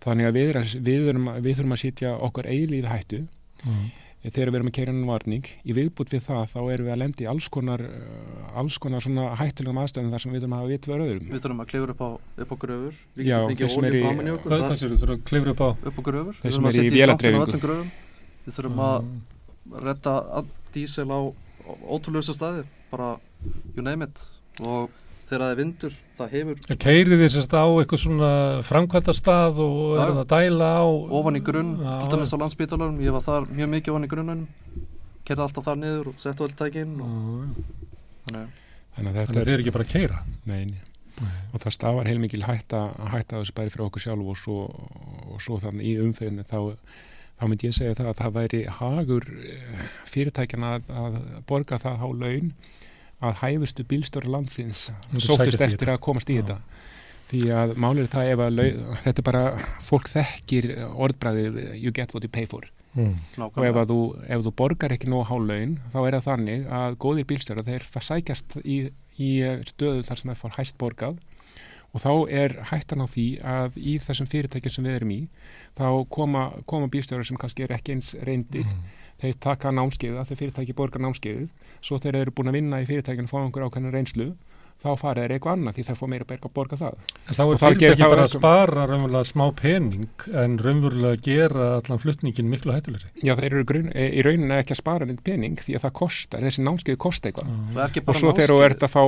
þannig 0.03 0.27
að 0.27 0.35
við, 0.39 0.49
við, 0.83 0.99
þurfum, 1.07 1.29
við 1.43 1.55
þurfum 1.59 1.75
að 1.77 1.83
sitja 1.85 2.17
okkar 2.19 2.45
eiginlífi 2.51 2.89
hættu 2.93 3.21
Mm. 3.67 3.91
Þegar 4.25 4.51
við 4.51 4.57
erum 4.59 4.69
að 4.69 4.75
keira 4.79 4.93
ennum 4.93 5.11
varning 5.13 5.47
í 5.63 5.73
viðbútt 5.77 6.11
við 6.13 6.23
það 6.27 6.43
þá 6.51 6.59
erum 6.73 6.87
við 6.89 6.93
að 6.95 7.01
lendi 7.03 7.25
í 7.25 7.29
alls 7.31 7.47
konar 7.55 7.85
uh, 7.87 8.59
alls 8.59 8.79
konar 8.83 9.05
svona 9.05 9.25
hættulegum 9.39 9.79
aðstæðum 9.85 10.11
þar 10.15 10.25
sem 10.25 10.33
við 10.35 10.41
þurfum 10.43 10.57
að 10.57 10.63
hafa 10.63 10.73
vitt 10.73 10.89
fyrir 10.89 11.05
öðrum. 11.07 11.29
Við 11.31 11.43
þurfum 11.45 11.63
að 11.63 11.71
klifra 11.73 11.95
upp 11.95 12.03
á, 12.03 12.11
upp 12.43 12.51
á 12.51 12.57
gröfur. 12.65 12.95
Við 13.15 13.25
þurfum 13.31 13.49
að 13.49 15.23
klifra 15.29 15.55
upp 15.55 15.63
á? 15.63 15.69
upp 15.71 15.99
á 15.99 16.03
gröfur. 16.11 16.35
Við 16.43 16.51
þurfum 16.51 16.69
að 16.69 16.79
setja 16.79 16.99
í 16.99 17.09
tankinn 17.13 17.39
á 17.39 17.63
gröfum. 17.63 17.91
Við 18.49 18.59
þurfum 18.59 18.83
að 18.89 18.97
Mm. 18.99 19.19
redda 19.85 20.13
að- 20.41 20.53
dísil 20.73 21.09
á 21.13 21.21
ótrúleusa 21.89 22.33
staði 22.35 22.65
bara 22.91 23.19
you 23.77 23.83
name 23.83 24.03
it. 24.05 24.19
Og 24.61 24.91
þegar 25.29 25.43
það 25.45 25.51
er 25.53 25.59
vindur 25.61 25.97
það 26.19 26.35
hefur 26.35 26.79
Keirið 26.85 27.23
þið 27.23 27.33
sérst 27.35 27.55
á 27.57 27.65
eitthvað 27.69 28.03
svona 28.05 28.31
framkvæmta 28.69 29.15
stað 29.17 29.61
og 29.65 29.81
er 29.99 30.13
það 30.15 30.23
að 30.23 30.31
dæla 30.33 30.71
á 30.81 30.87
ofan 31.21 31.39
í 31.39 31.43
grunn 31.45 31.75
til 31.85 32.13
dæmis 32.15 32.33
á 32.33 32.39
landsbítalunum 32.43 33.03
ég 33.05 33.15
var 33.17 33.25
þar 33.27 33.49
mjög 33.53 33.73
mikið 33.75 33.95
ofan 33.95 34.09
í 34.09 34.11
grunnunum 34.13 34.47
kerði 35.29 35.45
alltaf 35.45 35.67
þar 35.69 35.81
niður 35.83 36.11
og 36.13 36.23
settu 36.23 36.47
öll 36.47 36.55
tækin 36.57 36.95
Já, 36.99 37.05
og, 37.05 37.59
þannig, 38.29 38.63
þannig 38.97 39.13
að 39.13 39.19
þetta 39.21 39.45
þið 39.45 39.53
er 39.55 39.65
ekki 39.65 39.75
bara 39.77 39.87
að 39.89 39.93
keira 39.93 40.23
Nei, 40.49 40.63
nei. 40.73 41.29
og 41.53 41.63
það 41.65 41.77
stafar 41.77 42.09
heilmikil 42.09 42.43
hætta 42.47 42.83
að 42.97 43.13
hætta 43.17 43.37
á 43.37 43.41
þessu 43.43 43.57
bæri 43.59 43.75
fyrir 43.75 43.87
okkur 43.91 44.05
sjálf 44.07 44.33
og 44.33 44.41
svo, 44.41 44.59
og 45.29 45.45
svo 45.45 45.61
þannig 45.61 45.93
í 45.93 45.95
umferðinu 46.07 46.47
þá, 46.49 46.59
þá 47.37 47.45
myndi 47.53 47.69
ég 47.69 47.77
segja 47.77 47.99
það 48.01 48.11
að 48.15 48.21
það 48.23 48.37
væri 48.39 48.63
hagur 48.79 49.29
eh, 49.45 49.87
fyrirtækjana 50.09 50.75
að, 50.79 50.91
að 51.05 51.21
borga 51.51 51.81
það 51.85 52.01
há 52.01 52.09
laun 52.25 52.53
að 53.25 53.41
hæfustu 53.43 53.85
bílstöru 53.89 54.31
landsins 54.31 54.89
í 55.11 55.19
eftir 55.19 55.59
þetta. 55.59 55.93
að 55.97 56.01
komast 56.07 56.31
í 56.31 56.39
þetta. 56.39 56.59
Því 57.29 57.41
að 57.53 57.75
málið 57.77 58.03
er 58.07 58.11
það 58.13 58.31
ef 58.33 58.43
að 58.43 58.55
laun, 58.57 58.85
þetta 59.05 59.21
er 59.21 59.27
bara, 59.27 59.43
fólk 59.85 60.09
þekkir 60.09 60.69
orðbræðið 60.89 61.59
you 61.77 61.93
get 61.93 62.15
what 62.15 62.25
you 62.25 62.33
pay 62.33 62.49
for. 62.49 62.69
Mm. 62.99 63.19
og 63.45 63.59
ef, 63.63 63.77
þú, 63.87 63.99
ef 64.27 64.45
þú 64.47 64.53
borgar 64.59 64.95
ekki 64.95 65.11
nóg 65.13 65.27
há 65.29 65.35
laun 65.37 65.75
þá 65.93 65.99
er 66.01 66.15
það 66.17 66.25
þannig 66.25 66.63
að 66.73 66.95
góðir 67.05 67.27
bílstjóra 67.29 67.63
þeir 67.67 67.85
sækjast 67.85 68.57
í, 68.65 68.79
í 69.21 69.29
stöðu 69.69 70.07
þar 70.09 70.19
sem 70.23 70.33
það 70.33 70.41
fór 70.41 70.57
hæst 70.57 70.79
borgað. 70.81 71.19
Og 71.97 72.03
þá 72.03 72.11
er 72.41 72.55
hættan 72.69 73.05
á 73.05 73.07
því 73.09 73.27
að 73.49 73.77
í 73.81 73.95
þessum 74.03 74.29
fyrirtækjum 74.29 74.75
sem 74.75 74.89
við 74.89 74.97
erum 74.99 75.13
í 75.15 75.21
þá 75.79 75.87
koma, 76.13 76.43
koma 76.69 76.89
bílstjóra 76.93 77.25
sem 77.25 77.39
kannski 77.41 77.65
er 77.65 77.77
ekki 77.79 77.97
eins 77.97 78.15
reyndir 78.29 78.67
þeir 79.23 79.39
taka 79.43 79.73
námskeiða, 79.75 80.25
þeir 80.29 80.41
fyrirtæki 80.43 80.77
borgar 80.79 81.03
námskeiðið. 81.05 81.49
Svo 81.83 81.99
þeir 82.03 82.21
eru 82.23 82.35
búin 82.35 82.53
að 82.53 82.59
vinna 82.61 82.83
í 82.83 82.89
fyrirtækinu 82.89 83.29
og 83.29 83.33
fá 83.33 83.39
einhver 83.43 83.67
ákveðna 83.67 83.95
reynslu 83.95 84.33
þá 84.79 84.89
fara 85.01 85.25
þeir 85.25 85.35
eitthvað 85.37 85.57
annað 85.57 85.79
því 85.79 85.85
þeir 85.89 85.99
fá 85.99 86.05
meira 86.13 86.27
berg 86.29 86.47
að 86.47 86.55
borga 86.55 86.79
það. 86.79 86.99
En 87.29 87.39
þá 87.39 87.43
er 87.43 87.61
það 87.61 87.75
fyrirtæki 87.75 88.11
bara 88.13 88.27
að 88.27 88.35
spara 88.37 88.87
raunverulega 88.87 89.29
smá 89.29 89.45
pening 89.59 90.27
en 90.43 90.59
raunverulega 90.63 91.23
gera 91.27 91.69
allan 91.79 92.03
flutningin 92.03 92.51
miklu 92.53 92.75
hættulegri. 92.77 93.11
Já, 93.19 93.35
þeir 93.39 93.49
eru 93.49 93.65
grunn, 93.69 93.91
e, 93.95 94.07
í 94.15 94.25
rauninni 94.27 94.59
ekki 94.59 94.77
að 94.77 94.81
spara 94.83 95.09
neitt 95.09 95.25
pening 95.27 95.59
því 95.59 95.79
að 95.79 95.87
það 95.87 95.95
kostar, 95.99 96.47
þessi 96.47 96.65
námskeiði 96.67 97.01
kosta 97.03 97.33
eitthvað. 97.33 97.51
Og 98.09 98.21
svo 98.21 98.35
þegar 98.37 98.55
þú 98.55 98.61
ert 98.69 98.87
að 98.87 98.93
fá, 98.95 99.03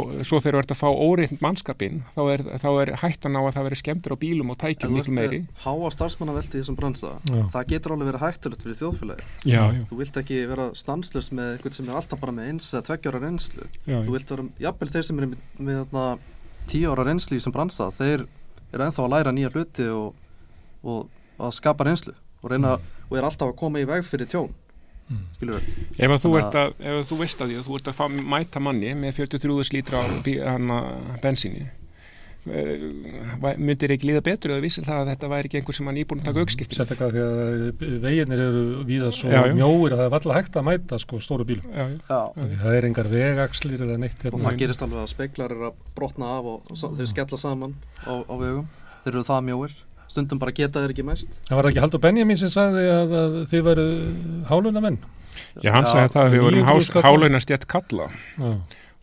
að 0.75 0.81
fá 0.81 0.89
óreitn 0.91 1.41
mannskapin 1.43 2.03
þá 2.17 2.23
er, 2.35 2.45
þá 2.61 2.69
er 2.83 2.93
hættan 3.05 3.39
á 3.39 3.43
að 3.43 3.55
það 3.57 3.69
veri 3.69 3.81
skemmtur 3.81 4.15
á 4.15 4.19
bílum 4.21 4.53
og 4.55 4.59
tækjum 4.61 4.95
miklu 4.97 5.15
meiri. 5.15 5.41
háa 5.65 5.91
starfsmannavelti 5.95 6.59
í 6.59 6.63
þessum 6.63 6.79
bransa 6.79 7.13
Já. 7.29 7.43
það 7.55 7.71
getur 7.73 7.95
alveg 7.95 8.11
verið 8.11 8.25
hættulegt 8.25 8.65
fyrir 8.65 8.79
þjóðfélagi 8.81 9.27
já, 9.51 9.63
já, 9.75 9.83
þú 9.91 9.99
vilt 10.01 10.21
ekki 10.23 10.41
vera 10.51 10.69
stanslust 10.79 11.35
með 11.37 11.55
einhvern 11.55 11.77
sem 11.77 11.91
er 11.91 12.01
alltaf 12.01 12.23
bara 12.23 12.35
með 12.37 12.51
eins 12.51 12.71
eða 12.75 12.87
tveggjára 12.89 13.23
reynslu. 13.25 13.67
Já, 13.85 13.99
þú 14.07 14.15
vilt 14.17 14.33
vera, 14.35 14.47
jafnvel 14.67 14.91
þeir 14.95 15.07
sem 15.09 15.21
eru 15.23 15.31
með, 15.61 15.83
þarna, 15.85 16.07
tíu 16.71 16.91
ára 16.93 17.07
reynslu 17.09 17.39
þessum 17.39 17.55
bransa 17.57 17.91
þeir 17.97 18.27
eru 18.71 18.87
ennþá 18.87 19.05
að 19.05 19.13
læra 19.15 19.35
nýja 19.35 19.53
hluti 19.55 19.87
og, 19.93 20.15
og 20.85 21.09
að 21.41 21.55
skapa 21.59 21.87
reynslu 21.89 22.15
og 22.41 22.51
reyna 22.53 22.77
og 23.11 23.17
er 23.19 23.27
alltaf 23.27 23.51
að 23.51 23.59
koma 23.61 23.81
í 23.83 23.87
veg 23.89 24.05
fyrir 24.07 24.29
tjón. 24.31 24.53
Mm. 25.11 25.23
skilur 25.35 25.57
við 25.59 26.05
ef 26.07 26.23
þú 26.23 26.31
ert 26.39 26.55
að, 26.55 26.69
ef 26.87 27.09
þú 27.09 27.17
veist 27.19 27.41
að 27.43 27.49
því 27.51 27.57
að 27.59 27.65
þú 27.67 27.79
ert 27.81 27.89
að 27.91 27.97
fá, 27.99 28.05
mæta 28.31 28.61
manni 28.63 28.93
með 28.95 29.17
43 29.17 29.73
lítra 29.75 29.99
á 29.99 30.07
bí- 30.23 30.37
hana, 30.39 30.77
bensíni 31.19 31.65
myndir 32.49 33.93
ekki 33.95 34.09
líða 34.09 34.23
betur 34.25 34.55
eða 34.55 34.63
vissir 34.65 34.87
það 34.87 35.03
að 35.03 35.11
þetta 35.13 35.29
væri 35.33 35.51
ekki 35.51 35.59
einhver 35.61 35.77
sem 35.77 35.89
var 35.91 35.97
nýbúin 35.97 36.23
að 36.23 36.29
taka 36.31 36.45
aukskipti 36.45 36.79
Sérstaklega 36.79 37.11
því 37.13 37.25
að 37.27 38.01
veginir 38.05 38.43
eru 38.47 38.63
víða 38.89 39.11
svo 39.13 39.29
Já, 39.33 39.43
já. 39.51 39.55
mjóir 39.59 39.93
að 39.97 40.01
það 40.01 40.07
er 40.07 40.17
alltaf 40.19 40.39
hægt 40.39 40.57
að 40.61 40.67
mæta 40.71 41.01
sko 41.03 41.21
stóru 41.21 41.47
bílum. 41.49 42.01
Það 42.09 42.73
er 42.79 42.89
engar 42.89 43.11
vegakslir 43.13 43.85
eða 43.85 43.99
neitt 44.01 44.19
og 44.25 44.27
hérna. 44.31 44.43
það 44.49 44.59
gerist 44.65 44.87
alveg 44.87 45.03
að 45.05 45.13
speiklar 45.13 45.55
eru 45.57 45.69
að 45.71 45.79
brotna 45.99 46.33
af 46.39 46.51
og, 46.55 46.73
og 46.73 46.97
þeir 46.99 47.13
skella 47.13 47.41
saman 47.45 47.77
á, 48.09 48.13
á 48.25 48.35
vegum 48.41 48.67
þeir 49.05 49.13
eru 49.15 49.25
það 49.29 49.47
mjóir 49.51 49.77
stundum 50.11 50.41
bara 50.43 50.51
geta 50.57 50.81
þeir 50.83 50.91
ekki 50.97 51.05
mæst 51.07 51.37
Það 51.47 51.61
var 51.61 51.69
ekki 51.71 51.83
Haldur 51.85 52.01
Benjamin 52.03 52.41
sem 52.41 52.51
sagði 52.51 52.89
að, 52.91 53.13
að 53.21 53.37
þið 53.53 53.67
veru 53.69 53.85
háluna 54.51 54.81
menn. 54.83 54.97
já, 55.63 55.71
hann 55.77 55.87
sagði 55.87 56.11
það 56.17 56.25
að 56.25 56.33
við 56.35 56.43
vorum 56.49 56.65
900 56.67 56.89
skall. 56.89 57.05
hálauna 57.07 57.41
stjætt 57.45 57.67
kalla 57.71 58.09
Já, 58.11 58.51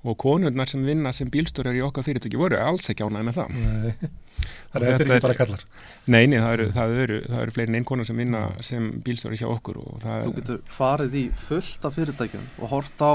og 0.07 0.15
konurnar 0.21 0.69
sem 0.71 0.83
vinna 0.87 1.11
sem 1.15 1.27
bílstörar 1.33 1.75
í 1.75 1.81
okkar 1.83 2.05
fyrirtæki 2.07 2.39
voru 2.39 2.57
alls 2.61 2.87
ekki 2.93 3.03
ánæði 3.05 3.25
með 3.27 3.37
það 3.39 3.55
nei. 3.57 3.93
Þannig 4.71 4.75
að 4.75 4.87
þetta 4.87 4.87
er 4.87 4.97
Þetta 4.97 5.03
ekki 5.03 5.15
er- 5.17 5.25
bara 5.25 5.37
kallar. 5.41 5.63
Nei, 6.07 6.23
nei, 6.31 6.37
það 6.39 6.53
eru, 6.57 6.65
það 6.77 6.93
eru, 7.03 7.17
það 7.27 7.41
eru 7.45 7.55
fleiri 7.55 7.71
en 7.71 7.77
einn 7.79 7.87
konar 7.89 8.07
sem 8.09 8.21
vinna 8.21 8.41
sem 8.63 8.87
bílstöri 9.05 9.39
hjá 9.41 9.47
okkur 9.51 9.79
og 9.83 9.99
það 10.03 10.23
þú 10.27 10.33
getur 10.39 10.61
farið 10.77 11.17
í 11.19 11.25
fullt 11.47 11.87
af 11.89 11.97
fyrirtækjum 11.97 12.45
og 12.61 12.71
hort 12.75 13.03
á 13.03 13.13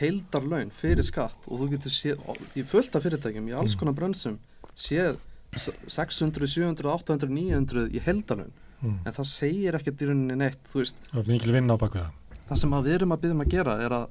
heildarlaun 0.00 0.70
fyrir 0.72 1.04
skatt 1.04 1.48
og 1.48 1.60
þú 1.64 1.68
getur 1.74 1.92
séð 1.92 2.22
í 2.56 2.64
fullt 2.66 2.94
af 2.96 3.04
fyrirtækjum 3.04 3.50
í 3.50 3.56
alls 3.56 3.74
Mm. 3.76 3.80
konar 3.82 3.96
brönsum 3.98 4.38
séð 4.76 5.18
s- 5.56 5.74
600, 5.88 6.46
700, 6.46 6.88
800, 6.88 7.28
900 7.28 7.88
í 7.92 8.00
heildarlaun 8.06 8.52
Mm. 8.80 8.94
en 9.04 9.12
það 9.12 9.26
segir 9.28 9.74
ekkert 9.76 10.00
í 10.00 10.06
rauninni 10.08 10.36
neitt 10.40 10.62
þú 10.72 10.78
veist, 10.80 10.96
Það 11.10 11.16
var 11.20 11.26
mikil 11.28 11.52
vinna 11.52 11.74
á 11.76 11.82
bakvið 11.82 12.00
það. 12.00 12.12
það 12.48 12.58
sem 12.62 12.70
að 12.78 12.84
við 12.86 12.94
erum 12.96 13.12
að 13.12 13.20
byrjum 13.20 13.42
að 13.44 13.50
gera 13.52 13.74
er 13.84 13.90
að 13.92 14.06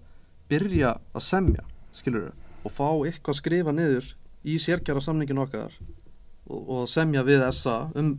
byrja 0.49 0.91
að 1.15 1.21
semja 1.25 1.63
skilur 2.01 2.29
og 2.65 2.71
fá 2.75 2.87
eitthvað 3.07 3.33
að 3.35 3.39
skrifa 3.39 3.73
niður 3.75 4.09
í 4.49 4.57
sérkjara 4.59 5.01
samningin 5.03 5.41
okkar 5.45 5.73
og, 6.49 6.61
og 6.69 6.85
semja 6.91 7.23
við 7.27 7.43
SA 7.55 7.77
um 7.99 8.13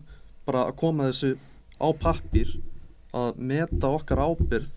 bara 0.47 0.67
að 0.71 0.77
koma 0.81 1.09
þessu 1.11 1.35
á 1.81 1.89
pappir 2.01 2.55
að 3.17 3.37
meta 3.41 3.89
okkar 3.91 4.21
ábyrð 4.23 4.71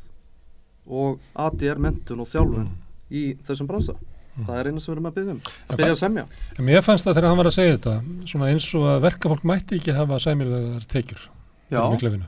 og 0.87 1.19
ADR 1.39 1.79
mentun 1.79 2.23
og 2.23 2.27
þjálfun 2.31 2.65
Mm. 2.67 2.79
í 3.13 3.21
þessum 3.45 3.67
bransa 3.69 3.93
Mm. 4.33 4.45
það 4.47 4.57
er 4.59 4.67
eina 4.71 4.79
sem 4.81 4.89
við 4.89 4.95
erum 4.97 5.05
að 5.11 5.13
byrja 5.15 5.31
um 5.35 5.41
að 5.69 5.77
byrja 5.77 5.93
að 5.93 5.99
semja 6.01 6.23
En 6.57 6.65
mér 6.65 6.81
fannst 6.81 7.05
það 7.05 7.13
þegar 7.19 7.27
hann 7.29 7.37
var 7.37 7.45
að 7.51 7.53
segja 7.53 7.73
þetta, 7.77 7.91
svona 8.31 8.47
eins 8.49 8.65
og 8.79 8.85
að 8.89 9.01
verkafólk 9.03 9.43
mætti 9.45 9.77
ekki 9.77 9.93
hafa 9.93 10.17
sæmilegar 10.19 10.87
tekjur. 10.89 11.21
já, 11.69 11.77
vinnu. 12.15 12.25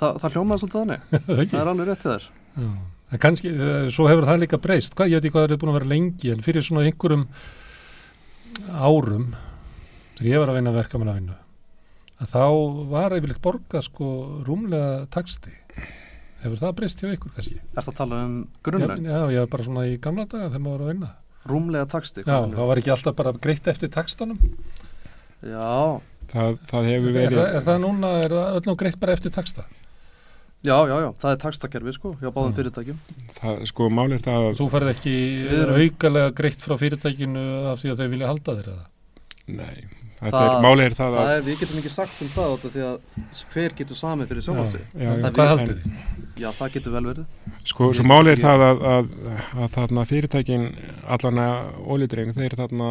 það, 0.00 0.18
hljómaði 0.34 0.58
svolítið 0.64 0.80
þannig 0.80 1.00
Það 1.52 1.60
er 1.60 1.70
alveg 1.70 1.86
rétt 1.92 2.06
þér 2.08 2.26
Já. 2.56 2.70
En 3.10 3.18
kannski, 3.18 3.48
eh, 3.50 3.88
svo 3.90 4.06
hefur 4.06 4.26
það 4.28 4.42
líka 4.44 4.58
breyst. 4.62 4.94
Hvað, 4.94 5.08
ég 5.10 5.18
veit 5.18 5.24
ekki 5.26 5.34
hvað 5.34 5.46
það 5.48 5.54
er 5.56 5.60
búin 5.62 5.72
að 5.72 5.78
vera 5.80 5.90
lengi, 5.90 6.30
en 6.32 6.42
fyrir 6.46 6.62
svona 6.62 6.84
einhverjum 6.86 7.24
árum, 8.70 9.30
þegar 10.18 10.30
ég 10.30 10.42
var 10.42 10.52
að 10.52 10.58
vinna 10.60 10.74
verkamann 10.76 11.10
að 11.12 11.18
vinna, 11.20 11.38
að 12.20 12.34
þá 12.34 12.44
var 12.92 13.16
yfirleitt 13.16 13.42
borga 13.44 13.82
sko 13.82 14.10
rúmlega 14.46 15.06
taksti. 15.14 15.52
Hefur 16.40 16.56
það 16.62 16.76
breyst 16.78 17.02
hjá 17.02 17.10
ykkur 17.12 17.34
kannski? 17.36 17.58
Er 17.76 17.82
það 17.84 17.90
að 17.92 17.96
tala 17.98 18.20
um 18.24 18.36
Já, 18.44 18.60
grunnlaun? 18.64 19.02
já, 19.04 19.18
ég 19.34 19.42
var 19.42 19.50
bara 19.52 19.66
svona 19.66 19.82
í 19.90 19.98
gamla 20.00 20.24
daga 20.30 20.46
þegar 20.48 20.62
maður 20.64 20.78
var 20.78 20.84
að 20.86 20.92
vinna. 20.94 21.10
Rúmlega 21.50 21.88
taksti? 21.92 22.22
Já, 22.24 22.38
þá 22.54 22.62
var 22.70 22.80
ekki 22.80 22.92
alltaf 22.94 23.16
bara 23.18 23.32
greitt 23.44 23.68
eftir 23.68 23.90
takstanum. 23.92 24.38
Já, 25.44 26.00
það, 26.32 26.56
það 26.70 26.88
hefur 26.88 27.10
Er, 27.10 27.16
verið 27.18 27.36
það, 27.40 27.50
er 27.58 27.66
það 27.68 27.78
núna, 27.84 28.12
er 28.24 28.34
það 28.36 28.56
öllum 28.60 28.78
greitt 28.80 28.98
bara 29.00 29.12
eftir 29.18 29.34
taksta? 29.36 29.66
Já, 30.64 30.76
já, 30.90 30.96
já, 31.00 31.08
það 31.22 31.30
er 31.34 31.40
takstakerfi 31.44 31.92
sko, 31.96 32.12
hjá 32.20 32.28
báðum 32.34 32.52
Já. 32.52 32.56
fyrirtækjum. 32.58 32.98
það, 33.40 33.62
sko 33.70 33.88
máli 33.90 34.18
er 34.18 34.24
það 34.26 34.48
að 34.50 34.58
Þú 34.60 34.68
færð 34.74 34.90
ekki 34.94 35.14
aukalega 35.80 36.34
greitt 36.36 36.60
frá 36.66 36.76
fyrirtækinu 36.82 37.46
af 37.72 37.80
því 37.80 37.94
að 37.94 38.02
þau 38.04 38.08
vilja 38.12 38.28
halda 38.34 38.56
þér 38.60 38.68
eða? 38.74 38.86
nei, 39.50 39.76
þetta 40.20 40.30
Það- 40.36 40.50
er, 40.54 40.62
máli 40.62 40.82
er 40.84 40.94
það 40.94 41.14
Það 41.16 41.20
að 41.24 41.30
er, 41.36 41.42
við 41.48 41.60
getum 41.62 41.78
ekki 41.80 41.90
sagt 41.90 42.20
um 42.22 42.28
það 42.34 42.52
út 42.54 42.64
af 42.68 42.72
því 42.74 42.82
að 42.86 43.44
hver 43.54 43.74
getur 43.80 43.96
samið 43.98 44.28
fyrir 44.30 44.44
sjálfan 44.46 44.68
sig. 44.70 44.82
já, 44.94 45.00
já, 45.00 45.10
En 45.10 45.32
Hvað 45.34 45.48
haldið 45.50 45.80
þið? 45.80 45.94
Já, 46.40 46.50
það 46.56 46.72
getur 46.76 46.92
vel 46.94 47.04
verið. 47.08 47.24
sko, 47.64 47.88
svo 47.96 48.04
máli 48.06 48.30
er 48.30 48.40
það 48.40 48.62
að, 48.68 48.84
að, 48.90 49.08
að 49.64 49.72
þarna 49.74 50.04
fyrirtækin 50.08 50.66
allan 51.16 51.40
að 51.42 51.80
ólídrein, 51.90 52.30
þeir 52.36 52.54
þarna 52.60 52.90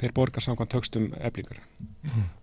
þeir 0.00 0.12
borga 0.16 0.40
samkvæmt 0.40 0.70
tökstum 0.72 1.10
eflingar 1.20 1.60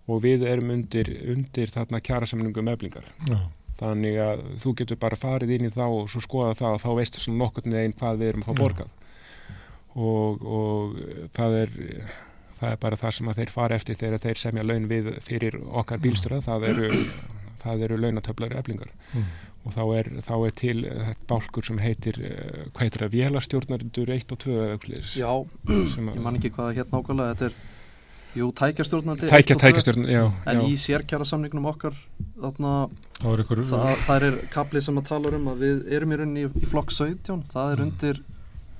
og 0.08 0.22
við 0.22 0.44
erum 0.48 0.70
undir, 0.76 1.10
undir 1.34 1.68
þarna 1.74 2.00
kjærasamningum 2.00 2.68
eflingar 2.72 3.04
Já. 3.28 3.40
Þannig 3.80 4.18
að 4.22 4.46
þú 4.62 4.74
getur 4.80 5.00
bara 5.00 5.18
farið 5.18 5.54
inn 5.56 5.68
í 5.68 5.74
þá 5.74 5.84
og 5.88 6.08
svo 6.12 6.22
skoða 6.24 6.56
það 6.58 6.76
og 6.76 6.82
þá 6.84 6.90
veistu 7.00 7.22
svona 7.24 7.44
nokkurn 7.44 7.76
veginn 7.78 7.96
hvað 8.00 8.20
við 8.20 8.32
erum 8.32 8.44
að 8.44 8.50
fá 8.50 8.60
borgað. 8.60 8.96
Og, 9.90 10.44
og 10.46 10.98
það 11.34 11.56
er 11.64 11.78
það 12.60 12.74
er 12.74 12.80
bara 12.80 12.98
það 13.00 13.14
sem 13.16 13.30
að 13.30 13.38
þeir 13.40 13.52
fara 13.54 13.76
eftir 13.80 13.98
þegar 13.98 14.24
þeir 14.24 14.40
semja 14.42 14.64
laun 14.66 14.88
við 14.90 15.12
fyrir 15.24 15.56
okkar 15.80 16.02
bílstöra, 16.02 16.40
það 16.44 16.66
eru, 16.74 16.90
það 17.62 17.86
eru 17.86 18.00
launatöflar 18.04 18.56
eflingar. 18.60 18.92
Mm. 19.14 19.30
og 19.60 19.74
þá 19.74 19.82
er, 19.98 20.08
þá 20.24 20.34
er 20.36 20.54
til 20.56 20.76
þetta 20.84 21.26
bálkur 21.28 21.66
sem 21.68 21.80
heitir, 21.82 22.16
uh, 22.24 22.62
hvað 22.70 22.84
heitir 22.86 23.02
það, 23.04 23.16
vélastjórnarundur 23.16 24.12
1 24.14 24.32
og 24.32 24.40
2 24.44 24.54
eða 24.54 24.76
eitthvað 24.76 24.94
svoleiðis, 24.94 25.16
Já, 25.20 25.32
sem 25.94 26.08
ég 26.08 26.22
man 26.24 26.38
ekki 26.38 26.52
hvað 26.54 26.70
það 26.70 26.80
hétt 26.80 26.94
nákvæmlega. 26.94 27.34
Þetta 27.34 27.50
er, 27.50 27.58
jú, 28.34 28.50
tækjastjórnandi 28.52 29.26
Tækja, 29.26 29.38
eitt 29.38 29.50
og 29.50 29.56
tvö. 29.56 29.66
tækjastjórn, 29.66 30.04
já, 30.08 30.24
En 30.46 30.60
já. 30.60 30.66
í 30.68 30.74
sérkjara 30.78 31.24
samningnum 31.26 31.66
okkar 31.66 31.94
þarna, 32.40 32.90
Það 33.20 33.44
það, 33.68 33.96
það 34.06 34.22
er 34.28 34.36
kapli 34.54 34.80
sem 34.82 34.96
að 34.96 35.08
tala 35.08 35.32
um 35.36 35.48
að 35.52 35.58
við 35.64 35.92
erum 35.92 36.12
í 36.12 36.16
rauninni 36.20 36.44
í, 36.46 36.50
í 36.62 36.66
flokk 36.70 36.90
17 36.90 37.42
það 37.52 37.72
er 37.72 37.76
Mm. 37.76 37.90
undir 37.90 38.22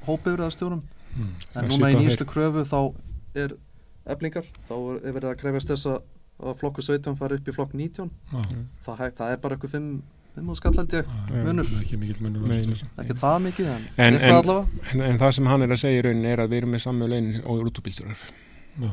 hópifriðastjórum 0.07 0.83
mm. 1.17 1.35
en 1.57 1.69
núna 1.69 1.91
í 1.93 1.99
nýjastu 1.99 2.25
kröfu 2.29 2.65
þá 2.65 2.95
er 3.35 3.57
eflingar, 4.07 4.47
þá 4.69 4.73
er- 4.79 5.03
er 5.07 5.13
verið 5.19 5.29
að 5.35 5.37
krefast 5.43 5.69
þess 5.75 5.87
að 6.41 6.55
flokku 6.57 6.83
17 6.83 7.17
fari 7.19 7.37
upp 7.37 7.49
í 7.49 7.53
flokk 7.53 7.75
19 7.75 8.11
Já, 8.33 8.43
það, 8.87 9.13
það 9.19 9.33
er 9.35 9.37
bara 9.37 9.57
eitthvað 9.57 9.71
5 9.77 10.03
5 10.37 10.55
skall 10.57 10.73
held 10.79 10.93
ég, 10.95 11.05
já, 11.05 11.43
munur. 11.45 11.67
Ekki 11.83 11.97
mikill 11.99 12.21
munur. 12.23 12.53
Ekki 13.03 13.17
það 13.19 13.41
mikið 13.49 13.67
en, 13.67 13.89
En- 13.99 14.15
en- 14.15 15.03
En, 15.03 15.19
það 15.19 15.33
sem 15.35 15.47
hann 15.47 15.63
er 15.63 15.69
að 15.75 15.81
segja 15.83 15.99
í 16.01 16.05
rauninni 16.07 16.31
er 16.31 16.39
að 16.39 16.49
við 16.53 16.57
erum 16.63 16.71
með 16.71 16.81
samme 16.87 17.09
laun 17.11 17.43
og 17.45 17.65
rútubílstjórar. 17.67 18.17
Já. 18.81 18.91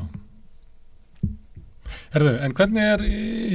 Herðu, 2.14 2.34
en 2.46 2.54
hvernig 2.56 2.84
er, 2.94 3.02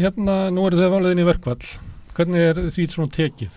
hérna, 0.04 0.36
nú 0.54 0.68
eru 0.70 0.78
þau 0.82 0.92
valið 0.94 1.16
inn 1.16 1.22
í 1.24 1.28
verkvall, 1.28 1.70
hvernig 2.18 2.44
er 2.52 2.60
því 2.76 2.86
svona 2.94 3.14
tekið? 3.16 3.56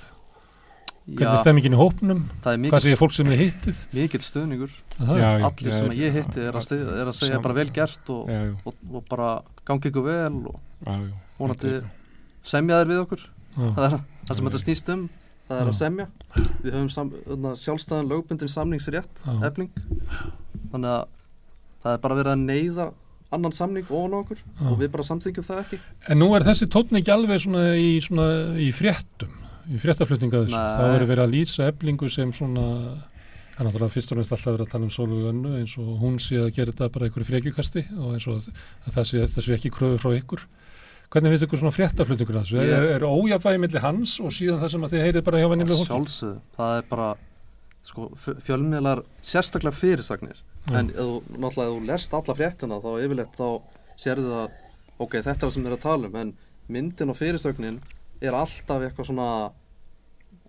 Hvernig 1.07 1.37
er 1.37 1.43
stemmingin 1.45 1.77
í 1.77 1.79
hópnum? 1.79 2.23
það 2.43 2.57
er 2.57 2.71
Hvað 2.73 2.83
segir 2.87 2.99
fólk 2.99 3.13
sem 3.15 3.29
þið 3.31 3.43
hittið? 3.45 3.83
mikill 3.95 4.23
stöðningur 4.27 4.73
allir 5.07 5.77
sem 5.77 5.93
ég 5.95 6.17
hitti 6.17 6.41
er 6.49 6.57
að, 6.59 6.65
stið, 6.67 6.81
er 6.97 7.11
að 7.13 7.15
segja 7.21 7.37
Sam- 7.37 7.45
bara 7.45 7.55
vel 7.61 7.69
gert 7.77 8.11
og, 8.11 8.33
Já, 8.33 8.41
já, 8.49 8.55
og, 8.67 8.81
og 8.91 9.05
bara 9.13 9.29
gangi 9.69 9.93
ykkur 9.93 10.07
vel 10.09 10.41
og 10.51 10.57
já, 10.83 10.97
já. 10.97 11.13
vonandi 11.39 11.71
er- 11.77 11.87
semja 12.43 12.81
þér 12.81 12.91
við 12.91 13.03
okkur 13.05 13.23
já. 13.23 13.69
það 13.77 13.87
er 13.87 13.97
það 14.27 14.35
sem 14.41 14.49
þetta 14.49 14.63
snýst 14.65 14.91
um 14.97 15.05
það 15.47 15.61
er 15.61 15.63
Já. 15.63 15.71
að 15.71 15.79
semja 15.79 16.07
við 16.65 16.73
höfum 16.75 16.91
sam, 16.97 17.13
þarna 17.29 17.55
sjálfstæðan 17.63 18.11
lögbundin 18.11 18.51
samningsrétt 18.57 19.23
Já. 19.23 19.37
efling 19.47 19.71
þannig 20.73 20.91
að 20.91 21.05
það 21.85 21.93
er 21.95 22.03
bara 22.03 22.19
verið 22.19 22.33
að 22.35 22.45
neyða 22.51 22.89
annan 23.33 23.53
samning 23.53 23.89
ofan 23.91 24.15
okkur 24.21 24.39
Já. 24.39 24.69
og 24.71 24.79
við 24.81 24.89
bara 24.95 25.03
samþyngjum 25.09 25.45
það 25.49 25.61
ekki 25.65 25.79
En 26.13 26.19
nú 26.23 26.29
er 26.37 26.45
þessi 26.47 26.69
tónn 26.71 26.97
ekki 27.01 27.11
alveg 27.15 27.41
svona 27.43 27.65
í, 27.75 27.97
svona 28.05 28.27
í 28.63 28.71
fréttum, 28.73 29.33
í 29.73 29.81
fréttaflutninga 29.83 30.45
þessu. 30.45 30.55
Nei. 30.55 30.77
Það 30.79 30.93
verður 30.95 31.11
verið 31.13 31.25
að 31.27 31.35
lýsa 31.35 31.69
eflingu 31.73 32.09
sem 32.13 32.33
svona, 32.33 32.67
það 33.57 33.59
er 33.59 33.67
náttúrulega 33.71 33.95
fyrst 33.97 34.13
og 34.15 34.21
næst 34.21 34.33
alltaf 34.37 34.53
verið 34.55 34.67
að 34.67 34.73
tala 34.77 34.85
um 34.87 34.95
sólu 34.95 35.19
önnu 35.33 35.55
eins 35.59 35.75
og 35.83 35.91
hún 36.05 36.21
sé 36.23 36.39
að 36.45 36.53
gera 36.55 36.71
þetta 36.73 36.91
bara 36.95 37.09
einhverju 37.09 37.29
frekjukasti 37.33 37.85
og 37.99 38.15
eins 38.15 38.27
og 38.31 38.39
að 38.47 38.95
það 38.95 39.09
sé, 39.11 39.25
þetta 39.27 39.47
sé 39.49 39.57
ekki 39.59 39.73
kröfu 39.75 39.99
frá 40.05 40.15
ykkur. 40.21 40.47
Hvernig 41.11 41.31
finnst 41.35 41.47
ykkur 41.47 41.61
svona 41.63 41.75
fréttaflutningur 41.75 42.37
þessu? 42.41 42.57
Ég- 42.59 42.73
Er, 42.77 42.89
er 42.97 43.05
ójafvægi 43.07 43.61
milli 43.63 43.79
hans 43.83 44.17
og 44.21 44.31
síðan 44.35 44.59
það 44.63 44.71
sem 44.75 44.87
að 44.87 44.95
þið 44.95 45.05
heyrið 45.07 45.25
bara 45.29 45.39
hjá 45.43 45.49
vennilega 45.53 45.77
fólki? 45.79 45.91
sjálfsögðu, 45.93 46.41
það 46.59 46.79
er 46.81 46.87
bara 46.91 47.11
sko, 47.87 48.09
fjölmiðlar 48.47 49.03
sérstaklega 49.23 49.75
fyrirsagnir. 49.79 50.41
En 50.75 50.89
þú, 50.91 51.07
náttúrulega 51.37 51.69
ef 51.71 51.77
þú 51.77 51.87
lest 51.91 52.15
alla 52.19 52.35
fréttina 52.35 52.81
þá 52.83 52.89
yfirleitt 53.05 53.37
þá 53.39 53.49
sérðu 53.97 54.31
það 54.33 54.57
ok, 54.99 55.13
þetta 55.21 55.31
er 55.37 55.43
það 55.45 55.53
sem 55.55 55.63
þeir 55.67 55.71
eru 55.73 55.79
að 55.79 55.85
tala 55.87 56.09
um 56.11 56.17
en 56.23 56.33
myndin 56.77 57.13
og 57.13 57.19
fyrirsögnin 57.21 57.81
er 58.25 58.35
alltaf 58.35 58.83
eitthvað 58.83 59.07
svona 59.11 59.27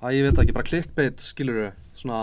að 0.02 0.16
ég 0.18 0.28
veit 0.28 0.40
ekki, 0.44 0.56
bara 0.56 0.68
clickbait 0.70 1.22
skilur 1.22 1.72
svona 1.98 2.22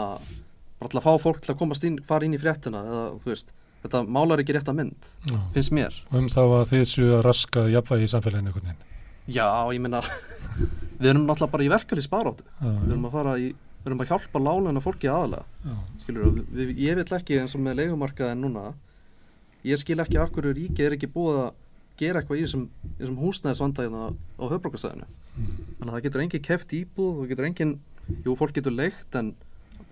bara 0.80 0.90
til 0.90 0.99
að 1.01 1.07
fá 1.07 1.12
fólk 1.22 1.40
til 1.45 1.53
að 1.55 1.61
komast 1.61 1.84
inn, 1.86 2.01
fara 2.07 2.26
inn 2.26 2.34
í 2.36 2.40
fréttina 2.40 2.80
eða 2.86 3.05
þú 3.22 3.30
veist, 3.30 3.53
þetta 3.84 4.03
málar 4.16 4.42
ekki 4.42 4.57
rétt 4.57 4.70
að 4.72 4.78
mynd 4.80 5.09
Já. 5.30 5.38
finnst 5.55 5.74
mér 5.76 5.97
Og 6.11 6.18
um 6.22 6.28
þá 6.32 6.40
að 6.45 6.66
þið 6.72 6.84
séu 6.90 7.11
að 7.18 7.22
raska 7.28 7.66
jafnvægi 7.72 8.09
í 8.09 8.12
samfélaginu 8.14 8.51
einhvern 8.53 8.68
veginn. 8.70 8.90
já, 9.34 9.47
ég 9.74 9.80
meina 9.84 10.01
við 11.01 11.11
erum 11.12 11.26
náttúrulega 11.28 11.53
bara 11.55 11.66
í 11.66 11.70
verkefni 11.72 12.05
spáráttu 12.05 12.47
Já, 12.59 12.70
við 12.70 12.90
erum 12.95 13.09
að 13.11 13.16
fara 13.18 13.36
í, 13.42 13.51
við 13.85 13.91
erum 13.91 14.01
að 14.05 14.11
hjálpa 14.12 14.41
láleina 14.41 14.80
fólki 14.80 15.11
aðalega 15.12 15.45
skilur 16.01 16.30
við, 16.30 16.45
við, 16.57 16.72
ég 16.80 16.99
vil 16.99 17.05
ekki 17.18 17.41
eins 17.43 17.55
og 17.55 17.62
með 17.64 17.78
leigumarkaðin 17.82 18.41
núna 18.41 18.64
ég 19.64 19.80
skil 19.80 20.01
ekki 20.01 20.20
af 20.20 20.32
hverju 20.32 20.55
ríkið 20.57 20.87
er 20.89 20.97
ekki 20.97 21.11
búið 21.12 21.41
að 21.45 21.51
gera 22.01 22.20
eitthvað 22.20 22.41
í 22.41 22.45
þessum, 22.45 22.64
í 22.66 22.99
þessum 22.99 23.18
húsnæðisvandæðina 23.22 24.07
á 24.11 24.45
höfbrókastæðinu 24.51 25.09
þannig 25.37 25.89
að 25.89 25.93
það 25.95 26.05
getur 26.07 26.24
engin 26.24 26.45
keft 26.49 26.74
íbúð 26.74 27.20
og 27.22 27.28
getur 27.30 27.49
engin, 27.49 27.74
jú 28.26 28.37
fólk 28.41 28.57
getur 28.57 28.74
leikt 28.74 29.18
en 29.20 29.35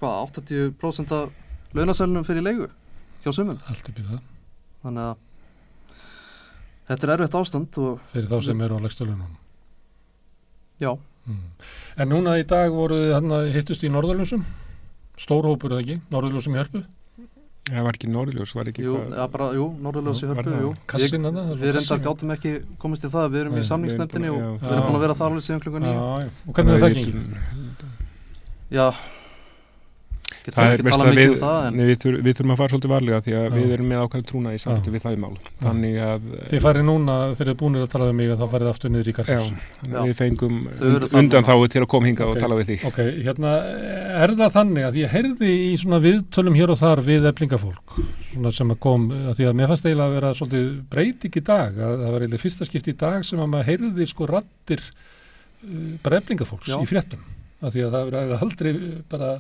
hvað, 0.01 0.32
80% 0.43 1.14
af 1.14 1.76
launasælunum 1.76 2.26
fyrir 2.26 2.43
leigu 2.45 2.68
hjá 3.22 3.30
sumum, 3.36 3.61
í 3.70 4.07
það. 4.09 4.18
þannig 4.82 5.05
að 5.05 5.20
þetta 6.90 7.07
er 7.07 7.14
erfitt 7.14 7.38
ástand 7.38 7.78
Fyrir 8.12 8.28
þá 8.32 8.36
sem 8.49 8.64
eru 8.66 8.78
á 8.78 8.84
legstölunum. 8.84 9.36
já, 10.82 10.90
Mm. 11.28 11.44
En 12.02 12.08
núna 12.10 12.38
í 12.40 12.46
dag 12.48 12.72
voru 12.74 12.96
þið 13.02 13.12
þarna 13.14 13.38
hittust 13.54 13.84
í 13.86 13.90
Norðurljósum, 13.92 14.42
stór 15.22 15.46
hópur 15.46 15.76
eða 15.76 15.84
ekki, 15.84 16.00
Norðurljósum 16.10 16.56
í 16.56 16.60
hörpu, 16.62 16.84
Það 17.62 17.84
var 17.86 17.94
ekki 17.94 18.08
Norðljós, 18.10 18.52
var 18.58 18.68
ekki 18.72 18.82
jú, 18.82 18.92
ja, 19.14 19.24
bara, 19.30 19.52
jú, 19.54 19.68
Norðurljósi 19.84 20.24
Já, 20.26 20.30
hörpu, 20.32 20.54
jú. 20.64 20.70
Kassin 20.90 21.22
þarna. 21.28 21.44
það 21.46 21.60
Við 21.62 21.74
reyndar 21.76 22.00
gátum 22.02 22.32
ekki 22.34 22.50
komist 22.82 23.04
í 23.06 23.10
það, 23.12 23.28
við 23.30 23.40
erum 23.44 23.54
Nei, 23.54 23.60
í 23.62 23.68
samningsnefndinni 23.68 24.30
og 24.32 24.40
við 24.58 24.72
erum 24.72 24.88
búin 24.88 24.96
að 24.98 25.04
vera 25.04 25.14
þar 25.20 25.28
alveg 25.30 25.44
síðan 25.46 25.62
klukkan 25.62 25.84
nýju. 25.86 26.00
já, 26.00 26.32
og 26.48 26.56
hvernig 26.58 26.74
er 26.74 26.82
það 26.82 26.96
vitum- 26.96 27.36
Já, 28.72 28.86
getur 30.43 30.59
Það 30.59 30.72
er 30.72 30.82
mest 30.86 31.03
að 31.03 31.18
við, 31.18 31.32
um 31.32 31.40
það 31.43 31.66
en 31.68 31.76
nei, 31.78 31.84
við, 31.88 31.99
þur, 32.03 32.16
við 32.26 32.36
þurfum 32.38 32.53
að 32.55 32.61
fara 32.62 32.72
svolítið 32.72 32.93
varlega 32.93 33.20
því 33.22 33.34
að 33.38 33.45
Já. 33.47 33.53
við 33.57 33.74
erum 33.76 33.88
með 33.93 34.03
ákveðin 34.03 34.28
trúna 34.32 34.53
í 34.53 34.61
samfittu 34.62 34.90
Já. 34.90 34.95
við 34.97 35.05
það 35.07 35.16
í 35.16 35.20
mál. 35.22 35.36
Þannig 35.62 35.99
að, 36.07 36.28
Þið 36.53 36.64
farið 36.66 36.86
núna, 36.88 37.16
þeir 37.38 37.47
eru 37.47 37.57
búinir 37.62 37.86
að 37.86 37.93
tala 37.93 38.09
um 38.12 38.18
mig 38.22 38.32
að 38.32 38.43
þá 38.43 38.47
farið 38.53 38.70
aftur 38.72 38.93
niður 38.93 39.11
í 39.12 39.14
já, 39.16 39.24
þannig 39.24 39.93
Já. 39.93 39.99
að 40.03 40.11
við 40.11 40.16
fengum 40.22 40.59
und, 40.72 41.07
undan 41.22 41.47
þá 41.47 41.55
til 41.72 41.82
að 41.82 41.88
koma 41.93 42.11
hingað 42.11 42.32
Ok. 42.32 42.34
og 42.36 42.43
tala 42.43 42.59
við 42.59 42.72
þig. 42.72 42.86
Ok, 42.90 43.01
hérna, 43.22 43.53
er 44.22 44.34
það 44.43 44.55
þannig 44.57 44.88
að 44.88 44.99
ég 45.03 45.14
heyrði 45.16 45.53
í 45.53 45.72
svona 45.80 46.01
viðtölum 46.03 46.59
hér 46.59 46.72
og 46.74 46.80
þar 46.82 47.03
við 47.07 47.28
eflingafólk, 47.32 47.97
svona 48.32 48.53
sem 48.57 48.74
að 48.74 48.80
kom, 48.82 49.09
að 49.12 49.36
því 49.38 49.49
að 49.49 49.57
mér 49.61 49.72
fannst 49.72 49.86
eiginlega 49.88 50.09
að 50.11 50.16
vera 50.18 50.32
svolítið 50.38 50.68
breyting 50.93 51.38
í 51.38 51.45
dag, 51.47 51.78
að 51.78 51.95
það 52.03 52.14
var 52.16 52.26
eiginlega 52.26 52.43
fyrsta 52.43 52.68
skipti 52.68 52.95
í 52.95 52.99
dag 53.03 53.26
sem 53.28 53.43
að 53.43 53.53
maður 53.53 53.70
heyrði 53.70 54.09
sko 54.11 54.28
rattir 54.30 54.82
uh, 54.88 55.95
bara 56.05 56.20
eflingafólks 56.22 56.72
Já. 56.72 56.78
í 56.80 56.88
fréttum, 56.90 57.22
að 57.62 57.74
því 57.76 57.84
að 57.86 57.96
það 57.96 58.08
verið 58.10 58.32
aldrei 58.46 58.70
bara, 59.12 59.32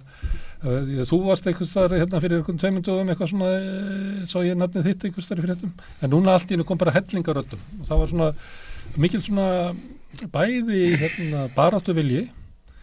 að 0.62 0.92
þú 1.10 1.20
varst 1.26 1.48
einhvers 1.50 1.72
þar 1.76 1.96
hérna 1.98 2.20
fyrir 2.22 2.40
einhvern 2.40 2.60
tveimundum 2.62 3.12
eitthvað 3.12 3.32
svona, 3.32 3.48
uh, 3.58 4.20
svo 4.30 4.44
ég 4.46 4.60
nafnið 4.60 4.90
þitt 4.90 5.08
einhvers 5.08 5.30
þar 5.30 5.42
í 5.42 5.46
fréttum, 5.46 5.72
en 6.00 6.14
núna 6.14 6.36
allt 6.36 6.52
í 6.52 6.56
hennu 6.56 6.68
kom 6.68 6.80
bara 6.80 6.94
hellingaröldum 6.94 7.66
og 7.80 7.88
það 7.90 8.04
var 8.04 8.12
svona 8.12 8.30
mikil 9.02 9.22
svona 9.24 9.48
bæði 10.32 10.84
hérna 11.00 11.48
baráttu 11.56 11.94
vilji 11.96 12.28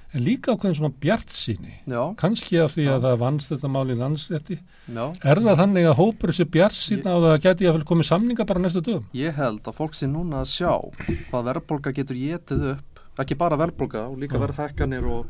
en 0.09 0.23
líka 0.25 0.55
ákveðin 0.55 0.77
svona 0.79 0.95
bjart 1.01 1.33
síni 1.33 1.75
Já, 1.85 2.01
kannski 2.17 2.57
af 2.63 2.73
því 2.73 2.87
að 2.95 3.03
það 3.05 3.19
vannst 3.21 3.51
þetta 3.51 3.69
mál 3.69 3.91
í 3.93 3.97
landsrétti. 3.97 4.57
Já. 4.89 5.03
Er 5.21 5.41
það 5.45 5.59
þannig 5.61 5.89
að 5.89 5.97
hópur 5.99 6.33
þessi 6.33 6.47
bjart 6.55 6.77
sína 6.77 7.15
og 7.17 7.25
það 7.27 7.43
geti 7.45 7.69
að 7.69 7.83
komið 7.89 8.09
samninga 8.09 8.47
bara 8.49 8.63
næstu 8.63 8.81
dögum? 8.85 9.05
Ég 9.17 9.37
held 9.37 9.69
að 9.69 9.77
fólk 9.77 9.97
sé 9.97 10.09
núna 10.09 10.41
að 10.41 10.49
sjá 10.55 10.71
hvað 11.29 11.49
verðbólga 11.51 11.93
getur 11.99 12.17
getið 12.17 12.65
upp 12.73 12.88
ekki 13.19 13.37
bara 13.39 13.59
verðbólga 13.59 14.07
og 14.09 14.17
líka 14.21 14.39
Já. 14.39 14.43
verðhækkanir 14.45 15.07
og 15.09 15.29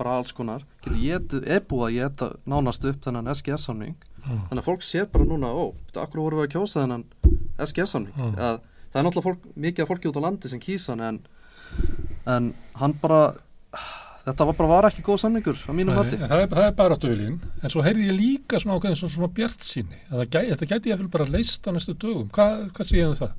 bara 0.00 0.16
alls 0.16 0.32
konar. 0.32 0.64
Getur 0.86 1.44
er 1.44 1.60
búið 1.68 1.86
að 1.86 1.96
geta 1.98 2.30
nánast 2.48 2.86
upp 2.88 3.02
þennan 3.04 3.30
SGS-samning 3.34 3.96
þannig 4.24 4.60
að 4.60 4.66
fólk 4.66 4.84
sér 4.84 5.08
bara 5.12 5.26
núna, 5.28 5.50
ó, 5.52 5.72
betur, 5.86 6.04
akkur 6.04 6.24
vorum 6.24 6.40
við 6.40 6.48
að 6.48 6.54
kjósa 6.56 6.82
þennan 6.84 7.04
SGS-samning 7.66 8.36
að 8.36 8.60
það 8.90 9.00
er 9.00 9.06
náttúrulega 9.06 9.26
fólk, 9.28 9.48
mikið 9.66 9.84
af 9.84 9.90
fólki 9.92 10.10
út 10.10 10.20
á 10.20 10.26
landi 10.26 10.50
sem 10.50 10.62
kýsa 10.62 10.94
hann 10.94 11.04
en, 11.06 11.20
en 12.28 12.50
hann 12.80 12.96
bara 13.00 13.20
þetta 14.26 14.46
var 14.48 14.56
bara 14.58 14.70
var 14.70 14.88
ekki 14.90 15.04
góð 15.06 15.20
samningur 15.24 15.60
á 15.64 15.72
mínum 15.72 15.96
en 15.96 16.10
það 16.12 16.42
er, 16.42 16.48
það 16.50 16.64
er 16.66 16.74
baráttu 16.78 17.10
viljin 17.12 17.38
en 17.62 17.72
svo 17.72 17.84
heyrði 17.84 18.08
ég 18.10 18.18
líka 18.18 18.60
svona 18.60 18.76
ákveðin 18.78 18.98
svona, 19.00 19.14
svona 19.16 19.30
bjart 19.38 19.64
síni 19.66 20.00
að 20.10 20.16
það 20.18 20.26
gæti, 20.34 20.50
þetta 20.52 20.70
geti 20.74 20.92
ég 20.92 21.06
bara 21.14 21.28
leist 21.30 21.68
á 21.68 21.70
næstu 21.72 21.94
dögum. 21.94 22.28
Hvað, 22.34 22.66
hvað 22.76 22.90
sé 22.90 22.98
ég 22.98 23.08
um 23.08 23.16
það? 23.16 23.36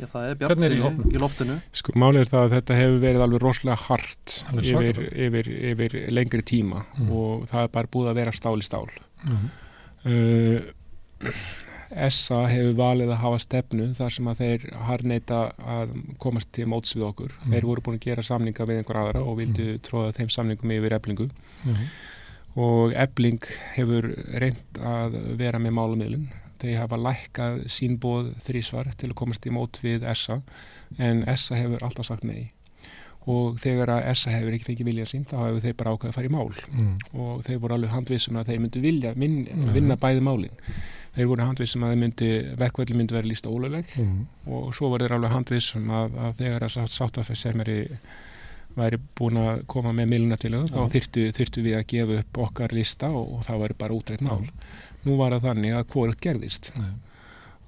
Já, 0.00 0.06
það 0.10 0.24
er 0.30 0.38
Hvernig 0.42 0.64
er 0.66 0.72
í 0.74 0.78
bjart 0.82 1.14
í 1.14 1.20
loftinu 1.22 1.56
Sko, 1.72 1.92
málið 2.02 2.20
er 2.24 2.30
það 2.32 2.44
að 2.48 2.54
þetta 2.56 2.78
hefur 2.80 2.96
verið 3.04 3.24
alveg 3.26 3.42
rosalega 3.44 3.76
hart 3.86 4.36
Alveg 4.50 4.70
yfir, 4.90 5.02
yfir, 5.28 5.50
yfir 5.72 5.98
lengri 6.10 6.42
tíma 6.42 6.80
Mm. 6.98 7.10
og 7.14 7.44
það 7.50 7.62
er 7.68 7.68
bara 7.76 7.90
búið 7.94 8.10
að 8.10 8.18
vera 8.20 8.32
stál 8.34 8.56
í 8.58 8.64
stál. 8.66 8.88
Mm. 9.28 9.44
Uh, 10.04 11.30
SA 12.10 12.40
hefur 12.50 12.74
valið 12.78 13.12
að 13.14 13.20
hafa 13.22 13.38
stefnu 13.44 13.86
þar 13.94 14.10
sem 14.16 14.28
að 14.30 14.40
þeir 14.42 14.64
harneita 14.88 15.40
að 15.76 15.92
komast 16.22 16.50
til 16.56 16.66
móts 16.70 16.94
við 16.96 17.04
okkur. 17.10 17.34
Mm. 17.44 17.52
Þeir 17.54 17.66
voru 17.70 17.84
búin 17.86 17.98
að 18.00 18.06
gera 18.08 18.24
samninga 18.26 18.66
við 18.66 18.80
einhver 18.80 18.98
aðra 19.02 19.22
og 19.22 19.36
vildu 19.38 19.66
tróða 19.86 20.14
þeim 20.16 20.30
samningum 20.34 20.74
yfir 20.74 20.96
eblingu 20.98 21.28
Mm. 21.64 21.84
og 22.60 22.92
ebling 22.98 23.38
hefur 23.76 24.10
reynd 24.42 24.80
að 24.82 25.14
vera 25.38 25.58
með 25.62 25.72
málumilun. 25.78 26.26
Þeir 26.64 26.80
hafa 26.80 26.96
lækkað 27.04 27.62
sín 27.76 27.98
bóð 28.00 28.32
þrísvar 28.46 28.90
til 28.96 29.10
að 29.12 29.18
komast 29.20 29.46
í 29.46 29.52
mót 29.54 29.80
við 29.84 30.04
SA 30.16 30.40
en 30.98 31.24
SA 31.36 31.58
hefur 31.60 31.84
alltaf 31.84 32.08
sagt 32.10 32.24
nei 32.24 32.50
og 33.24 33.54
þegar 33.56 33.88
að 33.88 34.10
SA 34.20 34.34
hefur 34.34 34.52
ekki 34.52 34.66
fengið 34.68 34.88
vilja 34.90 35.04
sín 35.08 35.22
þá 35.24 35.38
hefur 35.46 35.62
þeir 35.64 35.76
bara 35.80 35.92
ákveðið 35.94 36.10
að 36.12 36.16
fara 36.18 36.28
í 36.28 36.32
mál 36.34 36.50
Mm. 36.74 36.90
og 37.22 37.38
þeir 37.46 37.60
voru 37.62 37.74
alveg 37.78 37.90
handvissum 37.94 38.36
að 38.36 38.50
þeir 38.50 38.60
myndu 38.60 38.82
vilja 38.84 39.12
minn, 39.16 39.38
vinna 39.72 39.96
bæði 39.96 40.20
málin 40.26 40.58
þeir 41.14 41.28
voru 41.30 41.46
handvissum 41.46 41.86
að 41.86 41.94
þeir 41.94 42.00
myndi, 42.02 42.28
vera 43.16 43.30
lísta 43.30 43.48
óluleg 43.48 43.86
Mm. 43.96 44.26
og 44.46 44.74
svo 44.76 44.90
voru 44.92 45.06
þeir 45.06 45.16
alveg 45.16 45.32
handvissum 45.38 45.88
að, 45.88 46.18
að 46.26 46.36
þegar 46.42 46.66
að 46.68 46.90
sáttafesshermeri 46.98 47.78
væri 48.76 48.98
búin 49.16 49.36
að 49.38 49.64
koma 49.70 49.92
með 49.94 50.08
millunatilögum 50.12 50.68
þá 50.68 50.80
Já. 50.82 50.88
þyrftu, 50.96 51.24
þyrftu 51.36 51.62
við 51.64 51.76
að 51.78 51.86
gefa 51.94 52.20
upp 52.24 52.38
okkar 52.48 52.72
lista 52.74 53.08
og, 53.14 53.36
og 53.38 53.44
það 53.46 53.60
væri 53.64 53.76
bara 53.78 53.94
útreitt 53.94 54.24
mál. 54.26 54.48
Nú 55.04 55.16
var 55.20 55.34
það 55.36 55.50
þannig 55.50 55.74
að 55.78 55.90
hvort 55.94 56.22
gerðist. 56.24 56.70
Nei. 56.80 56.92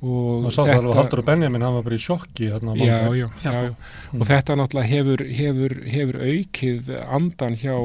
Og 0.07 0.45
Og 0.45 0.53
sá 0.53 0.61
það 0.61 0.75
alveg 0.83 0.99
Haldur 0.99 1.23
Benjamin, 1.25 1.63
hann 1.65 1.77
var 1.79 1.85
bara 1.87 1.97
í 1.97 2.03
sjokki 2.05 2.51
á 2.53 2.61
Já, 2.61 2.85
já, 2.85 3.15
já, 3.17 3.29
já. 3.41 3.71
Mm. 4.13 4.21
og 4.21 4.27
þetta 4.29 4.57
náttúrulega 4.61 4.91
hefur, 4.91 5.23
hefur, 5.39 5.75
hefur 5.89 6.19
aukið 6.21 6.91
andan 7.17 7.57
hjá 7.57 7.77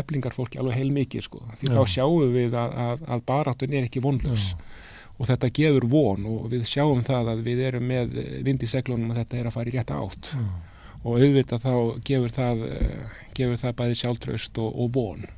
eblingarfólki 0.00 0.58
alveg 0.62 0.78
heil 0.80 0.94
mikið 0.96 1.26
sko. 1.26 1.42
því 1.60 1.68
Já. 1.68 1.74
þá 1.76 1.82
sjáum 1.92 2.32
við 2.32 2.56
að, 2.56 2.78
að, 2.86 3.04
að 3.04 3.24
baráttun 3.28 3.76
er 3.76 3.84
ekki 3.84 4.00
vonlaus 4.00 4.46
og 5.18 5.28
þetta 5.28 5.52
gefur 5.60 5.86
von 5.92 6.24
og 6.32 6.48
við 6.54 6.64
sjáum 6.72 7.04
það 7.04 7.30
að 7.34 7.44
við 7.44 7.60
erum 7.68 7.84
með 7.92 8.16
vind 8.48 8.64
í 8.64 8.70
seglunum 8.72 9.12
og 9.12 9.20
þetta 9.20 9.42
er 9.42 9.50
að 9.50 9.56
fara 9.58 9.68
í 9.68 9.76
rétta 9.76 10.00
átt 10.00 10.32
og 11.04 11.20
auðvitað 11.20 11.68
þá 11.68 11.74
gefur 12.08 12.32
það, 12.32 12.64
gefur 13.36 13.60
það 13.60 13.76
bæði 13.82 14.00
sjálftraust 14.00 14.58
og, 14.64 14.72
og 14.72 14.90
von 14.96 15.28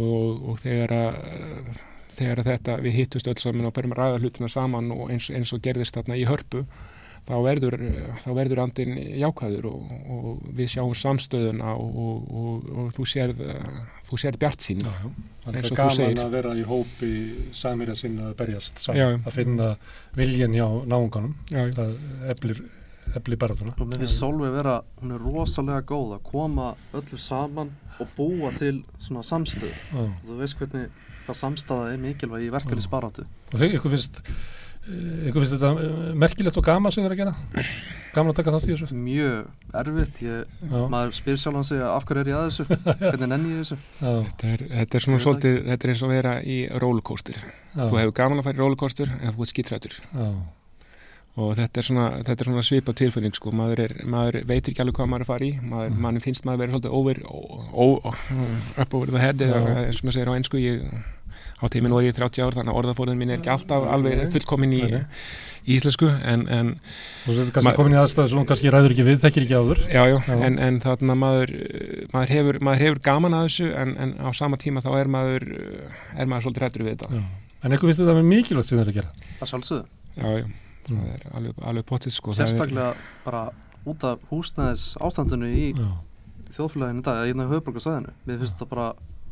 og, 0.00 0.48
og 0.48 0.60
þegar 0.64 0.96
að 0.96 1.80
þegar 2.16 2.42
að 2.42 2.48
þetta 2.54 2.78
við 2.84 2.96
hittust 3.00 3.28
öll 3.30 3.38
saman 3.40 3.68
og 3.70 3.74
berum 3.76 3.92
að 3.96 4.02
ræða 4.04 4.22
hlutina 4.24 4.48
saman 4.52 4.90
og 4.94 5.10
eins, 5.14 5.30
eins 5.30 5.52
og 5.56 5.62
gerðist 5.64 5.94
þarna 5.98 6.16
í 6.20 6.24
hörpu 6.28 6.64
þá 7.28 7.34
verður, 7.44 7.74
þá 8.24 8.28
verður 8.32 8.60
andin 8.62 8.94
jákvæður 9.20 9.66
og, 9.68 9.90
og 10.10 10.38
við 10.56 10.70
sjáum 10.72 10.94
samstöðuna 10.96 11.74
og, 11.76 11.98
og, 12.00 12.30
og, 12.40 12.70
og 12.80 12.86
þú 12.96 13.04
sérð 13.12 13.42
þú 14.08 14.18
sérð 14.22 14.38
bjart 14.40 14.64
sín 14.64 14.80
Já, 14.86 14.88
já. 14.88 15.10
Það 15.44 15.58
Eins 15.58 15.60
er 15.60 15.66
og 15.66 15.70
þú 15.70 15.76
gaman 15.82 15.96
segir. 15.98 16.22
að 16.24 16.32
vera 16.38 16.54
í 16.56 16.64
hópi 16.70 17.10
samirja 17.60 17.96
sinna 18.00 18.30
að 18.30 18.38
berjast 18.40 18.80
saman, 18.80 19.00
Já. 19.02 19.08
að 19.28 19.36
finna 19.36 19.68
viljan 20.16 20.56
hjá 20.56 20.66
náunganum, 20.94 21.36
Já, 21.52 21.60
já. 21.68 21.74
það 21.76 21.92
eflir, 22.34 22.62
eflir 23.20 23.40
baratuna. 23.44 23.76
og 23.76 23.86
mér 23.92 24.02
finnst 24.06 24.18
Solveig 24.24 24.56
vera, 24.56 24.78
hún 25.02 25.12
er 25.18 25.22
rosalega 25.28 25.84
góð 25.92 26.16
að 26.16 26.24
koma 26.32 26.72
öllu 26.96 27.20
saman 27.20 27.70
og 28.00 28.16
búa 28.16 28.50
til 28.56 28.80
svona 28.98 29.22
samstöð 29.28 29.68
Já. 29.92 30.08
og 30.08 30.24
þú 30.32 30.40
veist 30.40 30.56
hvernig 30.60 30.88
hvað 31.30 31.38
samstæða 31.44 31.92
er 31.94 32.02
mikilvæg 32.08 32.48
í 32.48 32.54
verkefni 32.58 32.82
sparáttu 32.84 33.24
Og 33.54 33.56
þegar 33.60 33.78
ykkur 33.78 33.94
finnst, 33.96 34.20
eh, 34.90 35.30
ykkur 35.30 35.40
finnst 35.44 35.56
þetta 35.56 35.70
eh, 35.86 36.12
merkilegt 36.26 36.58
og 36.60 36.66
gaman 36.66 36.92
sem 36.94 37.04
þið 37.04 37.08
er 37.10 37.16
að 37.16 37.22
gera? 37.24 37.64
Gaman 38.10 38.32
að 38.32 38.38
taka 38.40 38.52
þátt 38.56 38.66
í 38.66 38.74
þessu? 38.74 38.96
mjög 38.98 39.74
erfitt, 39.80 40.16
ég, 40.26 40.54
maður 40.90 41.12
spyr 41.14 41.36
sjálf 41.38 41.54
hann 41.60 41.66
sig 41.68 41.82
af 41.86 42.04
hverju 42.08 42.24
er 42.24 42.30
ég 42.32 42.38
að 42.40 42.48
þessu 42.48 42.64
hvernig 43.04 43.28
nenni 43.30 43.52
ég 43.54 43.60
þessu 43.62 43.76
já, 43.78 44.14
Þetta 44.30 44.48
er, 44.56 44.64
þetta 44.80 44.98
er 44.98 45.04
svona 45.06 45.20
svolítið, 45.22 45.58
þetta 45.68 45.86
er 45.86 45.92
eins 45.94 46.02
og 46.02 46.08
að 46.10 46.16
vera 46.16 46.32
í 46.42 46.56
rollercoaster. 46.82 47.38
Þú 47.76 48.00
hefur 48.00 48.16
gaman 48.18 48.42
að 48.42 48.48
fara 48.48 48.58
í 48.58 48.64
rollercoaster 48.64 49.12
en 49.20 49.36
þú 49.36 49.44
ert 49.46 49.52
skítrættur. 49.54 50.00
já, 50.10 50.26
Og 51.38 51.52
þetta 51.54 51.78
er 51.78 51.86
svona, 51.86 52.04
þetta 52.26 52.42
er 52.42 52.48
svona 52.50 52.62
svipa 52.66 52.92
tilfinning 52.98 53.36
sko. 53.38 53.52
Maður, 53.54 53.84
er, 53.86 53.92
maður 54.10 54.40
veitir 54.50 54.72
ekki 54.74 54.82
alveg 54.82 54.96
hvað 54.98 55.06
maður 55.12 55.22
er 55.22 55.24
að 55.24 55.28
fara 55.30 55.46
í. 55.46 55.52
Maður, 55.62 55.92
Mm. 55.94 56.00
mann 56.02 56.18
finnst 56.24 56.44
maður 56.44 56.56
að 56.56 56.62
vera 56.64 56.72
svolítið 56.74 56.96
over, 56.98 57.20
up 58.82 58.94
over 58.98 59.06
the 59.14 59.18
head 59.22 59.38
eða 59.46 59.60
eins 59.86 60.00
og 60.02 60.08
maður 60.08 60.16
segir 60.18 60.30
á 60.30 60.34
ennsku. 60.34 60.58
Ég, 60.60 60.82
á 61.30 61.64
tíminn 61.72 61.94
var 61.94 62.06
ég 62.06 62.16
30 62.16 62.44
ár 62.46 62.56
þannig 62.58 62.72
að 62.74 62.80
orðafórðin 62.82 63.20
mín 63.20 63.32
er 63.34 63.40
ekki 63.40 63.52
alltaf 63.54 63.86
alveg 63.94 64.22
fullkomin 64.34 64.74
í, 64.76 64.82
í 65.66 65.76
íslensku 65.76 66.08
en, 66.08 66.46
en 66.48 66.72
Þú 67.26 67.36
sér 67.36 67.52
kannski 67.56 67.74
komin 67.78 67.96
í 67.96 68.00
aðstæðu 68.00 68.32
sem 68.32 68.40
hún 68.40 68.48
kannski 68.48 68.72
ræður 68.72 68.94
ekki 68.96 69.06
við, 69.10 69.20
þekkir 69.26 69.46
ekki 69.46 69.58
áður. 69.60 69.82
Já, 69.92 70.02
já. 70.10 70.16
En, 70.36 70.58
en 70.68 70.80
þarna 70.82 71.16
maður, 71.20 71.54
uh, 71.60 72.00
maður, 72.14 72.34
hefur, 72.36 72.60
maður 72.70 72.84
hefur 72.86 73.02
gaman 73.10 73.36
að 73.38 73.46
þessu 73.48 73.70
en, 73.82 73.94
en 74.06 74.16
á 74.24 74.28
sama 74.36 74.58
tíma 74.60 74.82
þá 74.84 74.90
er 74.98 75.12
maður, 75.12 75.46
er 76.16 76.30
maður 76.30 76.48
svolítið 76.48 76.64
rættur 76.66 76.86
við 76.86 76.96
þetta. 76.96 77.20
Já. 77.20 77.24
En 77.60 77.76
ykkur 77.76 77.90
finnst 77.90 78.00
þetta 78.00 78.16
með 78.16 78.28
mikilvægt 78.30 78.70
sem 78.70 78.78
þið 78.78 78.84
er 78.86 78.90
að 78.90 78.98
gera? 79.00 79.32
það 79.40 79.50
sjálfsögðu, 79.52 79.88
Já, 80.20 80.28
já, 80.40 80.46
það 80.86 81.10
er 81.12 81.26
alveg, 81.36 81.58
alveg 81.70 81.86
potið 81.90 82.14
sko. 82.16 82.32
það 82.32 82.48
sérstaklega 82.48 82.86
bara 83.26 83.42
út 83.90 84.06
af 84.08 84.22
húsnæðis 84.30 84.86
ástandinu 85.00 85.50
í 85.52 85.66
Já, 85.76 85.90
þjóðfélaginu 86.56 87.02
í 87.02 87.06
dag, 87.06 87.20
í 87.28 87.36
höfuborgarsæðinu 87.52 88.14
mér 88.26 88.40
finnst 88.40 88.62
það 88.62 88.70
bara 88.72 88.86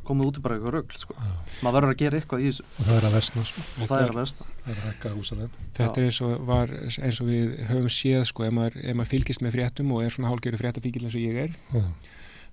komið 0.08 0.28
út 0.30 0.38
í 0.40 0.42
bara 0.44 0.56
eitthvað 0.58 0.74
rögl 0.78 0.98
sko. 1.02 1.16
maður 1.62 1.76
verður 1.78 1.94
að 1.94 2.00
gera 2.02 2.20
eitthvað 2.20 2.44
í 2.44 2.48
þessu 2.50 2.66
Og 2.78 2.84
það 2.88 2.96
er 2.98 3.06
að 3.08 3.16
vestna, 3.18 3.44
sko. 3.48 3.64
og 3.82 3.90
það 3.92 4.02
er 4.04 4.12
að 4.12 4.20
versta 4.20 4.48
Það 4.68 4.70
er 4.74 4.82
að. 4.82 5.42
Er, 5.48 5.72
þetta 5.78 6.00
er 6.02 6.06
eins 6.10 6.20
og, 6.26 6.36
var, 6.52 6.76
eins 7.08 7.20
og 7.22 7.28
við 7.32 7.56
höfum 7.72 7.90
séð 7.98 8.24
sko, 8.32 8.46
ef 8.48 8.54
maður, 8.58 8.78
ef 8.84 8.96
maður 9.00 9.12
fylgist 9.14 9.44
með 9.46 9.56
fréttum 9.58 9.92
og 9.96 10.04
er 10.06 10.14
svona 10.16 10.32
hálgjöru 10.32 10.60
fréttafíkil 10.64 11.04
eins 11.08 11.18
og 11.18 11.24
ég 11.28 11.42
er, 11.46 11.58
Já, 11.74 11.84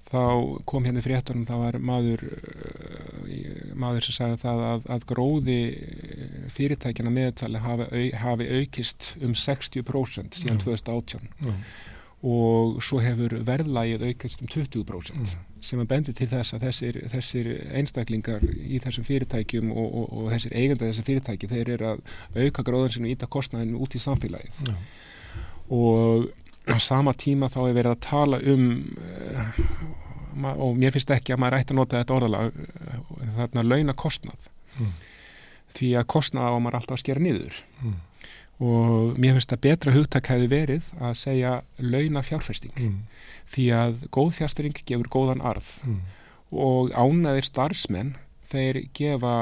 þá 0.05 0.21
kom 0.69 0.85
hérna 0.85 1.01
fréttunum, 1.01 1.47
það 1.49 1.61
var 1.63 1.77
maður, 1.81 2.21
uh, 2.29 3.73
maður 3.81 4.05
sem 4.05 4.15
sagði 4.19 4.37
það 4.43 4.61
að, 4.69 4.83
að 4.95 5.05
gróði 5.09 5.57
uh, 5.73 6.37
fyrirtækjana 6.55 7.13
meðtali 7.15 7.61
hafi, 7.63 8.03
hafi 8.21 8.47
aukist 8.59 9.09
um 9.25 9.33
60% 9.33 10.39
síðan 10.41 10.61
Já. 10.61 10.65
2018. 10.67 11.27
já, 11.49 11.55
og 12.25 12.79
svo 12.85 13.01
hefur 13.03 13.35
verðlægið 13.45 14.05
aukast 14.11 14.41
um 14.45 14.49
20% 14.49 15.15
Mm. 15.15 15.54
Sem 15.65 15.79
að 15.81 15.87
bendi 15.91 16.13
til 16.13 16.27
þess 16.31 16.53
að 16.55 16.63
þessir, 16.67 16.99
þessir 17.11 17.49
einstaklingar 17.79 18.43
í 18.45 18.79
þessum 18.83 19.05
fyrirtækjum 19.07 19.71
og, 19.73 19.87
og, 20.01 20.07
og 20.21 20.31
þessir 20.35 20.55
eigandi 20.55 20.87
þessar 20.89 21.07
fyrirtæki 21.09 21.49
þeir 21.51 21.69
eru 21.75 21.89
að 21.91 22.01
auka 22.45 22.63
gróðan 22.67 22.93
sinu 22.95 23.11
íta 23.13 23.27
kostnæðinu 23.27 23.81
út 23.85 23.95
í 23.97 24.01
samfélagið 24.05 24.61
já. 24.69 24.75
og 25.69 26.29
á 26.69 26.77
sama 26.81 27.13
tíma 27.13 27.49
þá 27.53 27.59
er 27.69 27.75
verið 27.77 27.91
að 27.95 28.03
tala 28.09 28.39
um 28.53 28.65
ma- 30.35 30.55
og 30.57 30.75
mér 30.77 30.91
finnst 30.95 31.11
ekki 31.15 31.33
að 31.35 31.39
maður 31.43 31.59
ætti 31.61 31.73
að 31.75 31.79
nota 31.79 31.99
þetta 32.01 32.15
orðalag 32.17 32.57
uh, 32.57 33.29
þarna 33.39 33.63
launa 33.71 33.93
kostnað 33.97 34.51
Mm. 34.75 34.89
því 35.71 35.89
að 35.95 36.03
kostnað 36.11 36.51
á 36.51 36.59
maður 36.59 36.75
alltaf 36.81 36.97
að 36.97 36.99
skera 36.99 37.21
niður 37.23 37.61
Mm. 37.79 37.93
og 38.59 39.13
mér 39.23 39.37
finnst 39.37 39.53
að 39.55 39.61
betra 39.63 39.93
hugtak 39.95 40.27
hefði 40.27 40.49
verið 40.51 40.89
að 40.99 41.13
segja 41.15 41.51
launa 41.79 42.19
fjárfesting 42.27 42.73
Mm. 42.75 42.97
Því 43.51 43.65
að 43.77 44.05
góð 44.15 44.33
fjárstyrring 44.39 44.79
gefur 44.85 45.09
góðan 45.13 45.41
arð 45.45 45.67
Mm. 45.85 45.99
og 46.51 46.91
ánæðir 46.95 47.45
starfsmenn 47.45 48.15
þeir 48.49 48.83
gefa, 48.93 49.35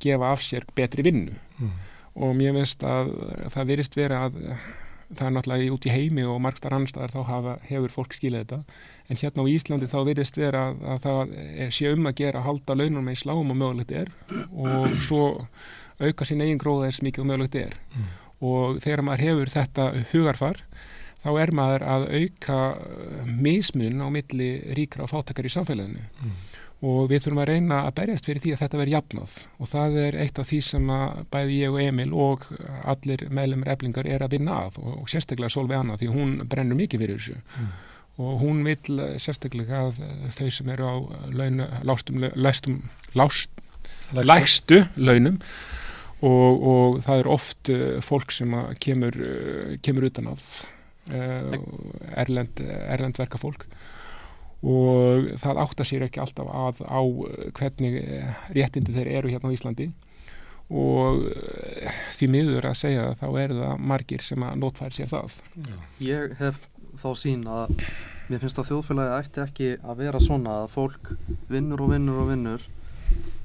gefa 0.00 0.32
af 0.32 0.40
sér 0.42 0.64
betri 0.76 1.02
vinnu 1.04 1.34
Mm. 1.60 1.70
og 2.16 2.36
mér 2.36 2.54
veist 2.56 2.80
að 2.82 3.10
það 3.52 3.66
virðist 3.68 3.96
vera 3.96 4.24
að 4.28 4.38
það 5.10 5.26
er 5.26 5.32
náttúrulega 5.34 5.72
út 5.74 5.86
í 5.86 5.90
heimi 5.90 6.22
og 6.24 6.40
margstar 6.40 6.70
annarstaðar 6.72 7.10
þá 7.10 7.24
hafa, 7.26 7.54
hefur 7.66 7.90
fólk 7.90 8.12
skilið 8.14 8.44
þetta 8.44 8.58
en 9.10 9.16
hérna 9.18 9.42
á 9.42 9.50
Íslandi 9.50 9.88
þá 9.90 9.98
virðist 10.06 10.36
vera 10.38 10.60
að, 10.70 10.76
að 10.86 11.00
það 11.02 11.32
er, 11.58 11.70
sé 11.74 11.90
um 11.92 12.06
að 12.06 12.14
gera 12.20 12.38
að 12.38 12.46
halda 12.46 12.76
launum 12.78 13.08
eins 13.10 13.24
lágum 13.26 13.50
og 13.50 13.58
mögulegt 13.58 13.90
er 13.92 14.08
og 14.54 14.86
svo 15.02 15.46
auka 16.00 16.24
sín 16.24 16.40
eigin 16.44 16.58
gróða 16.62 16.86
eins 16.86 17.02
mikið 17.02 17.24
og 17.24 17.26
mögulegt 17.32 17.58
er 17.58 17.74
Mm. 17.90 18.06
og 18.40 18.78
þegar 18.80 19.02
maður 19.04 19.24
hefur 19.26 19.50
þetta 19.56 19.88
hugarfar 20.12 20.62
þá 21.24 21.30
er 21.42 21.52
maður 21.56 21.86
að 21.94 22.06
auka 22.20 22.60
uh, 22.76 23.26
mismun 23.28 24.00
á 24.02 24.08
milli 24.12 24.50
ríkra 24.78 25.06
og 25.06 25.12
fátakar 25.12 25.48
í 25.48 25.52
samfélaginu. 25.52 26.06
Mm. 26.24 26.38
og 26.80 27.10
við 27.10 27.26
þurfum 27.26 27.42
að 27.42 27.50
reyna 27.50 27.78
að 27.84 27.94
berjast 27.98 28.24
fyrir 28.24 28.40
því 28.40 28.52
að 28.54 28.60
þetta 28.62 28.78
verði 28.80 28.94
jafnað. 28.94 29.32
Og 29.60 29.68
það 29.68 29.96
er 30.00 30.14
eitt 30.22 30.38
af 30.40 30.46
því 30.48 30.60
sem 30.64 30.92
bæði 31.28 31.58
ég 31.58 31.74
og 31.74 31.82
Emil 31.82 32.14
og 32.16 32.46
allir 32.88 33.26
meðlumir 33.28 33.72
eflingar 33.74 34.08
er 34.08 34.24
að 34.24 34.38
vinna 34.38 34.62
að 34.64 34.78
og, 34.80 34.94
og 35.02 35.10
sérstaklega 35.12 35.52
Solveig 35.52 35.82
Anna 35.82 35.98
því 36.00 36.08
hún 36.14 36.32
brennur 36.48 36.80
mikið 36.80 37.04
fyrir 37.04 37.20
þessu. 37.20 37.36
Mm. 37.60 37.74
og 38.20 38.40
hún 38.40 38.64
vil 38.64 39.00
eh, 39.00 39.18
sérstaklega 39.22 39.84
að 39.86 40.00
eh, 40.04 40.24
þau 40.36 40.48
sem 40.52 40.72
eru 40.74 40.88
á 40.88 40.96
launu, 41.32 41.68
lástum, 41.88 42.26
lástum, 42.36 42.82
lást, 43.16 43.62
lægstu. 44.12 44.82
launum. 44.96 45.38
Og, 46.20 46.64
og 46.68 46.98
það 47.00 47.22
er 47.22 47.28
oft 47.32 47.68
uh, 47.72 47.96
fólk 48.04 48.32
sem 48.36 48.52
kemur, 48.76 49.14
uh, 49.16 49.70
kemur 49.80 50.04
utan 50.10 50.26
að 50.28 50.42
erlend, 51.08 52.60
erlend 52.60 53.18
verka 53.18 53.40
fólk 53.40 53.64
og 54.60 55.30
það 55.40 55.60
áttar 55.62 55.88
sér 55.88 56.04
ekki 56.04 56.20
alltaf 56.20 56.48
að 56.52 56.82
á 56.84 57.00
uh, 57.00 57.28
hvernig 57.56 57.96
uh, 58.02 58.40
réttindi 58.52 58.92
þeir 58.92 59.12
eru 59.16 59.32
hérna 59.32 59.48
á 59.52 59.56
Íslandi. 59.56 59.88
Og 60.70 61.24
uh, 61.24 62.00
því 62.18 62.28
miður 62.34 62.68
að 62.68 62.80
segja 62.82 63.06
það 63.08 63.22
þá 63.22 63.40
eru 63.44 63.60
það 63.62 63.86
margir 63.92 64.26
sem 64.26 64.44
að 64.44 64.58
notfæri 64.60 64.98
sér 64.98 65.10
það. 65.14 65.38
Já. 65.56 65.78
ég 66.04 66.36
hef 66.42 66.60
þá 67.00 67.08
sín 67.22 67.46
að 67.48 67.72
mér 68.28 68.42
finnst 68.42 68.60
að 68.60 68.68
þjóðfélagi 68.68 69.16
ætti 69.16 69.42
ekki 69.46 69.70
að 69.80 70.04
vera 70.04 70.20
svona 70.22 70.60
að 70.60 70.68
fólk 70.76 71.14
vinnur 71.50 71.86
og 71.86 71.94
vinnur 71.94 72.20
og 72.22 72.30
vinnur 72.30 72.68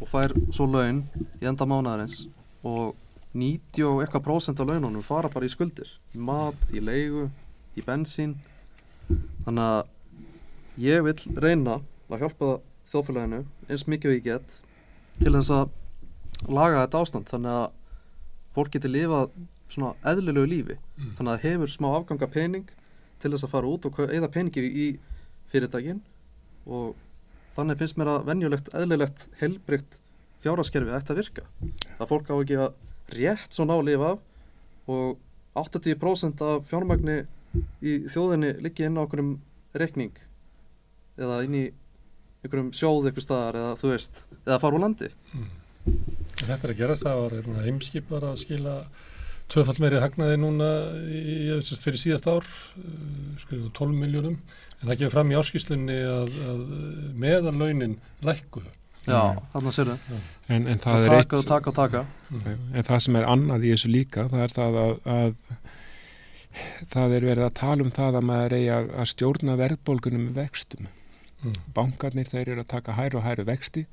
og 0.03 0.11
fær 0.11 0.35
svo 0.53 0.67
laun 0.69 1.05
í 1.39 1.47
enda 1.47 1.65
mánaðarins 1.65 2.25
og 2.67 2.93
90 3.35 3.87
og 3.87 4.03
eitthvað 4.03 4.25
prósent 4.27 4.59
af 4.61 4.67
laununum 4.69 5.03
fara 5.03 5.31
bara 5.31 5.47
í 5.47 5.51
skuldir. 5.51 5.89
Í 6.15 6.21
mat, 6.23 6.69
í 6.75 6.83
leigu, 6.83 7.29
í 7.75 7.83
bensín. 7.85 8.35
Þannig 9.45 9.65
að 9.65 9.81
ég 10.81 11.03
vil 11.05 11.17
reyna 11.39 11.79
að 12.09 12.23
hjálpa 12.23 12.51
þjóðfélaginu 12.91 13.41
eins 13.69 13.85
mikið 13.89 14.11
og 14.11 14.15
ég 14.15 14.25
get 14.25 14.55
til 15.19 15.33
þess 15.35 15.53
að 15.55 16.51
laga 16.51 16.83
þetta 16.85 17.01
ástand. 17.01 17.29
Þannig 17.31 17.59
að 17.59 17.67
fólk 18.55 18.73
geti 18.75 18.91
lifað 18.91 19.35
svona 19.71 19.93
eðlilegu 20.07 20.49
lífi. 20.51 20.77
Þannig 21.17 21.31
að 21.31 21.33
það 21.33 21.47
hefur 21.49 21.73
smá 21.73 21.89
afganga 21.93 22.31
pening 22.31 22.69
til 23.21 23.31
þess 23.33 23.47
að 23.47 23.53
fara 23.55 23.71
út 23.71 23.87
og 23.89 23.99
eða 24.05 24.31
peningi 24.31 24.65
í 24.65 24.87
fyrirtækin. 25.51 26.01
Og 26.65 26.95
þannig 27.55 27.79
finnst 27.81 27.99
mér 27.99 28.11
að 28.15 28.25
venjulegt, 28.29 28.71
eðlilegt, 28.75 29.27
helbrygt 29.41 29.99
fjárhaskerfi 30.43 30.93
ætti 30.93 31.13
að 31.13 31.21
virka. 31.21 31.45
Að 31.97 32.09
fólk 32.11 32.29
á 32.29 32.35
ekki 32.35 32.59
að 32.61 33.15
rétt 33.15 33.55
svona 33.55 33.77
á 33.77 33.79
að 33.79 33.87
lifa 33.89 34.11
af. 34.13 34.25
Og 34.85 35.21
80% 35.55 36.43
af 36.45 36.65
fjármagni 36.69 37.21
í 37.85 37.97
þjóðinni 38.11 38.53
liggi 38.65 38.87
inn 38.87 38.99
á 38.99 39.03
okkurum 39.05 39.33
reikning 39.75 40.15
eða 41.19 41.41
inn 41.47 41.57
í 41.59 41.65
einhverjum 42.45 42.71
sjóð 42.75 43.09
einhver 43.09 43.25
staðar 43.25 43.59
eða 43.61 43.75
þú 43.79 43.91
veist, 43.93 44.23
eða 44.45 44.61
fara 44.63 44.77
úr 44.77 44.85
landi 44.85 45.11
Þetta 46.35 46.61
er 46.67 46.71
að 46.73 46.79
gerast, 46.79 47.05
það 47.05 47.19
var 47.21 47.35
hérna, 47.37 47.63
heimskip 47.65 48.09
var 48.11 48.25
að 48.27 48.39
skila 48.41 48.73
tvöfall 49.53 49.77
meiri 49.81 49.99
hagnaði 50.01 50.37
núna 50.41 50.69
í, 51.05 51.19
í, 51.45 51.59
fyrir 51.83 52.01
síðast 52.01 52.29
ár, 52.29 52.47
skriðu 53.43 53.69
12 53.77 53.99
miljónum, 54.01 54.39
en 54.79 54.87
það 54.89 55.03
gefur 55.03 55.13
fram 55.13 55.31
í 55.33 55.37
áskýslunni 55.39 55.99
að, 56.09 56.33
að 56.49 56.63
meðalaunin 57.21 57.95
lækkuðu. 58.25 58.73
Já, 59.05 59.21
þarna 59.53 59.73
sér 59.75 59.91
þau. 59.91 60.19
En, 60.49 60.65
en 60.65 60.81
það 60.81 60.95
Og 60.95 61.05
er 61.05 61.11
taka 61.13 61.21
eitt, 61.21 61.37
og 61.37 61.49
taka 61.51 61.71
og 61.71 61.77
taka. 61.77 62.03
en 62.73 62.87
það 62.89 63.03
sem 63.05 63.19
er 63.19 63.27
annað 63.29 63.67
í 63.67 63.73
þessu 63.75 63.91
líka, 63.93 64.25
það 64.31 64.45
er 64.47 64.55
það 64.55 64.79
að, 64.81 64.95
að 65.15 65.35
það 66.93 67.15
er 67.17 67.25
verið 67.29 67.45
að 67.47 67.53
tala 67.61 67.83
um 67.83 67.91
það 67.91 68.19
að 68.19 68.27
maður 68.31 68.55
eigi 68.59 68.69
að, 68.75 68.91
að 69.01 69.09
stjórna 69.13 69.55
verðbólgunum 69.61 70.27
með 70.29 70.35
vextum. 70.43 70.87
Mm. 71.45 71.55
Bankarnir 71.75 72.29
þeir 72.31 72.49
eru 72.55 72.61
að 72.63 72.67
taka 72.75 72.93
hæru 72.97 73.19
og 73.19 73.25
hæru 73.27 73.45
vexti 73.45 73.85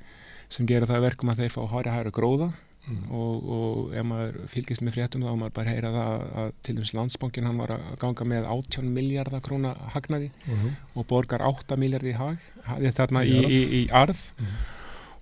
sem 0.53 0.65
gera 0.69 0.85
það 0.89 0.99
að 0.99 1.05
verkum 1.09 1.29
að 1.33 1.41
þeir 1.43 1.51
fá 1.57 1.63
hæru 1.75 1.97
hæru 1.97 2.11
gróða 2.19 2.51
Mm. 2.83 3.03
og, 3.15 3.43
og 3.47 3.93
ef 3.95 4.03
maður 4.03 4.33
fylgist 4.51 4.81
með 4.83 4.91
fréttum 4.97 5.21
þá 5.23 5.29
maður 5.39 5.53
bara 5.55 5.71
heyra 5.71 5.91
það 5.93 6.23
að, 6.41 6.49
til 6.67 6.73
dæmis 6.75 6.89
landsbankin 6.97 7.45
hann 7.47 7.61
var 7.61 7.71
að 7.77 7.83
ganga 8.01 8.25
með 8.27 8.47
18 8.51 8.89
miljardar 8.91 9.39
króna 9.45 9.71
hagnaði 9.93 10.27
Mhm. 10.51 10.73
og 10.99 11.05
borgar 11.07 11.39
8 11.47 11.77
miljardi 11.79 12.11
hag 12.11 12.43
þarna 12.91 13.21
í, 13.23 13.37
Í 13.39 13.61
í, 13.79 13.81
arð 13.87 14.19
Mhm. 14.35 14.51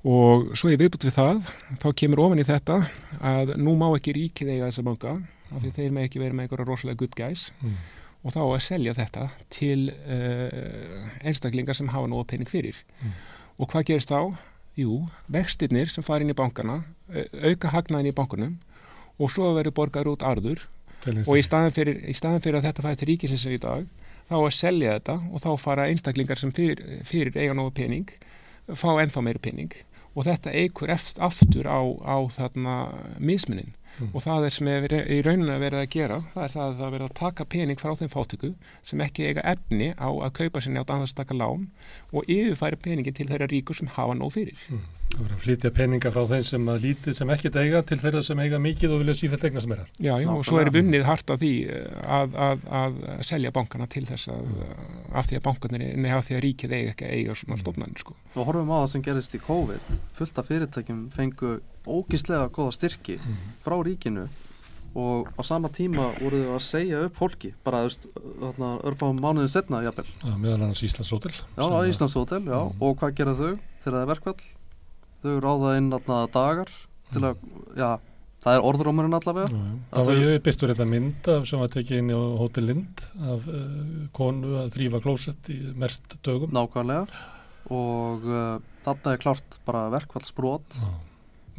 og 0.09 0.57
svo 0.57 0.71
ég 0.73 0.81
viðbútt 0.81 1.05
við 1.05 1.13
það 1.19 1.51
þá 1.77 1.87
kemur 2.01 2.23
ofan 2.25 2.41
í 2.41 2.47
þetta 2.49 2.79
að 3.21 3.53
nú 3.61 3.75
má 3.77 3.91
ekki 3.93 4.15
ríkið 4.17 4.49
eiga 4.55 4.71
þessa 4.71 4.83
banka 4.89 5.13
af 5.55 5.61
því 5.63 5.71
þeir 5.77 5.91
með 5.97 6.07
ekki 6.07 6.19
verið 6.21 6.37
með 6.37 6.47
einhverja 6.47 6.67
rosalega 6.69 6.97
good 7.03 7.15
guys 7.15 7.51
Mm. 7.61 7.75
og 8.23 8.33
þá 8.35 8.39
að 8.45 8.61
selja 8.61 8.93
þetta 8.93 9.29
til 9.49 9.89
uh, 9.91 11.09
einstaklingar 11.25 11.75
sem 11.77 11.87
hafa 11.93 12.07
nóga 12.07 12.27
pening 12.33 12.49
fyrir 12.49 12.75
Mm. 13.01 13.11
og 13.59 13.69
hvað 13.71 13.85
gerist 13.91 14.09
þá? 14.11 14.35
Jú, 14.77 15.07
vextirnir 15.29 15.89
sem 15.91 16.03
fara 16.03 16.23
inn 16.23 16.31
í 16.31 16.37
bankana 16.37 16.83
au- 17.11 17.49
auka 17.51 17.67
hagnaðin 17.73 18.11
í 18.11 18.15
bankunum 18.15 18.53
og 19.19 19.29
svo 19.31 19.49
verður 19.57 19.73
borgar 19.75 20.07
út 20.07 20.23
arður 20.23 20.61
Til 21.01 21.17
og 21.27 21.35
í 21.37 21.41
staðin 21.43 21.73
fyrir, 21.73 21.97
fyrir 22.13 22.59
að 22.61 22.67
þetta 22.69 22.81
fæði 22.85 22.97
til 23.01 23.07
ríkisins 23.09 23.45
í 23.49 23.57
dag 23.59 23.87
þá 24.29 24.35
að 24.37 24.53
selja 24.55 24.93
þetta 24.99 25.15
og 25.33 25.41
þá 25.43 25.49
fara 25.59 25.87
einstaklingar 25.89 26.37
sem 26.39 26.51
fyrir, 26.55 27.01
fyrir 27.03 27.35
eiga 27.35 27.53
nógu 27.57 27.73
pening 27.73 28.07
fá 28.71 28.93
ennþá 29.01 29.21
meiri 29.25 29.39
pening 29.43 29.73
og 30.15 30.23
þetta 30.27 30.53
eikur 30.53 30.89
eft, 30.93 31.19
aftur 31.19 31.67
á, 31.67 31.81
á 32.05 32.17
þarna 32.31 32.75
mismunin 33.19 33.73
Mm. 34.01 34.13
og 34.15 34.23
það 34.25 34.45
er 34.47 34.55
sem 34.55 34.69
er 34.71 34.95
í 34.97 35.19
rauninni 35.25 35.53
að 35.53 35.65
verið 35.65 35.81
að 35.83 35.91
gera 35.95 36.15
það 36.33 36.43
er 36.43 36.53
það 36.55 36.63
að 36.67 36.85
er 36.85 36.93
verið 36.95 37.07
að 37.07 37.17
taka 37.19 37.45
pening 37.53 37.81
frá 37.81 37.91
þeim 37.99 38.13
fátöku 38.13 38.53
sem 38.91 39.03
ekki 39.05 39.27
eiga 39.27 39.43
efni 39.53 39.91
á 39.93 40.09
að 40.09 40.33
kaupa 40.39 40.63
sinni 40.63 40.81
á 40.81 40.89
danðastaka 40.89 41.37
lán 41.37 41.67
og 42.09 42.25
yfirfæri 42.25 42.81
peningin 42.81 43.17
til 43.17 43.29
þeirra 43.29 43.49
ríkur 43.51 43.77
sem 43.77 43.91
hafa 43.93 44.17
nóg 44.17 44.33
fyrir 44.33 44.57
Það 45.11 45.21
verður 45.25 45.35
að 45.35 45.41
flytja 45.43 45.69
peninga 45.75 46.09
frá 46.15 46.21
þeim 46.31 46.43
sem 46.47 46.69
að 46.71 46.83
lítið 46.85 47.15
sem 47.17 47.31
ekkert 47.33 47.57
eiga 47.61 47.81
til 47.89 47.97
þeirra 48.01 48.21
sem 48.25 48.39
eiga 48.41 48.59
mikið 48.63 48.93
og 48.95 49.01
vilja 49.03 49.15
sífælt 49.19 49.43
eigna 49.47 49.61
sem 49.63 49.73
er 49.75 49.81
þar. 49.81 49.89
Já, 50.01 50.13
já, 50.23 50.27
og 50.33 50.45
svo 50.47 50.59
er 50.61 50.71
vunnið 50.73 51.03
hart 51.07 51.33
af 51.35 51.41
því 51.41 51.49
eh, 51.67 51.97
að, 52.17 52.35
að, 52.47 52.63
að 52.81 52.99
selja 53.27 53.51
bankana 53.53 53.87
til 53.91 54.03
þess 54.09 54.31
að 54.33 54.53
af 55.21 55.27
því 55.29 55.37
að 55.39 55.43
bankanir, 55.49 55.83
nei 56.01 56.11
af 56.15 56.25
því 56.29 56.37
að 56.37 56.43
ríkið 56.47 56.75
eiga 56.77 56.93
ekki 56.95 57.09
eiga 57.11 57.35
svona 57.37 57.59
stofnarnir 57.61 58.01
sko. 58.05 58.15
Og 58.35 58.47
horfum 58.49 58.71
á 58.71 58.77
það 58.81 58.87
sem 58.95 59.03
gerist 59.09 59.35
í 59.37 59.41
COVID. 59.45 59.91
Fullt 60.17 60.39
af 60.41 60.47
fyrirtækjum 60.49 61.01
fengu 61.17 61.51
ógíslega 61.85 62.47
góða 62.55 62.77
styrki 62.79 63.19
frá 63.65 63.75
ríkinu 63.85 64.29
og 64.95 65.29
á 65.39 65.41
sama 65.47 65.69
tíma 65.71 66.09
voru 66.19 66.41
þau 66.47 66.55
að 66.57 66.63
segja 66.67 67.03
upp 67.05 67.15
fólki 67.19 67.53
bara, 67.63 67.83
þú 67.85 67.91
veist, 67.91 68.07
þarna 68.41 68.71
örfáum 68.89 69.21
mánuðin 69.23 69.51
setna, 69.53 69.79
jafnvel. 69.85 70.07
Meðal 70.35 70.57
annars 70.65 70.81
Íslands 70.83 71.13
Hotel. 71.15 71.31
Já, 71.55 71.63
á 71.63 71.79
Íslands 71.87 72.15
Hotel, 72.19 72.41
já, 72.43 72.57
Mm. 72.59 72.81
og 72.83 72.97
hvað 72.99 73.13
gera 73.21 73.35
þau 73.37 73.53
þegar 73.85 73.93
það 73.95 74.01
er 74.01 74.09
verkvall? 74.11 74.41
Þau 75.21 75.35
ráða 75.43 75.75
inn 75.77 75.91
þarna 75.93 76.19
dagar 76.33 76.71
til 77.11 77.21
að, 77.27 77.43
já, 77.77 77.89
það 78.41 78.55
er 78.57 78.65
orðrómurinn 78.71 79.17
allavega. 79.19 79.49
Það 79.91 79.99
Að 80.01 80.07
var 80.09 80.21
ég 80.23 80.41
byrtur 80.47 80.71
þetta 80.73 80.87
mynd 80.89 81.29
af 81.35 81.45
sem 81.49 81.61
var 81.61 81.71
tekið 81.75 81.99
inn 82.01 82.09
á 82.15 82.21
Hotel 82.41 82.65
Lind 82.71 83.03
af 83.21 83.45
uh, 83.51 83.61
konu 84.17 84.55
að 84.63 84.71
þrýfa 84.77 85.01
klósett 85.03 85.51
í 85.53 85.59
mert 85.77 86.17
dögum. 86.25 86.51
Nákvæmlega 86.57 87.05
og 87.71 88.25
uh, 88.25 88.57
þarna 88.87 89.13
er 89.15 89.21
klárt 89.21 89.59
bara 89.67 89.85
verkvallsbrot. 89.93 90.79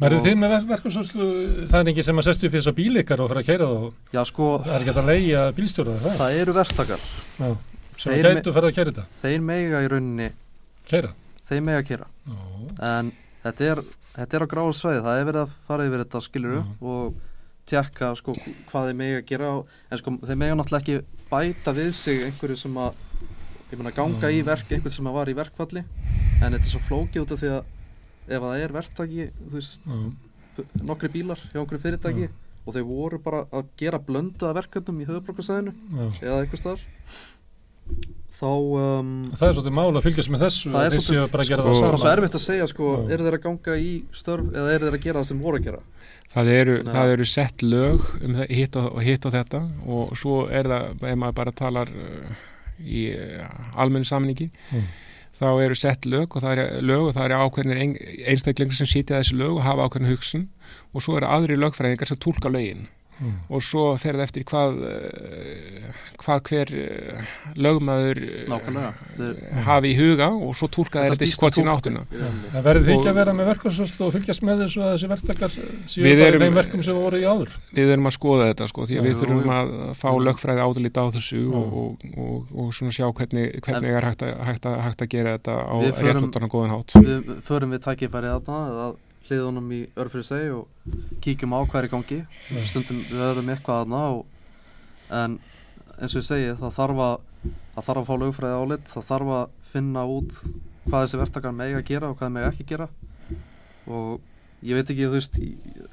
Mærið 0.03 0.23
þið 0.25 0.35
með 0.41 0.51
verk 0.57 0.67
verkursvörslu, 0.73 1.25
það 1.69 1.77
er 1.79 1.89
ekki 1.93 2.03
sem 2.03 2.17
að 2.19 2.25
sestu 2.27 2.47
upp 2.49 2.55
í 2.55 2.59
þessa 2.59 2.73
bíleikar 2.75 3.21
og 3.23 3.29
fara 3.31 3.43
að 3.43 3.49
keira 3.51 3.67
þá. 3.69 3.83
Já, 4.17 4.21
sko, 4.27 4.47
Það 4.65 4.73
er 4.75 4.83
ekki 4.87 4.93
að 4.99 5.09
leia 5.13 5.43
bílstjóra 5.55 5.93
það, 6.01 6.15
það 6.19 6.37
eru 6.41 6.55
verktakar. 6.57 7.03
Já. 7.37 7.49
sem 7.93 8.15
að 8.17 8.25
gætu 8.25 8.49
að 8.51 8.57
fara 8.57 8.71
að 8.71 8.77
keira 8.79 8.91
þetta. 8.95 9.05
þeir 9.21 9.45
mega 9.53 9.83
í 9.85 9.89
rauninni, 9.93 10.27
Keira. 10.89 11.13
þeir 11.47 11.61
mega 11.69 11.83
kera. 11.87 12.07
Já. 12.25 12.39
En 12.89 13.11
þetta 13.43 13.69
er, 13.71 13.81
þetta 14.15 14.37
er 14.37 14.45
á 14.45 14.51
gráðu 14.53 14.73
sveiði, 14.77 15.03
það 15.05 15.19
er 15.19 15.29
verið 15.29 15.43
að 15.43 15.53
fara 15.67 15.87
yfir 15.89 16.03
þetta 16.03 16.21
skiluru 16.27 16.59
Já. 16.59 16.65
og 16.93 17.21
tjekka 17.69 18.09
sko 18.19 18.35
hvað 18.69 18.89
þeir 18.89 18.97
mega 18.99 19.23
gera 19.27 19.51
á, 19.51 19.57
en 19.63 20.01
sko 20.01 20.15
þeir 20.23 20.39
mega 20.41 20.57
náttúrulega 20.59 20.83
ekki 20.83 21.27
bæta 21.31 21.73
við 21.77 21.91
sig 21.95 22.25
einhverju 22.27 22.59
sem 22.59 22.79
að 22.83 22.99
ég 23.71 23.79
meina 23.79 23.93
ganga 23.95 24.31
í 24.31 24.41
verk, 24.45 24.71
einhvern 24.71 24.93
sem 24.93 25.09
að 25.09 25.17
var 25.17 25.31
í 25.31 25.37
verkfalli 25.37 25.83
en 25.83 26.51
þetta 26.51 26.61
er 26.61 26.71
svo 26.71 26.81
flókið 26.89 27.23
út 27.23 27.35
af 27.35 27.41
því 27.41 27.51
að 27.55 27.71
ef 28.33 28.45
það 28.45 28.63
er 28.63 28.75
verktaki, 28.77 29.27
þú 29.39 29.53
veist 29.57 29.87
Já. 29.87 29.99
nokkri 30.83 31.11
bílar 31.13 31.45
hjá 31.51 31.61
fyrirtæki 31.73 32.27
Já. 32.27 32.33
og 32.63 32.75
þeir 32.75 32.87
voru 32.87 33.19
bara 33.23 33.45
að 33.51 33.71
gera 33.79 33.99
blöndu 33.99 34.47
að 34.47 34.59
verkefnum 34.61 35.01
í 35.03 35.07
höfubrókarsæðinu 35.09 35.73
Já. 35.73 36.05
eða 36.21 36.41
einhvers 36.43 36.63
staðar 36.63 36.85
þá 38.43 38.51
um, 38.51 39.11
Það 39.33 39.47
er 39.47 39.53
svolítið 39.57 39.75
mál 39.79 39.89
að 39.95 40.05
fylgjast 40.07 40.31
með 40.33 40.41
þessu 40.45 40.71
Það 40.73 40.85
er 40.89 40.95
svolítið- 40.97 41.09
séu 41.09 41.31
bara 41.33 41.43
að 41.43 41.51
gera 41.53 41.63
sko- 41.63 41.91
er 41.93 41.97
svo 42.03 42.11
erfitt 42.13 42.37
að 42.39 42.43
segja 42.45 42.67
sko, 42.73 42.87
eru 43.09 43.23
þeir 43.27 43.37
að 43.39 43.43
ganga 43.47 43.77
í 43.79 43.91
störf 44.21 44.49
eða 44.53 44.73
eru 44.75 44.89
þeir 44.89 44.97
að 44.99 45.03
gera 45.07 45.19
það 45.23 45.29
sem 45.31 45.39
voru 45.45 45.61
að 45.61 45.67
gera? 45.69 45.79
Það 46.33 46.49
eru, 46.57 46.75
það 46.89 47.11
eru 47.13 47.25
sett 47.29 47.61
lög 47.63 48.07
um 48.25 48.35
það- 48.39 48.51
hitt 48.59 48.75
og, 48.81 49.01
hitt 49.05 49.25
og 49.29 49.31
þetta 49.37 49.61
og 49.87 50.13
svo 50.17 50.37
er 50.51 50.69
það, 50.73 50.89
ef 51.13 51.17
maður 51.23 51.35
bara 51.39 51.51
talar 51.63 51.87
uh, 51.93 52.35
í 52.83 53.03
uh, 53.15 53.47
almennu 53.79 54.05
samningi 54.09 54.49
Mm. 54.73 54.87
þá 55.39 55.45
eru 55.65 55.75
sett 55.75 56.05
lög 56.05 56.35
og 56.35 56.41
það 56.43 56.57
er 56.63 56.81
lög 56.85 57.07
og 57.07 57.13
það 57.15 57.25
eru 57.29 57.37
ákveðnir 57.45 57.79
ein, 57.81 57.93
einstaklingar 58.33 58.75
sem 58.77 58.87
sitja 58.89 59.19
þessi 59.21 59.37
lög 59.39 59.55
og 59.57 59.63
hafa 59.65 59.87
ákveðin 59.87 60.11
hugsun 60.11 60.43
og 60.93 61.01
svo 61.01 61.15
eru 61.17 61.25
aðri 61.29 61.55
lögfræðingar 61.57 62.07
sem 62.11 62.17
tólka 62.21 62.49
lögin 62.53 62.85
Mm. 63.23 63.35
og 63.55 63.61
svo 63.63 63.83
fer 64.01 64.17
það 64.17 64.25
eftir 64.27 64.43
hvað 64.49 64.79
uh, 64.83 65.99
hvað 66.23 66.41
hver 66.49 66.71
uh, 66.75 67.29
lögmaður 67.55 68.19
uh, 68.23 68.33
nákvæmlega 68.51 69.61
hafi 69.67 69.91
í 69.93 69.97
huga 69.97 70.27
og 70.33 70.55
svo 70.59 70.67
tólka 70.73 71.05
þeir 71.05 71.15
eftir 71.15 71.29
snýst 71.31 71.39
um 71.39 71.45
hvort 71.45 71.57
túlkun 71.57 71.71
áttuna. 71.73 72.03
Það 72.53 72.65
verður 72.67 72.87
því 72.87 72.95
ekki 72.97 73.11
að 73.13 73.19
vera 73.19 73.35
með 73.37 73.49
verkarsvörslu 73.51 74.07
og 74.07 74.13
fylgjast 74.17 74.43
með 74.43 74.63
þessu 74.65 74.83
að 74.83 74.91
þessi 74.93 75.11
verktakar 75.13 75.55
séu 75.55 76.03
Við 76.03 76.19
bara 76.19 76.27
erum- 76.33 76.43
í 76.43 76.47
þeim 76.49 76.59
verkum 76.59 76.83
sem 76.83 76.99
voru 76.99 77.21
í 77.21 77.27
áður. 77.27 77.55
við 77.79 77.93
erum 77.95 78.11
að 78.11 78.17
skoða 78.17 78.49
þetta 78.51 78.69
sko 78.73 78.89
því 78.89 78.99
að 78.99 79.07
við 79.07 79.17
þurfum 79.23 79.53
að 79.53 79.73
fá 80.03 80.09
lögfræði 80.27 80.65
áðurlít 80.67 80.99
á 80.99 81.05
þessu 81.15 81.41
og, 81.53 81.79
og, 81.83 82.05
og, 82.17 82.53
og 82.59 82.75
svona 82.75 82.91
sjá 82.91 83.07
hvernig, 83.07 83.47
hvernig 83.63 83.97
er 83.97 84.09
hægt 84.09 84.27
að, 84.27 84.35
hægt, 84.49 84.67
að, 84.67 84.77
hægt 84.87 85.05
að 85.07 85.11
gera 85.15 85.37
þetta 85.37 85.57
á 85.63 85.75
réttlóttan 86.03 86.47
og 86.49 86.53
góðan 86.53 86.75
hátt 86.75 86.97
við 86.99 87.33
förum 87.47 87.73
við 87.77 87.87
þarna 87.87 88.37
að 88.37 88.95
hliðunum 89.27 89.71
í 89.75 89.81
örfyrir 89.99 90.27
seg 90.27 90.51
og 90.55 90.97
kíkjum 91.23 91.55
á 91.55 91.59
hvað 91.63 91.79
er 91.79 91.87
í 91.87 91.91
gangi. 91.93 92.19
Já. 92.51 92.59
stundum 92.69 93.01
við 93.07 93.23
höfum 93.23 93.51
eitthvað 93.53 93.95
og, 93.99 94.25
en 95.09 95.39
eins 95.99 96.15
og 96.15 96.19
ég 96.19 96.27
segi 96.27 96.51
það 96.59 96.75
þarf 96.77 97.03
að 97.07 97.15
það 97.73 97.87
þarf 97.87 98.01
að 98.01 98.09
fá 98.09 98.13
lögfræði 98.23 98.59
álit 98.59 98.91
það 98.91 99.07
þarf 99.09 99.33
að 99.37 99.55
finna 99.73 100.03
út 100.09 100.37
hvað 100.83 101.05
þessi 101.05 101.19
verktakar 101.21 101.55
mega 101.55 101.79
að 101.79 101.89
gera 101.89 102.11
og 102.11 102.19
hvað 102.19 102.35
mega 102.35 102.51
ekki 102.51 102.67
gera. 102.73 102.89
Og 103.87 104.21
ég 104.63 104.77
veit 104.77 104.91
ekki 104.91 105.07
þú 105.07 105.15
veist 105.17 105.39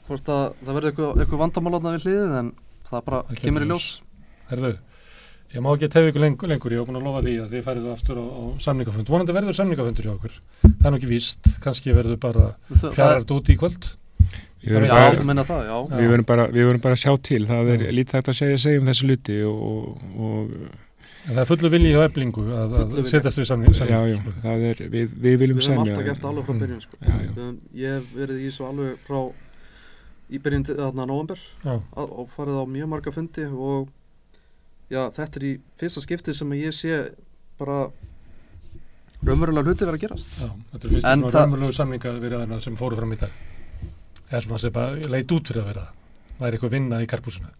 hvort 0.08 0.30
að 0.30 0.44
það 0.60 0.76
verður 0.76 0.90
eitthvað, 0.90 1.22
eitthvað 1.22 1.42
vandamálaðna 1.44 1.94
við 1.96 2.06
hliðið 2.06 2.36
en 2.40 2.52
það 2.90 3.04
bara 3.08 3.22
Það 3.30 3.42
kemur 3.44 3.66
í 3.66 3.70
ljós. 3.70 3.88
Herðu, 4.50 4.72
ég 5.54 5.62
má 5.64 5.70
ekki 5.74 5.88
tefja 5.90 6.10
ykkur 6.12 6.22
lengur, 6.24 6.48
lengur, 6.52 6.74
ég 6.74 6.80
hef 6.82 6.88
búin 6.90 7.00
að 7.00 7.06
lofa 7.08 7.22
því 7.26 7.32
að 7.44 7.54
þið 7.54 7.64
færið 7.68 7.86
aftur 7.94 8.20
á, 8.20 8.24
á 8.30 8.42
samningafund. 8.66 9.08
Vonandi 9.10 9.34
verður 9.36 9.56
samningafundur 9.58 10.06
hjá 10.06 10.12
okkur. 10.16 10.36
Það 10.66 10.86
er 10.86 10.94
nú 10.94 11.00
ekki 11.00 11.10
víst, 11.10 11.50
kannski 11.64 11.94
verður 11.96 12.20
bara 12.22 12.44
fjarrart 12.70 13.34
út 13.34 13.50
í 13.50 13.56
kvöld. 13.58 13.88
Við 14.60 14.76
þú 14.76 14.88
bara, 14.92 15.24
minna 15.24 15.42
það, 15.48 15.60
já 15.70 15.76
Já. 15.88 15.96
við 15.96 16.10
verðum 16.12 16.26
bara, 16.28 16.44
við 16.52 16.66
verðum 16.68 16.82
bara 16.84 16.96
að 16.98 17.00
sjá 17.00 17.12
til 17.24 17.46
það 17.48 17.68
er 17.72 17.82
Já. 17.86 17.90
lítið 17.96 18.16
hægt 18.18 18.28
að 18.28 18.36
segja, 18.42 18.58
segja 18.60 18.80
um 18.82 18.88
þessu 18.90 19.06
luti 19.08 19.36
og, 19.48 20.02
og 20.20 20.50
En 21.20 21.34
það 21.36 21.40
er 21.42 21.48
fullu 21.48 21.68
vilji 21.72 21.90
hjá 21.94 22.02
eblingu 22.08 22.42
að, 22.56 22.74
að 22.80 22.92
setjast 23.08 23.38
við 23.40 23.46
samning. 23.48 23.74
já, 23.76 24.00
já, 24.08 24.18
það 24.44 24.62
er, 24.70 24.78
við, 24.92 25.10
við 25.20 25.34
viljum 25.40 25.58
Við 25.60 25.64
höfum 25.64 25.66
semja 25.66 25.80
alltaf 25.84 26.04
gert 26.10 26.24
alveg 26.30 26.44
frá 26.44 26.54
Mm. 26.54 26.60
byrjun 26.60 26.80
sko. 26.84 26.96
Já, 27.00 27.08
já. 27.08 27.16
Við 27.20 27.40
höfum, 27.40 27.56
Ég 27.80 27.96
hef 27.96 28.12
verið 28.20 28.36
í 28.40 28.46
þessu 28.50 28.66
alveg 28.68 29.02
frá 29.08 29.20
í 30.30 30.38
byrjun 30.44 30.64
til 30.68 30.76
þarna 30.80 31.06
november 31.10 31.38
og 31.96 32.28
farið 32.36 32.60
á 32.60 32.64
mjög 32.76 32.88
marga 32.94 33.12
fundi 33.16 33.44
og 33.48 33.88
já, 34.90 35.02
þetta 35.16 35.40
er 35.40 35.46
í 35.46 35.52
fyrsta 35.80 36.02
skipti 36.04 36.34
sem 36.36 36.50
ég 36.58 36.74
sé 36.76 36.98
bara 37.60 37.84
raunverulega 39.20 39.68
hluti 39.68 39.84
verið 39.86 39.98
að 39.98 40.04
gerast 40.06 40.36
já, 40.40 40.48
þetta 40.72 40.84
er 40.86 40.92
fyrst 40.94 41.06
En 41.06 41.20
svona 41.20 41.30
það- 41.30 41.40
raunverulegu 41.44 41.76
samninga 41.76 42.12
við 42.24 42.36
aðeina 42.38 42.60
sem 42.64 42.76
fóru 42.80 42.96
fram 43.00 43.12
í 43.12 43.18
dag. 43.20 43.30
eða 44.30 44.42
svona 44.46 44.60
sem 44.60 44.72
bara 44.72 45.10
leit 45.16 45.32
út 45.32 45.48
fyrir 45.50 45.62
að 45.64 45.72
vera 45.74 45.86
það 46.38 46.46
er 46.48 46.52
eitthvað 46.56 46.70
vinna 46.78 47.02
í 47.02 47.06
karpúsinu 47.10 47.50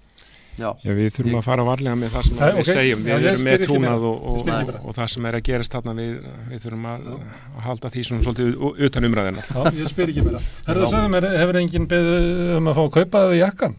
Já, 0.61 0.75
Já, 0.85 0.91
við 0.93 1.13
þurfum 1.15 1.37
að 1.39 1.45
fara 1.47 1.65
varlega 1.65 1.97
með 1.97 2.11
það 2.13 2.25
sem 2.27 2.37
Nei, 2.37 2.49
við 2.51 2.59
ok. 2.61 2.69
segjum, 2.69 3.05
Já, 3.07 3.15
við 3.17 3.23
ég 3.25 3.31
erum 3.31 3.45
með 3.47 3.63
trúnað 3.65 4.03
og, 4.05 4.25
og, 4.31 4.49
og, 4.51 4.73
og 4.91 4.95
það 4.99 5.07
sem 5.13 5.27
er 5.31 5.37
að 5.39 5.45
gerast 5.47 5.73
þarna 5.77 5.95
við, 5.97 6.17
við 6.51 6.65
þurfum 6.65 6.89
að, 6.91 7.07
að 7.15 7.63
halda 7.65 7.91
því 7.95 8.03
svona 8.09 8.25
svolítið 8.27 8.59
utan 8.89 9.07
umræðina. 9.09 9.45
Já, 9.47 9.61
ég 9.79 9.89
spyr 9.89 10.11
ekki 10.13 10.25
meira 10.27 10.41
Herðu 10.67 10.83
Já. 10.83 10.85
að 10.85 10.93
segja 10.97 11.13
mér, 11.15 11.27
hefur 11.39 11.59
enginn 11.63 11.87
beðið 11.95 12.53
um 12.59 12.69
að 12.73 12.77
fá 12.77 12.83
að 12.83 12.93
kaupa 12.99 13.23
það 13.25 13.37
í 13.37 13.41
jakkan? 13.41 13.77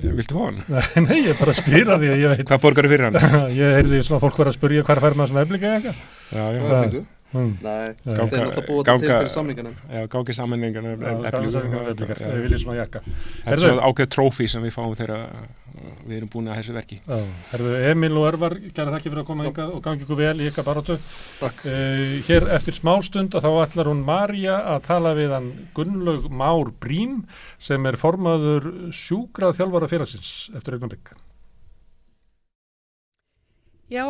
Viltu 0.00 0.38
fá 0.38 0.44
hann? 0.46 0.60
Nei, 1.06 1.18
ég 1.26 1.36
bara 1.40 1.52
spyr 1.56 1.90
að 1.92 2.04
því 2.04 2.12
að 2.14 2.22
ég 2.22 2.30
veit 2.32 2.46
Hvað 2.48 2.62
borgar 2.62 2.88
fyrir 2.88 3.10
hann? 3.10 3.18
Ég 3.60 3.74
heyrði 3.76 3.98
svona 4.06 4.22
fólk 4.22 4.38
vera 4.40 4.52
að 4.52 4.56
spyrja 4.56 4.86
hvar 4.86 5.02
fær 5.04 5.18
maður 5.18 5.34
svona 5.34 5.44
eflika 5.44 5.74
jakka 5.74 5.92
Já, 5.92 6.44
já, 6.46 6.62
hvað 6.62 6.78
er 6.86 7.02
það? 7.32 7.40
hmm. 7.40 7.56
Nei, 7.62 7.88
Já. 7.88 8.12
þeir 8.12 8.38
eru 8.38 8.44
náttúrulega 8.46 8.68
búið 8.68 8.84
til 8.84 8.92
Ganga- 8.92 9.18
fyrir 9.18 9.34
samningarnir 9.36 9.74
já, 9.88 10.36
sammenningan 10.38 10.84
Já, 10.84 10.96
það 11.02 11.26
er 11.32 12.58
svona 12.58 12.62
svona 12.62 12.78
jakka 12.82 13.02
er 13.46 13.64
svo 13.64 13.74
ákveð 13.90 14.12
trófi 14.16 14.48
sem 14.48 14.62
við 14.62 14.76
fáum 14.76 14.94
þegar 14.98 15.28
við 16.06 16.16
erum 16.18 16.30
búin 16.32 16.50
að 16.50 16.58
þessu 16.60 16.74
verki. 16.76 16.98
Já, 17.06 17.18
herðu 17.52 17.72
Emil 17.90 18.12
og 18.20 18.26
Örvar, 18.28 18.56
gæra 18.60 18.94
þakki 18.94 19.10
fyrir 19.10 19.22
að 19.22 19.28
koma 19.28 19.46
hingað 19.46 19.74
og 19.76 19.84
gangi 19.84 20.04
ykkur 20.04 20.18
vel 20.20 20.42
í 20.42 20.48
ykkar 20.50 20.66
baróttu 20.66 20.96
Takk. 21.40 21.62
Uh, 21.66 22.14
hér 22.28 22.48
eftir 22.56 22.76
smástund 22.76 23.36
að 23.38 23.46
þá 23.46 23.50
ætlar 23.64 23.90
hún 23.90 24.04
Marja 24.06 24.58
að 24.74 24.82
tala 24.88 25.14
við 25.18 25.34
hann 25.36 25.50
Gunnlaug 25.76 26.28
Már 26.42 26.72
Brím 26.82 27.22
sem 27.62 27.88
er 27.88 27.98
formaður 28.00 28.68
sjúkrað 28.96 29.56
þjálfara 29.60 29.90
félagsins 29.90 30.34
eftir 30.58 30.76
augnablik. 30.76 31.14
Já, 33.92 34.06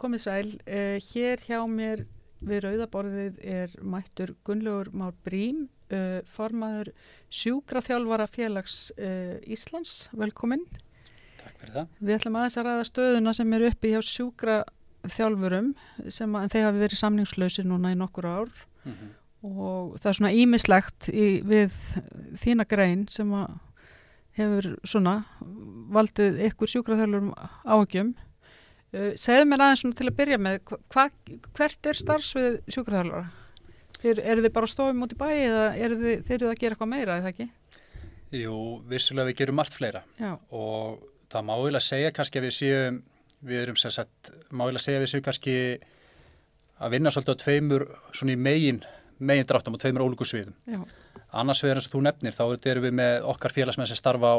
komið 0.00 0.26
sæl. 0.26 0.52
Uh, 0.66 0.98
hér 1.12 1.42
hjá 1.46 1.62
mér 1.70 2.06
við 2.46 2.62
Rauðaborðið 2.64 3.42
er 3.42 3.74
mættur 3.82 4.34
Gunnlaugur 4.46 4.92
Már 4.96 5.12
Brím, 5.26 5.66
uh, 5.90 6.22
formaður 6.30 6.92
sjúkraþjálfara 7.34 8.28
félags 8.30 8.78
uh, 8.96 9.36
Íslands. 9.44 10.06
Velkomin. 10.16 10.64
Takk 11.42 11.60
fyrir 11.60 11.76
það. 11.80 11.92
Við 12.00 12.16
ætlum 12.20 12.40
aðeins 12.40 12.58
að 12.60 12.70
ræða 12.70 12.88
stöðuna 12.90 13.36
sem 13.36 13.54
er 13.58 13.68
uppi 13.70 13.92
hjá 13.92 14.00
sjúkraþjálfurum 14.14 15.70
sem 16.08 16.40
að, 16.40 16.50
þeir 16.54 16.66
hafi 16.70 16.82
verið 16.86 17.02
samningslausir 17.02 17.68
núna 17.68 17.94
í 17.94 18.00
nokkur 18.00 18.32
ár 18.32 18.58
Mm 18.86 19.14
og 19.46 19.96
það 20.00 20.10
er 20.10 20.18
svona 20.18 20.34
ímislegt 20.34 21.08
í, 21.12 21.26
við 21.46 21.74
þína 22.40 22.66
grein 22.68 23.06
sem 23.12 23.30
að 23.36 23.56
hefur 24.36 24.68
svona 24.84 25.16
valdið 25.92 26.42
ykkur 26.50 26.70
sjúkraþjálfurum 26.72 27.30
áhugjum. 27.64 28.14
Uh, 28.96 29.10
segðu 29.20 29.48
mér 29.50 29.64
aðeins 29.66 29.96
til 29.98 30.06
að 30.08 30.16
byrja 30.20 30.38
með, 30.40 30.60
hva, 30.94 31.08
hvert 31.58 31.90
er 31.90 31.98
starfsvið 31.98 32.54
sjúkraþjálfara? 32.72 33.26
Þeir, 33.96 34.20
eru 34.22 34.44
þið 34.44 34.52
bara 34.54 34.70
stofum 34.70 35.04
út 35.04 35.12
í 35.12 35.18
bæi 35.20 35.34
eða 35.34 35.66
eru 35.82 35.98
þið, 36.00 36.22
þeir 36.28 36.36
eru 36.36 36.48
að 36.50 36.60
gera 36.60 36.76
eitthvað 36.76 36.92
meira, 36.92 37.18
eða 37.20 37.32
ekki? 37.32 37.46
Jú, 38.36 38.56
vissulega 38.90 39.30
við 39.30 39.38
gerum 39.40 39.58
margt 39.60 39.76
fleira 39.76 40.02
Já, 40.20 40.32
og 40.54 41.04
það 41.32 41.46
má 41.46 41.52
eiginlega 41.56 41.86
segja 41.86 42.12
kannski 42.16 42.40
að 42.40 42.46
við 42.46 42.54
séum, 42.56 43.00
við 43.46 43.62
erum 43.62 43.80
sem 43.80 43.94
sagt, 43.94 44.32
má 44.50 44.66
eiginlega 44.66 44.84
segja 44.86 45.00
að 45.00 45.04
við 45.04 45.12
séum 45.12 45.26
kannski 45.26 45.56
að 46.76 46.94
vinna 46.96 47.12
svolítið 47.12 47.36
á 47.36 47.42
tveimur 47.42 47.86
svona 48.12 48.36
í 48.36 48.40
megin, 48.46 48.80
megin 49.18 49.48
dráttum 49.48 49.76
á 49.76 49.82
tveimur 49.82 50.06
ólíku 50.06 50.28
sviðum. 50.28 50.56
já, 50.68 50.80
Annars 51.36 51.62
vegar 51.64 51.80
eins 51.80 51.88
og 51.88 51.96
þú 51.96 52.02
nefnir, 52.06 52.36
þá 52.36 52.44
erum 52.70 52.84
við 52.86 52.96
með 53.00 53.28
okkar 53.32 53.52
félagsmenn 53.52 53.88
sem 53.90 53.98
starfa 53.98 54.36
á 54.36 54.38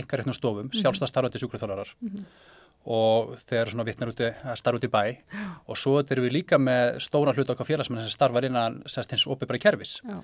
engarétnum 0.00 0.34
stofum, 0.36 0.66
mm 0.66 0.72
-hmm. 0.72 2.24
Og 2.86 3.36
þeir 3.48 3.72
svona 3.72 3.86
vittnar 3.86 4.12
úti 4.12 4.28
að 4.30 4.58
starfa 4.60 4.78
út 4.78 4.86
í 4.86 4.92
bæ. 4.92 5.02
Og 5.66 5.78
svo 5.78 5.98
erum 6.00 6.26
við 6.26 6.36
líka 6.38 6.58
með 6.62 7.00
stóran 7.02 7.34
hlut 7.34 7.50
okkar 7.50 7.66
félagsmenn 7.66 8.04
sem 8.04 8.14
starfar 8.14 8.46
innan 8.46 8.82
sérst 8.86 9.14
hins 9.14 9.26
opibæra 9.26 9.58
kerfis. 9.62 9.98
já, 10.06 10.20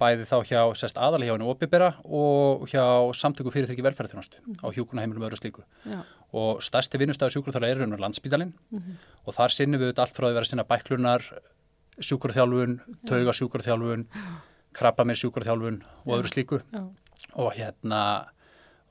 bæði 0.00 0.26
þá 0.28 0.36
hjá 0.48 0.60
sérst 0.78 0.98
aðalega 1.00 1.30
hjá 1.30 1.36
hennu 1.36 1.50
opibera 1.52 1.90
og 2.04 2.64
hjá 2.70 2.84
samtöku 3.16 3.52
fyrirtæki 3.52 3.84
velferðarþjónustu 3.84 4.40
á 4.64 4.66
hjúkunaheimilum 4.72 5.24
og 5.24 5.28
öðru 5.28 5.40
slíku. 5.40 5.64
Já, 5.84 6.00
og 6.32 6.62
stærsti 6.64 7.00
vinnustæður 7.00 7.36
sjúkurþjóla 7.36 7.68
er 7.68 7.82
raunur 7.82 8.00
landsbítalinn 8.00 8.54
og 9.26 9.36
þar 9.36 9.52
sinnum 9.52 9.82
við 9.82 10.00
allt 10.00 10.16
frá 10.16 10.28
að 10.30 10.38
vera 10.38 10.46
að 10.46 10.52
sinna 10.52 10.64
bæklunar 10.68 11.26
sjúkurþjálfun, 12.00 12.78
tauga 13.08 13.36
sjúkurþjálfun 13.36 14.06
krabba 14.72 15.04
með 15.04 15.20
sjúkurþjálfun 15.22 15.82
og 16.06 16.14
öðru 16.16 16.32
slíku. 16.32 16.62
Já, 16.72 16.88
og 17.36 17.52
hérna 17.56 18.02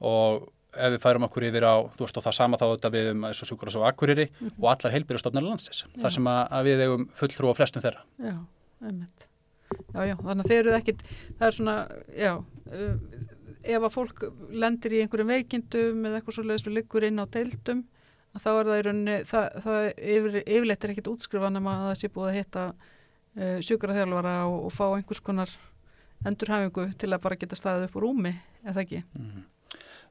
og 0.01 0.51
ef 0.71 0.93
við 0.95 1.01
færum 1.03 1.25
okkur 1.27 1.47
yfir 1.49 1.65
á 1.67 1.75
þú 1.95 2.05
veist 2.05 2.19
og 2.21 2.25
það 2.27 2.37
sama 2.37 2.59
þá 2.61 2.67
þetta 2.69 2.93
við 2.93 3.09
um 3.11 3.25
og 3.27 3.41
sjúkur 3.41 3.73
og 3.73 3.87
akkurýri 3.89 4.27
og 4.53 4.69
allar 4.71 4.95
heilbyrjastofnar 4.95 5.47
landsins 5.47 5.83
þar 5.99 6.15
sem 6.15 6.31
að, 6.31 6.41
að 6.57 6.69
við 6.69 6.85
eigum 6.85 7.09
fulltrú 7.17 7.51
á 7.51 7.57
flestum 7.59 7.83
þeirra 7.83 8.05
já, 8.21 8.37
einmitt. 8.85 9.27
Já, 9.91 10.01
já, 10.07 10.15
þannig 10.19 10.43
að 10.43 10.51
þeir 10.51 10.59
eru 10.61 10.75
ekkit, 10.77 11.01
það 11.39 11.47
er 11.47 11.57
svona, 11.57 11.75
já, 12.17 12.31
uh, 12.75 13.17
ef 13.61 13.87
að 13.87 13.93
fólk 13.95 14.23
lendir 14.63 14.95
í 14.95 15.01
einhverjum 15.03 15.31
veikindum 15.31 16.05
eða 16.07 16.19
eitthvað 16.19 16.37
svo 16.37 16.45
leiðist 16.47 16.69
og 16.71 16.75
liggur 16.77 17.07
inn 17.07 17.21
á 17.21 17.25
deildum, 17.31 17.83
þá 18.37 18.49
er 18.51 18.69
það 18.71 18.79
í 18.79 18.85
rauninni, 18.87 19.17
það, 19.27 19.47
það 19.65 19.87
yfir, 20.15 20.37
yfirleitt 20.41 20.85
er 20.87 20.93
ekkit 20.95 21.11
útskrifa 21.11 21.51
nema 21.51 21.75
að 21.77 21.87
það 21.89 21.97
sé 22.01 22.11
búið 22.15 22.29
að 22.31 22.37
hitta 22.39 22.65
uh, 22.71 23.57
sjúkraþjálfara 23.67 24.35
og, 24.49 24.57
og 24.67 24.75
fá 24.75 24.85
einhvers 24.89 25.23
konar 25.23 25.55
endurhæfingu 26.27 26.87
til 27.01 27.11
að 27.11 27.23
bara 27.23 27.39
geta 27.41 27.59
staðið 27.59 27.87
upp 27.89 27.97
úr 27.99 28.07
rúmi, 28.07 28.35
eða 28.65 28.85
ekki? 28.85 29.03
Þú 29.11 29.23
veist, 29.31 29.60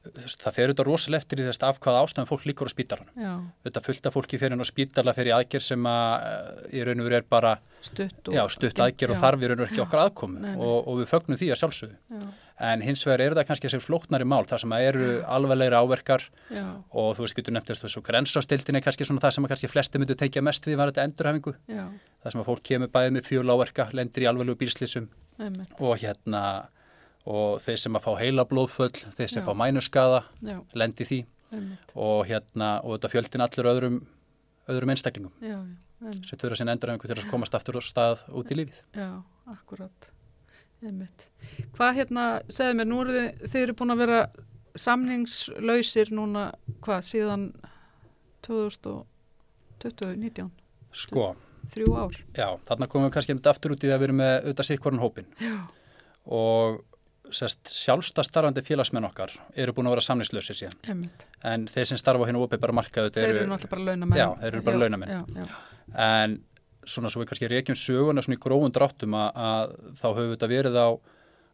það 0.01 0.55
fer 0.55 0.71
auðvitað 0.71 0.87
rosalega 0.87 1.21
eftir 1.21 1.41
í 1.41 1.47
þess 1.47 1.63
af 1.67 1.79
hvaða 1.83 2.03
ástæðum 2.05 2.29
fólk 2.29 2.45
líkur 2.49 2.69
á 2.69 2.73
spítalanum. 2.73 3.25
Auðvitað 3.61 3.87
fullt 3.87 4.07
af 4.09 4.15
fólki 4.17 4.39
fyrir 4.41 4.55
inn 4.55 4.65
á 4.65 4.67
spítala 4.67 5.13
fyrir 5.17 5.35
aðgerð 5.37 5.65
sem 5.67 5.89
að 5.91 6.27
eh, 6.27 6.79
í 6.79 6.85
raun 6.87 7.03
og 7.03 7.09
veru 7.09 7.19
er 7.19 7.27
bara 7.29 7.55
stutt 7.85 8.31
og... 8.31 8.37
já, 8.37 8.41
stutt 8.55 8.81
aðgerð 8.81 9.15
og 9.15 9.21
þarf 9.21 9.43
í 9.45 9.51
raun 9.51 9.59
og 9.59 9.65
veru 9.65 9.71
ekki 9.71 9.83
okkar 9.85 10.31
nei. 10.37 10.55
og, 10.55 10.77
og 10.79 11.01
við 11.01 11.11
fögnum 11.11 11.39
því 11.41 11.51
að 11.53 11.61
sjálfsögðu. 11.61 11.99
Já, 12.17 12.25
en 12.71 12.83
hins 12.85 13.05
vegar 13.07 13.23
eru 13.25 13.37
það 13.37 13.47
kannski 13.49 13.69
þessi 13.69 13.85
flóknari 13.85 14.27
mál 14.27 14.43
þar 14.49 14.63
sem 14.63 14.75
að 14.75 14.87
eru 14.89 15.07
alvarlegri 15.37 15.77
áverkar 15.81 16.25
já, 16.53 16.65
og 16.89 17.15
þú 17.17 17.25
veist, 17.25 17.37
getur 17.37 17.55
nefnt 17.55 17.71
þessu 17.73 18.03
grensastildin 18.05 18.77
er 18.77 18.85
kannski 18.85 19.07
svona 19.07 19.23
það 19.23 19.37
sem 19.37 19.47
að 19.47 19.53
kannski 19.53 19.71
flesti 19.71 20.01
myndu 20.01 20.17
tekja 20.19 20.43
mest 20.45 20.67
við 20.69 20.77
var 20.81 20.91
þetta 20.91 21.07
endurhæfingu? 21.09 21.55
Já, 21.71 21.87
þar 22.21 22.35
sem 22.35 22.43
að 22.43 22.51
fólk 22.51 22.63
kemur 22.69 22.91
bæði 22.93 23.15
með 23.17 23.31
fjöl 23.31 23.47
áverka 23.55 23.87
lendir 23.97 24.27
í 24.27 24.29
alvarlegu 24.29 24.61
bílslýsum 24.61 25.09
einmitt, 25.41 25.73
og 25.79 25.97
hérna 26.03 26.43
og 27.29 27.59
þeir 27.61 27.77
sem 27.83 27.97
að 27.99 28.05
fá 28.07 28.11
heila 28.21 28.43
blóðföll 28.49 28.97
þeir 29.17 29.29
sem 29.29 29.43
Já. 29.43 29.45
fá 29.45 29.53
mænuskaða 29.61 30.21
já, 30.41 30.57
lendi 30.73 31.03
því 31.05 31.19
einmitt, 31.51 31.91
og 31.95 32.25
hérna 32.29 32.69
og 32.83 32.95
þetta 32.97 33.11
fjöldin 33.13 33.43
allur 33.45 33.69
öðrum 33.73 33.97
öðrum 34.71 34.93
einstaklingum 34.93 35.33
já, 35.43 35.59
sem 36.23 36.39
þurfa 36.41 36.55
sinna 36.61 36.73
endurhæfingu 36.77 37.07
til 37.11 37.19
að 37.19 37.29
komast 37.29 37.53
aftur 37.57 37.77
á 37.77 37.81
stað 37.85 38.17
út 38.33 38.51
í 38.53 38.55
lífið. 38.61 38.79
Já, 38.97 39.09
akkurat. 39.53 39.99
Einmitt. 40.81 41.19
Hvað 41.77 41.91
hérna, 41.99 42.23
segðu 42.49 42.73
mér, 42.79 42.87
nú 42.89 42.97
eru 43.03 43.11
þið, 43.13 43.27
þið 43.53 43.61
eru 43.67 43.75
búin 43.77 43.93
að 43.93 43.99
vera 44.01 44.19
samningslausir 44.81 46.07
núna, 46.15 46.43
hvað, 46.81 47.01
síðan 47.05 47.43
2019, 48.47 50.49
Sko, 50.91 51.35
þrjú 51.71 51.93
ár. 51.95 52.15
já, 52.35 52.47
þarna 52.67 52.87
komum 52.89 53.07
við 53.09 53.13
kannski 53.15 53.35
aftur 53.51 53.73
út 53.75 53.83
í 53.85 53.89
það 53.89 53.95
að 53.95 54.01
við 54.01 54.07
erum 54.09 54.19
með 54.21 54.33
auðvitað 54.41 54.67
sitt 54.71 54.81
hvorn 54.83 55.01
hópin 55.03 55.29
Já, 55.39 55.55
og 56.25 56.81
sjálfsta 57.31 58.23
starfandi 58.27 58.63
félagsmenn 58.65 59.07
okkar 59.07 59.33
eru 59.55 59.73
búin 59.77 59.89
að 59.89 59.95
vera 59.97 60.05
samningslausir 60.05 60.57
síðan 60.57 60.77
einmitt. 60.91 61.25
en 61.47 61.67
þeir 61.71 61.89
sem 61.91 61.99
starfa 62.01 62.25
á 62.25 62.29
hennu 62.29 62.43
opið 62.45 62.61
bara 62.63 62.75
markaðu 62.77 63.13
Þeir 63.15 63.27
eru 63.29 63.49
náttúrulega 63.51 63.71
bara 63.75 63.85
launamenn. 63.89 64.19
Já, 64.19 64.27
þeir 64.41 64.53
eru 64.53 64.63
bara 64.67 64.75
Já, 64.77 64.81
launamenn. 64.83 65.09
Já, 65.11 65.21
já, 65.41 65.47
en 66.07 66.37
svona 66.91 67.11
svo 67.13 67.21
við 67.21 67.31
kannski 67.31 67.49
reykjum 67.51 67.77
söguna 67.77 68.23
svona 68.25 68.37
í 68.39 68.41
grófum 68.41 68.71
dráttum 68.73 69.17
að, 69.17 69.41
að 69.47 69.75
þá 70.01 70.05
höfum 70.09 70.29
við 70.29 70.35
þetta 70.35 70.51
verið 70.51 70.77
á, 70.81 70.89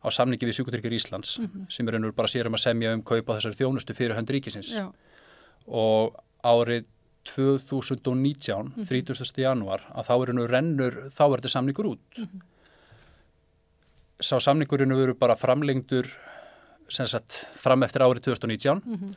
á 0.04 0.08
samningi 0.18 0.48
við 0.48 0.58
Sjúkutryggir 0.60 0.96
Íslands 0.98 1.34
sem 1.74 1.88
er 1.88 1.98
raunur 1.98 2.14
bara 2.16 2.32
sérum 2.32 2.56
að 2.56 2.64
semja 2.64 2.94
um 2.96 3.02
kaupa 3.04 3.36
þessari 3.38 3.60
þjónustu 3.60 3.96
fyrir 3.98 4.16
hönd 4.16 4.32
ríkisins 4.32 4.72
já, 4.76 4.86
og 5.68 6.16
árið 6.48 6.86
2019, 7.28 8.86
30. 8.88 9.42
janúar 9.44 9.84
að 9.92 10.08
þá 10.08 10.14
er 10.16 10.30
hennu 10.32 10.46
rennur 10.48 10.96
þá 11.12 11.24
er 11.26 11.42
þetta 11.42 11.52
samningur 11.58 11.90
út 11.92 12.22
sá 14.20 14.38
samningurinn 14.42 14.96
veru 14.98 15.14
bara 15.20 15.36
framlengdur 15.38 16.08
sem 16.90 17.06
sagt 17.10 17.42
fram 17.60 17.84
eftir 17.84 18.02
árið 18.06 18.24
2019 18.32 19.16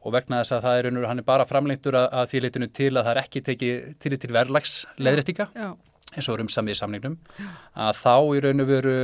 og 0.00 0.12
vegna 0.14 0.40
þess 0.40 0.54
að 0.56 0.62
það 0.64 0.78
er 0.80 1.06
hann 1.06 1.18
er 1.20 1.26
bara 1.28 1.44
framlengdur 1.46 1.94
að, 2.00 2.06
að 2.12 2.30
því 2.32 2.40
leitinu 2.46 2.68
til 2.72 2.90
að 2.96 3.04
það 3.04 3.10
er 3.12 3.22
ekki 3.22 3.42
tekið 3.50 3.88
til 4.00 4.16
til 4.18 4.32
verðlags 4.32 4.74
leðrættinga 4.98 5.48
já, 5.54 5.68
eins 6.16 6.28
og 6.28 6.38
erum 6.38 6.48
samið 6.48 6.72
í 6.74 6.80
samningnum 6.80 7.18
að 7.76 7.98
þá 8.00 8.14
í 8.36 8.40
raun 8.46 8.64
og 8.64 8.70
veru 8.70 8.94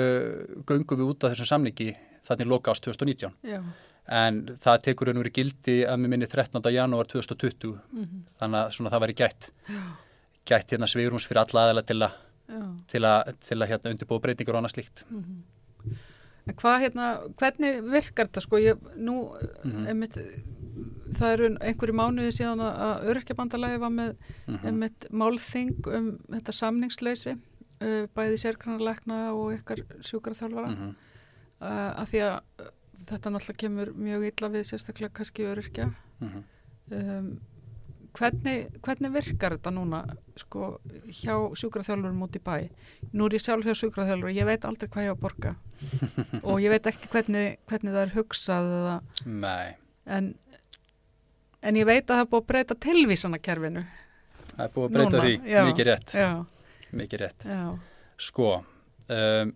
göngum 0.70 1.02
við 1.02 1.10
út 1.12 1.26
af 1.28 1.34
þessum 1.34 1.50
samningi 1.52 1.90
þannig 2.26 2.48
loka 2.50 2.72
ást 2.72 2.86
2019 2.88 3.36
já, 3.52 3.60
en 4.08 4.40
það 4.64 4.82
tekur 4.88 5.10
raun 5.10 5.20
og 5.20 5.26
veru 5.26 5.34
gildi 5.36 5.76
að 5.86 6.00
mér 6.00 6.14
minni 6.16 6.26
13. 6.32 6.62
janúar 6.74 7.06
2020 7.12 7.76
Mhm. 7.92 8.24
þannig 8.40 8.58
að 8.64 8.72
svona 8.74 8.90
það 8.90 9.02
væri 9.04 9.14
gætt. 9.20 9.50
Gætt 10.46 10.70
hérna 10.72 10.86
svigrums 10.86 11.26
fyrir 11.26 11.42
alla 11.42 11.62
aðeila 11.66 11.82
til 11.86 11.96
að 12.00 12.10
já. 12.10 12.14
Til 12.86 13.02
að, 13.02 13.34
til 13.40 13.58
að 13.58 13.68
hérna 13.72 13.90
undirbúa 13.94 14.20
breytingar 14.22 14.54
og 14.54 14.62
annað 14.62 14.74
slíkt 14.76 15.04
En 16.46 16.54
hvað 16.54 16.76
hérna, 16.84 17.06
hvernig 17.40 17.80
virkar 17.90 18.28
þetta 18.28 18.40
sko, 18.44 18.58
ég, 18.62 18.78
nú, 19.02 19.34
Mhm. 19.64 19.86
einmitt, 19.90 20.14
það 21.18 21.32
eru 21.32 21.48
einhverju 21.58 21.94
mánuði 21.98 22.30
síðan 22.36 22.60
að- 22.62 23.02
örkjabandalagi 23.10 23.80
var 23.80 23.90
með 23.90 24.12
Mhm. 24.46 24.64
einmitt 24.66 25.06
málþing 25.10 25.86
um 25.88 26.18
þetta 26.30 26.52
samningsleysi, 26.54 27.32
uh, 27.80 28.06
bæði 28.14 28.38
sérkranarleikna 28.44 29.34
og 29.34 29.58
ykkar 29.58 29.82
sjúkraþjálfara, 30.00 30.70
Mhm. 30.70 30.94
uh, 31.62 31.94
að 31.98 32.06
því 32.12 32.20
að 32.22 32.40
uh, 32.60 32.70
þetta 33.06 33.30
náttúrulega 33.34 33.62
kemur 33.64 33.86
mjög 33.94 34.30
illa 34.30 34.48
við 34.48 34.64
sérstaklega 34.70 35.12
kannski 35.12 35.42
öryrkja 35.50 35.94
Mhm. 36.20 36.44
um, 36.92 37.40
hvernig, 38.16 38.56
hvernig 38.84 39.12
virkar 39.14 39.56
þetta 39.56 39.72
núna 39.76 40.00
sko, 40.40 40.76
hjá 41.12 41.34
sjúkraþjálfurum 41.60 42.24
út 42.26 42.38
í 42.38 42.42
bæ? 42.42 42.56
Nú 43.12 43.28
er 43.28 43.36
ég 43.36 43.44
sjálf 43.44 43.66
hjá 43.68 43.76
sjúkraþjálfur 43.76 44.34
ég 44.36 44.48
veit 44.48 44.64
aldrei 44.68 44.88
hvað 44.90 45.06
ég 45.06 45.12
á 45.12 45.16
að 45.16 45.22
borga. 45.26 45.54
Og 46.48 46.62
ég 46.64 46.72
veit 46.72 46.88
ekki 46.88 47.10
hvernig, 47.12 47.58
hvernig 47.68 47.92
það 47.96 48.02
er 48.06 48.14
hugsað 48.16 48.72
en, 50.06 50.32
en 51.62 51.78
ég 51.78 51.86
veit 51.88 52.04
að 52.06 52.14
það 52.14 52.24
er 52.24 52.30
búið 52.32 52.42
að 52.42 52.48
breyta 52.52 52.78
tilvísanakerfinu 52.86 53.84
það 54.56 54.64
er 54.66 54.72
búið 54.74 54.86
að 54.86 54.96
breyta 54.96 55.10
Núna, 55.10 55.22
því, 55.26 55.36
já. 55.52 55.60
mikið 55.68 55.88
rétt, 55.90 56.14
já, 56.16 56.30
mikið 56.96 57.22
rétt. 57.24 57.46
já, 57.50 57.62
Sko, 58.26 58.50
um, 59.12 59.52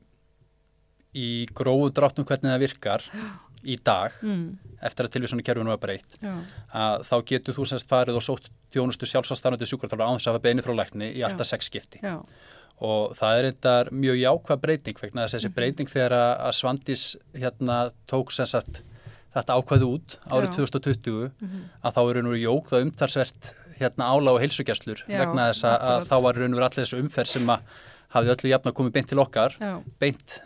í 1.16 1.28
gróðu 1.56 1.92
dráttum 1.96 2.26
hvernig 2.28 2.52
það 2.52 2.64
virkar 2.66 3.06
í 3.64 3.76
dag, 3.84 4.14
mm, 4.22 4.46
eftir 4.88 5.06
að 5.06 5.14
tilvísunni 5.16 5.44
kerfinu 5.44 5.72
var 5.72 5.82
breytt, 5.82 6.16
að 6.72 7.04
þá 7.08 7.16
getur 7.32 7.54
þú 7.58 7.66
semst 7.68 7.88
farið 7.90 8.20
og 8.20 8.24
sótt 8.24 8.48
þjónustu 8.72 9.08
sjálfsastafnandi 9.10 9.68
sjúkraþjálfur 9.68 10.06
án 10.06 10.16
þess 10.18 10.30
að 10.30 10.36
hafa 10.36 10.44
beini 10.48 10.64
frá 10.64 10.74
lækni 10.78 11.12
í 11.16 11.24
alltaf 11.26 11.46
sex 11.46 11.70
skipti. 11.70 12.00
já, 12.02 12.20
Og 12.80 13.12
það 13.12 13.38
er 13.38 13.46
eitthvað 13.50 13.90
mjög 13.92 14.16
jákvæð 14.16 14.60
breyting 14.60 15.00
vegna 15.02 15.24
þess 15.26 15.34
að 15.34 15.40
þessi 15.40 15.54
breyting 15.54 15.88
þegar 15.90 16.12
að 16.16 16.30
að 16.46 16.54
Svandís 16.56 17.02
hérna 17.36 17.90
tók 18.08 18.32
sem 18.32 18.46
sagt 18.48 18.80
þetta 19.34 19.56
ákvæðu 19.60 19.88
út 19.94 20.16
árið 20.32 20.48
Já. 20.48 20.54
2020 20.64 21.30
mhm, 21.40 21.64
að 21.84 21.94
þá 21.94 22.00
er 22.00 22.14
raun 22.16 22.30
og 22.30 22.34
veru 22.34 22.40
jók 22.46 22.70
það 22.72 22.86
umtalsvert 22.86 23.50
hérna 23.80 24.08
ála 24.12 24.32
og 24.34 24.40
heilsugjastlur 24.40 25.04
vegna 25.06 25.50
þess 25.50 25.64
að, 25.68 25.76
að 25.92 26.08
þá 26.08 26.16
var 26.24 26.40
raun 26.40 26.54
og 26.54 26.58
veru 26.58 26.66
allir 26.70 26.84
þessu 26.84 27.00
umferð 27.04 27.32
sem 27.34 27.52
að 27.52 27.60
hafði 28.16 28.32
öllu 28.34 28.50
jafn 28.54 28.70
að 28.70 28.76
komið 28.80 28.96
beint 28.96 29.10
til 29.12 29.20
okkar 29.22 29.56
já, 29.60 29.72
beint 30.02 30.40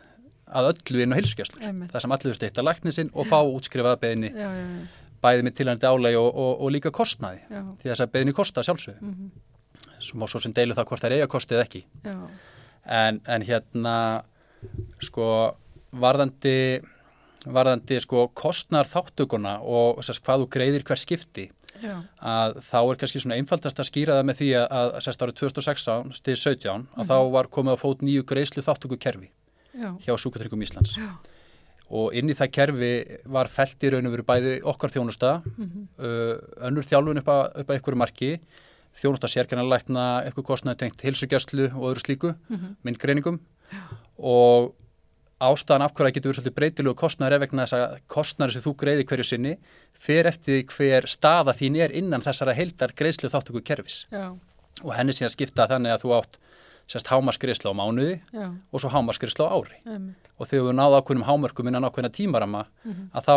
að 0.55 0.71
öllu 0.73 1.03
inn 1.05 1.15
á 1.15 1.19
Einmitt. 1.19 1.91
það 1.93 2.05
sem 2.05 2.15
allir 2.17 2.33
þurfti 2.33 2.49
eitt 2.49 2.61
að 2.61 2.69
lækni 2.69 2.95
sinn 2.95 3.11
og 3.13 3.27
fá 3.31 3.39
útskrifaða 3.43 4.13
já, 4.31 4.51
bæði 5.25 5.47
með 5.47 5.57
tilhændi 5.59 5.89
álægi 5.89 6.21
og, 6.21 6.31
og, 6.31 6.53
og 6.61 6.73
líka 6.75 6.93
kostnaði. 6.95 7.43
Því 7.81 7.91
þess 7.91 8.05
að 8.05 8.15
beðni 8.15 8.37
kosta 8.37 8.65
sjálfsög 8.67 9.01
mhm, 9.01 9.31
svo 10.05 10.21
má 10.21 10.27
svo 10.29 10.41
sem 10.43 10.55
deilu 10.55 10.77
það 10.77 10.89
hvort 10.91 11.05
það 11.05 11.11
er 11.11 11.17
eiga 11.19 11.31
kostið 11.33 11.63
ekki. 11.65 11.85
En, 12.85 13.21
en 13.25 13.45
hérna 13.47 13.97
sko 15.01 15.29
varðandi 15.95 16.57
varðandi 17.45 18.01
sko 18.01 18.29
kostnar 18.37 18.89
þáttökuna 18.89 19.59
og 19.61 20.01
sérst, 20.05 20.23
hvað 20.25 20.45
þú 20.45 20.49
greiðir 20.57 20.85
hver 20.89 21.01
skipti 21.01 21.47
já, 21.83 21.99
að 22.21 22.59
þá 22.65 22.79
er 22.81 23.01
kannski 23.03 23.23
svona 23.23 23.39
einfaldast 23.41 23.81
að 23.81 23.91
skýra 23.91 24.19
það 24.19 24.29
með 24.31 24.41
því 24.41 24.51
að, 24.63 24.95
sérst 25.05 25.25
árið 25.25 25.41
2016 25.43 26.15
stið 26.21 26.41
17 26.41 26.87
að 26.95 27.11
þá 27.13 27.17
var 27.37 27.51
komið 27.53 27.77
að 27.77 27.83
fót 27.83 28.05
nýju 28.07 28.27
greiðslu 28.31 28.65
þáttöku 28.65 29.01
kerfi 29.01 29.31
já, 29.75 29.89
hjá 30.07 30.15
Sjúkatryggum 30.19 30.63
Íslands. 30.67 30.97
Já. 30.99 31.11
og 31.95 32.15
inn 32.17 32.31
í 32.33 32.37
það 32.37 32.53
kerfi 32.57 32.93
var 33.31 33.51
felt 33.53 33.85
í 33.85 33.91
raun 33.93 34.09
og 34.09 34.15
veru 34.15 34.27
bæði 34.27 34.55
okkar 34.73 34.95
þjónusta 34.95 35.35
mhm, 35.45 35.89
uh, 35.99 36.39
önnur 36.69 36.87
þjálfun 36.89 37.21
upp 37.21 37.35
að, 37.35 37.43
að 37.61 37.75
einhverju 37.77 38.01
marki 38.01 38.31
þjónusta 38.95 39.31
sérkennarlækna 39.31 40.07
eitthvað 40.23 40.49
kostnaði 40.53 40.85
tengt 40.85 41.03
hilsugjastlu 41.05 41.69
og 41.73 41.91
öðru 41.91 42.05
slíku 42.05 42.33
mhm, 42.49 42.79
myndgreiningum. 42.87 43.41
Og 44.23 44.73
ástæðan 45.43 45.85
af 45.85 45.95
hverju 45.95 46.09
það 46.09 46.15
getur 46.17 46.31
verið 46.31 46.39
svolítið 46.39 46.57
breytilegu 46.59 46.99
kostnaður 46.99 47.37
er 47.37 47.43
vegna 47.43 47.65
þess 47.67 47.77
að 47.77 47.97
kostnaður 48.15 48.55
sem 48.55 48.65
þú 48.65 48.73
greiði 48.81 49.07
hverju 49.11 49.27
sinni 49.29 49.55
fer 50.07 50.29
eftir 50.31 50.63
hver 50.71 51.09
staða 51.11 51.55
þín 51.59 51.79
er 51.85 51.95
innan 51.99 52.25
þessara 52.25 52.55
heildar 52.57 52.95
greiðslu 52.97 53.31
þáttöku 53.33 53.65
kerfis 53.67 54.05
já, 54.13 54.31
og 54.83 54.93
henni 54.95 55.15
síðan 55.17 55.35
skipta 55.35 55.67
þannig 55.71 55.95
að 55.95 56.05
þú 56.05 56.15
átt 56.21 56.39
sérst 56.91 57.09
hámarsgreiðslu 57.09 57.71
á 57.73 57.75
mánuði 57.79 58.17
já, 58.35 58.47
og 58.73 58.81
svo 58.83 58.91
hámarsgreiðslu 58.93 59.47
á 59.47 59.51
ári. 59.57 59.79
Einmitt, 59.89 60.29
og 60.39 60.49
þegar 60.51 60.67
við 60.69 60.77
náðu 60.81 60.99
ákveðnum 61.01 61.27
hámörkum 61.29 61.69
innan 61.71 61.87
ákveðna 61.89 62.11
tímarama 62.13 62.65
mhm, 62.85 63.07
að 63.17 63.29
þá 63.29 63.35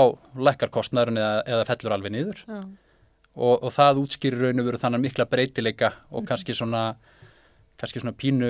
lækkar 0.50 0.72
kostnaðurinn 0.76 1.22
eða, 1.22 1.38
eða 1.48 1.68
fellur 1.70 1.96
alveg 1.96 2.12
niður. 2.18 2.42
Og, 3.38 3.54
og 3.64 3.70
það 3.76 4.00
útskýrir 4.02 4.42
raun 4.48 4.60
og 4.64 4.66
veru 4.72 4.80
þannig 4.82 5.04
mikla 5.06 5.28
breytileika 5.30 5.92
og 6.10 6.26
kannski 6.28 6.56
svona 6.58 6.96
kannski 7.78 8.02
svona 8.02 8.16
pínu 8.18 8.48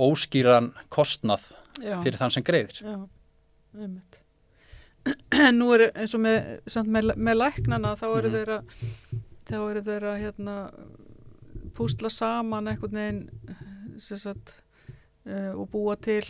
óskýran 0.00 0.70
kostnað 0.88 1.50
já, 1.84 1.98
fyrir 2.00 2.16
þann 2.16 2.32
sem 2.32 2.42
greiðir. 2.46 2.78
já, 2.80 2.94
einmitt. 3.76 4.20
En 5.36 5.58
nú 5.60 5.66
er 5.76 5.90
eins 5.92 6.14
og 6.16 6.22
með, 6.24 6.62
með, 6.88 7.10
með 7.20 7.36
læknana 7.42 7.90
þá 8.00 8.06
eru 8.16 8.30
Mhm. 8.30 8.36
þeirra 8.38 8.58
þá 9.44 9.56
eru 9.70 9.82
þeirra 9.84 10.14
hérna 10.22 10.54
púsla 11.76 12.08
saman 12.10 12.70
einhvern 12.72 12.96
veginn 12.96 13.22
sagt 14.02 14.56
uh, 15.28 15.52
og 15.54 15.68
búa 15.72 15.96
til 16.00 16.24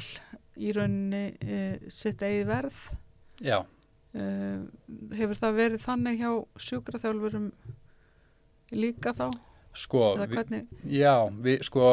í 0.55 0.73
rauninni 0.75 1.25
uh, 1.35 1.87
sitt 1.93 2.23
eigið 2.23 2.51
verð. 2.51 2.83
Já, 3.45 3.59
uh, 3.63 4.61
hefur 5.19 5.41
það 5.41 5.59
verið 5.61 5.85
þannig 5.85 6.21
hjá 6.23 6.31
sjúkraþjálfurum 6.69 7.49
líka 8.75 9.15
þá? 9.17 9.29
Sko, 9.75 10.13
vi, 10.31 10.61
já, 11.01 11.17
við 11.43 11.65
sko 11.67 11.89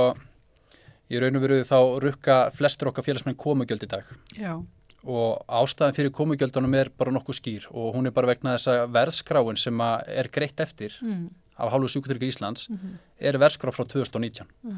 í 1.12 1.20
raun 1.20 1.40
og 1.40 1.44
veru 1.44 1.64
þá 1.66 1.80
rukka 2.04 2.38
flestur 2.54 2.92
okkar 2.92 3.08
félagsmenn 3.08 3.40
komugjöld 3.40 3.88
í 3.88 3.90
dag. 3.90 4.06
Já, 4.38 4.54
og 5.02 5.42
ástæðan 5.50 5.96
fyrir 5.98 6.14
komugjöldunum 6.14 6.76
er 6.78 6.92
bara 6.94 7.14
nokkuð 7.16 7.40
skýr 7.40 7.64
og 7.72 7.96
hún 7.96 8.06
er 8.06 8.14
bara 8.14 8.30
vegna 8.30 8.54
þess 8.54 8.70
að 8.70 8.92
verðskráin 8.94 9.58
sem 9.58 9.82
er 9.82 10.30
greitt 10.30 10.62
eftir 10.62 10.94
mm, 11.02 11.24
af 11.58 11.72
hálfu 11.74 11.96
sjúkutryggur 11.96 12.30
Íslands 12.30 12.68
mm 12.70 13.00
er 13.22 13.38
verðskrá 13.38 13.70
frá 13.70 13.86
2019. 13.86 14.48
já. 14.66 14.78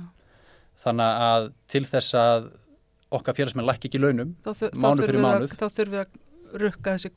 Þannig 0.84 1.24
að 1.30 1.50
til 1.72 1.84
þess 1.88 2.14
að 2.20 2.52
okkar 3.14 3.36
félagsmenn 3.38 3.68
lækki 3.70 3.90
ekki 3.92 4.00
launum 4.04 4.36
Mánuð 4.44 5.06
fyrir 5.08 5.22
mánuð. 5.24 5.52
þá 5.56 5.68
þurfum 5.70 5.94
við 5.94 6.02
að 6.04 6.62
rukka 6.64 6.96
þessi 6.98 7.10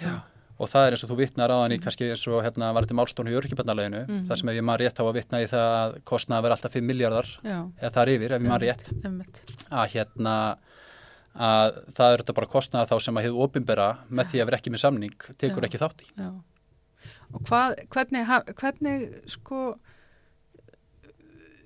já. 0.00 0.14
og 0.58 0.68
það 0.70 0.86
er 0.86 0.94
eins 0.94 1.02
og 1.04 1.10
þú 1.10 1.16
vitnar 1.18 1.50
áðan 1.54 1.72
í 1.74 1.78
kannski 1.82 2.08
eins 2.14 2.24
og 2.30 2.42
hérna 2.44 2.72
var 2.76 2.84
þetta 2.86 2.96
málstónu 3.00 3.32
í 3.32 3.36
örkibarnaleginu 3.40 4.02
Mhm. 4.08 4.26
þar 4.28 4.38
sem 4.40 4.48
ef 4.48 4.54
ég 4.56 4.64
maður 4.64 4.82
rétt 4.84 5.00
á 5.00 5.04
að 5.04 5.14
vitna 5.18 5.40
í 5.42 5.48
það 5.50 5.66
að 5.80 5.96
kostnaði 6.04 6.38
að 6.38 6.42
vera 6.46 6.54
alltaf 6.56 6.72
5 6.72 6.84
miljardar 6.88 7.28
eða 7.44 7.90
það 7.92 8.02
er 8.04 8.12
yfir 8.14 8.32
ef 8.32 8.42
ég 8.42 8.48
maður 8.48 8.64
rétt 8.64 9.04
einmitt, 9.04 9.36
að 9.70 9.88
hérna 9.94 10.34
að 11.34 11.78
það 11.98 12.12
er 12.14 12.18
þetta 12.22 12.34
bara 12.38 12.46
kostnaði 12.52 12.88
þá 12.92 12.96
sem 13.02 13.16
að 13.18 13.24
hefur 13.26 13.44
ofinbera 13.48 13.88
með 14.10 14.24
því 14.30 14.40
að 14.40 14.46
vera 14.50 14.58
ekki 14.60 14.70
með 14.74 14.82
samning 14.84 15.16
tekur 15.38 15.62
Já. 15.62 15.66
ekki 15.68 15.82
þátt 15.82 16.04
í. 16.04 16.10
já 16.16 16.30
og 17.34 17.40
hvað, 17.48 17.74
hvernig, 17.90 18.26
hvernig 18.54 19.30
sko 19.34 19.78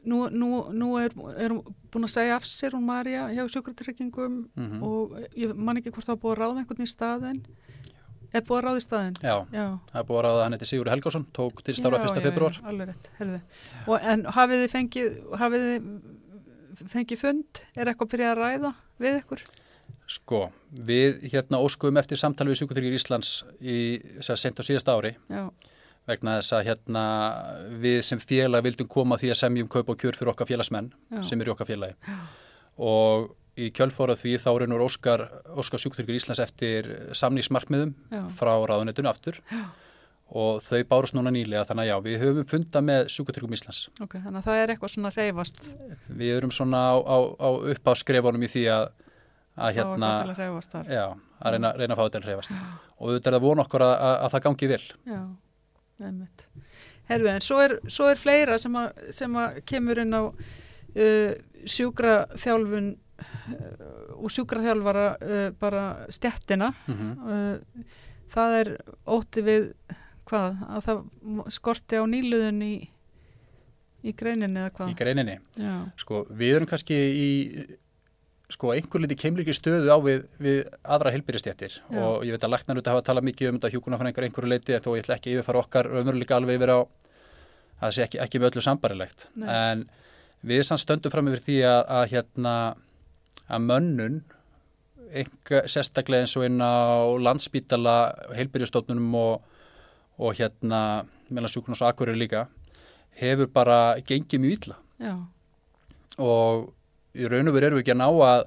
nú, 0.09 0.19
nú, 0.33 0.49
nú 0.75 0.89
er, 1.01 1.15
er 1.39 1.55
búin 1.93 2.07
að 2.09 2.13
segja 2.15 2.37
af 2.39 2.47
sér 2.49 2.77
hún 2.77 2.87
Marja 2.89 3.27
hjá 3.35 3.45
sjúkratryggingum 3.53 4.39
Mm 4.59 4.83
og 4.85 5.17
ég 5.37 5.55
man 5.57 5.81
ekki 5.81 5.93
hvort 5.95 6.09
það 6.09 6.21
búið 6.25 6.35
að 6.35 6.41
ráða 6.43 6.63
einhvern 6.63 6.85
í 6.85 6.91
staðinn. 6.91 7.43
Er 8.29 8.43
búið 8.45 8.59
að 8.59 8.65
ráða 8.67 8.81
í 8.81 8.85
staðinn? 8.85 9.15
Já, 9.25 9.37
já. 9.57 9.67
Það 9.93 10.01
er 10.03 10.07
búið 10.11 10.19
að 10.19 10.27
ráða 10.29 10.43
hann 10.45 10.57
heiti 10.59 10.69
Sigurður 10.69 10.93
Helgásson 10.97 11.27
tók 11.39 11.63
til 11.65 11.75
stára 11.79 12.01
Já, 12.01 12.09
1. 12.11 12.19
já, 12.19 12.25
februar. 12.29 12.59
já, 12.59 12.67
alveg 12.73 12.91
rétt, 12.91 13.09
herðu. 13.21 13.39
Og, 13.87 13.95
en 14.13 14.25
hafið 14.37 14.65
þið 14.65 14.75
fengið, 14.75 15.17
hafið 15.41 15.65
þið 15.69 16.91
fengið 16.93 17.23
fund, 17.23 17.63
er 17.75 17.91
eitthvað 17.93 18.11
byrjað 18.13 18.35
að 18.35 18.43
ræða 18.43 18.73
við 19.01 19.17
ykkur? 19.23 19.45
Sko, 20.09 20.43
við 20.89 21.19
hérna 21.33 21.61
óskuðum 21.65 21.99
eftir 22.01 22.21
samtali 22.21 22.53
við 22.53 22.61
Sjúkutryggir 22.63 22.97
Íslands 22.99 23.33
í 23.61 23.79
sent 24.25 24.61
á 24.61 24.63
síðasta 24.65 24.95
ári. 24.97 25.15
Já, 25.33 25.49
vegna 26.09 26.39
þess 26.39 26.55
að 26.57 26.69
hérna 26.71 27.03
við 27.83 27.99
sem 28.07 28.21
félag 28.23 28.65
vildum 28.67 28.89
koma 28.91 29.17
að 29.17 29.25
því 29.25 29.33
að 29.35 29.41
semjum 29.43 29.73
kaup 29.73 29.93
og 29.93 29.99
kjör 30.01 30.17
fyrir 30.17 30.33
okkar 30.33 30.49
félagsmenn 30.49 30.93
Já. 31.13 31.21
sem 31.29 31.41
eru 31.45 31.53
okkar 31.55 31.69
félagi. 31.69 32.17
Og 32.79 33.29
í 33.59 33.73
kjölfórað 33.75 34.23
því 34.23 34.37
þá 34.43 34.49
reynur 34.63 34.85
Óskar, 34.87 35.27
Óskar 35.59 35.83
Sjúkutryggir 35.83 36.19
Íslands 36.19 36.41
eftir 36.43 36.89
samningsmarkmiðum 37.19 37.93
Já. 38.13 38.23
frá 38.39 38.55
ráðunetinu 38.71 39.11
aftur. 39.11 39.43
Já. 39.51 39.67
og 40.29 40.59
þau 40.61 40.83
bárust 40.85 41.15
núna 41.17 41.31
nýlega 41.33 41.65
þannig 41.65 41.87
að 41.87 41.89
já, 41.89 41.95
við 42.05 42.19
höfum 42.21 42.49
fundað 42.51 42.83
með 42.85 43.07
Sjúkutryggum 43.15 43.55
Íslands. 43.57 43.79
Ok, 43.97 44.19
þannig 44.21 44.43
að 44.43 44.45
það 44.45 44.59
er 44.61 44.73
eitthvað 44.75 44.93
svona 44.93 45.13
reyfast 45.15 45.61
við 46.21 46.33
erum 46.35 46.53
svona 46.53 46.83
á, 46.93 46.97
á, 47.01 47.17
á 47.41 47.49
uppáskrefunum 47.73 48.45
í 48.45 48.51
því 48.53 48.65
að, 48.75 48.85
að 49.57 49.79
hérna 49.79 50.11
að 50.29 50.93
já, 50.93 51.07
að 51.17 51.57
reyna, 51.57 51.73
reyna 51.81 51.97
að 51.97 51.97
fá 51.97 52.05
þetta 52.05 52.21
að 52.21 52.29
reyfast 52.29 52.53
og 52.99 53.09
auðvitað 53.09 53.31
er 53.31 53.39
það 53.39 53.47
von 53.47 53.65
okkur 53.65 53.87
að, 53.87 53.95
að, 53.97 54.17
að 54.19 54.35
það 54.35 54.45
gangi 54.49 54.71
vel. 54.75 54.83
Já. 55.09 55.21
Herðu, 57.09 57.29
en 57.33 57.45
svo 57.45 57.61
er, 57.65 57.79
svo 57.89 58.09
er 58.13 58.21
fleira 58.21 58.59
sem 58.61 58.75
að, 58.77 59.05
sem 59.17 59.37
að 59.41 59.61
kemur 59.69 60.01
inn 60.03 60.17
á 60.17 60.23
uh, 60.29 61.33
sjúkraþjálfun 61.69 62.91
uh, 62.93 64.19
og 64.19 64.35
sjúkraþjálfara 64.35 65.07
uh, 65.17 65.49
bara 65.61 65.89
stjettina. 66.15 66.75
mm 66.87 67.17
Uh, 67.29 68.05
það 68.29 68.55
er 68.59 68.69
ótti 69.09 69.41
við 69.41 69.63
hvað, 70.29 70.57
að 70.69 70.83
það 70.85 71.51
skorti 71.57 71.97
á 71.97 72.05
nýluðun 72.05 72.59
í, 72.61 72.75
í 74.05 74.13
greininni 74.13 74.61
eða 74.61 74.73
hvað? 74.77 74.91
í 74.93 74.97
greininni. 74.99 75.37
Já, 75.57 75.75
sko, 75.97 76.27
við 76.29 76.59
erum 76.59 76.69
kannski 76.69 76.99
í 76.99 77.29
sko, 78.53 78.73
einhver 78.73 79.03
liti 79.05 79.19
keimlíki 79.19 79.53
stöðu 79.57 79.93
á 79.93 79.99
við, 80.01 80.25
við 80.41 80.61
aðra 80.83 81.13
heilbyrjastjættir 81.13 81.75
Já. 81.79 81.99
og 82.01 82.25
ég 82.25 82.33
veit 82.33 82.47
að 82.47 82.55
læknar 82.55 82.81
út 82.81 82.89
að 82.89 82.97
hafa 82.97 83.07
talað 83.11 83.29
mikið 83.29 83.51
um 83.51 83.59
þetta 83.59 83.73
hjúkunarfræðingar 83.75 84.27
einhverju 84.29 84.53
leiti 84.53 84.77
en 84.77 84.85
þó 84.85 84.91
ég 84.95 85.05
ætla 85.05 85.19
ekki 85.19 85.31
að 85.31 85.37
yfirfara 85.37 85.63
okkar 85.65 85.91
raunveruleika 85.93 86.39
alveg 86.39 86.59
yfir 86.61 86.73
á 86.73 86.79
að 86.79 86.87
það 87.83 87.95
sé 87.97 88.07
ekki, 88.07 88.21
ekki 88.25 88.41
með 88.41 88.51
öllu 88.51 88.65
sambarilegt 88.65 89.29
en 89.45 89.85
við 90.49 90.65
samt 90.65 90.83
stöndum 90.85 91.13
fram 91.13 91.29
yfir 91.29 91.45
því 91.45 91.59
að, 91.69 91.81
að 91.99 92.05
hérna 92.15 92.55
að 93.49 93.69
mönnun 93.69 94.19
enga, 95.09 95.63
sérstaklega 95.69 96.25
eins 96.25 96.37
og 96.37 96.47
inn 96.49 96.61
á 96.61 97.05
landsbítala, 97.21 97.97
heilbyrjastofnunum 98.37 99.15
og, 99.19 99.61
og 100.21 100.37
hérna 100.41 100.81
meðan 101.29 101.53
sjúknars 101.53 101.83
og 101.85 101.93
akkurir 101.93 102.19
líka 102.19 102.47
hefur 103.19 103.49
bara 103.51 103.99
gengið 104.07 104.43
mjög 104.43 104.59
illa. 104.59 104.77
Já, 105.03 105.15
og 106.23 106.69
í 107.19 107.29
raun 107.31 107.51
og 107.51 107.57
veru 107.57 107.69
erum 107.69 107.81
við 107.81 107.85
ekki 107.85 107.95
að 107.97 108.01
ná 108.01 108.09
að 108.29 108.47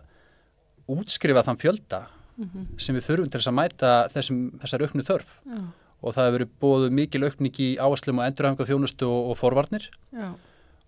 útskrifa 0.91 1.43
þann 1.47 1.61
fjölda 1.61 2.01
mhm, 2.39 2.67
sem 2.81 2.97
við 2.97 3.07
þurfum 3.07 3.31
til 3.31 3.39
þess 3.39 3.51
að 3.51 3.57
mæta 3.59 3.93
þessum, 4.15 4.41
þessar 4.63 4.85
auknu 4.87 5.07
þörf. 5.07 5.33
Já, 5.45 5.61
og 6.01 6.15
það 6.15 6.27
hefur 6.27 6.37
verið 6.39 6.53
bóðu 6.63 6.91
mikil 6.97 7.23
aukning 7.27 7.59
í 7.61 7.69
áherslum 7.77 8.21
og 8.21 8.27
endurhæfingu 8.27 8.67
þjónustu 8.69 9.07
og, 9.07 9.31
og 9.31 9.39
forvarnir. 9.39 9.87
Já, 10.17 10.29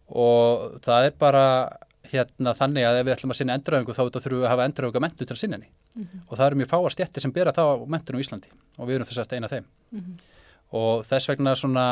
og 0.09 0.79
það 0.83 1.09
er 1.09 1.17
bara 1.21 1.45
hérna 2.13 2.53
þannig 2.57 2.85
að 2.85 2.99
ef 2.99 3.05
við 3.07 3.15
ætlum 3.15 3.33
að 3.33 3.39
sinna 3.39 3.55
endurhæfingu 3.57 3.95
þá 3.95 4.01
þurfum 4.07 4.39
við 4.39 4.47
að 4.47 4.53
hafa 4.53 4.67
endurhæfingu 4.69 5.03
mentu 5.05 5.27
til 5.27 5.35
að 5.35 5.41
sinna 5.43 5.59
henni. 5.59 5.71
Mhm, 5.93 6.25
og 6.27 6.35
það 6.39 6.47
eru 6.47 6.59
mjög 6.61 6.73
fáar 6.73 6.95
stjættir 6.95 7.25
sem 7.25 7.35
bera 7.35 7.53
þá 7.55 7.63
mentun 7.85 8.17
á 8.17 8.23
Íslandi. 8.23 8.51
Og 8.79 8.89
við 8.89 8.97
erum 8.97 9.09
þess 9.09 9.23
að 9.23 9.37
eina 9.37 9.51
þeim. 9.51 9.69
Mhm, 9.93 10.19
og 10.73 11.05
þess 11.05 11.29
vegna 11.29 11.55
svona 11.55 11.87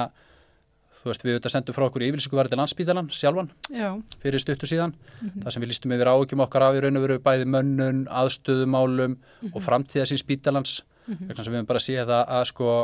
þú 1.02 1.10
veist 1.10 1.26
við 1.26 1.36
auðvitað 1.36 1.54
sendum 1.56 1.76
frá 1.76 1.86
okkur 1.88 2.06
yfirlýsingu 2.06 2.38
varði 2.38 2.58
landsbítalan 2.60 3.10
sjálfan 3.16 3.50
já, 3.74 3.90
fyrir 4.22 4.44
stuttu 4.44 4.70
síðan. 4.70 4.94
Mhm, 5.22 5.44
þar 5.44 5.56
sem 5.56 5.64
við 5.64 5.72
lístum 5.72 5.96
yfir 5.96 6.12
áhugjum 6.12 6.44
okkar 6.46 6.66
af 6.68 6.78
í 6.78 6.84
raun 6.86 7.00
og 7.00 7.06
veru 7.08 7.20
bæði 7.26 7.48
mönnun, 7.50 8.04
aðstöðumálum 8.22 9.16
mhm, 9.18 9.54
og 9.56 9.66
framtíðasins 9.66 10.22
spítalans. 10.22 10.76
Mhm, 11.08 11.32
vegna 11.32 11.46
sem 11.46 11.54
við 11.54 11.62
höfum 11.62 11.72
bara 11.74 11.82
séð 11.82 12.14
að, 12.14 12.24
að 12.38 12.46
sko 12.52 12.76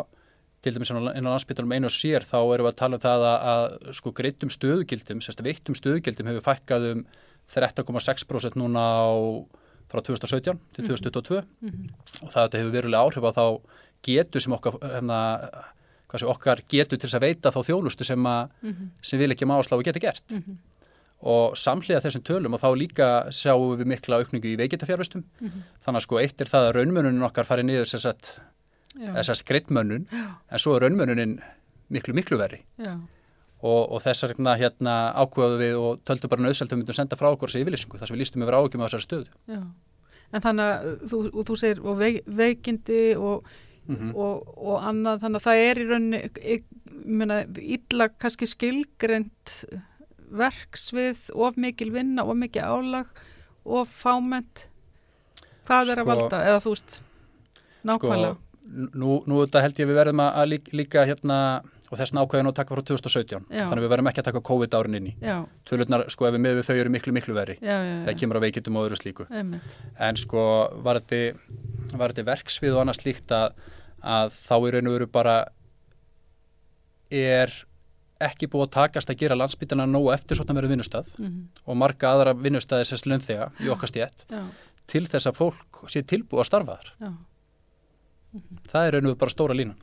til 0.66 0.74
dæmis 0.74 0.92
inn 0.92 0.98
á 0.98 1.14
inn 1.14 1.30
á 1.30 1.34
landsbítalum 1.36 1.78
einu 1.78 1.92
og 1.92 1.94
sér 1.94 2.26
þá 2.26 2.40
erum 2.42 2.66
við 2.66 2.74
að 2.74 2.80
tala 2.82 2.98
um 2.98 3.06
það 3.06 3.28
að, 3.30 3.38
að 3.54 3.96
sko 4.00 4.14
greitum 4.18 4.52
stöðugildum, 4.54 5.22
sérst 5.22 5.44
að 5.44 5.52
veittum 5.52 5.78
stöðugildum 5.78 6.32
hefur 6.32 6.48
fækkað 6.50 6.90
um 6.96 7.06
13,6% 7.54 8.58
núna 8.58 8.82
á 8.82 9.14
frá 9.88 10.02
2017 10.04 10.58
til 10.76 10.88
2022 10.90 11.44
mhm, 11.62 11.92
og 12.26 12.34
það 12.34 12.58
hefur 12.60 12.74
verulega 12.74 13.06
áhrif 13.06 13.30
á 13.30 13.32
þá 13.38 13.46
getu 14.08 14.42
sem 14.42 14.56
okkar, 14.58 14.78
hérna, 14.82 15.20
hvað 16.08 16.24
sé, 16.24 16.30
okkar 16.32 16.64
getu 16.72 16.96
til 16.96 17.06
þess 17.06 17.20
að 17.20 17.28
veita 17.28 17.52
þá 17.54 17.60
þjónustu 17.68 18.08
sem, 18.08 18.32
að, 18.32 18.56
mhm, 18.64 18.90
sem 19.02 19.22
við 19.22 19.36
ekki 19.36 19.50
máslá 19.50 19.78
og 19.78 19.86
geta 19.88 20.04
gert. 20.04 20.26
Mhm, 20.32 20.58
og 21.28 21.56
samhliða 21.58 22.04
þessum 22.06 22.24
tölum 22.24 22.54
og 22.54 22.62
þá 22.62 22.70
líka 22.78 23.08
sjáum 23.34 23.78
við 23.80 23.90
mikla 23.90 24.20
aukningu 24.22 24.52
í 24.52 24.58
veikitafjárvistum 24.60 25.24
mhm, 25.42 25.64
þannig 25.82 25.98
að 25.98 26.06
sko 26.06 26.20
eitt 26.22 26.42
er 26.42 26.52
það 26.52 26.68
að 26.68 26.76
raunmönunin 26.78 27.26
okkar 27.26 27.48
farið 27.50 27.70
niður 27.72 27.90
þess 27.90 29.32
að 29.32 29.40
skreittmönnun 29.42 30.06
já, 30.12 30.28
en 30.52 30.62
svo 30.62 30.76
er 30.76 30.86
raunmönunin 30.86 31.40
miklu 31.90 32.14
miklu 32.18 32.40
verri. 32.40 32.62
Og, 33.58 33.90
og 33.90 34.02
þess 34.04 34.28
vegna 34.30 34.54
hérna 34.60 34.96
ákveðu 35.18 35.58
við 35.58 35.76
og 35.82 36.02
töldum 36.06 36.30
bara 36.30 36.44
nöðsælt 36.46 36.70
að 36.70 36.76
við 36.76 36.82
myndum 36.84 36.98
senda 37.00 37.18
frá 37.18 37.32
okkur 37.32 37.50
þessi 37.50 37.64
yfirlýsingu 37.66 37.98
þar 37.98 38.10
sem 38.10 38.16
við 38.16 38.22
lístum 38.22 38.44
yfir 38.46 38.58
áhugjum 38.60 38.84
á 38.84 38.86
þessari 38.86 39.06
stöðu. 39.08 39.32
Já. 39.50 39.62
En 40.28 40.44
þannig 40.44 40.68
að 40.68 41.08
þú, 41.10 41.22
þú 41.48 41.56
segir 41.58 41.82
og 41.82 41.98
veik, 42.02 42.20
veikindi 42.28 43.02
og, 43.16 43.48
mm 43.88 44.16
og, 44.16 44.48
og 44.58 44.82
annað, 44.84 45.22
þannig 45.24 45.40
að 45.42 45.46
það 45.48 45.62
er 45.68 45.80
í 45.82 45.86
rauninni, 45.92 46.20
illa 47.78 48.10
kannski 48.20 48.48
skilgrend 48.50 49.54
verksvið, 50.38 51.30
of 51.36 51.56
mikil 51.58 51.92
vinna, 51.96 52.26
of 52.28 52.36
mikil 52.36 52.66
álag, 52.68 53.08
of 53.66 53.92
fáment. 54.04 54.68
Hvað 55.68 55.94
er 55.94 56.02
að 56.02 56.06
Sko- 56.06 56.12
valda? 56.14 56.42
Eða 56.52 56.60
þú 56.66 56.74
veist, 56.76 57.00
nákvæmlega. 57.88 58.38
nú, 58.94 59.24
nú 59.28 59.42
þetta 59.46 59.62
held 59.64 59.80
ég 59.80 59.88
við 59.88 59.96
verðum 60.02 60.20
að, 60.26 60.48
líka, 60.52 60.72
líka 60.76 61.06
hérna 61.08 61.38
og 61.88 61.96
þess 61.96 62.12
nákvæðin 62.12 62.50
að 62.50 62.56
taka 62.58 62.76
frá 62.76 62.82
2017 62.84 63.46
Já. 63.48 63.64
þannig 63.70 63.84
við 63.86 63.92
verðum 63.94 64.10
ekki 64.12 64.20
að 64.20 64.28
taka 64.28 64.42
COVID 64.50 64.76
árin 64.76 64.98
inn 65.00 65.08
í 65.08 65.14
tölurnar 65.70 66.04
sko 66.12 66.28
ef 66.28 66.34
við 66.36 66.44
með 66.44 66.58
við 66.60 66.68
þau 66.68 66.76
eru 66.82 66.92
miklu 66.92 67.14
miklu 67.16 67.36
verri 67.38 67.56
já, 67.62 67.78
já, 67.80 67.94
já. 68.04 68.14
kemur 68.20 68.40
á 68.40 68.44
veikitum 68.44 68.76
og 68.80 68.90
öðru 68.90 69.00
slíku 69.00 69.28
Einmitt. 69.32 69.78
en 70.00 70.20
sko 70.20 70.44
var 70.84 71.00
þetta, 71.00 71.38
var 71.96 72.12
þetta 72.12 72.28
verksvið 72.28 72.76
og 72.76 72.84
annað 72.84 73.00
slíkt 73.00 73.32
að, 73.32 73.56
að 74.04 74.34
þá 74.48 74.54
í 74.68 74.72
raun 74.76 74.88
og 74.92 74.94
veru 74.98 75.08
bara 75.12 75.38
er 77.12 77.52
ekki 78.24 78.48
búið 78.50 78.66
að 78.68 78.74
takast 78.80 79.12
að 79.14 79.20
gera 79.22 79.38
landsbytana 79.38 79.86
nógu 79.90 80.10
eftir 80.14 80.40
svona 80.40 80.56
verið 80.58 80.74
vinnustad 80.74 81.10
Mhm, 81.20 81.48
og 81.68 81.78
marga 81.78 82.10
aðra 82.16 82.34
vinnustæði 82.34 82.88
sérst 82.90 83.06
launþega 83.10 83.52
í 83.62 83.70
okkar 83.70 83.92
stétt 83.92 84.26
Já, 84.30 84.42
til 84.88 85.06
þess 85.06 85.28
að 85.30 85.38
fólk 85.38 85.84
sé 85.94 86.02
tilbúið 86.04 86.42
að 86.42 86.50
starfa 86.50 86.78
þar. 86.78 86.92
Já. 87.00 87.12
það 88.72 88.88
er 88.88 88.92
raun 88.98 89.06
og 89.06 89.12
veru 89.14 89.20
bara 89.22 89.32
stóra 89.34 89.54
línan. 89.56 89.78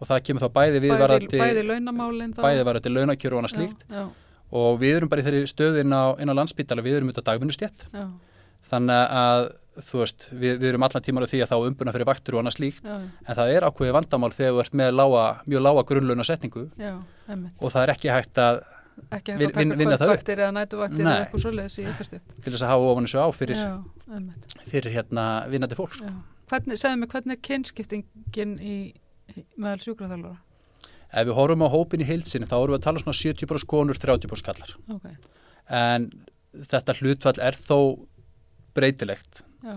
Og 0.00 0.06
það 0.08 0.22
kemur 0.24 0.40
þá 0.46 0.52
bæði 0.54 0.78
við 0.80 0.92
Bæði, 0.96 1.26
bæði 1.40 1.62
launamálin 1.68 2.32
þá. 2.34 2.40
bæði 2.44 2.64
varandi 2.64 2.88
launakjöru 2.94 3.36
og 3.36 3.42
annað 3.42 3.56
slíkt. 3.56 3.82
Já, 3.90 4.04
og 4.52 4.78
við 4.80 4.96
erum 4.96 5.08
bara 5.10 5.20
í 5.20 5.24
þeirri 5.26 5.48
stöðin 5.50 5.92
á, 5.92 6.04
inn 6.20 6.30
á 6.32 6.34
landsbytala, 6.38 6.82
við 6.82 6.96
erum 7.00 7.08
út 7.12 7.20
á 7.20 7.28
dagvinnustjett 7.28 7.84
já, 7.92 8.04
þannig 8.70 9.02
að 9.20 9.50
þú 9.78 10.02
veist, 10.02 10.26
við, 10.32 10.56
við 10.58 10.68
erum 10.72 10.84
allan 10.86 11.04
tímar 11.06 11.26
á 11.26 11.30
því 11.30 11.40
að 11.44 11.52
þá 11.52 11.68
umbuna 11.68 11.94
fyrir 11.94 12.08
vaktur 12.08 12.36
og 12.36 12.42
annað 12.42 12.56
slíkt 12.56 12.86
já, 12.86 12.96
en 12.98 13.38
það 13.38 13.52
er 13.54 13.66
ákveði 13.68 13.94
vandamál 13.96 14.32
þegar 14.34 14.56
þú 14.56 14.62
ert 14.64 14.76
með 14.80 14.90
lága, 14.96 15.24
mjög 15.46 15.64
lága 15.66 15.84
grunnlauna 15.90 16.26
setningu. 16.26 16.64
Já, 16.80 16.92
og 17.30 17.72
það 17.72 17.82
er 17.84 17.94
ekki 17.94 18.12
hægt 18.14 18.42
að 18.42 18.62
Ekki 19.16 19.32
hægt 19.32 19.56
að 19.56 19.62
taka 19.62 19.76
kvöldvaktir 19.80 20.40
eða 20.42 20.52
nætuvaktir 20.58 21.06
eða 21.06 21.14
eitthvað 21.22 21.42
svoleiðis 21.44 21.78
í 21.80 21.84
ykkur 21.88 22.08
stitt. 22.08 22.34
til 22.44 22.52
þess 22.52 22.64
að 22.66 22.72
hafa 22.74 22.90
ofan 22.90 23.06
þessu 23.06 23.22
á 23.24 23.28
fyrir, 23.32 23.62
fyrir 24.68 24.96
hérna 24.96 25.24
vinnandi. 25.48 25.78
Já. 25.78 26.10
Hvernig, 26.50 26.80
segðu 26.82 27.00
mig, 27.00 27.10
hvernig 27.14 27.38
er 27.38 27.42
kynskiptingin 27.46 28.54
í, 28.60 28.76
meðal 29.56 29.80
sjúkraþjálfara? 29.86 30.36
Ef 31.10 31.26
við 31.30 31.38
horfum 31.38 31.64
á 31.64 31.68
hópin 31.72 32.04
í 32.04 32.10
heilsinni 32.10 32.50
þá 32.50 32.56
erum 32.58 32.74
við 32.74 32.80
að 32.82 32.86
tala 32.90 33.02
svona 33.02 33.16
70% 33.18 33.70
konur, 33.70 33.98
30% 33.98 34.46
kallar 34.46 34.74
Ok, 34.92 35.08
en 35.80 36.10
þetta 36.70 36.96
hlutfall 37.00 37.40
er 37.46 37.56
þó 37.56 37.78
breytilegt 38.76 39.42
já, 39.64 39.76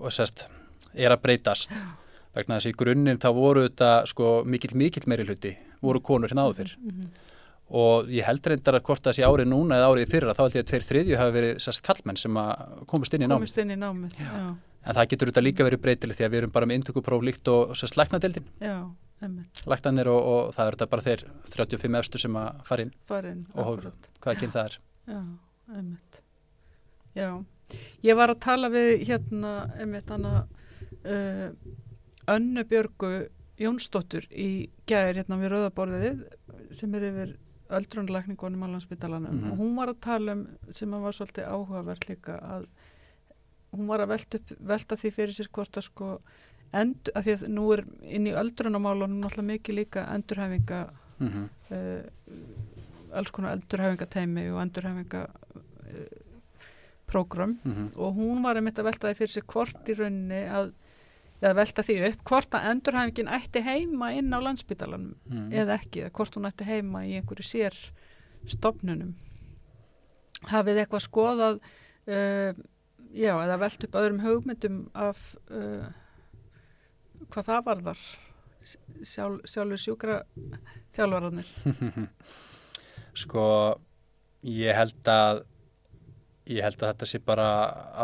og 0.00 0.10
sérst 0.14 0.46
er 0.94 1.12
að 1.14 1.22
breytast. 1.22 1.70
Vegna 2.36 2.58
þess 2.58 2.68
að 2.68 2.74
í 2.74 2.76
grunninn 2.82 3.18
þá 3.22 3.28
voru 3.36 3.62
þetta 3.68 3.90
sko 4.10 4.32
mikill 4.44 4.74
mikill 4.76 5.06
meiri 5.08 5.24
hluti 5.24 5.54
voru 5.84 6.00
konur 6.04 6.28
hérna 6.32 6.44
áður 6.48 6.58
fyrr. 6.60 6.74
Mhm, 6.82 7.06
og 7.80 8.10
ég 8.12 8.24
held 8.28 8.46
reyndar 8.46 8.76
að 8.78 8.84
hvort 8.86 9.02
það 9.02 9.16
sé 9.18 9.24
árið 9.26 9.48
núna 9.50 9.78
eða 9.80 9.88
árið 9.90 10.10
fyrra 10.12 10.34
þá 10.36 10.42
held 10.44 10.56
ég 10.58 10.64
að 10.64 10.68
tveir 10.70 10.84
þriðju 10.90 11.16
hafi 11.20 11.34
verið 11.36 11.56
sérst 11.64 11.82
kallmenn 11.86 12.20
sem 12.20 12.36
að 12.38 12.84
komast 12.86 13.14
inn 13.16 13.24
í 13.24 13.26
námið. 13.26 13.40
Komist 13.42 13.58
inn 13.58 13.72
í 13.74 13.78
námið. 13.80 14.20
Já, 14.20 14.36
en 14.86 14.94
það 15.00 15.08
getur 15.10 15.32
þetta 15.32 15.44
líka 15.46 15.66
verið 15.66 15.82
breytilegt 15.86 16.20
því 16.20 16.26
að 16.28 16.30
við 16.36 16.38
erum 16.42 16.54
bara 16.54 16.66
með 16.70 16.78
intökupróf 16.80 17.24
líkt 17.26 17.48
og 17.50 17.74
sérst 17.74 17.96
læknadeildin. 17.98 18.46
Já, 18.60 18.76
einmitt, 19.24 19.64
læknanir 19.66 20.12
og, 20.12 20.20
og 20.30 20.54
það 20.54 20.66
er 20.70 20.76
þetta 20.76 20.90
bara 20.92 21.06
þeir 21.08 21.24
35 21.56 21.98
efstu 22.02 22.18
sem 22.22 22.36
að 22.36 22.62
fara 22.68 22.86
inn 22.86 22.92
farin. 23.08 23.42
og 23.56 23.82
hvaða 24.20 24.38
kyn 24.44 24.54
það 24.54 24.64
er. 24.70 24.78
Já, 25.08 25.20
einmitt. 25.74 26.20
Já, 27.16 27.30
ég 28.02 28.16
var 28.16 28.30
að 28.32 28.40
tala 28.40 28.70
við 28.72 29.06
hérna, 29.08 29.70
einmitt, 29.80 30.10
hana 30.10 30.46
uh, 31.04 31.48
Önnu 32.26 32.64
Björgu 32.64 33.28
Jónsdóttur 33.58 34.26
í 34.30 34.68
gæðir 34.86 35.22
hérna 35.22 35.38
við 35.40 35.52
Rauðaborðið 35.54 36.24
sem 36.76 36.94
er 36.98 37.06
yfir 37.08 37.36
öldrunlækningunum 37.76 38.62
á 38.62 38.68
landsbytalanum 38.74 39.38
Mhm. 39.40 39.52
og 39.52 39.58
hún 39.58 39.76
var 39.76 39.88
að 39.88 40.00
tala 40.00 40.32
um 40.32 40.46
sem 40.70 40.90
að 40.94 41.00
var 41.02 41.12
svolítið 41.12 41.48
áhugavert 41.50 42.08
líka 42.08 42.38
að 42.38 42.66
hún 43.72 43.86
var 43.86 44.00
að 44.00 44.08
velta, 44.08 44.38
upp, 44.38 44.52
velta 44.60 44.96
því 44.96 45.10
fyrir 45.12 45.34
sér 45.34 45.48
hvort 45.52 45.76
að 45.76 45.82
sko 45.82 46.20
end, 46.72 47.10
að 47.14 47.24
því 47.24 47.32
að 47.34 47.48
nú 47.48 47.72
er 47.72 47.84
inn 48.02 48.26
í 48.26 48.32
öldrunamálunum 48.36 49.20
náttúrulega 49.20 49.50
mikið 49.52 49.74
líka 49.74 50.06
endurhæfinga 50.14 50.80
mm 51.18 51.28
-hmm. 51.28 51.48
uh, 51.70 53.16
alls 53.16 53.30
konar 53.30 53.52
endurhæfingateimi 53.56 54.50
og 54.50 54.62
endurhæfinga 54.62 55.26
prógram 57.06 57.56
mhm, 57.62 57.92
og 57.94 58.18
hún 58.18 58.42
var 58.44 58.58
einmitt 58.58 58.78
að 58.80 58.90
velta 58.90 59.10
því 59.10 59.20
fyrir 59.20 59.34
sér 59.34 59.48
hvort 59.52 59.90
í 59.90 59.96
rauninni 59.98 60.42
að 60.50 60.74
eða 61.36 61.52
velta 61.58 61.84
því 61.84 61.96
upp, 62.08 62.22
hvort 62.30 62.54
að 62.56 62.70
endurhæfingin 62.70 63.32
ætti 63.36 63.60
heima 63.64 64.10
inn 64.16 64.32
á 64.32 64.40
landsbytalanum 64.40 65.14
mhm. 65.28 65.50
eða 65.52 65.76
ekki, 65.80 66.06
eða 66.06 66.14
hvort 66.16 66.38
hún 66.38 66.48
ætti 66.48 66.68
heima 66.68 67.04
í 67.04 67.16
einhverju 67.18 67.46
sér 67.46 67.76
stopnunum 68.48 69.14
hafið 70.50 70.82
eitthvað 70.82 71.04
skoðað 71.06 71.60
uh, 71.60 72.52
já, 73.12 73.32
eða 73.34 73.60
velt 73.62 73.86
upp 73.86 73.98
öðrum 74.00 74.22
hugmyndum 74.24 74.80
af 74.96 75.22
uh, 75.50 75.88
hvað 77.32 77.50
það 77.50 77.66
varðar 77.70 78.04
sjálf, 79.06 79.44
sjálfur 79.48 79.82
sjúkra 79.82 80.20
þjálfararnir 80.96 81.50
Sko, 83.16 83.44
ég 84.44 84.76
held 84.76 85.08
að 85.08 85.46
ég 86.46 86.62
held 86.62 86.82
að 86.82 86.92
þetta 86.92 87.08
sé 87.10 87.20
bara 87.26 87.46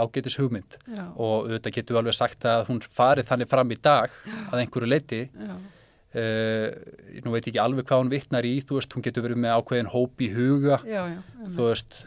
ágætis 0.02 0.38
hugmynd. 0.40 0.78
Já, 0.90 1.04
og 1.14 1.46
auðvitað 1.46 1.76
getur 1.76 1.96
við 1.96 2.00
alveg 2.02 2.16
sagt 2.18 2.48
að 2.48 2.64
hún 2.70 2.82
farið 2.82 3.28
þannig 3.30 3.50
fram 3.52 3.70
í 3.74 3.78
dag 3.82 4.16
að 4.50 4.62
einhverju 4.64 4.90
leiti 4.90 5.20
uh, 5.32 6.66
nú 7.22 7.34
veit 7.34 7.46
ég 7.46 7.52
ekki 7.52 7.62
alveg 7.62 7.88
hvað 7.88 8.02
hún 8.02 8.12
vittnar 8.12 8.48
í 8.48 8.56
þú 8.66 8.80
veist, 8.80 8.96
hún 8.96 9.06
getur 9.06 9.26
verið 9.28 9.42
með 9.44 9.56
ákveðin 9.60 9.92
hóp 9.94 10.24
í 10.26 10.32
huga. 10.34 10.80
Já, 10.88 11.02
þú 11.54 11.70
veist, 11.70 12.02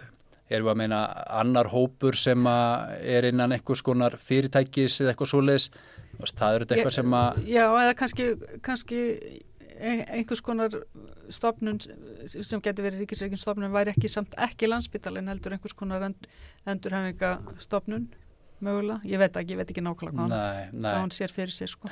erum 0.49 0.67
við 0.67 0.75
að 0.75 0.79
meina 0.83 1.01
annar 1.41 1.71
hópur 1.73 2.17
sem 2.19 2.47
er 2.47 3.29
innan 3.31 3.55
einhvers 3.55 3.83
konar 3.85 4.17
fyrirtækis 4.21 5.01
eða 5.01 5.13
eitthvað 5.15 5.31
svoleiðis, 5.31 5.69
það 6.35 6.51
er 6.51 6.65
þetta 6.65 6.75
eitthvað 6.77 6.97
sem 6.99 7.17
að 7.17 7.39
Já, 7.49 7.65
eða 7.65 7.95
kannski, 8.01 8.27
kannski 8.65 9.01
einhvers 9.81 10.41
konar 10.45 10.69
stofnun 11.33 11.79
sem 12.29 12.61
getur 12.63 12.85
verið 12.87 13.01
ríkisreikin 13.05 13.39
stofnun 13.41 13.73
væri 13.73 13.91
ekki 13.95 14.09
samt 14.11 14.35
ekki 14.47 14.69
landsbytalinn 14.71 15.27
heldur 15.31 15.55
einhvers 15.57 15.73
konar 15.77 16.05
end, 16.07 16.27
endurhæfinga 16.67 17.31
stofnun 17.63 18.07
mögulega, 18.63 19.01
ég 19.05 19.19
veit 19.19 19.35
ekki, 19.41 19.53
ég 19.55 19.59
veit 19.59 19.73
ekki 19.73 19.83
nákvæmlega 19.83 20.27
hvað, 20.29 20.37
hann, 20.71 20.85
hann 21.01 21.11
sér 21.13 21.33
fyrir 21.35 21.51
sér 21.53 21.67
sko. 21.73 21.89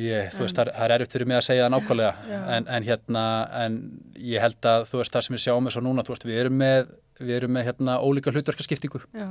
Ég, 0.00 0.30
þú 0.34 0.44
veist, 0.44 0.58
En- 0.58 0.66
er- 0.68 0.72
það 0.74 0.84
er 0.86 0.92
erfitt 0.96 1.12
fyrir 1.14 1.26
mig 1.28 1.36
að 1.36 1.44
segja 1.46 1.64
það 1.66 1.72
nákvæmlega. 1.74 2.10
En, 2.56 2.66
en 2.68 2.84
hérna, 2.86 3.22
en 3.64 3.78
ég 4.16 4.40
held 4.40 4.60
að 4.70 4.84
þú 4.90 5.00
veist 5.00 5.12
það 5.14 5.24
sem 5.26 5.34
við 5.36 5.42
sjáum 5.44 5.66
eins 5.70 5.76
og 5.80 5.84
núna, 5.86 6.04
þú 6.06 6.14
veist, 6.14 6.26
við 6.30 6.38
erum 6.44 6.58
með 6.62 6.92
við 7.20 7.34
erum 7.36 7.52
með 7.52 7.66
hérna 7.68 7.96
ólíka 8.00 8.32
hlutverkaskiptingu. 8.32 9.00
Já, 9.12 9.26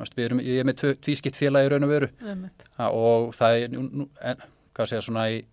veist, 0.00 0.16
erum, 0.18 0.40
ég 0.42 0.60
er 0.62 0.66
með 0.66 0.80
tvískipt 1.04 1.36
félagi 1.38 1.70
raun 1.70 1.86
og 1.86 1.92
veru. 1.92 2.08
Ha, 2.78 2.88
og 2.90 3.34
það 3.36 3.58
er, 3.60 3.68
nú, 3.76 3.84
nú, 4.02 4.08
en, 4.32 4.40
hvað 4.74 4.90
segja, 4.92 5.04
svona 5.06 5.26
í, 5.30 5.44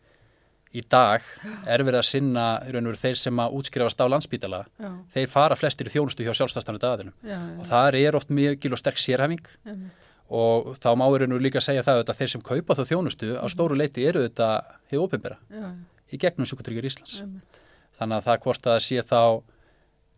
í 0.78 0.84
dag 0.90 1.26
er 1.68 1.84
verið 1.84 2.00
að 2.02 2.08
sinna 2.10 2.46
í 2.68 2.74
raun 2.76 2.88
og 2.88 2.94
veru 2.94 3.02
þeir 3.02 3.20
sem 3.22 3.42
að 3.44 3.56
útskrifast 3.60 4.04
á 4.04 4.06
landsbítala 4.14 4.64
já, 4.66 4.90
þeir 5.16 5.32
fara 5.32 5.58
flestir 5.60 5.90
í 5.90 5.94
þjónustu 5.96 6.26
hjá 6.28 6.34
sjálfstæðstæðinu 6.40 6.84
daðinum 6.84 7.16
já, 7.22 7.38
og 7.38 7.64
já, 7.64 7.70
það 7.72 8.00
er 8.02 8.20
oft 8.20 8.34
mjög 8.34 8.70
og 8.72 8.82
sterk 8.82 9.02
sérhæfing. 9.02 9.52
Einmitt, 9.68 10.06
og 10.28 10.74
þá 10.84 10.90
má 11.00 11.06
veru 11.14 11.38
líka 11.40 11.62
segja 11.64 11.86
það 11.88 12.02
að 12.04 12.18
þeir 12.20 12.32
sem 12.34 12.42
kaupa 12.44 12.76
þá 12.76 12.84
þjónustu 12.90 13.30
á 13.40 13.46
stóru 13.48 13.78
leiti 13.80 14.04
eru 14.04 14.26
þetta 14.26 14.50
hefur 14.92 15.06
opinbera 15.08 15.38
já, 15.48 15.62
já, 15.62 15.70
í 16.12 16.20
gegnum 16.20 16.50
sjúkutryggir 16.50 16.90
Íslands. 16.90 17.22
Einmitt, 17.24 17.62
þannig 18.00 18.20
að 18.20 18.28
það 18.28 18.42
hvort 18.44 18.68
að 18.74 18.82
sé 18.84 19.06
þá 19.08 19.22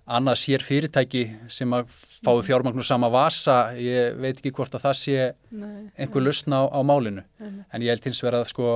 annað 0.10 0.40
sér 0.41 0.64
fyrirtæki 0.65 1.23
sem 1.52 1.73
að 1.76 1.90
fái 2.26 2.41
fjármagnu 2.48 2.84
sama 2.86 3.10
vasa 3.14 3.57
ég 3.80 4.18
veit 4.19 4.40
ekki 4.40 4.52
hvort 4.57 4.73
að 4.76 4.86
það 4.88 4.95
sé 4.99 5.18
nei, 5.56 5.90
einhver 5.95 6.26
lausn 6.26 6.56
á, 6.56 6.61
á 6.68 6.80
málinu. 6.84 7.23
Einmitt, 7.40 7.68
en 7.72 7.86
ég 7.86 7.94
held 7.94 8.07
hins 8.10 8.22
vegar 8.23 8.40
að 8.41 8.49
sko 8.52 8.72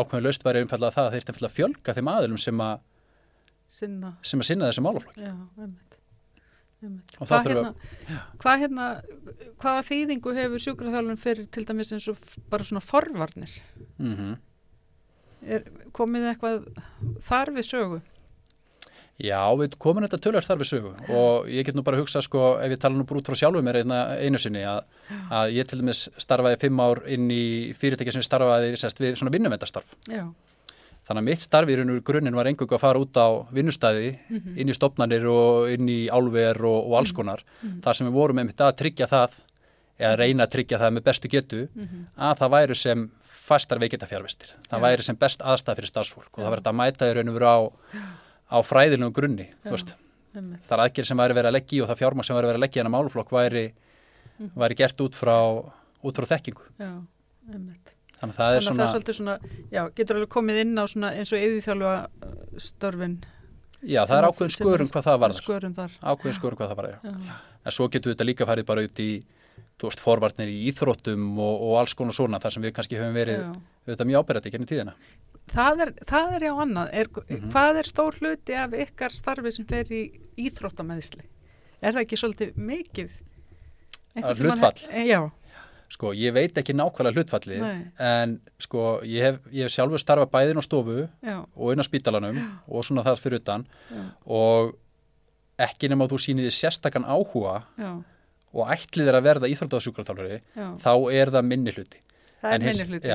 ákveðin 0.00 0.26
lausn 0.26 0.46
væri 0.48 0.64
umfallega 0.64 0.96
það 0.96 1.10
að 1.10 1.18
þeir 1.18 1.48
að 1.48 1.56
fjölga 1.58 1.96
þeim 1.98 2.10
aðilum 2.14 2.40
sem 2.42 2.64
að, 2.64 2.80
sinna, 3.78 4.14
sem 4.22 4.42
að 4.42 4.50
sinna 4.50 4.70
þessum 4.70 4.88
málaflokki. 4.88 5.30
Hvað 7.18 7.48
hérna, 7.48 7.70
hvað 8.38 8.60
hérna, 8.62 8.84
hvaða 9.58 9.86
þýðingu 9.88 10.34
hefur 10.36 10.62
sjúkraþjálfun 10.62 11.18
fyrir 11.18 11.48
til 11.50 11.64
dæmis 11.66 11.90
eins 11.94 12.06
og 12.12 12.20
bara 12.50 12.66
svona 12.66 12.84
forvarnir? 12.84 13.56
mm 13.98 14.36
Er 15.38 15.62
komið 15.94 16.24
eitthvað 16.32 16.64
þar 17.22 17.50
við 17.54 17.66
sögu? 17.68 17.98
Já, 19.18 19.40
við 19.58 19.72
komum 19.82 20.04
þetta 20.06 20.18
tölvært 20.22 20.46
þar 20.46 20.58
við 20.60 20.68
sögu. 20.70 20.90
Og 21.10 21.48
ég 21.50 21.64
get 21.66 21.74
nú 21.74 21.82
bara 21.82 21.98
að 21.98 22.04
hugsa 22.04 22.20
sko 22.22 22.52
ef 22.62 22.70
ég 22.70 22.78
tala 22.78 22.94
nú 22.94 23.02
bara 23.08 23.18
út 23.18 23.26
frá 23.26 23.34
sjálfu 23.34 23.62
mér 23.66 23.80
einu 23.82 24.38
sinni 24.38 24.62
að, 24.62 24.84
að 25.34 25.54
ég 25.56 25.66
til 25.66 25.80
dæmis 25.80 26.04
starfaði 26.22 26.60
fimm 26.62 26.78
ár 26.84 27.00
inn 27.10 27.26
í 27.34 27.74
fyrirtæki 27.74 28.14
sem 28.14 28.22
starfaði 28.22 28.76
sest, 28.78 29.00
við 29.02 29.16
svona 29.18 29.32
vinnumendastarf 29.34 29.90
Þannig 31.08 31.22
að 31.22 31.26
mitt 31.30 31.40
starf 31.40 31.70
í 31.72 31.76
raun 31.78 31.90
og 31.96 32.02
grunninn 32.04 32.36
var 32.36 32.46
engung 32.50 32.68
að 32.76 32.82
fara 32.82 33.00
út 33.00 33.16
á 33.16 33.26
vinnustæði, 33.56 34.10
Mhm. 34.28 34.58
inn 34.60 34.68
í 34.68 34.74
stopnarnir 34.76 35.24
og 35.32 35.70
inn 35.72 35.88
í 35.88 36.06
álver 36.12 36.60
og, 36.68 36.84
og 36.90 36.98
alls 36.98 37.12
konar. 37.16 37.40
Þar 37.80 37.94
sem 37.96 38.06
við 38.06 38.12
vorum 38.12 38.38
einmitt 38.42 38.60
að 38.60 38.76
tryggja 38.76 39.08
það, 39.08 39.38
eða 39.98 40.18
reyna 40.20 40.44
að 40.46 40.52
tryggja 40.52 40.78
það 40.78 40.92
með 40.98 41.04
bestu 41.08 41.28
getu, 41.32 41.68
að 42.18 42.36
það 42.42 42.52
væru 42.58 42.76
sem 42.76 43.10
fastar 43.24 43.78
veikita 43.80 44.06
fjárvestir. 44.06 44.52
Það 44.68 44.78
Já. 44.78 44.84
væri 44.84 45.02
sem 45.08 45.16
best 45.16 45.40
aðstæð 45.40 45.76
fyrir 45.80 45.90
starfsfólk 45.94 46.28
og 46.38 46.44
það 46.44 46.52
verður 46.58 46.68
að 46.74 46.78
mæta 46.84 47.08
í 47.08 47.14
raun 47.16 47.28
og 47.32 47.38
veru 47.40 47.48
á, 47.48 47.58
á 48.48 48.56
fræðilegum 48.64 49.14
grunni. 49.16 49.48
Það 49.64 50.72
er 50.76 50.82
aðgerð 50.84 51.08
sem 51.10 51.18
væri 51.20 51.36
verið 51.36 51.50
að 51.50 51.56
leggja 51.58 51.78
í 51.78 51.82
og 51.82 51.88
það 51.90 52.00
fjármagn 52.02 52.26
sem 52.28 52.36
væri 52.36 52.48
verið 52.50 52.58
að 52.60 52.64
leggja 52.64 52.78
í 52.78 52.82
hennar 52.82 52.94
máluflokk 52.94 53.32
væri, 53.34 53.64
væri 54.62 54.76
gert 54.78 55.00
út 55.04 55.16
frá, 55.18 55.36
út 56.04 56.20
frá 56.20 56.26
þekkingu. 56.34 56.66
já. 56.78 56.92
Þannig 58.18 58.34
að 58.34 58.38
það 58.38 58.56
er 58.58 58.64
svona, 58.66 58.86
það 58.90 59.10
er 59.12 59.16
svona, 59.16 59.34
já, 59.70 59.80
getur 59.94 60.18
alveg 60.18 60.30
komið 60.34 60.56
inn 60.64 60.72
á 60.74 60.84
svona 60.90 61.10
eins 61.14 61.30
og 61.32 61.38
yðvíþjálfa 61.38 61.92
störfin. 62.64 63.14
já 63.86 64.00
það 64.10 64.16
er 64.18 64.26
ákveðin 64.26 64.54
skörun 64.56 64.90
hvað 64.90 65.06
það 65.06 65.20
þar. 65.22 65.94
Ákveðin 66.02 66.38
skörun 66.38 66.58
hvað 66.58 66.72
það. 66.74 66.88
Já, 66.98 67.36
En 67.68 67.74
svo 67.76 67.86
getur 67.92 68.10
við 68.10 68.16
þetta 68.16 68.26
líka 68.26 68.48
farið 68.48 68.66
bara 68.66 68.84
út 68.88 69.02
í, 69.04 69.08
þú 69.78 69.90
veist, 69.90 70.02
forvarnir 70.02 70.50
í 70.50 70.58
íþróttum 70.72 71.28
og, 71.38 71.62
og 71.68 71.78
alls 71.78 71.94
konar 71.94 72.16
svona, 72.16 72.40
þar 72.42 72.56
sem 72.56 72.66
við 72.66 72.74
kannski 72.74 72.98
höfum 72.98 73.14
verið 73.14 73.44
auðvitað 73.86 74.10
mjög 74.10 74.24
ábyrgandi 74.24 74.50
í 74.50 74.54
kennum 74.56 74.70
tíðina. 74.72 74.94
Það 75.52 75.80
er, 75.86 75.90
það 76.06 76.34
er 76.36 76.44
já 76.48 76.52
annað. 76.64 76.90
Er, 76.92 77.08
Mhm. 77.08 77.50
Hvað 77.52 77.78
er 77.80 77.88
stór 77.88 78.18
hluti 78.20 78.54
af 78.54 78.70
ykkar 78.72 79.10
starfi 79.14 79.52
sem 79.52 79.64
fer 79.66 79.84
í 79.84 80.02
íþróttameðsli? 80.38 81.24
Er 81.82 81.92
það 81.92 82.04
ekki 82.04 82.18
svolítið 82.22 82.54
mikið? 82.56 83.10
Hlutfall? 84.16 84.88
he- 84.90 85.06
Já, 85.08 85.30
Sko, 85.90 86.10
ég 86.12 86.32
veit 86.34 86.52
ekki 86.60 86.74
nákvæmlega 86.76 87.14
hlutfallið, 87.16 87.60
Nei. 87.60 87.84
en 87.98 88.40
sko, 88.60 89.00
ég 89.08 89.22
hef, 89.24 89.38
ég 89.50 89.62
hef 89.64 89.70
sjálfur 89.72 89.98
starfað 89.98 90.30
bæðin 90.30 90.60
á 90.60 90.62
stofu 90.62 91.08
já, 91.24 91.46
og 91.56 91.72
inn 91.72 91.80
á 91.80 91.86
spítalanum 91.88 92.36
og 92.68 92.84
svona 92.84 93.02
þar 93.06 93.16
fyrir 93.16 93.40
utan 93.40 93.64
já, 93.90 94.02
og 94.26 94.74
ekki 95.58 95.88
nema 95.88 96.04
að 96.04 96.12
þú 96.12 96.18
sýnir 96.26 96.44
þið 96.44 96.58
sérstakann 96.60 97.06
áhuga 97.08 97.62
já, 97.78 98.04
og 98.52 98.68
ætlið 98.68 99.08
er 99.08 99.16
að 99.16 99.24
verða 99.30 99.48
íþróttaðsjúkraþjálfari, 99.48 100.40
já. 100.56 100.76
þá 100.76 100.92
er 101.12 101.26
það 101.30 101.44
minni 101.48 101.72
hluti. 101.72 101.98
Það 102.42 102.52
En 102.52 102.62
er 102.62 102.66
minni 102.68 102.84
hluti. 102.92 103.08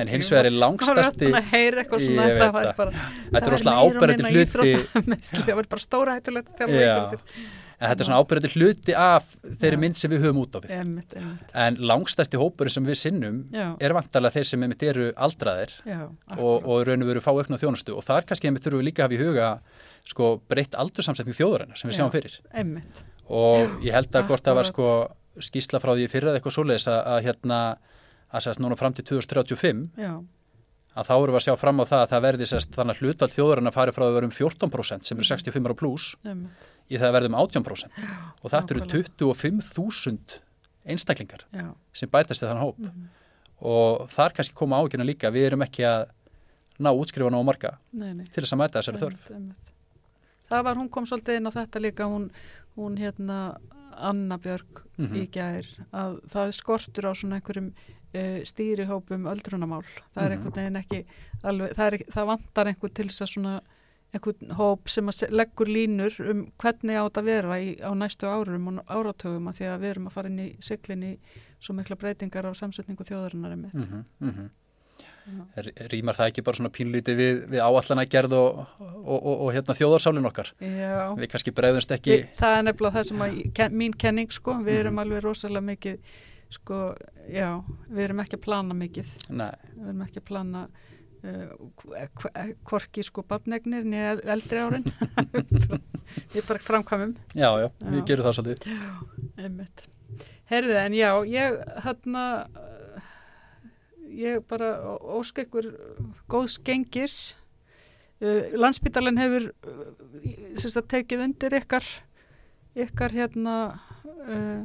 En 0.00 0.10
hins 0.10 0.32
vegar 0.32 0.48
er 0.48 0.56
langstæsti, 0.56 1.30
að 1.34 1.52
þetta 1.52 3.44
er 3.44 3.52
rosalega 3.52 3.84
ábyrgandi 3.84 4.34
hluti, 4.34 4.74
það 5.30 5.54
var 5.60 5.70
bara 5.70 5.86
stóra 5.86 6.18
hættulegt 6.18 6.66
en 7.76 7.90
þetta 7.90 8.02
er 8.02 8.08
svona 8.08 8.20
ábyrgandi 8.22 8.50
hluti 8.54 8.94
af 8.96 9.26
þeirri 9.60 9.78
mynd 9.80 9.98
sem 10.00 10.12
við 10.12 10.22
höfum 10.24 10.38
út 10.44 10.56
á 10.56 10.58
einmitt. 10.78 11.12
En 11.52 11.76
langstæsti 11.90 12.40
hópurinn 12.40 12.72
sem 12.72 12.86
við 12.88 13.00
sinnum 13.02 13.42
er 13.52 13.94
vantarlega 13.96 14.38
þeir 14.38 14.48
sem 14.52 14.64
eru 14.88 15.10
aldraðir 15.26 15.74
og, 16.38 16.70
raun 16.88 17.04
og 17.04 17.10
veru 17.10 17.24
fá 17.24 17.32
aukna 17.34 17.60
þjónustu. 17.60 17.96
Og 17.96 18.06
þar 18.06 18.28
kannski 18.30 18.52
þurfum 18.54 18.80
við 18.80 18.88
líka 18.88 19.04
að 19.04 19.10
hafa 19.10 19.18
í 19.18 19.26
huga 19.26 19.50
sko 20.06 20.32
breytt 20.48 20.78
aldursamsetning 20.78 21.36
þjóðurinnar 21.36 21.80
sem 21.80 21.90
við 21.90 21.96
Já. 21.96 22.00
sjáum 22.00 22.14
fyrir. 22.14 22.38
Og 23.26 23.84
ég 23.84 23.96
held 23.96 24.16
að 24.16 24.30
hvort 24.30 24.46
það 24.46 24.60
var 24.60 24.70
sko 24.70 24.90
skýsla 25.42 25.82
frá 25.82 25.92
því 25.92 26.08
fyrir 26.08 26.30
eða 26.30 26.40
eitthvað 26.40 26.56
svoleiðis 26.56 26.88
að, 26.88 27.00
að 27.12 27.24
hérna 27.26 27.60
að 28.32 28.40
sérst 28.46 28.60
núna 28.62 28.76
fram 28.78 28.92
til 28.96 29.04
2035 29.04 29.90
Já, 30.00 30.14
að 30.96 31.06
þá 31.08 31.14
erum 31.16 31.34
við 31.34 31.40
að 31.40 31.46
sjá 31.46 31.56
fram 31.60 31.80
á 31.80 31.84
það 31.86 32.02
að 32.06 32.10
það 32.14 32.24
verði 32.26 32.46
sérst 32.50 32.70
þannig 32.76 32.96
að 32.96 33.02
hlutvald 33.04 33.34
þjóðurinnar 33.36 33.74
fari 33.76 33.92
frá 33.92 34.04
að 34.06 34.14
vera 34.16 34.26
um 34.30 34.34
14% 34.34 35.04
sem 35.04 35.18
eru 35.18 35.28
65 35.28 35.66
ára 35.68 35.74
pluss 35.76 36.06
í 36.90 36.96
það 36.98 37.08
að 37.10 37.14
verði 37.18 37.30
um 37.32 37.38
18% 37.40 38.02
og 38.42 38.50
þetta 38.50 38.74
eru 38.74 38.84
nákvæmlega. 38.86 39.14
25.000 39.20 40.40
einstaklingar 40.86 41.42
Já, 41.52 41.70
sem 41.92 42.08
bætast 42.10 42.42
við 42.42 42.50
þann 42.52 42.62
hóp 42.62 42.78
Mhm. 42.78 43.06
og 43.60 44.08
þar 44.12 44.34
kannski 44.36 44.54
koma 44.54 44.78
ágjörna 44.82 45.04
líka 45.06 45.30
við 45.34 45.46
erum 45.50 45.62
ekki 45.66 45.82
að 45.86 46.08
ná 46.78 46.90
útskrifan 46.92 47.34
á 47.34 47.40
marga 47.42 47.78
nei, 47.92 48.12
nei. 48.12 48.24
til 48.30 48.42
þess 48.44 48.52
að 48.52 48.58
mæta 48.60 48.78
þessari 48.82 49.00
þörf. 49.00 49.30
Það 50.50 50.62
var, 50.62 50.74
hún 50.76 50.90
kom 50.92 51.06
svolítið 51.08 51.36
inn 51.40 51.48
á 51.48 51.56
þetta 51.56 51.80
líka, 51.82 52.04
hún, 52.06 52.30
hún 52.76 52.96
hérna 53.00 53.56
Anna 53.96 54.36
Björg 54.38 54.82
Mhm. 54.98 55.14
í 55.16 55.26
gær, 55.30 55.66
að 55.92 56.20
það 56.28 56.52
skortur 56.54 57.08
á 57.08 57.12
svona 57.16 57.40
einhverjum 57.40 57.72
uh, 58.16 58.40
stýrihópum 58.48 59.26
öldrunamál. 59.32 59.84
Það 60.14 60.22
er 60.24 60.28
Mhm. 60.30 60.36
einhvern 60.36 60.56
veginn 60.60 60.80
ekki 60.82 61.00
alveg, 61.44 61.74
það, 61.78 61.86
er, 61.92 61.98
það 62.16 62.26
vantar 62.32 62.66
einhvern 62.72 62.94
til 62.94 63.08
þess 63.12 63.22
að 63.26 63.32
svona 63.34 63.54
einhvern 64.14 64.52
hóp 64.56 64.88
sem 64.88 65.06
að 65.10 65.14
se- 65.18 65.28
leggur 65.30 65.66
línur 65.68 66.14
um 66.30 66.44
hvernig 66.62 66.96
á 66.96 67.04
þetta 67.08 67.20
að 67.20 67.24
vera 67.30 67.56
í, 67.60 67.72
á 67.82 67.90
næstu 67.94 68.26
árum 68.30 68.68
og 68.68 68.84
áratögum 68.86 69.48
að 69.50 69.58
því 69.58 69.66
að 69.72 69.80
við 69.82 69.90
erum 69.90 70.06
að 70.08 70.12
fara 70.16 70.28
inn 70.28 70.38
í 70.38 70.56
siglinni 70.62 71.18
svo 71.60 71.74
mikla 71.74 71.96
breytingar 71.96 72.46
á 72.48 72.52
samsetningu 72.54 73.04
þjóðarinnar 73.04 73.50
einmitt. 73.56 73.74
mm 73.74 74.06
-hmm, 74.20 74.48
Já. 75.26 75.62
Rýmar 75.90 76.14
það 76.14 76.28
ekki 76.30 76.42
bara 76.46 76.56
svona 76.56 76.70
pínlítið 76.70 77.16
við, 77.18 77.38
við 77.50 77.58
áallana 77.60 78.04
gerð 78.06 78.32
og, 78.38 78.58
og, 78.78 79.16
og, 79.26 79.40
og 79.42 79.48
hérna 79.56 79.74
þjóðarsálinn 79.74 80.28
okkar 80.28 80.52
Já. 80.62 81.16
við 81.18 81.26
kannski 81.32 81.50
bregðumst 81.56 81.90
ekki 81.96 82.12
Við, 82.12 82.28
það 82.38 82.54
er 82.58 82.62
nefnilega 82.68 82.94
það 82.94 83.08
sem 83.08 83.24
að, 83.26 83.40
ken, 83.58 83.72
mín 83.74 83.96
kenning 83.98 84.30
sko, 84.32 84.54
við 84.62 84.78
erum 84.84 84.98
alveg 85.02 85.24
rosalega 85.26 85.64
mikið 85.66 85.98
sko, 86.54 86.94
já, 87.32 87.48
við 87.90 88.04
erum 88.06 88.20
ekki 88.22 88.36
að 88.38 88.44
plana 88.46 88.74
mikið, 88.78 89.08
Nei, 89.34 89.50
við 89.74 89.88
erum 89.90 90.04
ekki 90.06 90.20
að 90.22 90.26
plana 90.28 90.62
uh, 91.26 92.52
hvorki 92.70 93.02
sko 93.06 93.24
badnegnir 93.26 93.84
niður 93.88 94.22
eldri 94.36 94.60
árin. 94.62 94.86
Við 96.32 96.44
bara 96.46 96.62
framkvæmum. 96.62 97.16
Já, 97.34 97.48
já, 97.58 97.66
við 97.82 97.96
Já. 97.98 98.04
gerum 98.06 98.26
það 98.28 98.36
svolítið. 98.36 98.76
Einmitt. 99.42 99.80
Herðu 100.46 100.76
en 100.78 100.94
já, 100.94 101.08
ég 101.26 101.56
hérna 101.82 102.22
ég 104.16 104.44
bara 104.48 104.68
ó- 104.86 105.18
óska 105.18 105.42
ykkur 105.42 105.66
góðs 106.30 106.60
gengis. 106.64 107.34
Uh, 108.22 108.46
landsbítalinn 108.56 109.18
hefur 109.20 109.48
uh, 109.50 109.90
sérst 110.56 110.78
að 110.80 110.86
tekið 110.94 111.24
undir 111.26 111.58
ykkar 111.58 111.84
ykkar 112.86 113.12
hérna 113.12 113.56
uh, 114.06 114.62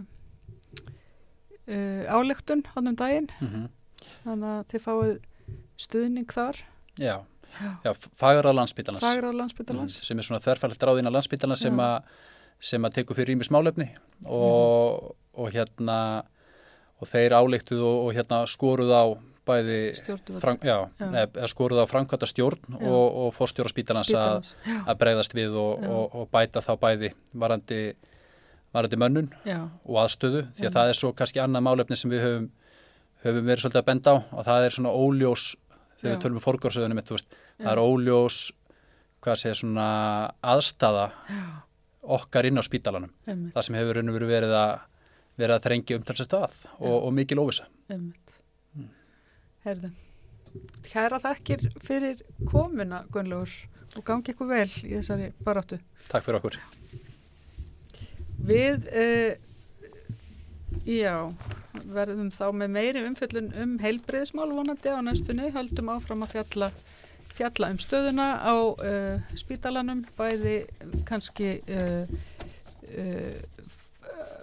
uh, 1.68 2.04
álektun 2.10 2.66
hann 2.76 2.88
um 2.88 2.96
daginn. 2.98 3.30
Mm 3.42 3.70
þannig 4.24 4.50
að 4.50 4.66
þið 4.72 4.84
fáið 4.86 5.14
stuðning 5.82 6.34
þar. 6.34 6.60
Já, 7.00 7.16
Já. 7.52 7.70
já 7.84 7.92
fagur 8.20 8.48
á 8.48 8.54
landsbítalans 8.56 9.04
fagra 9.04 9.32
landsbítalans 9.36 9.98
sem 10.06 10.20
er 10.20 10.24
svona 10.24 10.42
þverfælt 10.44 10.84
ráðina 10.88 11.12
landsbítalans 11.12 11.64
sem, 11.66 11.82
sem 12.64 12.88
að 12.88 12.96
teku 12.96 13.18
fyrir 13.18 13.36
ímis 13.36 13.52
málefni 13.52 13.90
og, 14.24 15.12
og 15.36 15.52
hérna 15.52 15.98
og 17.02 17.10
þeir 17.10 17.36
álíktuð 17.36 17.84
og, 17.84 17.98
og 18.06 18.16
hérna 18.16 18.44
skoruð 18.48 18.94
á 18.96 19.04
bæði 19.48 19.80
fram, 20.40 20.60
já, 20.62 20.78
Já. 21.02 21.08
eða 21.10 21.24
eða 21.42 21.50
á 21.84 21.92
framkvæmta 21.92 22.30
stjórn 22.30 22.62
Já. 22.78 22.88
og, 22.88 23.08
og 23.26 23.34
fórstjóra 23.36 23.72
spítalans 23.74 24.14
að, 24.14 24.48
Spítalans. 24.54 25.00
Bregðast 25.02 25.36
við 25.36 25.58
og, 25.60 25.82
og, 25.90 26.16
og 26.22 26.30
bæta 26.32 26.64
þá 26.64 26.72
bæði 26.80 27.12
varandi 27.34 27.82
varandi 28.74 29.00
mönnun 29.00 29.30
já, 29.46 29.60
og 29.86 29.96
aðstöðu 30.06 30.46
því 30.56 30.66
að 30.66 30.70
Mm. 30.72 30.76
það 30.78 30.90
er 30.90 30.98
svo 31.00 31.14
kannski 31.14 31.42
annað 31.44 31.66
málefni 31.68 31.98
sem 32.00 32.12
við 32.12 32.22
höfum, 32.26 32.50
höfum 33.26 33.46
verið 33.50 33.64
svolítið 33.66 33.82
að 33.82 33.90
benda 33.92 34.12
á 34.12 34.18
og 34.32 34.46
það 34.48 34.66
er 34.66 34.76
svona 34.78 34.94
óljós 34.96 35.44
þegar 36.00 36.12
Já. 36.12 36.16
við 36.16 36.22
tölum 36.24 36.40
um 36.40 36.46
fórgórsöðunum 36.46 37.02
það 37.62 37.72
er 37.72 37.82
óljós 37.84 38.38
hvað 39.22 39.42
segja 39.44 39.60
svona 39.60 39.88
aðstaða 40.42 41.12
já, 41.30 41.42
okkar 42.02 42.46
inn 42.50 42.58
á 42.58 42.64
spítalanum 42.66 43.12
einmitt, 43.28 43.54
það 43.54 43.68
sem 43.68 43.76
hefur 43.76 44.00
raun 44.00 44.10
og 44.10 44.18
veru 44.18 44.32
verið 44.32 44.56
að 44.58 44.80
verið 45.38 45.56
að 45.56 45.66
þrengja 45.68 45.98
umtalsast 46.00 46.34
að 46.34 46.56
og, 46.80 46.96
og 47.06 47.14
mikil 47.14 47.40
óvisa. 47.40 47.68
Mm. 47.90 48.12
Herðu, 49.66 49.92
kæra 50.90 51.20
þakkir 51.22 51.68
fyrir 51.86 52.24
komuna, 52.50 53.04
Gunnlaugur, 53.14 53.54
og 53.98 54.06
gangi 54.08 54.34
ykkur 54.34 54.50
vel 54.50 54.68
í 54.82 54.96
þessari 54.98 55.32
baráttu. 55.46 55.80
Takk 56.10 56.26
fyrir 56.26 56.42
okkur 56.42 56.60
Við, 58.48 58.88
uh, 58.98 59.34
já, 60.88 61.16
verðum 61.94 62.32
þá 62.34 62.46
með 62.58 62.74
meiri 62.76 63.04
umfjöllun 63.06 63.52
um 63.62 63.76
heilbreyðismál 63.82 64.50
vonandi 64.52 64.94
á 64.94 65.00
næstunni, 65.06 65.52
höldum 65.54 65.92
áfram 65.94 66.26
að 66.26 66.34
fjalla, 66.36 66.72
fjalla 67.38 67.72
um 67.74 67.80
stöðuna 67.82 68.28
á 68.42 68.56
uh, 68.58 69.32
spítalanum, 69.40 70.04
bæði 70.18 70.58
kannski 71.10 71.60
uh, 71.70 72.10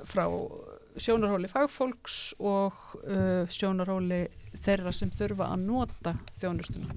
frá 0.09 0.25
sjónarhóli 0.99 1.51
fagfólks 1.53 2.33
og 2.41 2.73
sjónarhóli 3.53 4.23
þeirra 4.65 4.95
sem 4.97 5.13
þurfa 5.13 5.53
að 5.53 5.67
nota 5.69 6.17
þjónustuna. 6.41 6.97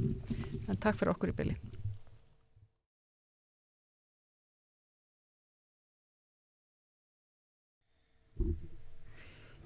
En 0.71 0.79
takk 0.79 1.01
fyrir 1.01 1.11
okkur 1.17 1.33
í 1.33 1.37
bylli. 1.41 1.80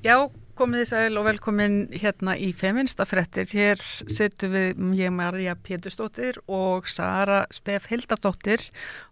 Já, 0.06 0.20
komið 0.54 0.84
þið 0.84 0.90
sæl 0.92 1.18
og 1.18 1.24
velkomin 1.26 1.76
hérna 1.98 2.36
í 2.38 2.52
Feminista 2.54 3.08
frettir. 3.10 3.48
Hér 3.50 3.80
setjum 3.82 4.52
við 4.54 4.82
ég 5.00 5.14
Marja 5.16 5.56
Pétursdóttir 5.58 6.38
og 6.46 6.86
Sara 6.94 7.40
Stef 7.50 7.88
Hildardóttir 7.90 8.62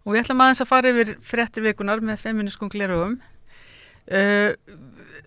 og 0.04 0.14
við 0.14 0.20
ætlum 0.20 0.44
aðeins 0.44 0.62
að 0.62 0.70
fara 0.70 0.92
yfir 0.92 1.10
frettir 1.18 1.64
vikunar 1.66 1.98
með 1.98 2.22
feminiskum 2.22 2.70
glerugum. 2.70 3.16
Uh, 4.06 4.54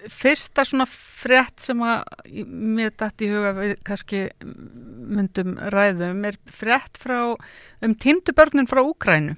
fyrsta 0.08 0.64
svona 0.64 0.88
frett 0.88 1.60
sem 1.66 1.84
að 1.84 2.48
mér 2.48 2.96
dætt 2.96 3.26
í 3.28 3.32
huga 3.34 3.52
við 3.58 3.76
kannski 3.90 4.24
myndum 4.48 5.58
ræðum 5.76 6.24
er 6.32 6.40
frett 6.48 6.96
frá 7.02 7.34
um 7.36 7.98
tindubörnin 8.06 8.72
frá 8.72 8.86
Úkrænu. 8.86 9.36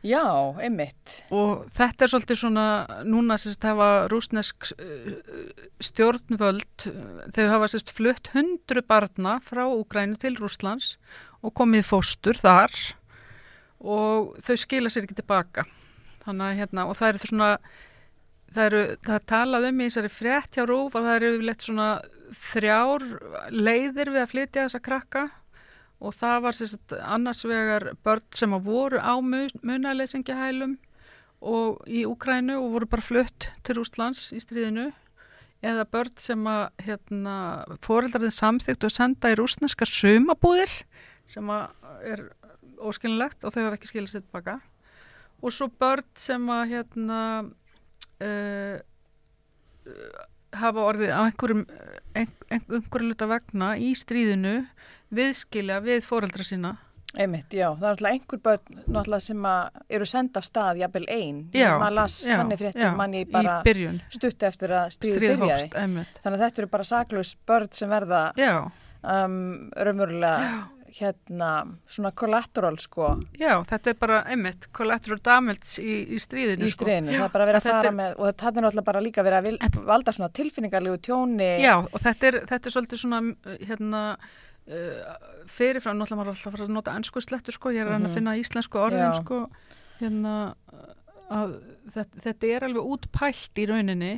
Já, 0.00 0.56
einmitt. 0.56 1.18
Og 1.28 1.66
þetta 1.76 2.06
er 2.06 2.10
svolítið 2.12 2.38
svona, 2.40 2.66
núna 3.04 3.36
sérst 3.40 3.64
hafa 3.68 4.06
rúsnesk 4.08 4.70
uh, 4.72 5.10
stjórnvöld, 5.84 6.86
uh, 6.88 7.26
þau 7.36 7.44
hafa 7.52 7.68
sérst 7.68 7.92
flutt 7.92 8.30
hundru 8.32 8.80
barna 8.80 9.36
frá 9.44 9.66
Úgrænu 9.68 10.16
til 10.22 10.38
Rúslands 10.40 10.94
og 11.44 11.52
komið 11.60 11.84
fóstur 11.90 12.40
þar 12.40 12.72
og 13.80 14.32
þau 14.44 14.56
skila 14.60 14.92
sér 14.92 15.04
ekki 15.04 15.20
tilbaka. 15.20 15.66
Þannig 16.24 16.46
að 16.46 16.58
hérna, 16.62 16.88
og 16.88 16.96
það 16.96 17.12
eru 17.12 17.22
svona, 17.26 17.50
það 18.56 18.70
eru, 18.70 18.82
það 19.04 19.28
talað 19.34 19.68
um 19.68 19.80
í 19.82 19.90
þessari 19.90 20.12
frétt 20.16 20.56
hjá 20.56 20.64
Rúf 20.68 20.96
að 20.96 21.10
það 21.10 21.18
eru 21.18 21.34
yfirleitt 21.34 21.68
svona 21.68 21.90
þrjár 22.48 23.06
leiðir 23.52 24.14
við 24.14 24.24
að 24.24 24.32
flytja 24.32 24.64
þessa 24.64 24.82
krakka 24.84 25.28
og 26.00 26.14
það 26.16 26.38
var 26.46 26.56
sérst 26.56 26.94
annars 27.04 27.42
vegar 27.44 27.90
börn 28.04 28.24
sem 28.32 28.54
voru 28.64 29.00
á 29.00 29.14
munaleysingahælum 29.20 30.78
og 31.40 31.84
í 31.88 32.04
Úkrænu 32.08 32.56
og 32.56 32.72
voru 32.74 32.88
bara 32.88 33.04
flutt 33.04 33.48
til 33.64 33.76
Rústlands 33.78 34.28
í 34.32 34.40
stríðinu. 34.40 34.90
Eða 35.60 35.84
börn 35.92 36.16
sem 36.16 36.46
að 36.48 36.62
hérna, 36.86 37.36
foreldrarinn 37.84 38.32
samþygt 38.32 38.86
og 38.88 38.94
senda 38.94 39.32
í 39.32 39.36
rúsneska 39.36 39.84
sumabúðir 39.88 40.72
sem 41.28 41.52
er 41.52 42.24
óskilinlegt 42.80 43.44
og 43.44 43.52
þau 43.52 43.66
hafa 43.66 43.76
ekki 43.76 43.90
skilast 43.92 44.16
þetta 44.16 44.36
baka. 44.38 44.56
Og 45.44 45.52
svo 45.52 45.68
börn 45.68 46.08
sem 46.16 46.48
að 46.52 46.64
hérna 46.72 47.20
uh, 48.24 48.80
hafa 50.58 50.86
orðið 50.90 51.14
á 51.14 51.20
einhverjum 51.24 51.64
ein, 52.14 52.30
ein, 52.50 52.62
einhverju 52.68 53.10
luta 53.10 53.28
vegna 53.30 53.74
í 53.78 53.92
stríðinu 53.98 54.54
viðskilja 55.14 55.80
við 55.84 56.06
foreldra 56.06 56.46
sína 56.46 56.76
Einmitt, 57.18 57.50
já. 57.50 57.72
Það 57.74 57.86
er 57.88 57.90
náttúrulega 57.90 58.14
einhver 58.14 58.40
börn 58.44 58.82
náttúrulega 58.86 59.24
sem 59.24 59.46
eru 59.96 60.06
senda 60.06 60.38
af 60.38 60.46
stað 60.46 60.78
jafnvel 60.78 61.06
einn. 61.10 61.40
Maður 61.50 61.96
las 61.96 62.18
já, 62.22 62.36
þannig 62.38 62.60
fréttum 62.60 63.00
manni 63.00 63.22
bara 63.26 63.56
stutt 64.14 64.46
eftir 64.46 64.74
að 64.78 64.92
stríðið 64.94 65.16
stríð 65.16 65.40
byrjaði. 65.40 65.70
Þannig 65.74 66.36
að 66.36 66.44
þetta 66.44 66.62
eru 66.62 66.70
bara 66.76 66.86
saklaus 66.86 67.32
börn 67.50 67.72
sem 67.74 67.90
verða 67.90 68.20
um, 69.02 69.40
raunverulega 69.74 70.36
hérna 70.98 71.48
svona 71.88 72.10
collateral 72.16 72.76
sko 72.82 73.12
já, 73.38 73.52
þetta 73.70 73.90
er 73.92 73.98
bara 74.00 74.18
einmitt 74.26 74.68
collateral 74.76 75.18
damage 75.22 75.78
í, 75.82 75.96
í 76.16 76.18
stríðinu 76.20 76.66
í 76.66 76.72
stríðinu. 76.74 77.12
Það 77.14 77.24
er 77.28 77.34
bara 77.34 77.46
að 77.48 77.54
Þetta 77.60 77.74
fara 77.76 77.88
er- 77.92 77.96
með 78.00 78.14
og 78.18 78.26
þetta 78.30 78.50
er 78.50 78.64
náttúrulega 78.66 78.84
bara 78.90 79.00
líka 79.04 79.24
að 79.24 79.44
vil, 79.48 79.58
valda 79.86 80.12
svona 80.16 80.30
tilfinningarlegu 80.40 81.00
tjóni. 81.06 81.50
Já, 81.62 81.74
og 81.84 81.98
þetta 82.04 82.26
er, 82.30 82.38
þetta 82.50 82.66
er 82.70 82.74
svolítið 82.76 83.02
svona 83.04 83.20
uh, 83.22 83.58
hérna 83.68 84.02
uh, 84.16 85.12
fyrirfram, 85.50 85.98
náttúrulega 86.00 86.20
maður 86.22 86.32
er 86.32 86.36
alltaf 86.36 86.50
að 86.50 86.56
fara 86.58 86.68
að 86.68 86.74
nota 86.78 86.96
ennsku 86.98 87.22
slettu 87.24 87.52
sko, 87.54 87.70
ég 87.74 87.82
er 87.84 87.86
að 87.86 87.94
reyna 87.96 88.08
að 88.08 88.10
Mhm. 88.10 88.18
finna 88.18 88.36
íslensku 88.40 88.78
orðin 88.82 89.06
Já. 89.06 89.20
sko, 89.22 89.40
hérna 90.00 90.34
að 91.30 91.54
þetta, 91.94 92.20
þetta 92.26 92.46
er 92.56 92.64
alveg 92.66 92.90
útpælt 92.96 93.58
í 93.62 93.66
rauninni 93.70 94.12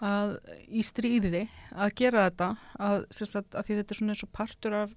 að 0.00 0.38
í 0.72 0.80
stríðiði 0.80 1.42
að 1.76 1.90
gera 2.00 2.22
þetta 2.30 2.46
að, 2.80 3.02
sagt, 3.12 3.52
að 3.52 3.66
því 3.66 3.76
þetta 3.80 3.92
er 3.92 3.98
svona 3.98 4.14
eins 4.14 4.22
og 4.24 4.30
partur 4.32 4.76
af, 4.78 4.94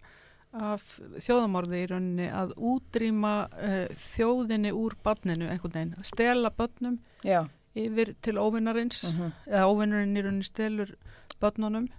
af 0.53 0.85
þjóðamorði 1.23 1.81
í 1.81 1.89
rauninni 1.89 2.29
að 2.29 2.53
útrýma 2.57 3.33
uh, 3.49 3.87
þjóðinni 4.13 4.73
úr 4.77 4.95
barninu 5.03 5.49
einhvern 5.49 5.73
veginn, 5.73 5.97
að 5.97 6.09
stela 6.11 6.53
barnum 6.53 6.99
Já. 7.25 7.41
yfir 7.73 8.13
til 8.21 8.37
óvinnarins 8.37 9.07
mhm. 9.09 9.33
eða 9.49 9.67
óvinnurinn 9.71 10.17
í 10.17 10.25
rauninni 10.25 10.47
stelur 10.47 10.95
börnunum 11.41 11.89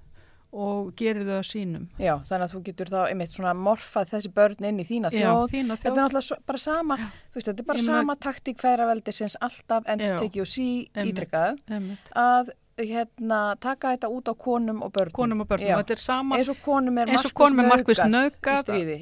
og 0.54 0.92
gerir 0.98 1.26
þau 1.26 1.38
að 1.40 1.46
sínum. 1.48 1.86
Já, 1.98 2.12
þannig 2.22 2.44
að 2.44 2.52
þú 2.52 2.60
getur 2.68 2.90
þá 2.92 2.98
einmitt 3.08 3.32
svona 3.34 3.54
morfað 3.58 4.12
þessi 4.12 4.30
börn 4.36 4.68
inn 4.68 4.78
í 4.78 4.86
þína 4.86 5.10
Já, 5.10 5.24
þjóð. 5.24 5.46
þína 5.50 5.76
Þetta 5.76 5.88
er 5.88 5.96
þjóð. 5.96 5.98
náttúrulega 5.98 6.46
bara 6.50 6.60
sama, 6.62 6.98
þú 7.02 7.38
veist, 7.40 7.48
þetta 7.48 7.64
er 7.64 7.68
bara 7.70 7.86
sama 7.88 8.16
taktík 8.26 8.62
færaveldisins 8.62 9.36
alltaf 9.42 9.88
endur 9.90 10.12
Já. 10.12 10.18
tekið 10.22 10.44
og 10.44 10.50
sí 10.52 10.68
Einmitt. 10.94 12.12
að 12.14 12.52
hérna, 12.78 13.40
taka 13.60 13.94
þetta 13.94 14.10
út 14.10 14.28
á 14.30 14.34
konum 14.34 14.82
og 14.82 14.92
börnum. 14.94 15.14
Konum 15.14 15.40
og 15.44 15.48
börnum. 15.48 15.80
Þetta 15.80 15.94
er 15.96 16.02
sama 16.02 16.38
Eins 16.38 16.50
og 16.50 16.60
konum 16.64 16.98
er 16.98 17.10
markvist 17.70 18.04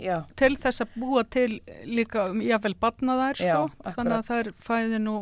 já. 0.03 0.17
til 0.37 0.57
þess 0.57 0.85
að 0.85 0.97
búa 1.01 1.25
til 1.25 1.61
líka 1.89 2.29
jáfnvel 2.37 2.75
barna 2.79 3.19
þær 3.21 3.43
sko. 3.43 3.53
Já, 3.53 3.93
Þannig 3.97 4.19
að 4.19 4.35
er 4.39 4.53
fæði 4.61 5.03
nú 5.03 5.17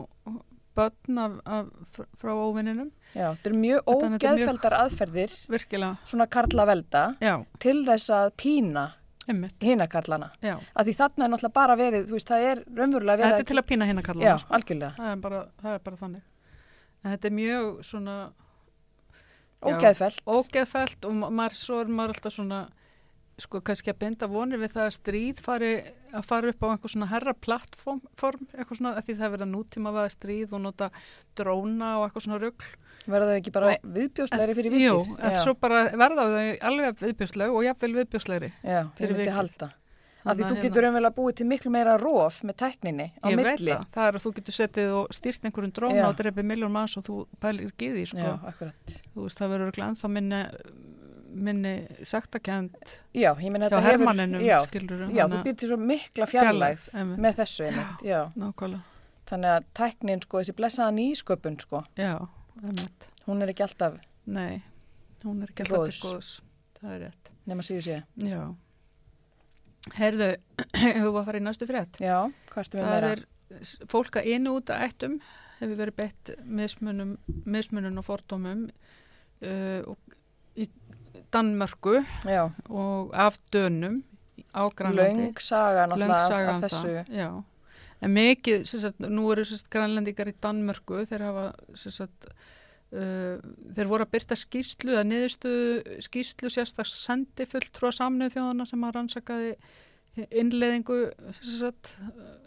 börn 0.76 1.18
af, 1.18 1.36
af, 1.46 2.00
frá 2.20 2.32
óvinninum. 2.34 2.90
Já, 3.10 3.32
þetta 3.34 3.50
er 3.50 3.58
mjög 3.58 3.90
ógeðfeldar 3.90 4.76
aðferðir, 4.84 5.32
Virkilega. 5.50 5.96
svona 6.06 6.28
karla 6.30 6.66
velda, 6.66 7.04
Já, 7.20 7.34
til 7.58 7.80
þess 7.86 8.12
að 8.14 8.30
pína 8.38 8.84
einmitt. 9.26 9.56
hina 9.62 9.86
karlana. 9.90 10.30
Já. 10.42 10.56
Að 10.74 10.90
því 10.90 10.94
þarna 11.00 11.26
er 11.26 11.32
náttúrulega 11.32 11.58
bara 11.58 11.76
verið, 11.76 12.06
þú 12.08 12.16
veist, 12.18 12.30
það 12.30 12.46
er 12.50 12.62
raunverulega 12.70 13.18
verið 13.20 13.34
Þetta 13.34 13.44
er 13.44 13.50
til 13.50 13.62
að 13.62 13.68
pína 13.70 14.02
kalla 14.06 14.24
Já, 14.24 14.36
sko. 14.38 14.54
algjörlega. 14.54 14.92
það, 14.96 15.10
er 15.10 15.16
bara, 15.26 15.40
það 15.62 15.74
er 15.74 15.82
bara 15.88 16.00
þannig. 16.04 16.22
Þetta 17.04 17.24
er 17.30 17.34
mjög 17.36 17.70
svona 17.86 18.16
Já. 19.60 19.74
Ógeðfelt. 19.76 20.20
ógeðfælt 20.26 21.04
og 21.08 21.14
ma- 21.20 21.30
maður, 21.30 21.56
svo 21.60 21.80
er 21.82 21.90
maður 21.92 22.14
alltaf 22.14 22.32
svona 22.32 22.60
sko 23.40 23.60
kannski 23.64 23.88
að 23.92 23.98
binda 24.02 24.26
vonir 24.28 24.58
við 24.60 24.72
það 24.74 24.86
að 24.86 24.94
stríð 24.98 25.38
fari 25.40 25.68
að 26.12 26.24
fara 26.28 26.48
upp 26.52 26.60
á 26.60 26.66
einhver 26.74 26.92
svona 26.92 27.06
herra 27.08 27.32
plattform 27.32 28.00
form, 28.20 28.46
eitthvað 28.52 28.76
svona, 28.80 28.92
því 29.00 29.14
það 29.16 29.24
er 29.28 29.32
verið 29.34 29.46
að 29.46 29.52
nútíma 29.54 29.92
við 29.96 30.10
stríð 30.12 30.52
og 30.52 30.60
nota 30.60 30.90
dróna 31.36 31.90
og 32.00 32.06
eitthvað 32.10 32.26
svona 32.26 32.40
rugl 32.40 32.64
Verða 33.08 33.30
þau 33.30 33.36
ekki 33.40 33.52
bara 33.52 33.70
Og- 33.72 33.86
viðbjóslegri 33.96 34.54
fyrir 34.58 34.76
Jú, 34.76 34.96
vikið? 35.00 35.24
en 35.24 35.38
svo 35.40 35.54
bara 35.56 35.78
verða 35.88 36.26
þau 36.34 36.58
alveg 36.68 36.98
viðbjörsleg 37.00 37.54
og 37.56 37.64
jafnvel 37.64 37.94
viðbjörslegri 37.96 38.52
Já, 38.62 38.80
ég 38.84 39.08
myndi 39.08 39.24
vikið. 39.24 39.32
halda. 39.38 39.70
Af 40.20 40.36
því 40.36 40.48
þú 40.50 40.56
getur 40.60 40.86
umvel 40.90 41.06
að 41.08 41.16
búið 41.16 41.34
til 41.40 41.46
miklu 41.48 41.70
meira 41.72 41.96
rof 42.00 42.42
með 42.44 42.56
tækninni 42.60 43.06
á 43.24 43.26
ég 43.32 43.38
milli. 43.38 43.48
veit 43.48 43.62
það, 43.64 43.84
það 43.94 44.08
er 44.08 44.18
að 44.18 44.24
þú 44.24 44.32
getur 44.36 44.56
setið 44.56 44.94
og 44.98 45.14
stýrt 45.16 45.46
einhverjum 45.48 45.74
dróna 45.78 46.06
og 46.10 46.16
drefið 46.18 46.48
miljón 46.50 46.74
manns 46.74 46.96
og 47.00 47.06
þú 47.06 47.16
pælir 47.40 47.70
því 47.96 48.04
sko. 48.10 48.26
Já, 48.26 48.34
akkurat. 48.50 48.96
þú 49.14 49.24
veist 49.24 49.40
það 49.40 49.52
verður 49.54 49.66
örugglega 49.70 49.88
ennþá 49.94 50.10
minni 50.16 50.40
minni 51.30 51.74
ég 53.46 53.52
meina 53.54 53.68
hjá 53.68 53.70
þetta 53.70 53.80
hefur... 53.80 53.90
hermanninum 53.90 54.44
Já, 54.44 54.56
skilur 54.66 55.04
já 55.14 55.24
þú 55.30 55.42
býr 55.46 55.56
til 55.60 55.68
svo 55.70 55.78
mikla 55.80 56.26
fjarlægð 56.30 56.86
með 57.16 57.38
þessu 57.40 57.66
einmitt, 57.68 58.04
já. 58.06 58.20
nákvæmlega, 58.34 58.82
Þannig 59.30 59.50
að 59.54 59.66
tæknin, 59.78 60.22
sko, 60.24 60.40
þessi 60.40 60.54
blessaða 60.58 60.90
nýsköpun, 60.96 61.56
sko, 61.62 61.84
já, 62.00 62.14
einmitt. 62.64 63.08
hún 63.28 63.44
er 63.44 63.48
ekki 63.52 63.62
alltaf 63.68 64.00
Nei, 64.26 64.54
hún 65.22 65.44
er 65.44 65.52
ekki 65.52 65.62
alltaf 65.68 66.40
Herðu, 69.96 70.30
hefur 70.76 71.10
við 71.14 71.20
að 71.20 71.28
fara 71.30 71.40
í 71.40 71.44
næstu 71.44 71.66
frétt? 71.68 72.00
Já, 72.02 72.16
hvað 72.52 72.62
ertu 72.64 72.78
með 72.80 72.84
Það 72.86 72.94
meira? 72.96 73.10
er 73.16 73.62
s- 73.66 73.78
fólk 73.90 74.18
að 74.20 74.28
inu 74.36 74.54
út 74.60 74.70
að 74.74 74.84
ættum 74.88 75.16
hefur 75.60 75.76
verið 75.82 75.96
beitt 76.00 76.30
mismunum, 76.60 77.16
og 78.00 78.06
fordómum 78.06 78.66
uh, 78.70 79.80
og 79.90 79.98
í 80.60 80.68
Danmörku 81.34 81.98
Já, 82.26 82.46
og 82.70 83.12
af 83.14 83.36
dönum 83.52 84.00
á 84.54 84.62
Grænlandi. 84.74 85.26
löng 85.30 85.40
saga 85.42 85.84
Löng 85.86 85.98
náttúrulega 85.98 86.24
af 86.50 86.56
um 86.56 86.62
þessu. 86.64 86.94
það, 86.96 87.14
já. 87.20 87.28
En 88.00 88.14
mikið, 88.16 88.62
sagt, 88.80 89.02
nú 89.04 89.26
eru 89.34 89.44
grænlendingar 89.68 90.30
í 90.30 90.34
Danmörku, 90.40 91.02
þeir 91.10 91.20
hafa, 91.26 91.42
sagt, 91.76 92.30
uh, 92.96 93.38
þeir 93.76 93.90
voru 93.90 94.06
að 94.06 94.12
byrta 94.14 94.38
skýslu, 94.38 94.96
að 94.98 95.08
niðurstuðu 95.10 96.00
skýslu 96.06 96.50
sérstaklega 96.52 96.94
sendi 96.94 97.46
fulltrúa 97.50 97.92
samnöðu 97.94 98.36
þjóðana 98.36 98.66
sem 98.68 98.86
að 98.86 98.94
rannsakaði 98.96 99.52
innleðingu, 100.40 100.98
sagt, 101.38 101.92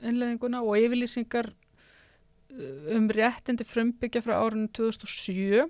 innleðinguna 0.03 0.63
og 0.65 0.79
yfirlýsingar 0.81 1.51
uh, 1.53 2.95
um 2.97 3.09
réttindi 3.13 3.67
frumbyggja 3.67 4.23
frá 4.25 4.37
árinu 4.41 4.69
2007 4.75 5.63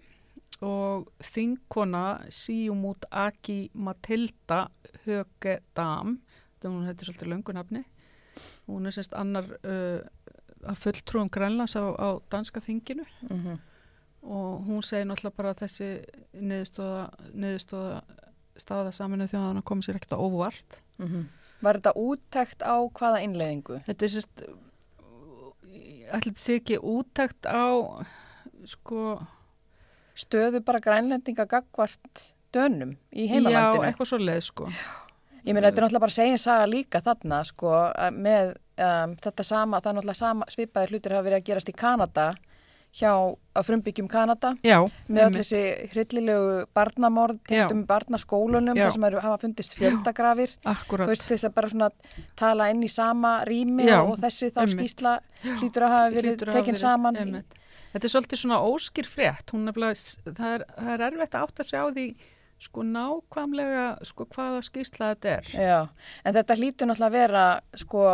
og 0.63 1.09
þingkona 1.33 2.05
Síumút 2.31 3.07
Aki 3.09 3.73
Matilda 3.73 4.67
Högedam, 5.03 6.19
þetta 6.55 6.71
hún 6.71 6.87
heitir 6.87 7.09
svolítið 7.09 7.33
löngunafni, 7.33 7.83
hún 8.69 8.87
er 8.87 8.95
semst 8.95 9.15
annar 9.17 9.49
uh, 9.67 9.99
að 10.63 10.79
fulltrúum 10.79 11.31
Grænlands 11.33 11.75
á, 11.75 11.83
á 11.99 12.09
danska 12.31 12.63
þinginu. 12.63 13.05
Mm 13.27 13.59
og 14.23 14.65
hún 14.67 14.83
segir 14.85 15.07
náttúrulega 15.09 15.37
bara 15.37 15.53
að 15.53 15.63
þessi 15.65 15.89
niðurstóða, 16.39 17.05
niðurstóða 17.33 18.01
staða 18.59 18.91
saminu 18.95 19.27
þjóðana 19.27 19.63
komið 19.65 19.87
sér 19.87 19.99
ekkert 19.99 20.15
á 20.15 20.23
óvart. 20.23 20.79
Mhm. 21.01 21.25
Var 21.63 21.79
þetta 21.79 21.93
úttækt 21.95 22.63
á 22.63 22.75
hvaða 22.91 23.21
innleiðingu? 23.23 23.79
Þetta 23.87 24.05
er 24.05 24.11
sérst, 24.11 24.43
þetta 26.11 26.39
sé 26.39 26.57
ekki 26.59 26.79
úttækt 26.79 27.47
á, 27.47 27.71
sko, 28.67 29.21
Stöðu 30.13 30.59
bara 30.61 30.77
grænlendinga 30.77 31.47
gagvart 31.49 32.35
dönum 32.53 32.91
í 33.09 33.25
já, 33.25 33.31
heimalandinu? 33.33 33.87
eitthvað 33.87 34.09
svo 34.11 34.19
leið, 34.21 34.43
sko. 34.45 34.67
Ég 35.43 35.55
meina, 35.55 35.71
þetta 35.71 35.81
er 35.81 35.85
náttúrulega 35.87 36.03
bara 36.03 36.13
segin 36.13 36.37
saga 36.37 36.67
líka 36.69 37.01
þarna, 37.01 37.39
sko, 37.49 37.71
að 37.73 38.19
með 38.21 38.51
um, 38.77 39.15
þetta 39.23 39.45
sama, 39.47 39.79
það 39.81 39.89
er 39.89 39.97
náttúrulega 39.97 40.19
sama, 40.19 40.49
svipaðir 40.53 40.93
hlutir 40.93 41.15
hafa 41.17 41.25
verið 41.25 41.39
að 41.39 41.47
gerast 41.49 41.71
í 41.71 41.75
Kanada 41.81 42.27
hjá 42.93 43.09
að 43.57 43.65
frumbyggjum 43.67 44.07
Kanada 44.11 44.51
Já, 44.65 44.77
með 45.09 45.23
öll 45.25 45.37
þessi 45.39 45.61
hryllilegu 45.93 46.65
barnamorð, 46.77 47.39
Já. 47.49 47.63
tengdum 47.65 47.83
barnaskólunum, 47.89 48.77
þar 48.77 48.91
sem 48.93 49.07
hafa 49.25 49.37
fundist 49.41 49.73
fjöldagrafir, 49.79 50.53
þú 50.63 51.07
veist 51.09 51.25
þess 51.29 51.47
að 51.49 51.55
bara 51.57 51.71
svona 51.73 51.89
tala 52.39 52.69
inn 52.73 52.83
í 52.85 52.89
sama 52.93 53.39
rými 53.49 53.87
Já, 53.89 53.99
og 54.05 54.17
þessi 54.21 54.51
þá 54.53 54.61
einmitt. 54.65 54.77
skýsla 54.77 55.15
hlýtur 55.59 55.87
að 55.87 55.95
hafa 55.95 56.13
verið 56.13 56.29
hlýtur 56.37 56.47
að 56.47 56.53
hafa 56.53 56.59
tekin 56.61 56.75
verið- 56.75 56.85
saman. 56.85 57.17
einmitt. 57.17 57.57
Þetta 57.93 58.05
er 58.09 58.13
svolítið 58.13 58.39
svona 58.41 58.61
óskýr 58.65 59.05
frétt, 59.09 59.51
hún 59.53 59.67
bara, 59.69 60.17
það 60.25 60.53
er, 60.59 60.63
það 60.77 60.93
er 60.93 61.03
erfitt 61.11 61.35
að 61.37 61.43
átta 61.47 61.63
sig 61.63 61.77
á 61.81 61.85
því 61.93 62.05
sko 62.63 62.81
nákvæmlega 62.81 63.85
sko 64.07 64.25
hvaða 64.33 64.61
skýrsla 64.63 65.09
þetta 65.15 65.33
er. 65.37 65.49
Já, 65.53 65.89
en 66.25 66.33
þetta 66.33 66.55
hlýtur 66.57 66.87
náttúrulega 66.89 67.09
að 67.09 67.17
vera, 67.17 67.43
sko, 67.75 68.05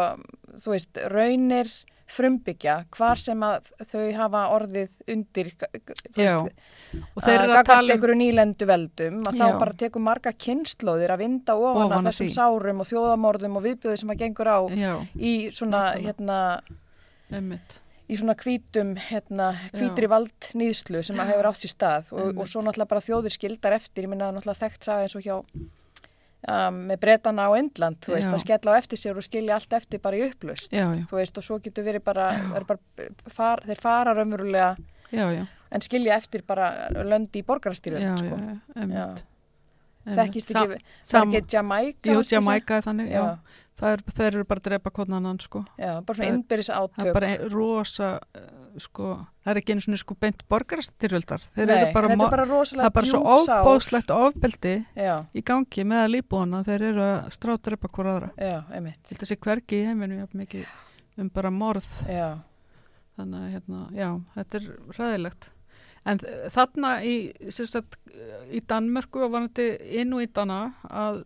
þú 0.57 0.73
veist, 0.73 0.99
raunir 1.13 1.69
frumbyggja, 2.09 2.75
hvar 2.95 3.19
sem 3.21 3.43
að 3.45 3.69
þau 3.91 4.03
hafa 4.17 4.41
orðið 4.55 5.13
undir, 5.13 5.51
veist, 5.59 6.09
og 6.17 7.23
þeir 7.23 7.35
eru 7.35 7.53
að 7.53 7.59
að 7.59 7.69
tala 7.69 7.97
um, 7.99 8.15
nýlendu 8.19 8.67
veldum, 8.69 9.19
að 9.29 9.39
þá 9.39 9.45
Já. 9.45 9.57
bara 9.61 9.77
tekur 9.83 10.05
marga 10.05 10.33
kynnslóðir 10.45 11.13
að 11.13 11.23
vinda 11.23 11.55
ofan, 11.59 11.85
Ofan 11.85 11.97
af 11.99 12.07
þessum 12.09 12.29
því. 12.29 12.35
sárum 12.37 12.83
og 12.83 12.89
þjóðamorðum 12.89 13.59
og 13.59 13.65
viðbjöði 13.67 14.01
sem 14.03 14.13
að 14.15 14.21
gengur 14.23 14.51
á 14.51 14.59
já, 14.73 14.93
í 15.15 15.33
svona, 15.55 15.83
hérna, 16.01 16.39
í 18.09 18.17
svona 18.17 18.37
hvítum, 18.41 18.95
hérna, 19.09 19.51
hvítri 19.75 20.09
valdnýðslu 20.09 21.03
sem 21.05 21.21
að 21.21 21.35
hefur 21.35 21.51
átt 21.51 21.61
sér 21.61 21.75
stað 21.75 22.13
og, 22.17 22.31
og 22.33 22.49
svo 22.49 22.63
náttúrulega 22.65 22.93
bara 22.95 23.05
þjóðir 23.05 23.37
skildar 23.37 23.77
eftir, 23.77 24.07
ég 24.07 24.13
minna 24.15 24.31
náttúrulega 24.33 24.65
þekkt 24.65 24.89
saga 24.89 25.05
eins 25.05 25.17
og 25.19 25.27
hjá 25.27 25.37
um, 26.47 26.77
með 26.89 26.99
bretana 27.03 27.47
á 27.47 27.51
Indland, 27.59 27.99
þú 28.05 28.13
veist, 28.15 28.29
Já. 28.29 28.33
að 28.37 28.43
skella 28.45 28.71
á 28.71 28.79
eftir 28.79 28.97
sér 29.01 29.17
og 29.19 29.25
skilja 29.25 29.55
allt 29.57 29.73
eftir 29.73 29.99
bara 30.03 30.17
í 30.19 30.23
upplust, 30.29 30.71
já, 30.71 30.85
já, 30.95 31.03
þú 31.09 31.17
veist, 31.19 31.37
og 31.37 31.43
svo 31.43 31.59
getur 31.59 31.83
verið 31.83 32.03
bara, 32.03 32.29
bara 32.53 32.79
far, 33.27 33.63
þeir 33.67 33.81
fara 33.81 34.13
raunverulega 34.15 34.75
en 35.71 35.81
skilja 35.85 36.15
eftir 36.17 36.43
bara 36.47 36.89
löndi 37.03 37.41
í 37.41 37.45
já, 38.01 38.15
sko. 38.17 38.39
Þekkist 40.09 40.49
ekki, 40.55 40.77
sam- 41.03 41.29
ekki 41.33 41.51
Jamaica? 41.53 42.09
Jú, 42.13 42.21
segja? 42.23 42.39
Jamaica 42.39 42.81
þannig, 42.81 43.09
er, 43.87 44.01
þeir 44.11 44.27
eru 44.35 44.43
bara 44.49 44.59
að 44.59 44.65
drepa 44.69 44.91
konan 44.91 45.15
annan, 45.19 45.37
sko. 45.39 45.61
já, 45.79 45.91
bara 46.03 46.15
svona 46.17 46.25
Það 46.25 46.29
er- 46.29 46.37
innbyrðis 46.37 46.69
Það 46.69 46.79
er 46.79 47.05
átök. 47.05 47.13
bara 47.13 47.29
rosa, 47.53 48.09
uh, 48.35 48.79
sko, 48.79 49.09
það 49.45 49.51
er 49.53 49.59
ekki 49.61 49.71
einu 49.75 49.81
svona 49.85 49.97
sko 50.01 50.15
beint 50.19 50.43
borgarastyrjöldar. 50.49 51.41
Þeir 51.55 51.67
Nei, 51.67 51.93
bara, 51.93 52.07
þetta 52.09 52.25
er 52.25 52.29
bara 52.29 52.45
það 52.45 52.53
rosalega 52.53 52.85
er 52.85 52.95
bara 52.97 53.05
svo 53.05 53.21
ofbóðslegt 53.35 54.11
ofbeldi 54.15 54.73
Já, 54.95 55.15
í 55.33 55.41
gangi 55.43 55.85
með 55.85 56.03
að 56.03 56.11
líbúana. 56.17 56.63
Þeir 56.67 56.81
eru 56.89 57.01
að 57.07 57.31
strátrepa 57.31 57.87
hvora 57.93 58.15
aðra. 58.17 58.29
já, 58.37 58.63
einmitt. 58.73 59.03
Til 59.03 59.17
þessi 59.17 59.37
hvergi 59.39 59.79
í 59.81 59.85
heiminu 59.87 60.19
jafn 60.19 60.37
mikið 60.43 60.65
um 61.17 61.29
bara 61.29 61.49
morð. 61.51 61.87
Já, 62.07 62.37
Þannig 63.19 63.39
að, 63.39 63.49
hérna, 63.51 63.79
já, 63.91 64.09
þetta 64.35 64.55
er 64.55 64.67
ræðilegt. 64.95 65.49
En 66.05 66.19
þarna 66.55 67.03
í, 67.03 67.33
sérstætt, 67.51 67.97
í 68.55 68.61
Danmörku 68.65 69.19
og 69.25 69.31
varandi 69.33 69.65
inn 69.99 70.13
og 70.15 70.21
í 70.23 70.29
Dana 70.31 70.73
að 70.87 71.25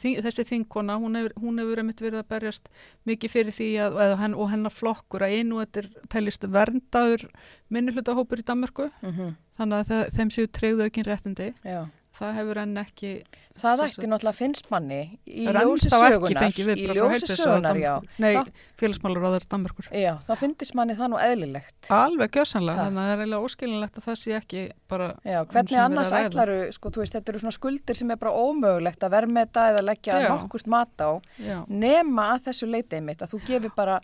þessi 0.00 0.44
þingkona, 0.48 0.98
hún 1.02 1.18
hefur, 1.18 1.34
hún 1.42 1.58
hefur 1.62 1.80
verið 2.04 2.18
að 2.22 2.28
berjast 2.34 2.68
mikið 3.08 3.34
fyrir 3.36 3.56
því 3.56 3.68
að, 3.86 3.96
og, 3.98 4.14
henn, 4.22 4.34
og 4.34 4.50
hennar 4.52 4.74
flokkur 4.74 5.24
að 5.26 5.36
og 5.56 5.64
þetta 5.64 5.82
er 5.82 5.88
tælist 6.14 6.46
verndaður 6.48 7.26
minnihlutahópur 7.72 8.42
í 8.42 8.46
Danmörku. 8.48 8.90
mhm, 9.02 9.34
Þannig 9.60 9.82
að 9.82 9.90
það, 9.92 10.06
þeim 10.16 10.30
séu 10.32 10.46
treyðu 10.48 10.86
aukin 10.86 11.04
réttindi. 11.10 11.52
já. 11.64 11.82
Það 12.12 12.34
hefur 12.36 12.58
enn 12.60 12.76
ekki... 12.76 13.10
Það 13.56 13.80
ætti 13.86 14.08
náttúrulega 14.08 14.36
finnst 14.36 14.66
manni 14.72 14.98
í 15.24 15.46
það 15.46 15.56
ljósi 15.62 15.88
sögunar, 15.92 16.58
í 16.76 16.86
ljósi 16.96 17.28
sögunar, 17.30 17.78
já. 17.80 17.92
Nei, 18.20 18.34
Það- 18.36 18.50
félagsmálar 18.82 19.24
áður 19.28 19.46
Danmörkur. 19.54 19.88
Já, 19.96 20.12
þá 20.24 20.32
finnist 20.42 20.74
manni 20.76 20.96
það 20.98 21.10
nú 21.12 21.20
eðlilegt. 21.24 21.88
Alveg 21.92 22.36
gjössanlega, 22.36 22.76
Ha. 22.76 22.84
þannig 22.88 23.00
að 23.02 23.08
það 23.08 23.12
er 23.14 23.22
eiginlega 23.22 23.48
óskilinlegt 23.48 23.96
að 24.00 24.06
það 24.08 24.18
sé 24.22 24.34
ekki 24.38 24.62
bara... 24.92 25.08
Já, 25.24 25.38
um 25.40 25.50
hvernig 25.54 25.80
annars 25.86 26.12
ætlaru, 26.20 26.58
sko, 26.76 26.92
þú 26.92 27.02
veist, 27.04 27.16
þetta 27.16 27.32
eru 27.32 27.42
svona 27.44 27.56
skuldir 27.58 27.96
sem 28.02 28.10
er 28.12 28.20
bara 28.24 28.32
ómögulegt 28.44 29.04
að 29.08 29.14
verðmeta 29.16 29.66
eða 29.72 29.86
leggja 29.88 30.20
Já. 30.20 30.28
nokkurt 30.32 30.66
mat 30.76 31.04
á, 31.04 31.10
Já, 31.40 31.56
nema 31.68 32.28
að 32.36 32.48
þessu 32.50 32.68
leiti 32.72 33.00
einmitt, 33.00 33.24
að 33.24 33.32
þú 33.36 33.42
gefur 33.48 33.76
bara 33.76 34.00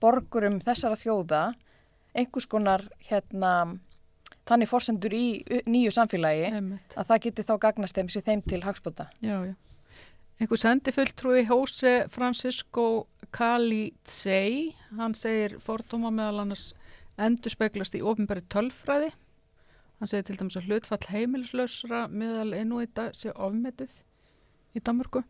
borgurum 0.00 0.60
þessara 0.64 0.96
þjóða 0.96 1.44
einhvers 2.16 2.48
konar, 2.50 2.84
hérna, 3.08 3.78
þannig 4.48 4.70
forsendur 4.70 5.14
í 5.14 5.26
nýju 5.68 5.92
samfélagi 5.94 6.46
einmitt. 6.50 6.94
að 6.96 7.10
það 7.10 7.22
geti 7.26 7.46
þá 7.48 7.54
gagnast 7.66 7.98
þeim 7.98 8.12
sér 8.12 8.26
þeim 8.28 8.44
til 8.48 8.62
hagspota. 8.64 9.10
Já, 9.20 9.36
já. 9.50 9.54
Einhver 10.40 10.56
sendi 10.56 10.92
fulltrúi 10.96 11.42
Hóse 11.50 12.06
Francisco 12.08 13.06
Calitzei, 13.36 14.74
hann 14.96 15.12
segir 15.14 15.58
fordóma 15.60 16.08
meðal 16.08 16.46
annars 16.46 16.70
endur 17.20 17.52
speglast 17.52 17.98
í 17.98 18.00
ofinbæri 18.00 18.46
tölfræði. 18.48 19.10
Hann 20.00 20.08
segir 20.08 20.30
til 20.30 20.38
dæmis 20.40 20.56
að 20.56 20.70
hlutfall 20.70 21.10
heimilislausra 21.12 22.06
meðal 22.08 22.54
innúita 22.56 23.10
sé 23.12 23.34
ofmetið 23.36 23.92
í 24.72 24.80
Danmörku 24.80 25.20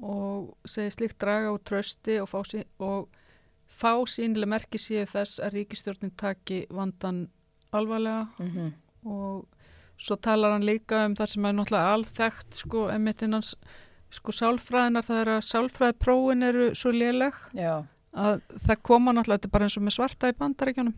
og 0.00 0.54
segir 0.70 0.94
slíkt 0.94 1.18
draga 1.20 1.50
úr 1.52 1.60
trösti 1.66 2.20
og 2.22 2.30
fá, 2.30 2.38
sí, 2.46 2.62
og 2.78 3.10
fá 3.66 3.98
sínileg 4.08 4.48
merki 4.54 4.78
séu 4.80 5.02
þess 5.08 5.42
að 5.42 5.58
ríkistjórnin 5.58 6.14
taki 6.16 6.62
vandan 6.70 7.26
alvarlega. 7.76 8.28
Mm 8.38 8.70
og 9.04 9.46
svo 10.00 10.16
talar 10.16 10.54
hann 10.54 10.66
líka 10.66 11.04
um 11.06 11.14
þar 11.16 11.32
sem 11.32 11.46
er 11.46 11.56
náttúrulega 11.56 11.94
alþekkt 11.94 12.58
sko, 12.62 12.86
emittinans 12.92 13.54
sko 14.10 14.34
sálfræðinar, 14.34 15.06
það 15.06 15.20
er 15.22 15.32
að 15.36 15.42
sálfræðiprófin 15.46 16.46
eru 16.48 16.70
svo 16.78 16.92
léleg 16.94 17.36
Já, 17.54 17.84
að 18.12 18.40
það 18.66 18.82
koma 18.88 19.14
náttúrulega, 19.14 19.38
þetta 19.38 19.50
er 19.50 19.54
bara 19.54 19.68
eins 19.68 19.78
og 19.78 19.86
með 19.86 19.96
svarta 19.98 20.30
í 20.32 20.36
bandaríkjunum, 20.40 20.96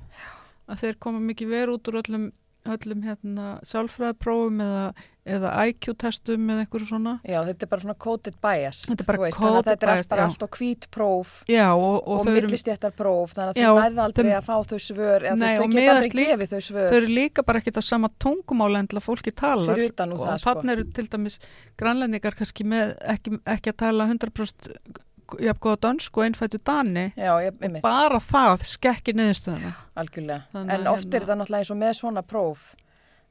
að 0.70 0.85
þeir 0.85 1.01
koma 1.07 1.24
mikið 1.27 1.53
verið 1.53 1.74
út 1.77 1.90
úr 1.90 2.01
öllum, 2.03 2.28
öllum 2.63 3.01
hérna, 3.03 3.47
sálfræðiprófum 3.67 4.61
eða, 4.63 4.83
eða 5.27 5.51
IQ-testum 5.71 6.45
eða 6.53 6.63
einhverju 6.63 6.87
svona 6.87 7.15
já, 7.27 7.41
þetta 7.49 7.67
er 7.67 7.71
bara 7.73 7.83
svona 7.83 7.97
coded 8.05 8.37
bias, 8.43 8.83
Þetta 8.87 9.03
er 9.03 9.09
bara 9.09 9.19
þú 9.19 9.25
veist, 9.25 9.39
þannig 9.39 9.51
að 9.51 9.57
coded 9.57 9.71
þetta 9.73 9.87
er 9.87 9.93
allt 9.93 9.99
bias, 10.03 10.11
bara 10.13 10.23
já. 10.23 10.29
allt 10.31 10.45
og 10.47 10.59
hvít 10.61 10.87
próf 10.95 11.33
Já, 11.51 11.65
og, 11.75 11.83
og, 11.83 11.97
og, 11.97 12.21
og 12.21 12.27
þau, 12.29 12.33
eru, 12.37 12.47
millistjættar 12.53 12.95
próf, 12.99 13.35
þannig 13.35 13.51
að 13.53 13.61
Já, 13.63 13.69
þú 13.73 13.81
nærði 13.83 14.03
aldrei 14.07 14.27
þeim- 14.29 14.39
að 14.39 14.47
fá 14.47 14.57
þau 14.73 14.81
svör, 14.87 15.27
eða 15.27 15.35
þú 15.35 15.39
Nei, 15.43 15.47
veist, 15.49 15.59
og 15.59 15.67
þau 15.67 15.77
geta 15.79 15.95
aldrei 15.97 16.13
líka- 16.23 16.33
gefið 16.37 16.53
þau 16.55 16.63
svör 16.69 16.89
þau 16.93 16.99
eru 17.03 17.13
líka 17.19 17.47
bara 17.51 17.59
ekkert 17.63 17.79
á 17.79 17.85
sama 17.91 18.13
tungumáli 18.23 18.79
en 18.83 18.91
til 18.93 18.99
að 19.03 19.07
fólki 19.11 19.35
talar 19.35 19.75
fyrir 19.75 19.91
utan 19.95 20.13
úr 20.15 20.21
og 20.23 20.27
það, 20.31 20.39
sko. 20.43 20.55
þannig 20.63 20.73
eru 20.79 20.85
til 21.01 21.09
dæmis 21.17 21.39
grænlendingar 21.83 22.35
kannski 22.39 22.65
með 22.67 22.95
ekki, 23.17 23.39
ekki 23.57 23.73
að 23.75 23.81
tala 23.87 24.07
100% 24.07 24.71
jafn 25.41 25.61
góða 25.65 25.81
dönsku 25.87 26.21
og 26.21 26.27
einfættu 26.27 26.59
dani. 26.65 27.13
Já, 27.17 27.33
ég, 27.47 27.81
bara 27.83 28.19
það 28.21 28.65
skekki 28.69 29.15
niðurstöðuna. 29.17 29.73
Algjörlega. 29.97 30.43
Þannig 30.53 30.75
En 30.75 30.87
oft 30.87 31.05
er 31.07 31.09
hérna- 31.09 31.21
þetta 31.27 31.37
náttúrulega 31.41 31.63
eins 31.63 31.71
og 31.71 31.81
með 31.83 31.93
svona 32.01 32.23
próf, 32.23 32.65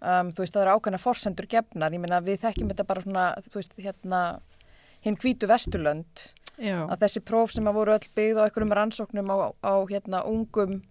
um, 0.01 0.31
þú 0.31 0.43
veist, 0.43 0.53
það 0.53 0.61
eru 0.65 0.75
ákveðna 0.77 0.99
forsendur 1.01 1.47
gefnar, 1.47 1.91
ég 1.91 1.99
meina, 1.99 2.21
við 2.21 2.39
þekkjum 2.45 2.69
þetta 2.73 2.87
bara 2.87 3.01
svona, 3.01 3.25
þú 3.47 3.53
veist, 3.59 3.73
hérna, 3.77 4.21
hinn 5.01 5.15
hvítu 5.17 5.47
vesturlönd, 5.47 6.33
Já, 6.61 6.85
að 6.87 6.97
þessi 7.05 7.21
próf 7.25 7.51
sem 7.55 7.65
að 7.65 7.73
voru 7.73 7.91
öll 7.95 8.09
byggð 8.15 8.37
á 8.37 8.45
einhverjum 8.45 8.73
rannsóknum 8.77 9.31
á, 9.33 9.37
á 9.65 9.73
hérna, 9.89 10.25
ungum 10.27 10.81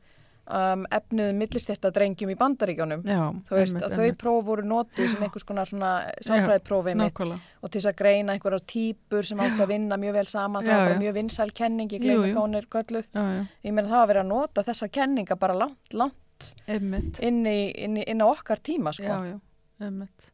um, 0.50 0.82
efnuðum 0.92 1.38
millistjættadrengjum 1.40 2.32
í 2.32 2.36
bandaríkjónum 2.40 3.04
að 3.06 3.94
þau 3.96 4.08
próf 4.20 4.44
voru 4.48 4.64
notuð 4.66 5.10
sem 5.12 5.22
einhvers 5.26 5.46
konar 5.48 5.70
nákvæmlega, 5.70 7.38
og 7.60 7.70
til 7.70 7.80
þess 7.80 7.90
að 7.92 7.98
greina 8.00 8.34
einhverjar 8.36 8.64
típur 8.74 9.26
sem 9.26 9.42
áttu 9.44 9.64
að 9.64 9.72
vinna 9.74 9.98
mjög 10.00 10.18
vel 10.18 10.26
saman, 10.30 10.64
það 10.64 10.72
Já, 10.72 10.76
var 10.76 10.88
bara 10.88 10.96
já. 10.96 11.02
mjög 11.04 11.14
vinsæl 11.20 11.54
kenning, 11.60 11.94
hún 12.36 12.58
er 12.58 12.66
gölluð 12.72 13.08
já, 13.14 13.24
ég 13.64 13.76
meina 13.76 13.88
það 13.92 14.02
var 14.02 14.10
verið 14.12 14.24
að 14.24 14.32
nota 14.32 14.66
þessar 14.70 14.92
kenninga 14.98 15.38
bara 15.40 15.58
langt, 15.62 15.94
langt 15.94 16.50
inn, 16.66 17.46
í, 17.46 17.58
inn, 17.84 17.96
í, 18.00 18.04
inn 18.08 18.24
á 18.24 18.26
okkar 18.30 18.62
tíma 18.64 18.92
sko. 18.96 19.06
já, 19.06 19.34
já, 19.34 19.38
einmitt. 19.86 20.32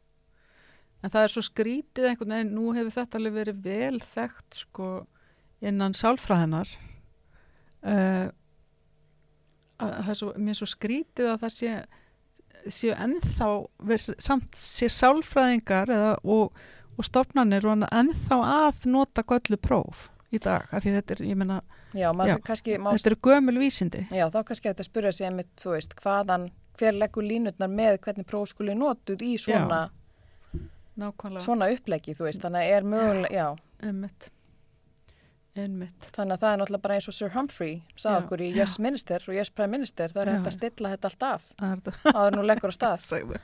En 1.05 1.13
það 1.13 1.27
er 1.27 1.33
svo 1.35 1.43
skrítið 1.45 2.09
einhvern 2.11 2.33
veginn, 2.35 2.55
nú 2.57 2.73
hefur 2.75 2.95
þetta 2.97 3.19
alveg 3.21 3.35
verið 3.37 3.59
vel 3.67 4.01
þekkt 4.03 4.63
sko 4.65 4.89
innan 5.67 5.95
sálfræðinar 5.97 6.71
uh, 7.87 8.27
að 8.27 8.33
það 9.81 10.11
er 10.13 10.19
svo, 10.21 10.33
mér 10.37 10.55
er 10.55 10.61
svo 10.61 10.69
skrítið 10.71 11.31
að 11.33 11.41
það 11.45 11.55
sé 11.57 11.77
séu 12.73 12.95
ennþá 12.97 13.49
ver, 13.89 14.03
samt 14.03 14.59
sé 14.59 14.89
sálfræðingar 14.91 15.93
eða, 15.93 16.13
og, 16.25 16.57
og 16.97 17.07
stofnanir 17.07 17.67
og 17.69 17.87
ennþá 17.87 18.39
að 18.43 18.87
nota 18.91 19.25
göllu 19.27 19.59
próf 19.61 20.09
í 20.35 20.41
dag, 20.43 20.67
af 20.75 20.83
því 20.83 20.95
þetta 20.97 21.15
er, 21.15 21.25
ég 21.31 21.39
meina 21.39 21.61
já, 21.95 22.09
Já, 22.11 22.37
kannski 22.45 22.79
má, 22.83 22.91
þetta 22.97 23.13
eru 23.13 23.19
gömul 23.29 23.59
vísindi. 23.61 24.07
Já, 24.11 24.27
þá 24.33 24.41
kannski 24.49 24.73
að 24.73 24.87
spyrja 24.89 25.13
sig 25.15 25.29
einmitt, 25.29 25.53
þú 25.61 25.77
veist, 25.77 25.95
hvaðan 26.03 26.49
hver 26.77 26.99
leggur 26.99 27.25
línutnar 27.25 27.71
með 27.73 28.01
hvernig 28.05 28.27
próf 28.29 28.51
skuli 28.51 28.75
notuð 28.77 29.23
í 29.25 29.37
svona, 29.41 29.87
nákvæmlega, 31.01 31.45
svona 31.47 31.71
uppleggi, 31.73 32.17
þú 32.19 32.27
veist, 32.29 32.43
þannig 32.43 32.73
er 32.75 32.89
mögulega, 32.91 33.33
já, 33.33 33.47
einmitt 33.87 34.31
einmitt, 35.63 36.07
þannig 36.15 36.37
að 36.37 36.43
það 36.43 36.53
er 36.53 36.61
náttúrulega 36.61 36.85
bara 36.87 36.99
eins 36.99 37.09
og 37.11 37.17
Sir 37.17 37.33
Humphrey 37.35 37.75
sagði 37.95 38.15
Já, 38.17 38.21
okkur 38.25 38.45
í 38.45 38.49
já. 38.51 38.57
Yes 38.61 38.77
Minister 38.83 39.27
og 39.27 39.35
Yes 39.37 39.51
Prime 39.55 39.73
Minister, 39.77 40.13
það 40.15 40.23
er 40.23 40.31
Já. 40.31 40.37
hægt 40.37 40.51
að 40.51 40.57
stilla 40.59 40.93
þetta 40.95 41.11
allt 41.11 41.27
af 41.31 41.51
það 42.05 42.23
er 42.27 42.37
nú 42.37 42.47
leggur 42.47 42.73
á 42.73 42.77
stað 42.77 42.97
Segðu. 43.11 43.43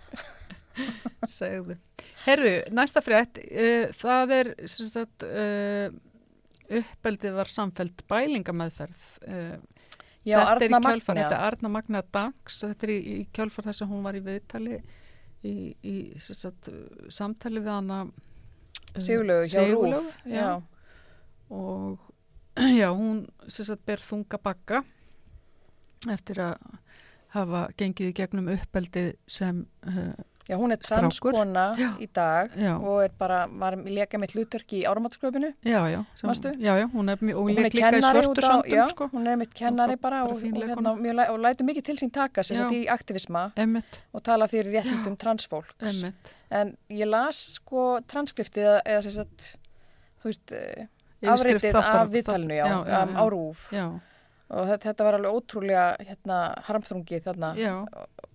Segðu. 1.38 1.76
Herðu, 2.24 2.54
næsta 2.78 3.02
frétt, 3.04 3.42
uh, 3.44 3.92
það 4.00 4.34
er 4.38 4.52
sagt, 4.70 5.26
uh, 5.26 5.92
uppeldið 6.72 7.36
var 7.36 7.50
samfelt 7.52 8.04
bælingameðferð. 8.08 9.06
Uh, 9.26 9.60
Já, 10.22 10.38
þetta 10.52 10.66
er 10.68 10.70
Magna 10.70 10.98
þetta 11.02 11.34
er 11.34 11.40
Arna 11.48 11.68
Magna 11.72 12.02
Dags, 12.14 12.60
þetta 12.62 12.86
er 12.86 12.92
í, 12.94 12.98
í 13.02 13.22
kjölfar 13.34 13.66
þess 13.66 13.82
að 13.82 13.90
hún 13.90 14.04
var 14.06 14.14
í 14.14 14.20
viðtali 14.22 14.76
í, 15.42 15.54
í 15.82 15.94
sagt, 16.22 16.70
samtali 17.10 17.62
við 17.62 17.72
hana 17.72 18.04
Sigurlaugu 18.92 19.48
hjá 19.50 19.64
Rúf 19.72 20.12
já. 20.28 20.60
Og 21.52 22.10
já, 22.80 22.88
hún 22.92 23.26
sagt 23.48 23.84
ber 23.88 24.02
þunga 24.02 24.40
bakka 24.42 24.82
eftir 26.10 26.42
að 26.42 26.56
hafa 27.32 27.66
gengið 27.78 28.10
í 28.10 28.16
gegnum 28.16 28.50
uppeldið 28.52 29.14
sem 29.30 29.64
uh, 29.88 30.12
Já, 30.48 30.56
hún 30.58 30.74
er 30.74 30.80
transkona 30.82 31.64
í 32.02 32.08
dag 32.10 32.50
Já. 32.58 32.72
og 32.74 33.04
er 33.04 33.12
bara, 33.18 33.44
var 33.46 33.76
leka 33.78 34.18
mitt 34.18 34.32
hlutverk 34.34 34.74
í 34.74 34.80
áramáttsköpunu. 34.90 35.52
Já, 35.62 35.78
já, 35.92 36.00
sem, 36.18 36.32
já, 36.58 36.72
já, 36.80 36.86
hún 36.90 37.12
er, 37.12 37.22
og 37.36 37.46
Hún 37.46 37.52
er 37.54 37.68
lék 37.68 37.76
líka 37.76 37.78
í 37.78 37.84
kennari 37.84 38.24
svörtu 38.24 38.42
út 38.42 38.48
á, 38.50 38.56
já, 38.66 38.82
sko, 38.90 39.08
hún 39.12 39.28
er 39.30 39.38
mitt 39.38 39.54
kennari 39.54 39.94
Og 39.94 40.02
bara 40.02 40.24
bara 40.24 40.32
og, 40.32 40.42
og, 40.42 40.64
hérna, 40.66 40.94
mjög, 40.98 41.22
og 41.30 41.38
lætur 41.44 41.68
mikið 41.68 41.86
til 41.86 41.96
sín 42.02 42.10
taka 42.12 42.42
sem 42.42 42.58
sagt 42.58 42.74
í 42.74 42.82
aktivisma 42.90 43.44
emmitt, 43.54 44.00
og 44.10 44.24
tala 44.26 44.48
fyrir 44.50 44.74
réttindum 44.80 45.16
transfólks. 45.16 45.78
emmitt. 45.78 46.34
En 46.50 46.74
ég 46.90 47.06
las 47.06 47.44
sko 47.60 48.00
transkriftið 48.10 48.80
eða, 48.82 49.02
sem 49.06 49.14
sagt, 49.20 49.52
þú 50.20 50.32
veist, 50.32 50.56
eh, 50.58 50.90
afritið 51.22 51.78
af 51.78 52.08
viðtalinu, 52.12 52.56
já, 52.56 52.64
já, 52.66 52.80
um, 52.80 52.86
já. 53.14 53.18
á 53.18 53.24
rúf 53.30 53.68
og 54.52 54.68
þetta, 54.68 54.90
þetta 54.90 55.06
var 55.06 55.16
alveg 55.16 55.36
ótrúlega 55.38 55.84
hérna, 56.04 56.38
harmþrungið 56.66 57.22
þarna. 57.24 57.52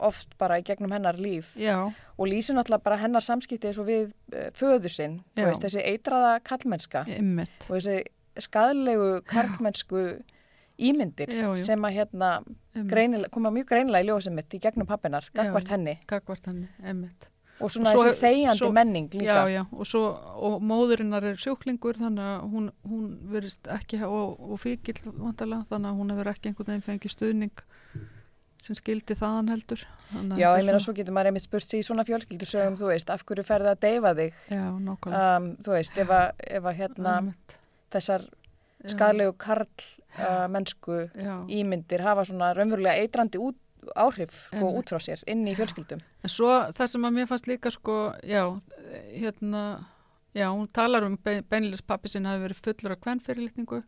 Oft 0.08 0.34
bara 0.42 0.60
í 0.62 0.64
gegnum 0.66 0.94
hennar 0.94 1.18
líf. 1.22 1.52
Já, 1.62 1.76
og 2.18 2.30
lýsir 2.30 2.58
náttúrulega 2.58 2.86
bara 2.86 3.00
hennar 3.02 3.26
samskipti 3.26 3.70
eins 3.70 3.78
og 3.82 3.86
við 3.90 4.10
uh, 4.34 4.48
föðu 4.58 4.92
sinn, 4.94 5.20
þú 5.38 5.46
Já. 5.46 5.50
veist, 5.52 5.66
þessi 5.68 5.86
eitraða 5.92 6.34
kallmennska 6.48 7.06
og 7.06 7.72
þessi 7.76 8.00
skadlegu 8.42 9.12
karlmennsku 9.30 10.04
ímyndir 10.78 11.32
Já, 11.34 11.48
já. 11.58 11.64
sem 11.72 11.88
að 11.88 11.96
hérna 11.98 12.34
greinilega, 12.74 13.34
koma 13.34 13.54
mjög 13.54 13.72
greinilega 13.72 14.06
í 14.06 14.12
ljósið 14.12 14.38
mitt 14.38 14.54
í 14.54 14.62
gegnum 14.62 14.90
pappinar, 14.90 15.30
gagvart 15.38 15.74
henni. 15.74 15.98
Gagvart 16.10 16.50
henni, 16.50 16.70
emmitt. 16.86 17.30
Og 17.60 17.72
svona 17.74 17.94
Svo- 17.96 18.04
þessi 18.06 18.22
þegjandi 18.22 18.60
svo- 18.62 18.72
menning 18.74 19.08
líka 19.14 19.26
Já, 19.26 19.48
já, 19.50 19.64
og 19.72 19.86
svo, 19.90 20.02
og 20.50 20.62
móðurinnar 20.62 21.24
er 21.32 21.36
sjúklingur, 21.42 21.98
þannig 21.98 22.28
að 22.28 22.52
hún, 22.52 22.68
hún 22.88 23.08
verist 23.32 23.68
ekki, 23.68 24.02
og, 24.06 24.38
og 24.52 24.60
fíkil 24.62 25.00
vantarlega, 25.18 25.66
þannig 25.72 25.90
að 25.92 25.98
hún 26.04 26.14
hefur 26.14 26.32
ekki 26.34 26.52
einhvern 26.52 26.72
veginn 26.74 26.86
fengið 26.90 27.16
stuðning 27.16 27.66
sem 28.62 28.76
skildi 28.76 29.14
þaðan 29.16 29.50
heldur. 29.54 29.82
Þannig 30.12 30.40
Já, 30.42 30.48
ég 30.58 30.66
meina 30.66 30.80
svo 30.82 30.94
getur 30.98 31.14
maður 31.14 31.30
einmitt 31.32 31.46
spurt 31.46 31.64
sig 31.68 31.80
í 31.84 31.86
svona 31.86 32.04
fjölskyldur 32.08 32.50
sögum, 32.50 32.78
þú 32.80 32.88
veist, 32.90 33.10
af 33.14 33.22
hverju 33.28 33.44
ferði 33.46 33.70
að 33.74 33.80
deyfa 33.86 34.14
þig 34.18 34.34
Já, 34.50 34.64
nákvæmlega. 34.82 35.38
um, 35.38 35.46
þú 35.62 35.76
veist, 35.76 35.98
ef 36.02 36.10
að, 36.18 36.32
ef 36.58 36.64
að 36.72 36.78
hérna 36.82 37.14
Einmitt. 37.22 37.56
þessar 37.94 38.26
skadlegu 38.88 39.34
karl 39.38 39.68
uh, 40.18 40.48
mennsku 40.54 40.98
Já. 41.14 41.36
ímyndir 41.50 42.02
hafa 42.06 42.26
svona 42.26 42.54
raunverulega 42.58 42.98
eitrandi 43.04 43.38
út, 43.42 43.58
áhrif 43.96 44.48
sko, 44.50 44.72
út 44.80 44.90
frá 44.92 45.00
sér, 45.04 45.22
inn 45.28 45.46
í 45.48 45.54
fjölskyldum. 45.58 46.02
En 46.24 46.30
svo 46.34 46.50
það 46.78 46.88
sem 46.94 47.06
að 47.08 47.16
mér 47.20 47.28
fannst 47.30 47.48
líka 47.48 47.72
sko, 47.72 47.98
já, 48.28 48.44
hérna, 49.14 49.64
já, 50.36 50.48
hún 50.52 50.68
talar 50.74 51.04
um 51.08 51.18
bein, 51.18 51.44
beinleis 51.50 51.82
pappi 51.82 52.10
sinna 52.12 52.36
hafi 52.36 52.48
verið 52.48 52.64
fullur 52.66 52.98
af 52.98 53.02
kvennfyrirlitningu 53.06 53.84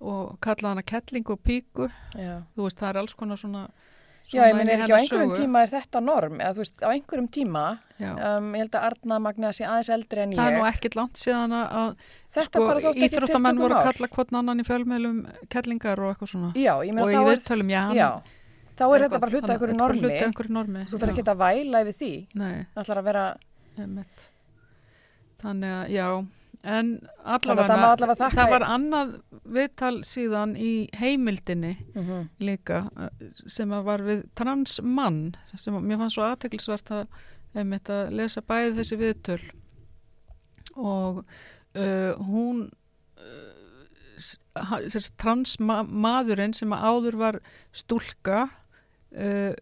og 0.00 0.36
kallaði 0.40 0.74
hana 0.74 0.82
kettlingu 0.88 1.34
og 1.36 1.40
píku, 1.44 1.90
Já, 2.16 2.42
þú 2.56 2.64
veist, 2.68 2.78
það 2.80 2.88
er 2.94 2.98
alls 3.02 3.14
konar 3.18 3.36
svona, 3.40 3.66
Já 4.30 4.44
ég 4.44 4.50
inn 4.52 4.58
minn 4.60 4.68
í 4.70 4.72
er 4.72 4.82
ekki 4.84 4.94
á 4.94 5.00
einhverjum 5.00 5.30
sögu. 5.32 5.40
tíma 5.42 5.62
er 5.64 5.70
þetta 5.74 6.00
norm, 6.04 6.36
eða 6.40 6.52
þú 6.56 6.62
veist, 6.62 6.80
á 6.80 6.88
einhverjum 6.94 7.28
tíma 7.34 7.62
um, 8.00 8.50
ég 8.54 8.62
held 8.62 8.76
að 8.78 8.86
Arna 8.88 9.18
Magna 9.26 9.50
sé 9.56 9.64
aðeins 9.66 9.90
eldri 9.96 10.22
en 10.24 10.34
það 10.38 10.46
er 10.46 10.54
ég. 10.54 10.60
nú 10.60 10.68
ekkit 10.70 10.96
langt 10.96 11.20
síðan 11.20 11.56
að 11.58 11.90
sko, 12.30 12.66
íþróttamenn 12.94 13.60
voru 13.60 13.76
að 13.80 13.88
kalla 13.90 14.10
hvort 14.14 14.32
annan 14.40 14.62
í 14.62 14.66
fjölmeilum 14.68 15.18
kettlingar 15.52 16.00
og 16.04 16.12
eitthvað 16.14 16.32
svona. 16.32 16.52
Já, 16.54 16.72
ég 16.86 16.94
meina 16.94 17.04
og 17.04 17.10
þá 17.10 17.16
í 17.16 17.20
er 17.20 17.30
viðtölum, 17.34 17.72
já, 17.74 17.80
hann- 17.88 17.98
þá 18.80 18.84
er 18.88 19.04
þetta 19.04 19.20
bara 19.22 19.32
hluta 19.36 19.54
bara 19.60 19.76
normi. 19.76 20.10
einhverju 20.24 20.56
normi. 20.56 20.82
Þú 20.88 20.98
fyrir 21.04 21.14
ekki 21.14 21.24
að 21.34 21.40
væla 21.44 21.82
yfir 21.84 21.96
því. 22.00 22.12
Það 22.74 22.82
ætlar 22.84 23.00
að 23.02 23.08
vera, 23.10 23.24
einmitt. 23.78 24.26
Þannig 25.40 25.72
að, 25.76 25.90
já, 25.94 26.06
en 26.60 26.88
allavega, 27.24 27.66
það 27.70 27.84
allavega 27.90 28.16
þakka- 28.20 28.36
það 28.36 28.50
var 28.52 28.64
annað 28.68 29.12
viðtal 29.56 29.94
síðan 30.04 30.50
í 30.60 30.72
heimildinni 31.00 31.70
mm 31.94 32.26
líka 32.44 32.82
uh, 32.96 33.08
sem 33.48 33.70
að 33.72 33.86
var 33.86 34.04
við 34.04 34.20
transmann 34.36 35.22
sem 35.54 35.74
að, 35.78 35.86
mér 35.88 36.02
fannst 36.02 36.18
svo 36.18 36.26
aðteklisvert 36.26 36.92
að, 36.92 37.06
að 37.56 38.12
lesa 38.12 38.42
bæði 38.44 38.76
þessi 38.80 38.96
viðtöl. 39.00 39.40
Og 40.76 41.24
uh, 41.24 42.12
hún 42.28 42.66
uh, 43.16 45.00
transmaðurinn 45.16 46.52
sem 46.54 46.72
áður 46.76 47.16
var 47.16 47.40
stúlka 47.72 48.48
uh, 49.16 49.54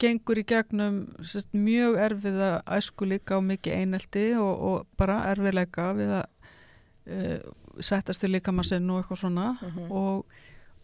gengur 0.00 0.38
í 0.40 0.44
gegnum 0.48 1.02
sérst, 1.22 1.52
mjög 1.52 1.98
erfiða 2.06 2.50
æsku 2.76 3.06
líka 3.08 3.36
og 3.38 3.44
mikið 3.50 3.76
einelti 3.82 4.24
og, 4.40 4.54
og 4.68 4.86
bara 4.98 5.18
erfiðleika 5.34 5.90
við 5.98 6.14
að 6.20 6.24
uh, 7.12 7.52
settast 7.84 8.24
við 8.24 8.36
líka 8.38 8.52
maður 8.54 8.70
sinn 8.74 8.90
og 8.90 9.02
eitthvað 9.02 9.20
svona 9.24 9.48
Mhm. 9.60 9.90
og, 9.90 10.24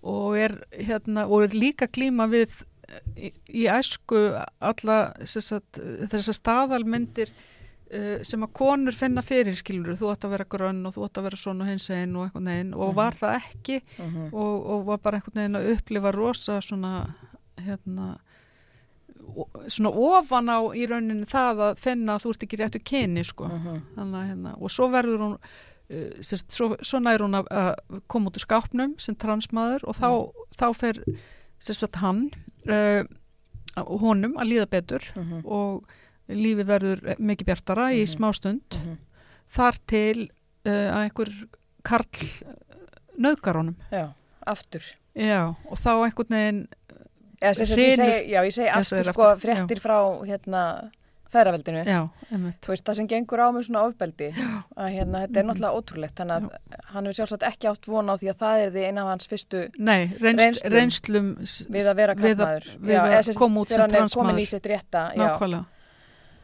og 0.03 0.37
er 0.39 0.59
hérna 0.81 1.27
og 1.29 1.45
er 1.47 1.57
líka 1.57 1.87
klíma 1.89 2.27
við 2.33 2.53
í, 3.17 3.33
í 3.49 3.65
æsku 3.71 4.19
alla 4.61 5.13
þessar 5.23 6.35
staðalmyndir 6.37 7.31
uh, 7.95 8.19
sem 8.27 8.43
að 8.45 8.53
konur 8.59 8.97
finna 8.97 9.23
fyrir 9.23 9.57
skilur 9.57 9.97
þú 9.97 10.11
átt 10.13 10.25
að 10.29 10.35
vera 10.37 10.49
grönn 10.57 10.85
og 10.89 10.95
þú 10.97 11.07
átt 11.07 11.21
að 11.23 11.29
vera 11.31 11.41
svona 11.41 11.69
hins 11.71 11.89
einn 11.95 12.17
og 12.17 12.27
eitthvað 12.29 12.47
neginn 12.51 12.75
og 12.75 12.89
Mhm. 12.91 12.97
var 13.01 13.13
það 13.15 13.37
ekki 13.41 13.81
-hmm. 13.97 14.33
og, 14.33 14.67
og 14.67 14.85
var 14.87 14.99
bara 14.99 15.17
einhvern 15.17 15.41
veginn 15.41 15.57
að 15.57 15.71
upplifa 15.77 16.13
rosa 16.13 16.61
svona 16.61 17.15
hérna 17.67 18.19
svona 19.69 19.91
ofan 19.93 20.49
á 20.49 20.59
í 20.75 20.87
rauninni 20.89 21.27
það 21.29 21.61
að 21.69 21.81
finna 21.83 22.15
að 22.17 22.23
þú 22.25 22.31
ert 22.35 22.45
ekki 22.47 22.59
réttu 22.61 22.81
kyni 22.85 23.25
sko 23.25 23.49
Mhm. 23.49 23.81
þannig 23.97 24.19
að 24.21 24.29
hérna 24.31 24.55
og 24.61 24.71
svo 24.71 24.89
verður 24.91 25.19
hún 25.25 25.35
uh, 25.37 26.11
sérst, 26.23 26.51
svo, 26.51 26.77
svo 26.83 26.99
nær 27.01 27.19
hún 27.25 27.35
að, 27.39 27.47
að 27.51 28.01
koma 28.09 28.31
út 28.31 28.37
úr 28.41 28.47
skápnum 28.47 28.95
sem 28.99 29.15
transmaður 29.15 29.85
og 29.85 29.95
þá, 29.97 30.09
þá 30.57 30.67
fer 30.75 31.01
sérst 31.61 31.97
hann 32.01 32.31
uh, 32.69 33.05
honum 33.77 34.37
að 34.41 34.49
líða 34.55 34.67
betur 34.71 35.03
Mhm. 35.17 35.45
og 35.45 35.85
lífið 36.31 36.67
verður 36.67 37.01
mikið 37.19 37.47
bjartara 37.47 37.91
í 37.93 38.03
Mhm. 38.05 38.13
smástund 38.17 38.79
Mhm. 38.81 38.97
þar 39.51 39.79
til 39.87 40.31
uh, 40.67 40.89
að 40.97 41.03
einhver 41.11 41.31
karl 41.83 42.07
nöðgar 43.19 43.57
honum 43.57 43.77
Já, 43.93 44.13
aftur 44.47 44.83
já, 45.15 45.55
og 45.71 45.77
þá 45.79 45.91
einhvern 46.07 46.29
veginn 46.31 46.69
Eða, 47.41 47.53
sem 47.57 47.69
sagt, 47.71 47.81
ég 47.81 47.97
segi, 47.97 48.17
já, 48.35 48.41
ég 48.45 48.53
segi 48.53 48.69
Já, 48.69 48.75
aftur 48.77 49.13
sko 49.13 49.29
aftur, 49.31 49.45
fréttir 49.47 49.81
frá 49.81 49.97
hérna 50.29 50.65
feðraveldinu. 51.31 51.83
Já, 51.87 52.01
einmitt. 52.31 52.59
þú 52.65 52.73
veist, 52.73 52.85
það 52.87 52.97
sem 52.99 53.09
gengur 53.11 53.43
á 53.43 53.47
með 53.55 53.67
svona 53.69 53.83
ofbeldi 53.87 54.29
að 54.35 54.89
hérna, 54.97 55.23
þetta 55.25 55.41
er 55.41 55.47
náttúrulega 55.49 55.79
ótrúlegt 55.79 56.21
þannig 56.21 56.49
að 56.49 56.79
hann 56.91 57.07
hefur 57.07 57.19
sjálfsagt 57.21 57.47
ekki 57.51 57.71
átt 57.71 57.89
von 57.91 58.11
á 58.11 58.15
því 58.19 58.31
að 58.33 58.41
það 58.43 58.63
er 58.65 58.73
því 58.75 58.87
eina 58.89 59.05
af 59.05 59.11
hans 59.13 59.31
fyrstu 59.31 59.63
Nei, 59.79 60.01
reynst, 60.19 60.67
Reynslum 60.75 61.31
reynslum 61.39 61.77
við 61.77 61.91
að 61.93 62.01
vera 62.03 62.17
Já, 62.19 63.23
sem 63.29 63.61
út 63.63 63.71
þegar 63.71 63.85
sem 63.85 63.85
hann 63.85 63.97
er 64.01 64.17
komin 64.17 64.43
í 64.43 64.49
sitt 64.51 64.69
rétta 64.71 65.05
já, 65.15 65.23
nákvæmlega. 65.23 65.65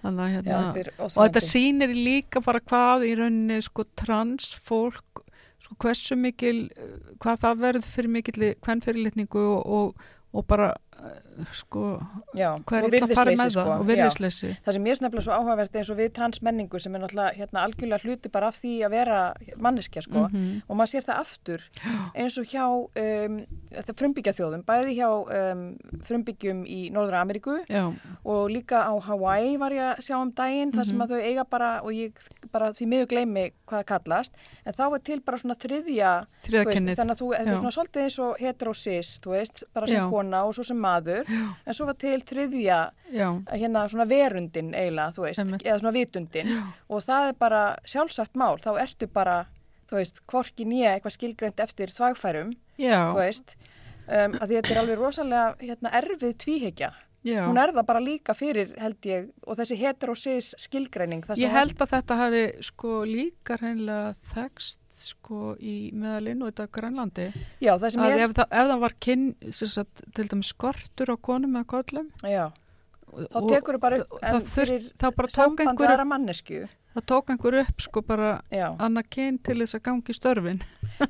Þannig 0.07 0.23
að 0.23 0.31
já, 0.31 0.39
hérna 0.39 0.73
þetta 0.79 1.07
og 1.11 1.15
þetta 1.19 1.45
sýnir 1.49 1.95
líka 1.99 2.43
bara 2.47 2.63
hvað 2.63 3.09
í 3.09 3.15
rauninni 3.19 3.61
sko 3.67 3.89
transfólk 3.99 5.25
sko 5.67 5.75
hversu 5.83 6.15
mikil 6.21 6.69
eh, 6.77 6.99
hvað 7.19 7.43
það 7.43 7.63
verður 7.65 7.91
fyrir 7.91 8.13
mikil 8.21 8.37
hvernfyrirlitningu 8.63 9.47
og, 9.57 9.63
og, 9.67 10.11
og 10.37 10.47
bara 10.47 10.71
eh, 10.99 11.21
sko 11.53 12.01
já, 12.35 12.51
hvað 12.67 12.85
og 12.87 12.89
er 12.89 12.97
illa 12.99 13.07
að 13.07 13.15
fara 13.19 13.31
með 13.31 13.43
það 13.45 13.51
sko, 13.57 13.65
og 13.77 13.83
já. 13.83 13.89
virðisleysi 13.91 14.51
það 14.67 14.73
sem 14.77 14.87
er 14.87 15.01
nefnilega 15.07 15.25
svo 15.27 15.33
áhugavert 15.37 15.77
eins 15.77 15.91
og 15.91 15.99
við 16.01 16.13
transmenningu 16.17 16.79
sem 16.81 16.95
er 16.95 17.01
náttúrulega 17.05 17.37
hérna, 17.37 17.65
algjörlega 17.67 18.03
hluti 18.07 18.33
bara 18.33 18.49
af 18.49 18.57
því 18.63 18.73
að 18.87 18.91
vera 18.97 19.19
manneskja 19.57 20.03
sko 20.07 20.27
Mhm. 20.27 20.63
og 20.69 20.77
maður 20.77 20.93
sér 20.95 21.05
það 21.07 21.21
aftur 21.21 21.61
eins 22.15 22.39
og 22.39 22.47
hjá 22.47 22.65
um, 22.67 23.37
frumbyggja 23.97 24.33
þjóðum, 24.37 24.65
bæði 24.67 24.97
hjá 24.97 25.09
um, 25.13 25.63
frumbyggjum 26.07 26.65
í 26.67 26.91
Norðra 26.95 27.21
Ameríku 27.25 27.59
já, 27.69 27.85
og 28.25 28.51
líka 28.51 28.85
á 28.89 28.93
Hawaii 29.07 29.57
var 29.61 29.71
ég 29.77 29.85
að 29.97 30.03
sjá 30.07 30.17
um 30.21 30.31
daginn 30.33 30.73
þar 30.73 30.85
Mhm. 30.87 30.89
sem 30.89 30.99
að 31.03 31.11
þau 31.11 31.21
eiga 31.23 31.45
bara 31.51 31.81
og 31.83 31.91
ég 31.93 32.13
bara 32.53 32.71
því 32.73 32.87
miður 32.87 33.07
gleymi 33.11 33.53
hvað 33.67 33.83
það 33.83 33.87
kallast 33.93 34.33
en 34.65 34.73
þá 34.73 34.95
er 34.95 34.99
til 35.05 35.21
bara 35.21 35.37
svona 35.39 35.55
þriðja 35.57 36.27
veist, 36.49 36.97
þannig 36.97 37.13
að 37.13 37.21
þú, 37.21 37.29
þetta 37.37 37.51
er 37.53 37.61
svona 37.61 37.75
svolítið 37.77 38.03
eins 38.07 38.19
og 38.23 38.37
heterosis, 38.41 39.21
þú 39.21 39.31
veist, 39.35 39.65
bara 39.75 39.87
sem 39.87 39.97
Já. 40.01 40.11
kona 40.11 40.45
og 40.47 40.55
svo 40.55 40.65
sem 40.65 40.77
maður, 40.79 41.26
en 41.29 41.75
svo 41.77 41.87
var 41.89 41.97
til 42.01 42.19
þriðja 42.27 42.79
já, 43.15 43.27
hérna 43.53 43.85
svona 43.91 44.07
verundin 44.11 44.73
eiginlega, 44.75 45.13
veist, 45.23 45.43
eða 45.63 45.79
svona 45.81 45.95
vitundin. 45.97 46.53
Og 46.89 47.03
það 47.05 47.31
er 47.31 47.39
bara 47.41 47.63
sjálfsagt 47.89 48.37
mál, 48.39 48.57
þá 48.63 48.71
ertu 48.83 49.09
bara, 49.13 49.39
þú 49.91 50.01
veist, 50.01 50.23
hvorki 50.31 50.67
nýja 50.69 50.95
eitthvað 50.97 51.17
skilgreint 51.19 51.65
eftir 51.65 51.95
þvægfærum, 51.95 52.55
já, 52.79 52.99
þú 53.11 53.19
veist, 53.21 53.57
um, 54.07 54.39
að 54.41 54.55
þetta 54.57 54.75
er 54.75 54.83
alveg 54.83 55.03
rosalega 55.03 55.49
hérna, 55.63 55.93
erfið 56.03 56.37
tvíhekja. 56.45 56.93
Já. 57.27 57.43
Hún 57.49 57.61
er 57.61 57.75
það 57.75 57.87
bara 57.91 58.03
líka 58.03 58.35
fyrir, 58.39 58.73
held 58.81 59.09
ég, 59.11 59.29
og 59.47 59.59
þessi 59.59 59.79
heterosis 59.83 60.53
skilgreining. 60.63 61.27
það 61.27 61.43
Ég 61.45 61.55
held 61.57 61.77
að 61.83 61.93
þetta 61.97 62.19
hafi 62.23 62.45
sko 62.71 63.01
líka 63.09 63.59
hreinlega 63.61 64.15
þekst 64.33 64.81
sko 64.97 65.55
í 65.61 65.77
meðalinn 65.97 66.45
og 66.45 66.53
þetta 66.53 66.69
Grænlandi 66.73 67.27
Já, 67.61 67.75
það 67.77 67.91
sem 67.93 68.05
ég, 68.07 68.23
ef, 68.25 68.37
það, 68.39 68.55
ef 68.61 68.71
það 68.71 68.81
var 68.85 68.95
kyn, 69.07 69.27
sagt, 69.53 70.07
til 70.17 70.29
dæmis 70.31 70.53
skortur 70.55 71.13
á 71.13 71.17
konum 71.29 71.59
eða 71.61 71.69
kollum 71.75 72.09
já, 72.25 72.47
þá 73.13 73.39
tekur 73.51 73.77
þú 73.77 73.83
bara 73.83 74.01
upp, 74.03 74.19
það 74.23 74.41
en 74.41 74.51
fyrir 74.57 74.89
þá 74.97 75.07
bara 75.11 75.31
tók 75.31 75.37
samband 75.37 75.85
aðra 75.87 76.09
mannesku, 76.09 76.63
það 76.97 77.07
tók 77.13 77.33
einhver 77.35 77.59
upp 77.63 77.85
sko 77.85 78.03
bara 78.09 78.31
annað 78.81 79.11
kyn 79.19 79.39
til 79.45 79.59
þess 79.61 79.79
að 79.79 79.85
gangi 79.91 80.17
störfin 80.17 80.63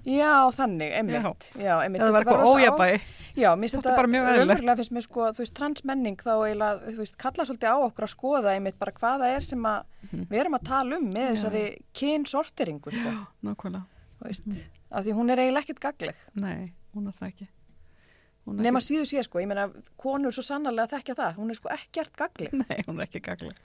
já, 0.07 0.33
þannig, 0.57 0.93
einmitt, 0.99 1.51
já, 1.59 1.75
einmitt. 1.83 2.01
eða 2.03 2.09
það 2.09 2.13
var 2.17 2.25
eitthvað 2.25 2.43
rosa 2.43 2.57
á- 2.57 2.57
ójabæ 2.57 2.89
Já, 3.37 3.51
mér 3.53 3.69
finnst 3.69 3.77
Þetta 3.77 3.91
er 3.93 3.97
bara 3.99 4.09
mjög 4.09 4.27
eðlilegt. 4.27 4.49
raunverulega 4.49 4.77
finnst 4.81 4.93
mér 4.97 5.05
sko, 5.05 5.25
þú 5.37 5.41
veist, 5.43 5.53
transmenning 5.59 6.17
þá 6.25 6.31
eiginlega, 6.47 6.87
þú 6.87 7.01
veist, 7.03 7.17
kalla 7.21 7.45
svolítið 7.45 7.69
á 7.69 7.77
okkur 7.85 8.07
að 8.07 8.13
skoða 8.15 8.53
einmitt 8.57 8.79
bara 8.81 8.93
hvað 8.97 9.25
það 9.25 9.35
er 9.37 9.45
sem 9.45 9.67
að 9.69 10.07
við 10.31 10.39
erum 10.41 10.57
að 10.57 10.65
tala 10.71 10.97
um 10.97 11.05
með. 11.11 11.27
Já. 11.27 11.35
þessari 11.35 11.65
kynsorteringu, 12.01 12.95
sko, 12.97 13.13
nákvæmlega, 13.45 13.83
þú 14.23 14.31
veist, 14.31 14.49
af 14.91 15.05
því 15.05 15.17
hún 15.19 15.31
er 15.35 15.43
eiginlega 15.45 15.67
ekkert 15.67 15.83
gagleg. 15.85 16.25
nei, 16.35 16.73
hún 16.97 17.11
er 17.13 17.19
það 17.21 17.29
ekki 17.29 17.47
er 18.47 18.53
Nefna 18.63 18.79
ekki, 18.81 18.87
síðu 18.89 19.07
sé, 19.11 19.23
sko, 19.27 19.41
ég 19.43 19.49
meina, 19.51 19.69
konur 20.01 20.33
svo 20.33 20.43
sannarlega 20.47 20.97
þekkja 20.97 21.19
það, 21.21 21.37
hún 21.37 21.51
er 21.53 21.59
sko 21.61 21.69
ekkert 21.77 22.17
gagleg. 22.17 22.53
nei, 22.65 22.81
hún 22.89 23.01
er 23.03 23.05
ekki 23.11 23.21
gagleg 23.21 23.57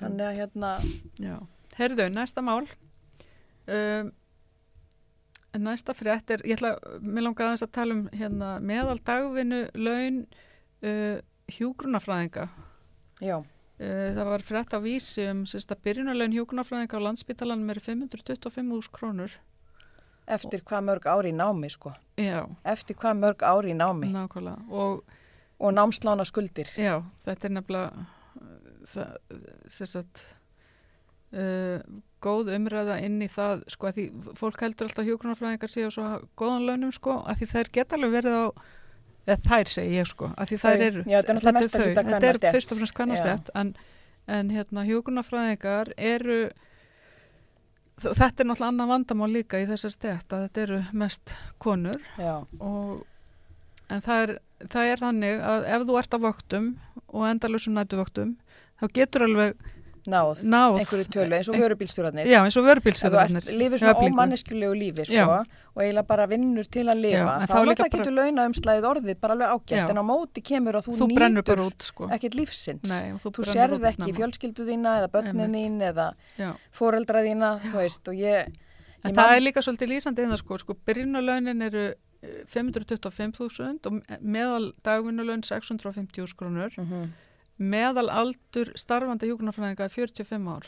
Þannig 0.00 0.26
að 0.30 0.36
hérna, 0.40 0.72
Já, 1.20 1.36
heyrðu, 1.76 2.08
næsta 2.14 2.40
mál 2.40 2.64
um, 3.68 4.12
næsta 5.62 5.94
frétt 5.96 6.30
er, 6.34 6.44
ég 6.46 6.58
ætla, 6.58 6.74
mér 7.00 7.28
langaði 7.28 7.46
aðeins 7.46 7.66
að 7.66 7.74
tala 7.78 7.96
um 7.96 8.04
hérna 8.12 8.50
meðal 8.64 8.98
dagvinnu 9.06 9.60
laun 9.78 10.20
uh, 10.82 11.18
hjúgrunafræðinga 11.54 12.48
já, 13.22 13.36
uh, 13.38 14.08
það 14.18 14.30
var 14.30 14.46
frétt 14.50 14.74
á 14.74 14.78
vísi 14.84 15.26
um 15.30 15.44
sérst 15.50 15.74
að 15.74 15.82
byrjunarlaun 15.88 16.36
hjúgrunafræðinga 16.36 17.00
á 17.00 17.06
landsbítalanum 17.08 17.74
er 17.74 17.82
525.000 17.84 18.94
krónur. 18.94 19.36
Eftir 20.24 20.62
hvað 20.64 20.86
mörg 20.86 21.04
ári 21.04 21.34
í 21.34 21.36
námi, 21.36 21.68
sko, 21.68 21.92
Já, 22.16 22.46
eftir 22.64 22.96
hvað 22.96 23.18
mörg 23.20 23.42
ári 23.44 23.74
í 23.74 23.76
námi. 23.76 24.08
Nákvæmlega. 24.14 24.62
Og 24.72 25.02
og 25.58 25.72
námslána 25.72 26.24
skuldir. 26.26 26.68
Já, 26.76 27.02
þetta 27.24 27.48
er 27.48 27.54
nefnilega 27.56 28.04
uh, 28.04 28.80
það, 28.90 29.36
sérst 29.70 30.00
að 30.00 30.24
uh, 31.34 32.00
góð 32.24 32.54
umræða 32.54 33.00
inn 33.04 33.18
í 33.24 33.28
það, 33.28 33.66
sko, 33.74 33.90
að 33.90 33.98
því 33.98 34.34
fólk 34.38 34.64
heldur 34.64 34.88
alltaf 34.88 35.08
hjúgrunarfræðingar 35.08 35.72
séu 35.72 35.90
svo 35.92 36.06
góðan 36.40 36.68
launum, 36.68 36.94
sko, 36.94 37.18
að 37.28 37.42
því 37.42 37.50
þær 37.52 37.72
geta 37.78 37.98
alveg 37.98 38.14
verið 38.18 38.38
á 38.38 38.44
eða 39.24 39.40
þær 39.48 39.72
segi 39.72 39.98
ég, 39.98 40.08
sko, 40.08 40.30
að 40.36 40.50
því 40.50 40.60
þær 40.62 40.76
Þau, 40.76 40.84
eru 40.86 41.02
já, 41.04 41.16
þetta 41.16 41.32
er 41.32 41.38
náttúrulega 41.38 41.58
mesta 41.58 41.80
þau, 41.80 41.88
þetta 41.98 42.30
er 42.30 42.40
fyrst 42.56 42.72
og 42.72 42.80
fremst 42.80 42.96
kvennastett 42.96 43.50
en, 43.60 43.72
en 44.38 44.52
hérna 44.52 44.86
hjúgrunarfræðingar 44.88 45.92
eru 45.96 46.38
þetta 48.02 48.42
er 48.42 48.48
náttúrulega 48.48 48.70
annað 48.72 48.92
vandamál 48.92 49.30
líka 49.32 49.60
í 49.62 49.68
þessar 49.68 49.94
stett 49.94 50.34
að 50.34 50.46
þetta 50.46 50.64
eru 50.64 50.80
mest 51.04 51.34
konur. 51.62 52.00
Og, 52.58 53.04
en 53.92 54.04
það 54.04 54.24
er, 54.24 54.34
það 54.72 54.90
er 54.90 55.04
þannig 55.04 55.44
að 55.52 55.68
ef 55.76 55.86
þú 55.88 55.98
ert 56.00 56.16
á 56.16 56.18
vöktum 56.24 56.68
og 57.06 57.26
endalusum 57.28 57.76
nætuvöktum 57.78 58.34
þá 58.80 58.86
getur 58.96 59.26
alveg 59.28 59.68
náð, 60.06 60.42
náð 60.44 60.78
einhverju 60.80 61.06
tölu, 61.14 61.34
eins 61.38 61.48
og 61.48 61.54
vörubílstjórarnir. 61.56 62.26
já 62.28 62.40
eins 62.44 62.56
og 62.56 62.64
ert, 62.64 63.46
lifir 63.48 63.78
svona 63.78 63.94
ómanneskjulegu 64.04 64.74
lífi 64.76 65.04
sko, 65.06 65.44
og 65.74 65.82
eiginlega 65.82 66.06
bara 66.06 66.26
vinnur 66.26 66.64
til 66.70 66.84
að 66.86 67.00
lifa 67.00 67.18
Já, 67.18 67.40
en 67.40 67.46
þá 67.48 67.54
náttúrulega 67.54 67.76
bara- 67.84 67.90
getur 67.98 68.12
launa 68.12 68.46
umslæðið 68.50 68.88
orðið 68.92 69.20
bara 69.20 69.34
alveg 69.34 69.48
ágætt 69.54 69.78
Já. 69.80 69.90
en 69.90 69.96
á 69.96 70.04
móti 70.04 70.42
kemur 70.44 70.74
að 70.74 70.84
þú, 70.86 70.96
þú 71.00 71.08
nýtur 71.08 71.64
út 71.66 71.82
sko. 71.82 72.08
ekkert 72.12 72.34
lífsins 72.34 72.88
Nei, 72.88 73.12
og 73.12 73.18
þú, 73.20 73.28
þú 73.32 73.40
út 73.40 73.84
ekki 73.84 73.94
snemma. 73.94 74.18
fjölskyldu 74.20 74.62
þína 74.68 74.90
eða 75.00 75.08
börnin 75.08 75.54
þín 75.56 75.80
eða 75.92 76.12
Já. 76.38 76.52
foreldra 76.70 77.22
þína 77.24 77.60
þú 77.64 77.72
veist 77.80 78.08
og 78.08 78.14
ég, 78.14 78.46
en 79.04 79.10
ég 79.10 79.14
það 79.14 79.16
man- 79.16 79.34
er 79.36 79.40
líka 79.40 79.60
svolítið 79.64 79.88
lýsandi 79.94 80.18
en 80.24 80.30
það 80.30 80.38
sko, 80.44 80.58
sko 80.58 80.76
byrjunarlaunin 80.86 81.62
eru 81.62 81.94
eh, 82.24 82.44
525.000 82.48 83.86
og 83.86 84.02
meðal 84.22 84.72
dagvinnulaun 84.84 85.42
650.000 85.42 86.34
krónur 86.36 86.72
Mhm. 86.78 87.10
Meðal 87.58 88.08
aldur 88.10 88.72
starfandi 88.78 89.28
hjúgrunarfræðinga 89.30 89.86
er 89.86 89.94
45 89.94 90.50
ár. 90.50 90.66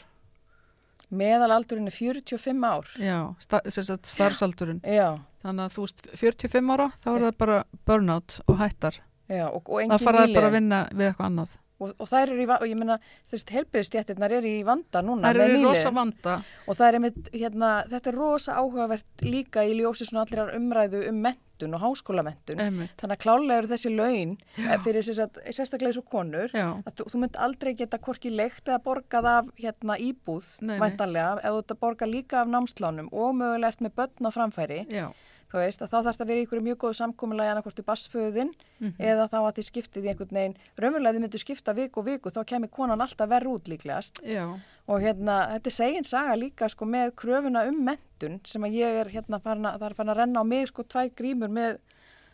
Meðalaldurinn 1.17 1.87
er 1.87 1.95
45 1.95 2.65
ár. 2.67 2.89
Já, 2.99 3.19
sagt 3.47 4.09
starfsaldurinn. 4.11 4.81
Já, 4.83 5.21
þannig 5.45 5.69
að 5.69 5.77
þú 5.77 5.85
veist 5.85 6.03
45 6.23 6.73
ára 6.75 6.89
þá 7.03 7.11
er 7.13 7.27
það 7.29 7.37
bara 7.45 7.61
burnout 7.87 8.41
og 8.47 8.59
hættar. 8.63 8.99
Já 9.31 9.47
og, 9.51 9.63
og 9.63 9.79
það 9.79 9.85
engin 9.85 10.03
faraði 10.07 10.35
bara 10.35 10.51
að 10.51 10.59
vinna 10.59 10.83
við 10.93 11.09
eitthvað 11.11 11.31
annað. 11.31 11.55
Og, 11.77 11.91
og 12.01 12.09
þær 12.09 12.31
eru 12.33 12.41
í, 12.41 12.47
og 12.49 12.63
ég 12.71 12.79
meina 12.81 12.95
þessi 13.29 13.53
helbriðstjættirnar 13.53 14.35
eru 14.39 14.49
í 14.49 14.63
vanda 14.65 15.03
núna 15.05 15.29
það 15.29 15.41
eru 15.43 15.57
nýliðun. 15.59 15.67
rosa 15.69 15.91
vanda. 15.93 16.37
Og 16.65 16.79
það 16.79 16.87
er 16.87 16.99
einmitt, 16.99 17.29
hérna, 17.35 17.73
þetta 17.91 18.11
er 18.11 18.17
rosa 18.17 18.57
áhugavert 18.63 19.27
líka 19.27 19.65
í 19.67 19.75
ljósi 19.77 20.09
svona 20.09 20.25
allir 20.25 20.55
umræðu 20.57 21.03
um 21.11 21.21
mentun 21.57 21.77
og 21.77 21.83
háskólamentun 21.83 22.61
þannig 22.61 23.15
að 23.15 23.23
klálega 23.23 23.59
eru 23.61 23.71
þessi 23.71 23.93
laun 23.95 24.37
eh, 24.59 24.77
fyrir 24.85 25.05
sérstaklega 25.07 25.91
eins 25.91 26.01
og 26.01 26.09
konur 26.11 26.51
já, 26.53 26.69
að 26.85 26.93
þú, 26.99 27.07
þú 27.13 27.21
mynd 27.23 27.37
aldrei 27.37 27.75
geta 27.75 27.99
hvorki 27.99 28.31
leikt 28.31 28.69
eða 28.69 28.81
borgað 28.85 29.29
af 29.31 29.49
hérna 29.57 29.97
íbúð 29.99 30.51
væntanlega. 30.61 31.41
Ef 31.43 31.71
þú 31.71 31.79
borga 31.81 32.07
líka 32.07 32.43
af 32.43 32.49
námslánum 32.53 33.09
og 33.13 33.35
mögulega 33.37 33.73
ert 33.73 33.81
með 33.85 33.97
börn 33.97 34.29
á 34.29 34.31
framfæri 34.35 34.81
já, 34.91 35.09
þú 35.47 35.61
veist 35.63 35.83
að 35.83 35.91
þá 35.93 35.97
þarf 36.03 36.17
það 36.17 36.25
að 36.25 36.31
vera 36.33 36.41
í 36.41 36.47
ykkur 36.47 36.63
mjög 36.67 36.79
góðu 36.83 36.97
samkominlega 36.99 37.51
annarkvort 37.55 37.79
í 37.83 37.85
bassföðin 37.87 38.51
Mhm. 38.81 38.95
eða 39.01 39.25
þá 39.33 39.37
að 39.41 39.55
þið 39.57 39.67
skiptið 39.71 40.05
í 40.05 40.09
einhvern 40.13 40.35
veginn. 40.37 40.57
Raunverulega 40.77 41.15
þið 41.17 41.23
myndu 41.25 41.39
skipta 41.41 41.75
viku 41.75 41.99
og 42.03 42.05
viku 42.07 42.31
þá 42.35 42.41
kemur 42.45 42.69
konan 42.71 43.01
alltaf 43.01 43.29
verð 43.31 43.47
út 43.55 43.65
líklegast. 43.73 44.21
Já, 44.27 44.45
og 44.89 45.01
hérna 45.01 45.37
þetta 45.55 45.67
er 45.67 45.77
segin 45.79 46.05
saga 46.05 46.35
líka 46.37 46.69
sko 46.69 46.85
með 46.85 47.15
kröfuna 47.17 47.67
um 47.69 47.79
mentun 47.87 48.41
sem 48.45 48.63
að 48.63 48.75
ég 48.77 49.01
er 49.01 49.09
hérna 49.15 49.41
farin 49.41 49.65
að, 49.65 49.79
það 49.81 49.91
er 49.91 49.95
farin 49.95 50.11
að 50.13 50.17
renna 50.21 50.41
á 50.41 50.45
mig 50.45 50.69
sko 50.69 50.83
tvær 50.85 51.11
grímur 51.17 51.49
með 51.49 51.79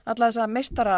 alla 0.07 0.27
þessa 0.33 0.49
meistara 0.51 0.97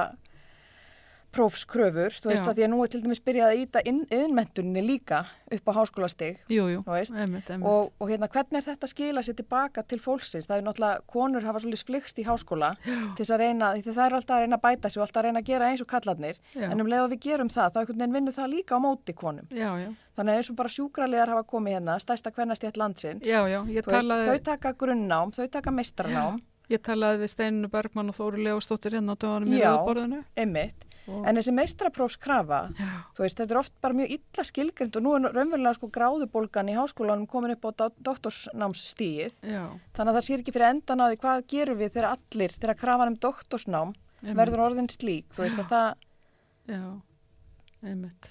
prófskröfur, 1.35 2.15
þú 2.15 2.31
veist 2.31 2.45
Já. 2.45 2.49
að 2.51 2.59
því 2.59 2.65
að 2.67 2.71
nú 2.73 2.79
er 2.85 2.91
til 2.93 3.01
dæmis 3.05 3.21
byrjað 3.25 3.51
að 3.51 3.61
íta 3.63 3.83
inn, 3.91 4.01
innmentunni 4.15 4.83
líka 4.85 5.25
upp 5.55 5.71
á 5.71 5.73
háskólastig 5.77 6.39
jú, 6.51 6.67
jú. 6.71 6.83
Þú 6.87 6.95
veist, 6.95 7.15
einmitt, 7.15 7.51
einmitt, 7.51 7.69
og, 7.71 7.91
og 7.99 8.11
hérna 8.13 8.29
hvernig 8.33 8.61
er 8.61 8.67
þetta 8.69 8.89
að 8.89 8.93
skila 8.95 9.25
sér 9.27 9.39
tilbaka 9.39 9.85
til 9.91 10.01
fólksins, 10.03 10.49
það 10.49 10.61
er 10.61 10.67
náttúrulega 10.69 11.03
konur 11.11 11.47
hafa 11.47 11.63
svolítið 11.65 11.91
flikst 11.91 12.23
í 12.23 12.27
háskóla 12.29 12.71
til 12.85 13.19
þess 13.19 13.35
að 13.35 13.45
reyna, 13.45 13.73
því 13.81 13.97
það 13.99 14.07
er 14.07 14.17
alltaf 14.21 14.37
að 14.39 14.45
reyna 14.45 14.61
að 14.61 14.65
bæta 14.69 14.93
sig 14.95 15.03
og 15.03 15.07
alltaf 15.07 15.21
að 15.23 15.29
reyna 15.29 15.43
að 15.45 15.51
gera 15.51 15.69
eins 15.71 15.85
og 15.85 15.91
kallarnir 15.91 16.41
Já. 16.55 16.71
en 16.71 16.85
um 16.85 16.91
leið 16.95 17.05
og 17.05 17.13
við 17.15 17.23
gerum 17.29 17.53
það, 17.53 17.75
þá 17.75 17.79
einhvern 17.83 18.03
veginn 18.05 18.17
vinnur 18.19 18.39
það 18.39 18.51
líka 18.55 18.79
á 18.79 18.85
móti 18.85 19.15
konum, 19.19 19.51
já, 19.51 19.71
já, 19.83 19.91
þannig 20.17 20.33
að 20.33 20.41
eins 20.41 20.51
og 20.51 20.59
bara 20.63 20.75
sjúkraliðar 20.79 21.35
hafa 21.35 21.47
komið 21.51 21.79
hérna, 21.79 22.01
stærsta 22.03 22.35
kvennastjætt 22.35 22.81
landsins 22.81 23.29
já, 23.29 23.41
já, 23.51 23.61
veist, 23.67 23.91
talaði 23.91 24.31
þau 24.31 24.45
taka 24.51 24.75
grunnnám, 24.79 25.35
þau 25.35 25.47
taka 25.59 25.75
meistaranám 25.75 26.43
Ég 26.73 26.81
talaði 26.81 27.21
við 27.21 27.29
Steininu 27.29 27.69
Bergmann 27.69 28.09
og 28.09 28.17
Þóru 28.17 28.41
Leofstóttir 28.41 28.95
hérna 28.97 29.13
á 29.13 29.21
dögunum 29.21 29.53
í 29.53 29.59
Já. 29.59 29.67
rauðborðinu. 29.75 30.23
Og, 31.09 31.27
En 31.29 31.37
þessi 31.37 31.53
meistraprófskrafa, 31.53 32.61
já, 32.79 32.89
þú 33.17 33.25
veist, 33.25 33.37
þetta 33.41 33.55
er 33.55 33.59
oft 33.61 33.73
bara 33.85 33.95
mjög 33.99 34.11
illa 34.17 34.45
skilgrind 34.49 34.97
og 34.97 35.03
nú 35.05 35.15
er 35.19 35.33
raunverulega 35.35 35.75
sko 35.77 35.89
gráðubólgan 35.93 36.71
í 36.73 36.77
háskólanum 36.79 37.27
komin 37.29 37.53
upp 37.57 37.65
á 37.69 37.71
do- 37.77 37.91
doktorsnámsstíið. 38.11 39.33
já, 39.43 39.65
Þannig 39.95 40.11
að 40.13 40.17
það 40.19 40.27
sér 40.29 40.39
ekki 40.45 40.55
fyrir 40.57 40.71
endan 40.71 41.01
á 41.01 41.07
því 41.11 41.19
hvað 41.25 41.45
gerum 41.49 41.79
við 41.79 41.93
þegar 41.97 42.09
allir, 42.17 42.57
þegar 42.61 42.79
krafan 42.81 43.13
um 43.13 43.17
doktorsnám 43.21 43.93
einmitt, 44.23 44.37
verður 44.39 44.65
orðin 44.69 44.89
slík, 44.91 45.29
þú 45.35 45.43
veist 45.45 45.59
að 45.59 45.69
það, 45.69 45.95
já, 46.73 46.83
einmitt, 47.85 48.31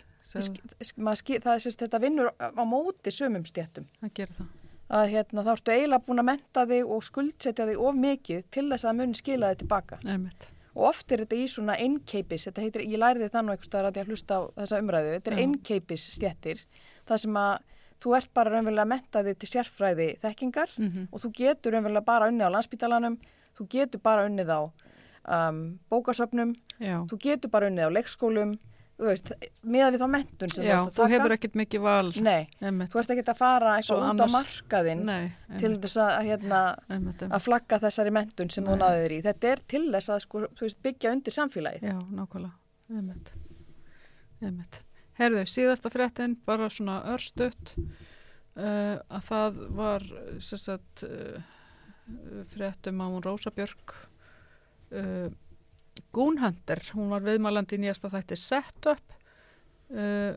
maður 0.97 1.19
skil, 1.21 1.39
það 1.43 1.53
er 1.57 1.63
sérst 1.67 1.81
þetta 1.85 1.99
vinnur 2.01 2.31
á 2.39 2.63
móti 2.65 3.11
sumum 3.13 3.45
stjættum. 3.45 3.85
það 4.01 4.13
gerir 4.13 4.37
það, 4.39 4.51
Að 4.93 5.07
hérna 5.09 5.41
þá 5.45 5.51
ertu 5.55 5.71
eiginlega 5.73 6.05
búin 6.05 6.19
að 6.21 6.25
menta 6.27 6.63
þig 6.69 6.89
og 6.91 7.03
skuldsetja 7.07 7.65
þig 7.69 7.79
of 7.81 7.95
mikið 7.97 8.41
til 8.51 8.65
þess 8.69 8.83
að 8.83 8.89
það 8.91 8.97
muni 8.99 9.13
skila 9.17 9.49
þig 9.53 9.57
tilbaka. 9.63 9.97
einmitt, 10.05 10.47
Og 10.73 10.87
oft 10.89 11.11
er 11.13 11.21
þetta 11.23 11.37
í 11.37 11.45
svona 11.51 11.75
innkeipis, 11.81 12.47
þetta 12.47 12.63
heitir, 12.63 12.85
ég 12.89 13.01
læriði 13.01 13.29
það 13.33 13.45
nú 13.45 13.57
staðar 13.61 13.91
að 13.91 13.99
ég 13.99 14.07
að 14.07 14.13
hlusta 14.13 14.37
á 14.37 14.41
þessa 14.57 14.79
umræðu, 14.81 15.11
þetta 15.17 15.31
er 15.33 15.41
innkeipis 15.43 16.07
stjættir, 16.15 16.63
það 17.05 17.21
sem 17.25 17.37
að 17.43 17.53
þú 18.03 18.15
ert 18.17 18.31
bara 18.35 18.53
raunverulega 18.55 18.89
mentaði 18.89 19.35
til 19.39 19.49
sérfræði 19.51 20.07
þekkingar 20.23 20.73
mhm, 20.79 21.07
og 21.11 21.23
þú 21.23 21.31
getur 21.37 21.75
raunverulega 21.75 22.07
bara 22.07 22.29
unnið 22.31 22.49
á 22.49 22.55
landsbítalanum, 22.57 23.19
þú 23.57 23.67
getur 23.75 24.03
bara 24.03 24.25
unnið 24.27 24.49
á 24.49 24.61
um, 24.65 25.61
bókasöfnum, 25.93 26.55
já, 26.81 26.97
þú 27.09 27.19
getur 27.27 27.53
bara 27.53 27.69
unnið 27.69 27.93
á 27.93 27.95
leikskólum, 27.99 28.57
þú 29.03 29.09
veist, 29.11 29.31
með 29.75 29.87
við 29.93 30.01
þá 30.03 30.05
mentun 30.13 30.51
sem 30.53 30.65
já, 30.65 30.73
þú 30.73 30.79
ert 30.79 30.87
að 30.87 30.95
þú 30.95 31.03
taka. 31.03 31.13
hefur 31.13 31.35
ekkert 31.35 31.57
mikið 31.61 31.83
val, 31.83 32.11
Nei, 32.25 32.47
einmitt, 32.63 32.91
þú 32.93 33.01
ert 33.01 33.13
ekki 33.13 33.25
að 33.33 33.39
fara 33.41 33.73
eitthvað 33.77 34.05
út 34.07 34.23
á 34.23 34.27
markaðinn 34.33 35.03
til 35.09 35.69
einmitt, 35.69 35.83
þess 35.83 35.99
að, 36.03 36.13
hérna, 36.29 36.61
einmitt, 36.95 37.25
að 37.27 37.43
flagga 37.45 37.79
þessari 37.83 38.13
mentun 38.15 38.53
sem 38.55 38.67
þú 38.67 38.77
Nei. 38.77 38.81
náður 38.85 39.15
í. 39.17 39.19
Þetta 39.27 39.51
er 39.51 39.63
til 39.75 39.83
þess 39.93 40.13
að 40.15 40.23
sko, 40.25 40.43
þú 40.57 40.67
veist, 40.67 40.81
byggja 40.87 41.13
undir 41.17 41.37
samfélagið. 41.37 41.85
já, 41.91 41.99
nákvæmlega, 42.19 42.55
einmitt, 42.97 43.33
einmitt, 44.41 44.81
herðu, 45.19 45.45
síðasta 45.53 45.91
fréttin, 45.93 46.37
bara 46.47 46.69
svona 46.73 47.01
örstutt, 47.13 47.75
uh, 48.55 48.97
að 49.09 49.27
það 49.29 49.61
var, 49.77 50.07
sagt, 50.39 51.03
uh, 51.05 51.43
fréttum 52.55 52.99
á 52.99 53.05
hún 53.07 53.23
Rósa 53.23 53.51
Björk, 53.55 53.93
uh, 54.93 55.29
Gúnhunter, 56.13 56.81
hún 56.93 57.09
var 57.13 57.23
viðmælandi 57.25 57.77
í 57.77 57.83
nýjasta 57.83 58.09
þætti 58.13 58.37
Setup 58.39 59.15
uh, 59.93 60.33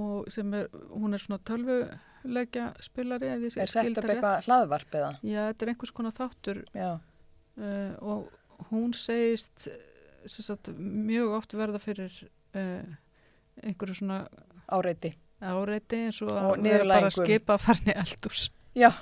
og 0.00 0.28
sem 0.32 0.52
er, 0.56 0.68
hún 0.90 1.14
er 1.14 1.22
svona 1.22 1.40
tölvuleikja 1.48 2.68
spilari 2.82 3.28
Er 3.32 3.72
það 3.72 3.88
rétt. 4.08 4.14
eitthvað 4.16 4.46
hlaðvarp 4.48 4.94
eða? 5.00 5.10
Já, 5.26 5.40
þetta 5.50 5.66
er 5.66 5.72
einhvers 5.74 5.94
konar 5.98 6.16
þáttur 6.16 6.62
uh, 6.72 7.92
og 8.00 8.68
hún 8.70 8.94
segist 8.96 9.66
sem 10.26 10.46
sagt, 10.46 10.70
mjög 10.78 11.32
oft 11.40 11.54
verða 11.58 11.80
fyrir 11.82 12.14
uh, 12.54 12.86
einhverju 13.62 13.98
svona 13.98 14.20
áreiti. 14.72 15.16
áreiti 15.42 15.98
eins 16.06 16.20
og, 16.22 16.30
Og 16.30 16.60
að 16.62 16.86
bara 16.88 17.10
skipa 17.10 17.56
að 17.58 17.64
farni 17.66 17.96
eldús. 17.98 18.44
Já, 18.78 18.92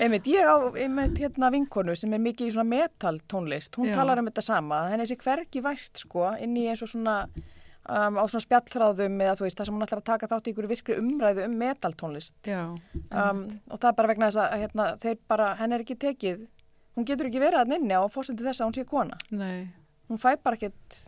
einmitt, 0.00 0.26
ég 0.32 0.44
á 0.48 0.56
einmitt 0.74 1.18
hérna 1.22 1.50
vinkonu 1.54 1.96
sem 1.96 2.12
er 2.12 2.22
mikið 2.22 2.50
í 2.50 2.54
svona 2.56 2.68
metal 2.68 3.18
tónlist, 3.30 3.74
hún 3.78 3.90
Já. 3.90 3.96
talar 4.00 4.20
um 4.22 4.28
þetta 4.30 4.44
sama, 4.44 4.84
henni 4.92 5.06
sé 5.08 5.16
hvergi 5.20 5.62
vært 5.64 6.04
sko 6.04 6.30
inn 6.42 6.56
í 6.56 6.68
eins 6.72 6.82
og 6.84 6.90
svona 6.92 7.16
um, 7.88 8.18
á 8.18 8.24
svona 8.30 8.44
spjallþráðum 8.46 9.20
eða 9.24 9.36
þú 9.38 9.46
veist 9.46 9.58
það 9.60 9.68
sem 9.68 9.76
hún 9.78 9.86
ætlar 9.86 10.02
að 10.02 10.08
taka 10.10 10.30
þátt 10.30 10.48
í 10.48 10.54
ykkur 10.54 10.68
virkri 10.70 10.98
umræðu 11.00 11.46
um 11.46 11.56
metal 11.62 11.94
tónlist 11.98 12.34
Já, 12.48 12.64
um, 12.70 13.44
og 13.68 13.78
það 13.78 13.88
er 13.92 13.96
bara 14.00 14.12
vegna 14.12 14.28
þess 14.30 14.42
að 14.44 14.58
hérna, 14.64 14.90
þeir 15.02 15.16
bara, 15.32 15.52
henni 15.60 15.78
er 15.78 15.86
ekki 15.86 15.98
tekið, 16.06 16.44
hún 16.98 17.08
getur 17.08 17.30
ekki 17.30 17.42
verið 17.42 17.62
að 17.64 17.72
nynni 17.74 17.98
á 17.98 18.02
fórsendu 18.12 18.46
þess 18.46 18.62
að 18.62 18.70
hún 18.70 18.78
sé 18.78 18.86
kona, 18.88 19.18
nei. 19.34 19.66
hún 20.10 20.20
fær 20.22 20.38
bara 20.44 20.58
ekkit, 20.60 21.00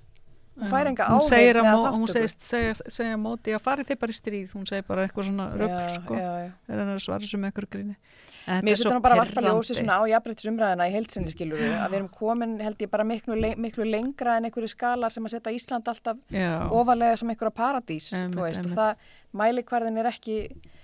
hún 0.58 0.70
fær 0.70 0.90
enga 0.90 1.08
hún 1.12 1.24
segir 1.26 1.58
áheyrn 1.60 1.62
að 1.62 1.70
eða 1.70 1.78
mó- 1.84 1.98
hún 2.00 2.10
segist 2.10 2.44
segja, 2.46 2.74
segja 2.88 3.20
móti 3.20 3.54
að 3.54 3.64
farið 3.64 3.92
þið 3.92 4.02
bara 4.02 4.14
í 4.14 4.18
stríð 4.18 4.52
hún 4.58 4.68
segir 4.70 4.86
bara 4.88 5.06
eitthvað 5.06 5.30
svona 5.30 5.48
Já, 5.58 5.88
sko. 5.98 6.14
já. 6.18 6.52
er 6.70 7.02
svara 7.02 7.26
sem 7.30 7.46
einhverju 7.48 7.70
gríni 7.74 7.96
Mér 8.44 8.76
þetta 8.76 8.92
nú 8.92 9.02
bara 9.04 9.16
að 9.16 9.20
varpa 9.22 9.42
ljósi 9.44 9.76
svona 9.78 9.96
á 9.96 10.02
jafnbrettisumræðina 10.10 10.86
í 10.90 10.92
heilsinni 10.92 11.32
skilur 11.32 11.60
við, 11.62 11.72
að 11.78 11.94
við 11.94 11.98
erum 11.98 12.08
komin 12.12 12.54
held 12.60 12.82
ég 12.84 12.90
bara 12.92 13.06
miklu, 13.08 13.38
miklu 13.64 13.86
lengra 13.88 14.36
en 14.36 14.48
einhverju 14.48 14.68
skalar 14.74 15.14
sem 15.14 15.24
að 15.24 15.36
setja 15.36 15.54
Ísland 15.56 15.88
alltaf 15.88 16.20
já, 16.34 16.50
ofalega 16.68 17.16
sem 17.20 17.32
einhverja 17.32 17.54
paradís, 17.56 18.10
Einmitt, 18.12 18.36
þú 18.36 18.44
veist, 18.44 18.68
og 18.68 18.76
það 18.76 19.08
mælikvarðin 19.40 20.00
er 20.02 20.10
ekki, 20.10 20.38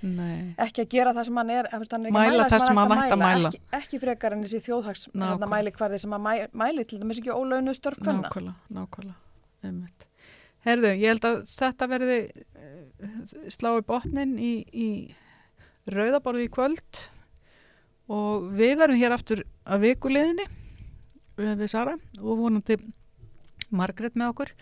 nei, 0.06 0.34
ekki 0.64 0.86
að 0.86 0.90
gera 0.96 1.14
það 1.18 1.28
sem 1.28 1.40
hann 1.42 1.54
er, 1.58 1.70
hann 1.74 1.84
er 1.84 2.00
ekki 2.00 2.16
Mæla 2.16 2.46
að 2.46 2.54
það 2.54 2.66
sem 2.66 2.80
hann 2.80 2.94
hann 2.94 3.04
ætti 3.04 3.16
að 3.16 3.22
mæla. 3.24 3.52
Ekki, 3.52 3.62
ekki 3.80 4.02
frekar 4.06 4.36
en 4.36 4.44
þessi 4.46 4.62
þjóðhags 4.66 5.06
mælikvarði 5.52 6.00
sem 6.00 6.16
að 6.16 6.24
mæ, 6.26 6.32
mæli 6.64 6.86
til 6.88 7.02
dæmis 7.02 7.20
ekki 7.20 7.34
ólaunu 7.36 7.76
störf 7.76 8.00
kvenna. 8.00 8.30
nákvæmlega, 8.30 8.56
nákvæmlega. 8.80 10.08
Herðu, 10.64 10.90
ég 10.96 11.14
held 11.14 11.24
að 11.24 11.38
þetta 11.54 11.86
verði 11.88 12.18
eh, 12.28 13.14
slá 13.52 13.70
í 13.78 13.84
botnin 13.86 14.34
í, 14.36 14.52
í 14.72 14.88
rauðaborði 15.88 16.48
í 16.48 16.52
kvöld 16.52 17.04
og 18.10 18.48
við 18.58 18.76
verðum 18.80 19.00
hér 19.00 19.14
aftur 19.14 19.44
að 19.64 19.84
vikuliðinni 19.86 20.46
eh, 20.46 21.54
við 21.58 21.68
Sara 21.70 21.96
og 22.20 22.40
vonandi 22.40 22.78
Margrét 23.70 24.16
með 24.18 24.32
okkur. 24.32 24.54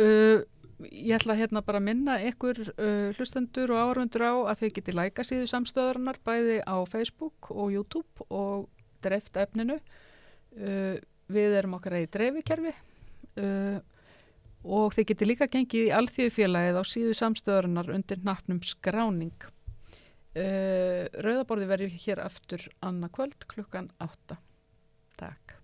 Uh, 0.00 0.42
ég 0.82 1.14
ætla 1.16 1.36
hérna 1.38 1.62
bara 1.64 1.80
að 1.80 1.86
minna 1.86 2.18
ykkur 2.28 2.58
uh, 2.72 3.12
hlustendur 3.16 3.72
og 3.72 3.80
áhörfundur 3.80 4.24
á 4.28 4.34
að 4.52 4.62
þið 4.62 4.74
geti 4.78 4.94
læka 4.96 5.24
síðu 5.24 5.46
samstöðarinnar 5.52 6.18
bæði 6.26 6.58
á 6.64 6.76
Facebook 6.88 7.48
og 7.52 7.72
YouTube 7.72 8.26
og 8.28 8.68
dreift 9.04 9.36
efninu. 9.40 9.78
Uh, 10.52 11.00
við 11.32 11.56
erum 11.60 11.78
okkar 11.78 11.96
eða 11.96 12.04
í 12.04 12.12
dreifikerfi 12.12 12.72
og 14.62 14.92
þið 14.92 15.06
geti 15.08 15.26
líka 15.30 15.46
gengið 15.48 15.86
í 15.86 15.92
alþjóðfélagið 15.96 16.76
á 16.76 16.84
síðu 16.84 17.14
samstöðarinnar 17.16 17.88
undir 17.94 18.20
nafnum 18.26 18.58
skráning 18.66 19.46
uh, 20.36 21.08
Rauðaborði 21.24 21.68
verður 21.70 21.98
hér 22.04 22.22
aftur 22.24 22.68
annað 22.84 23.14
kvöld 23.18 23.48
klukkan 23.52 23.90
8 24.02 24.38
Takk 25.20 25.61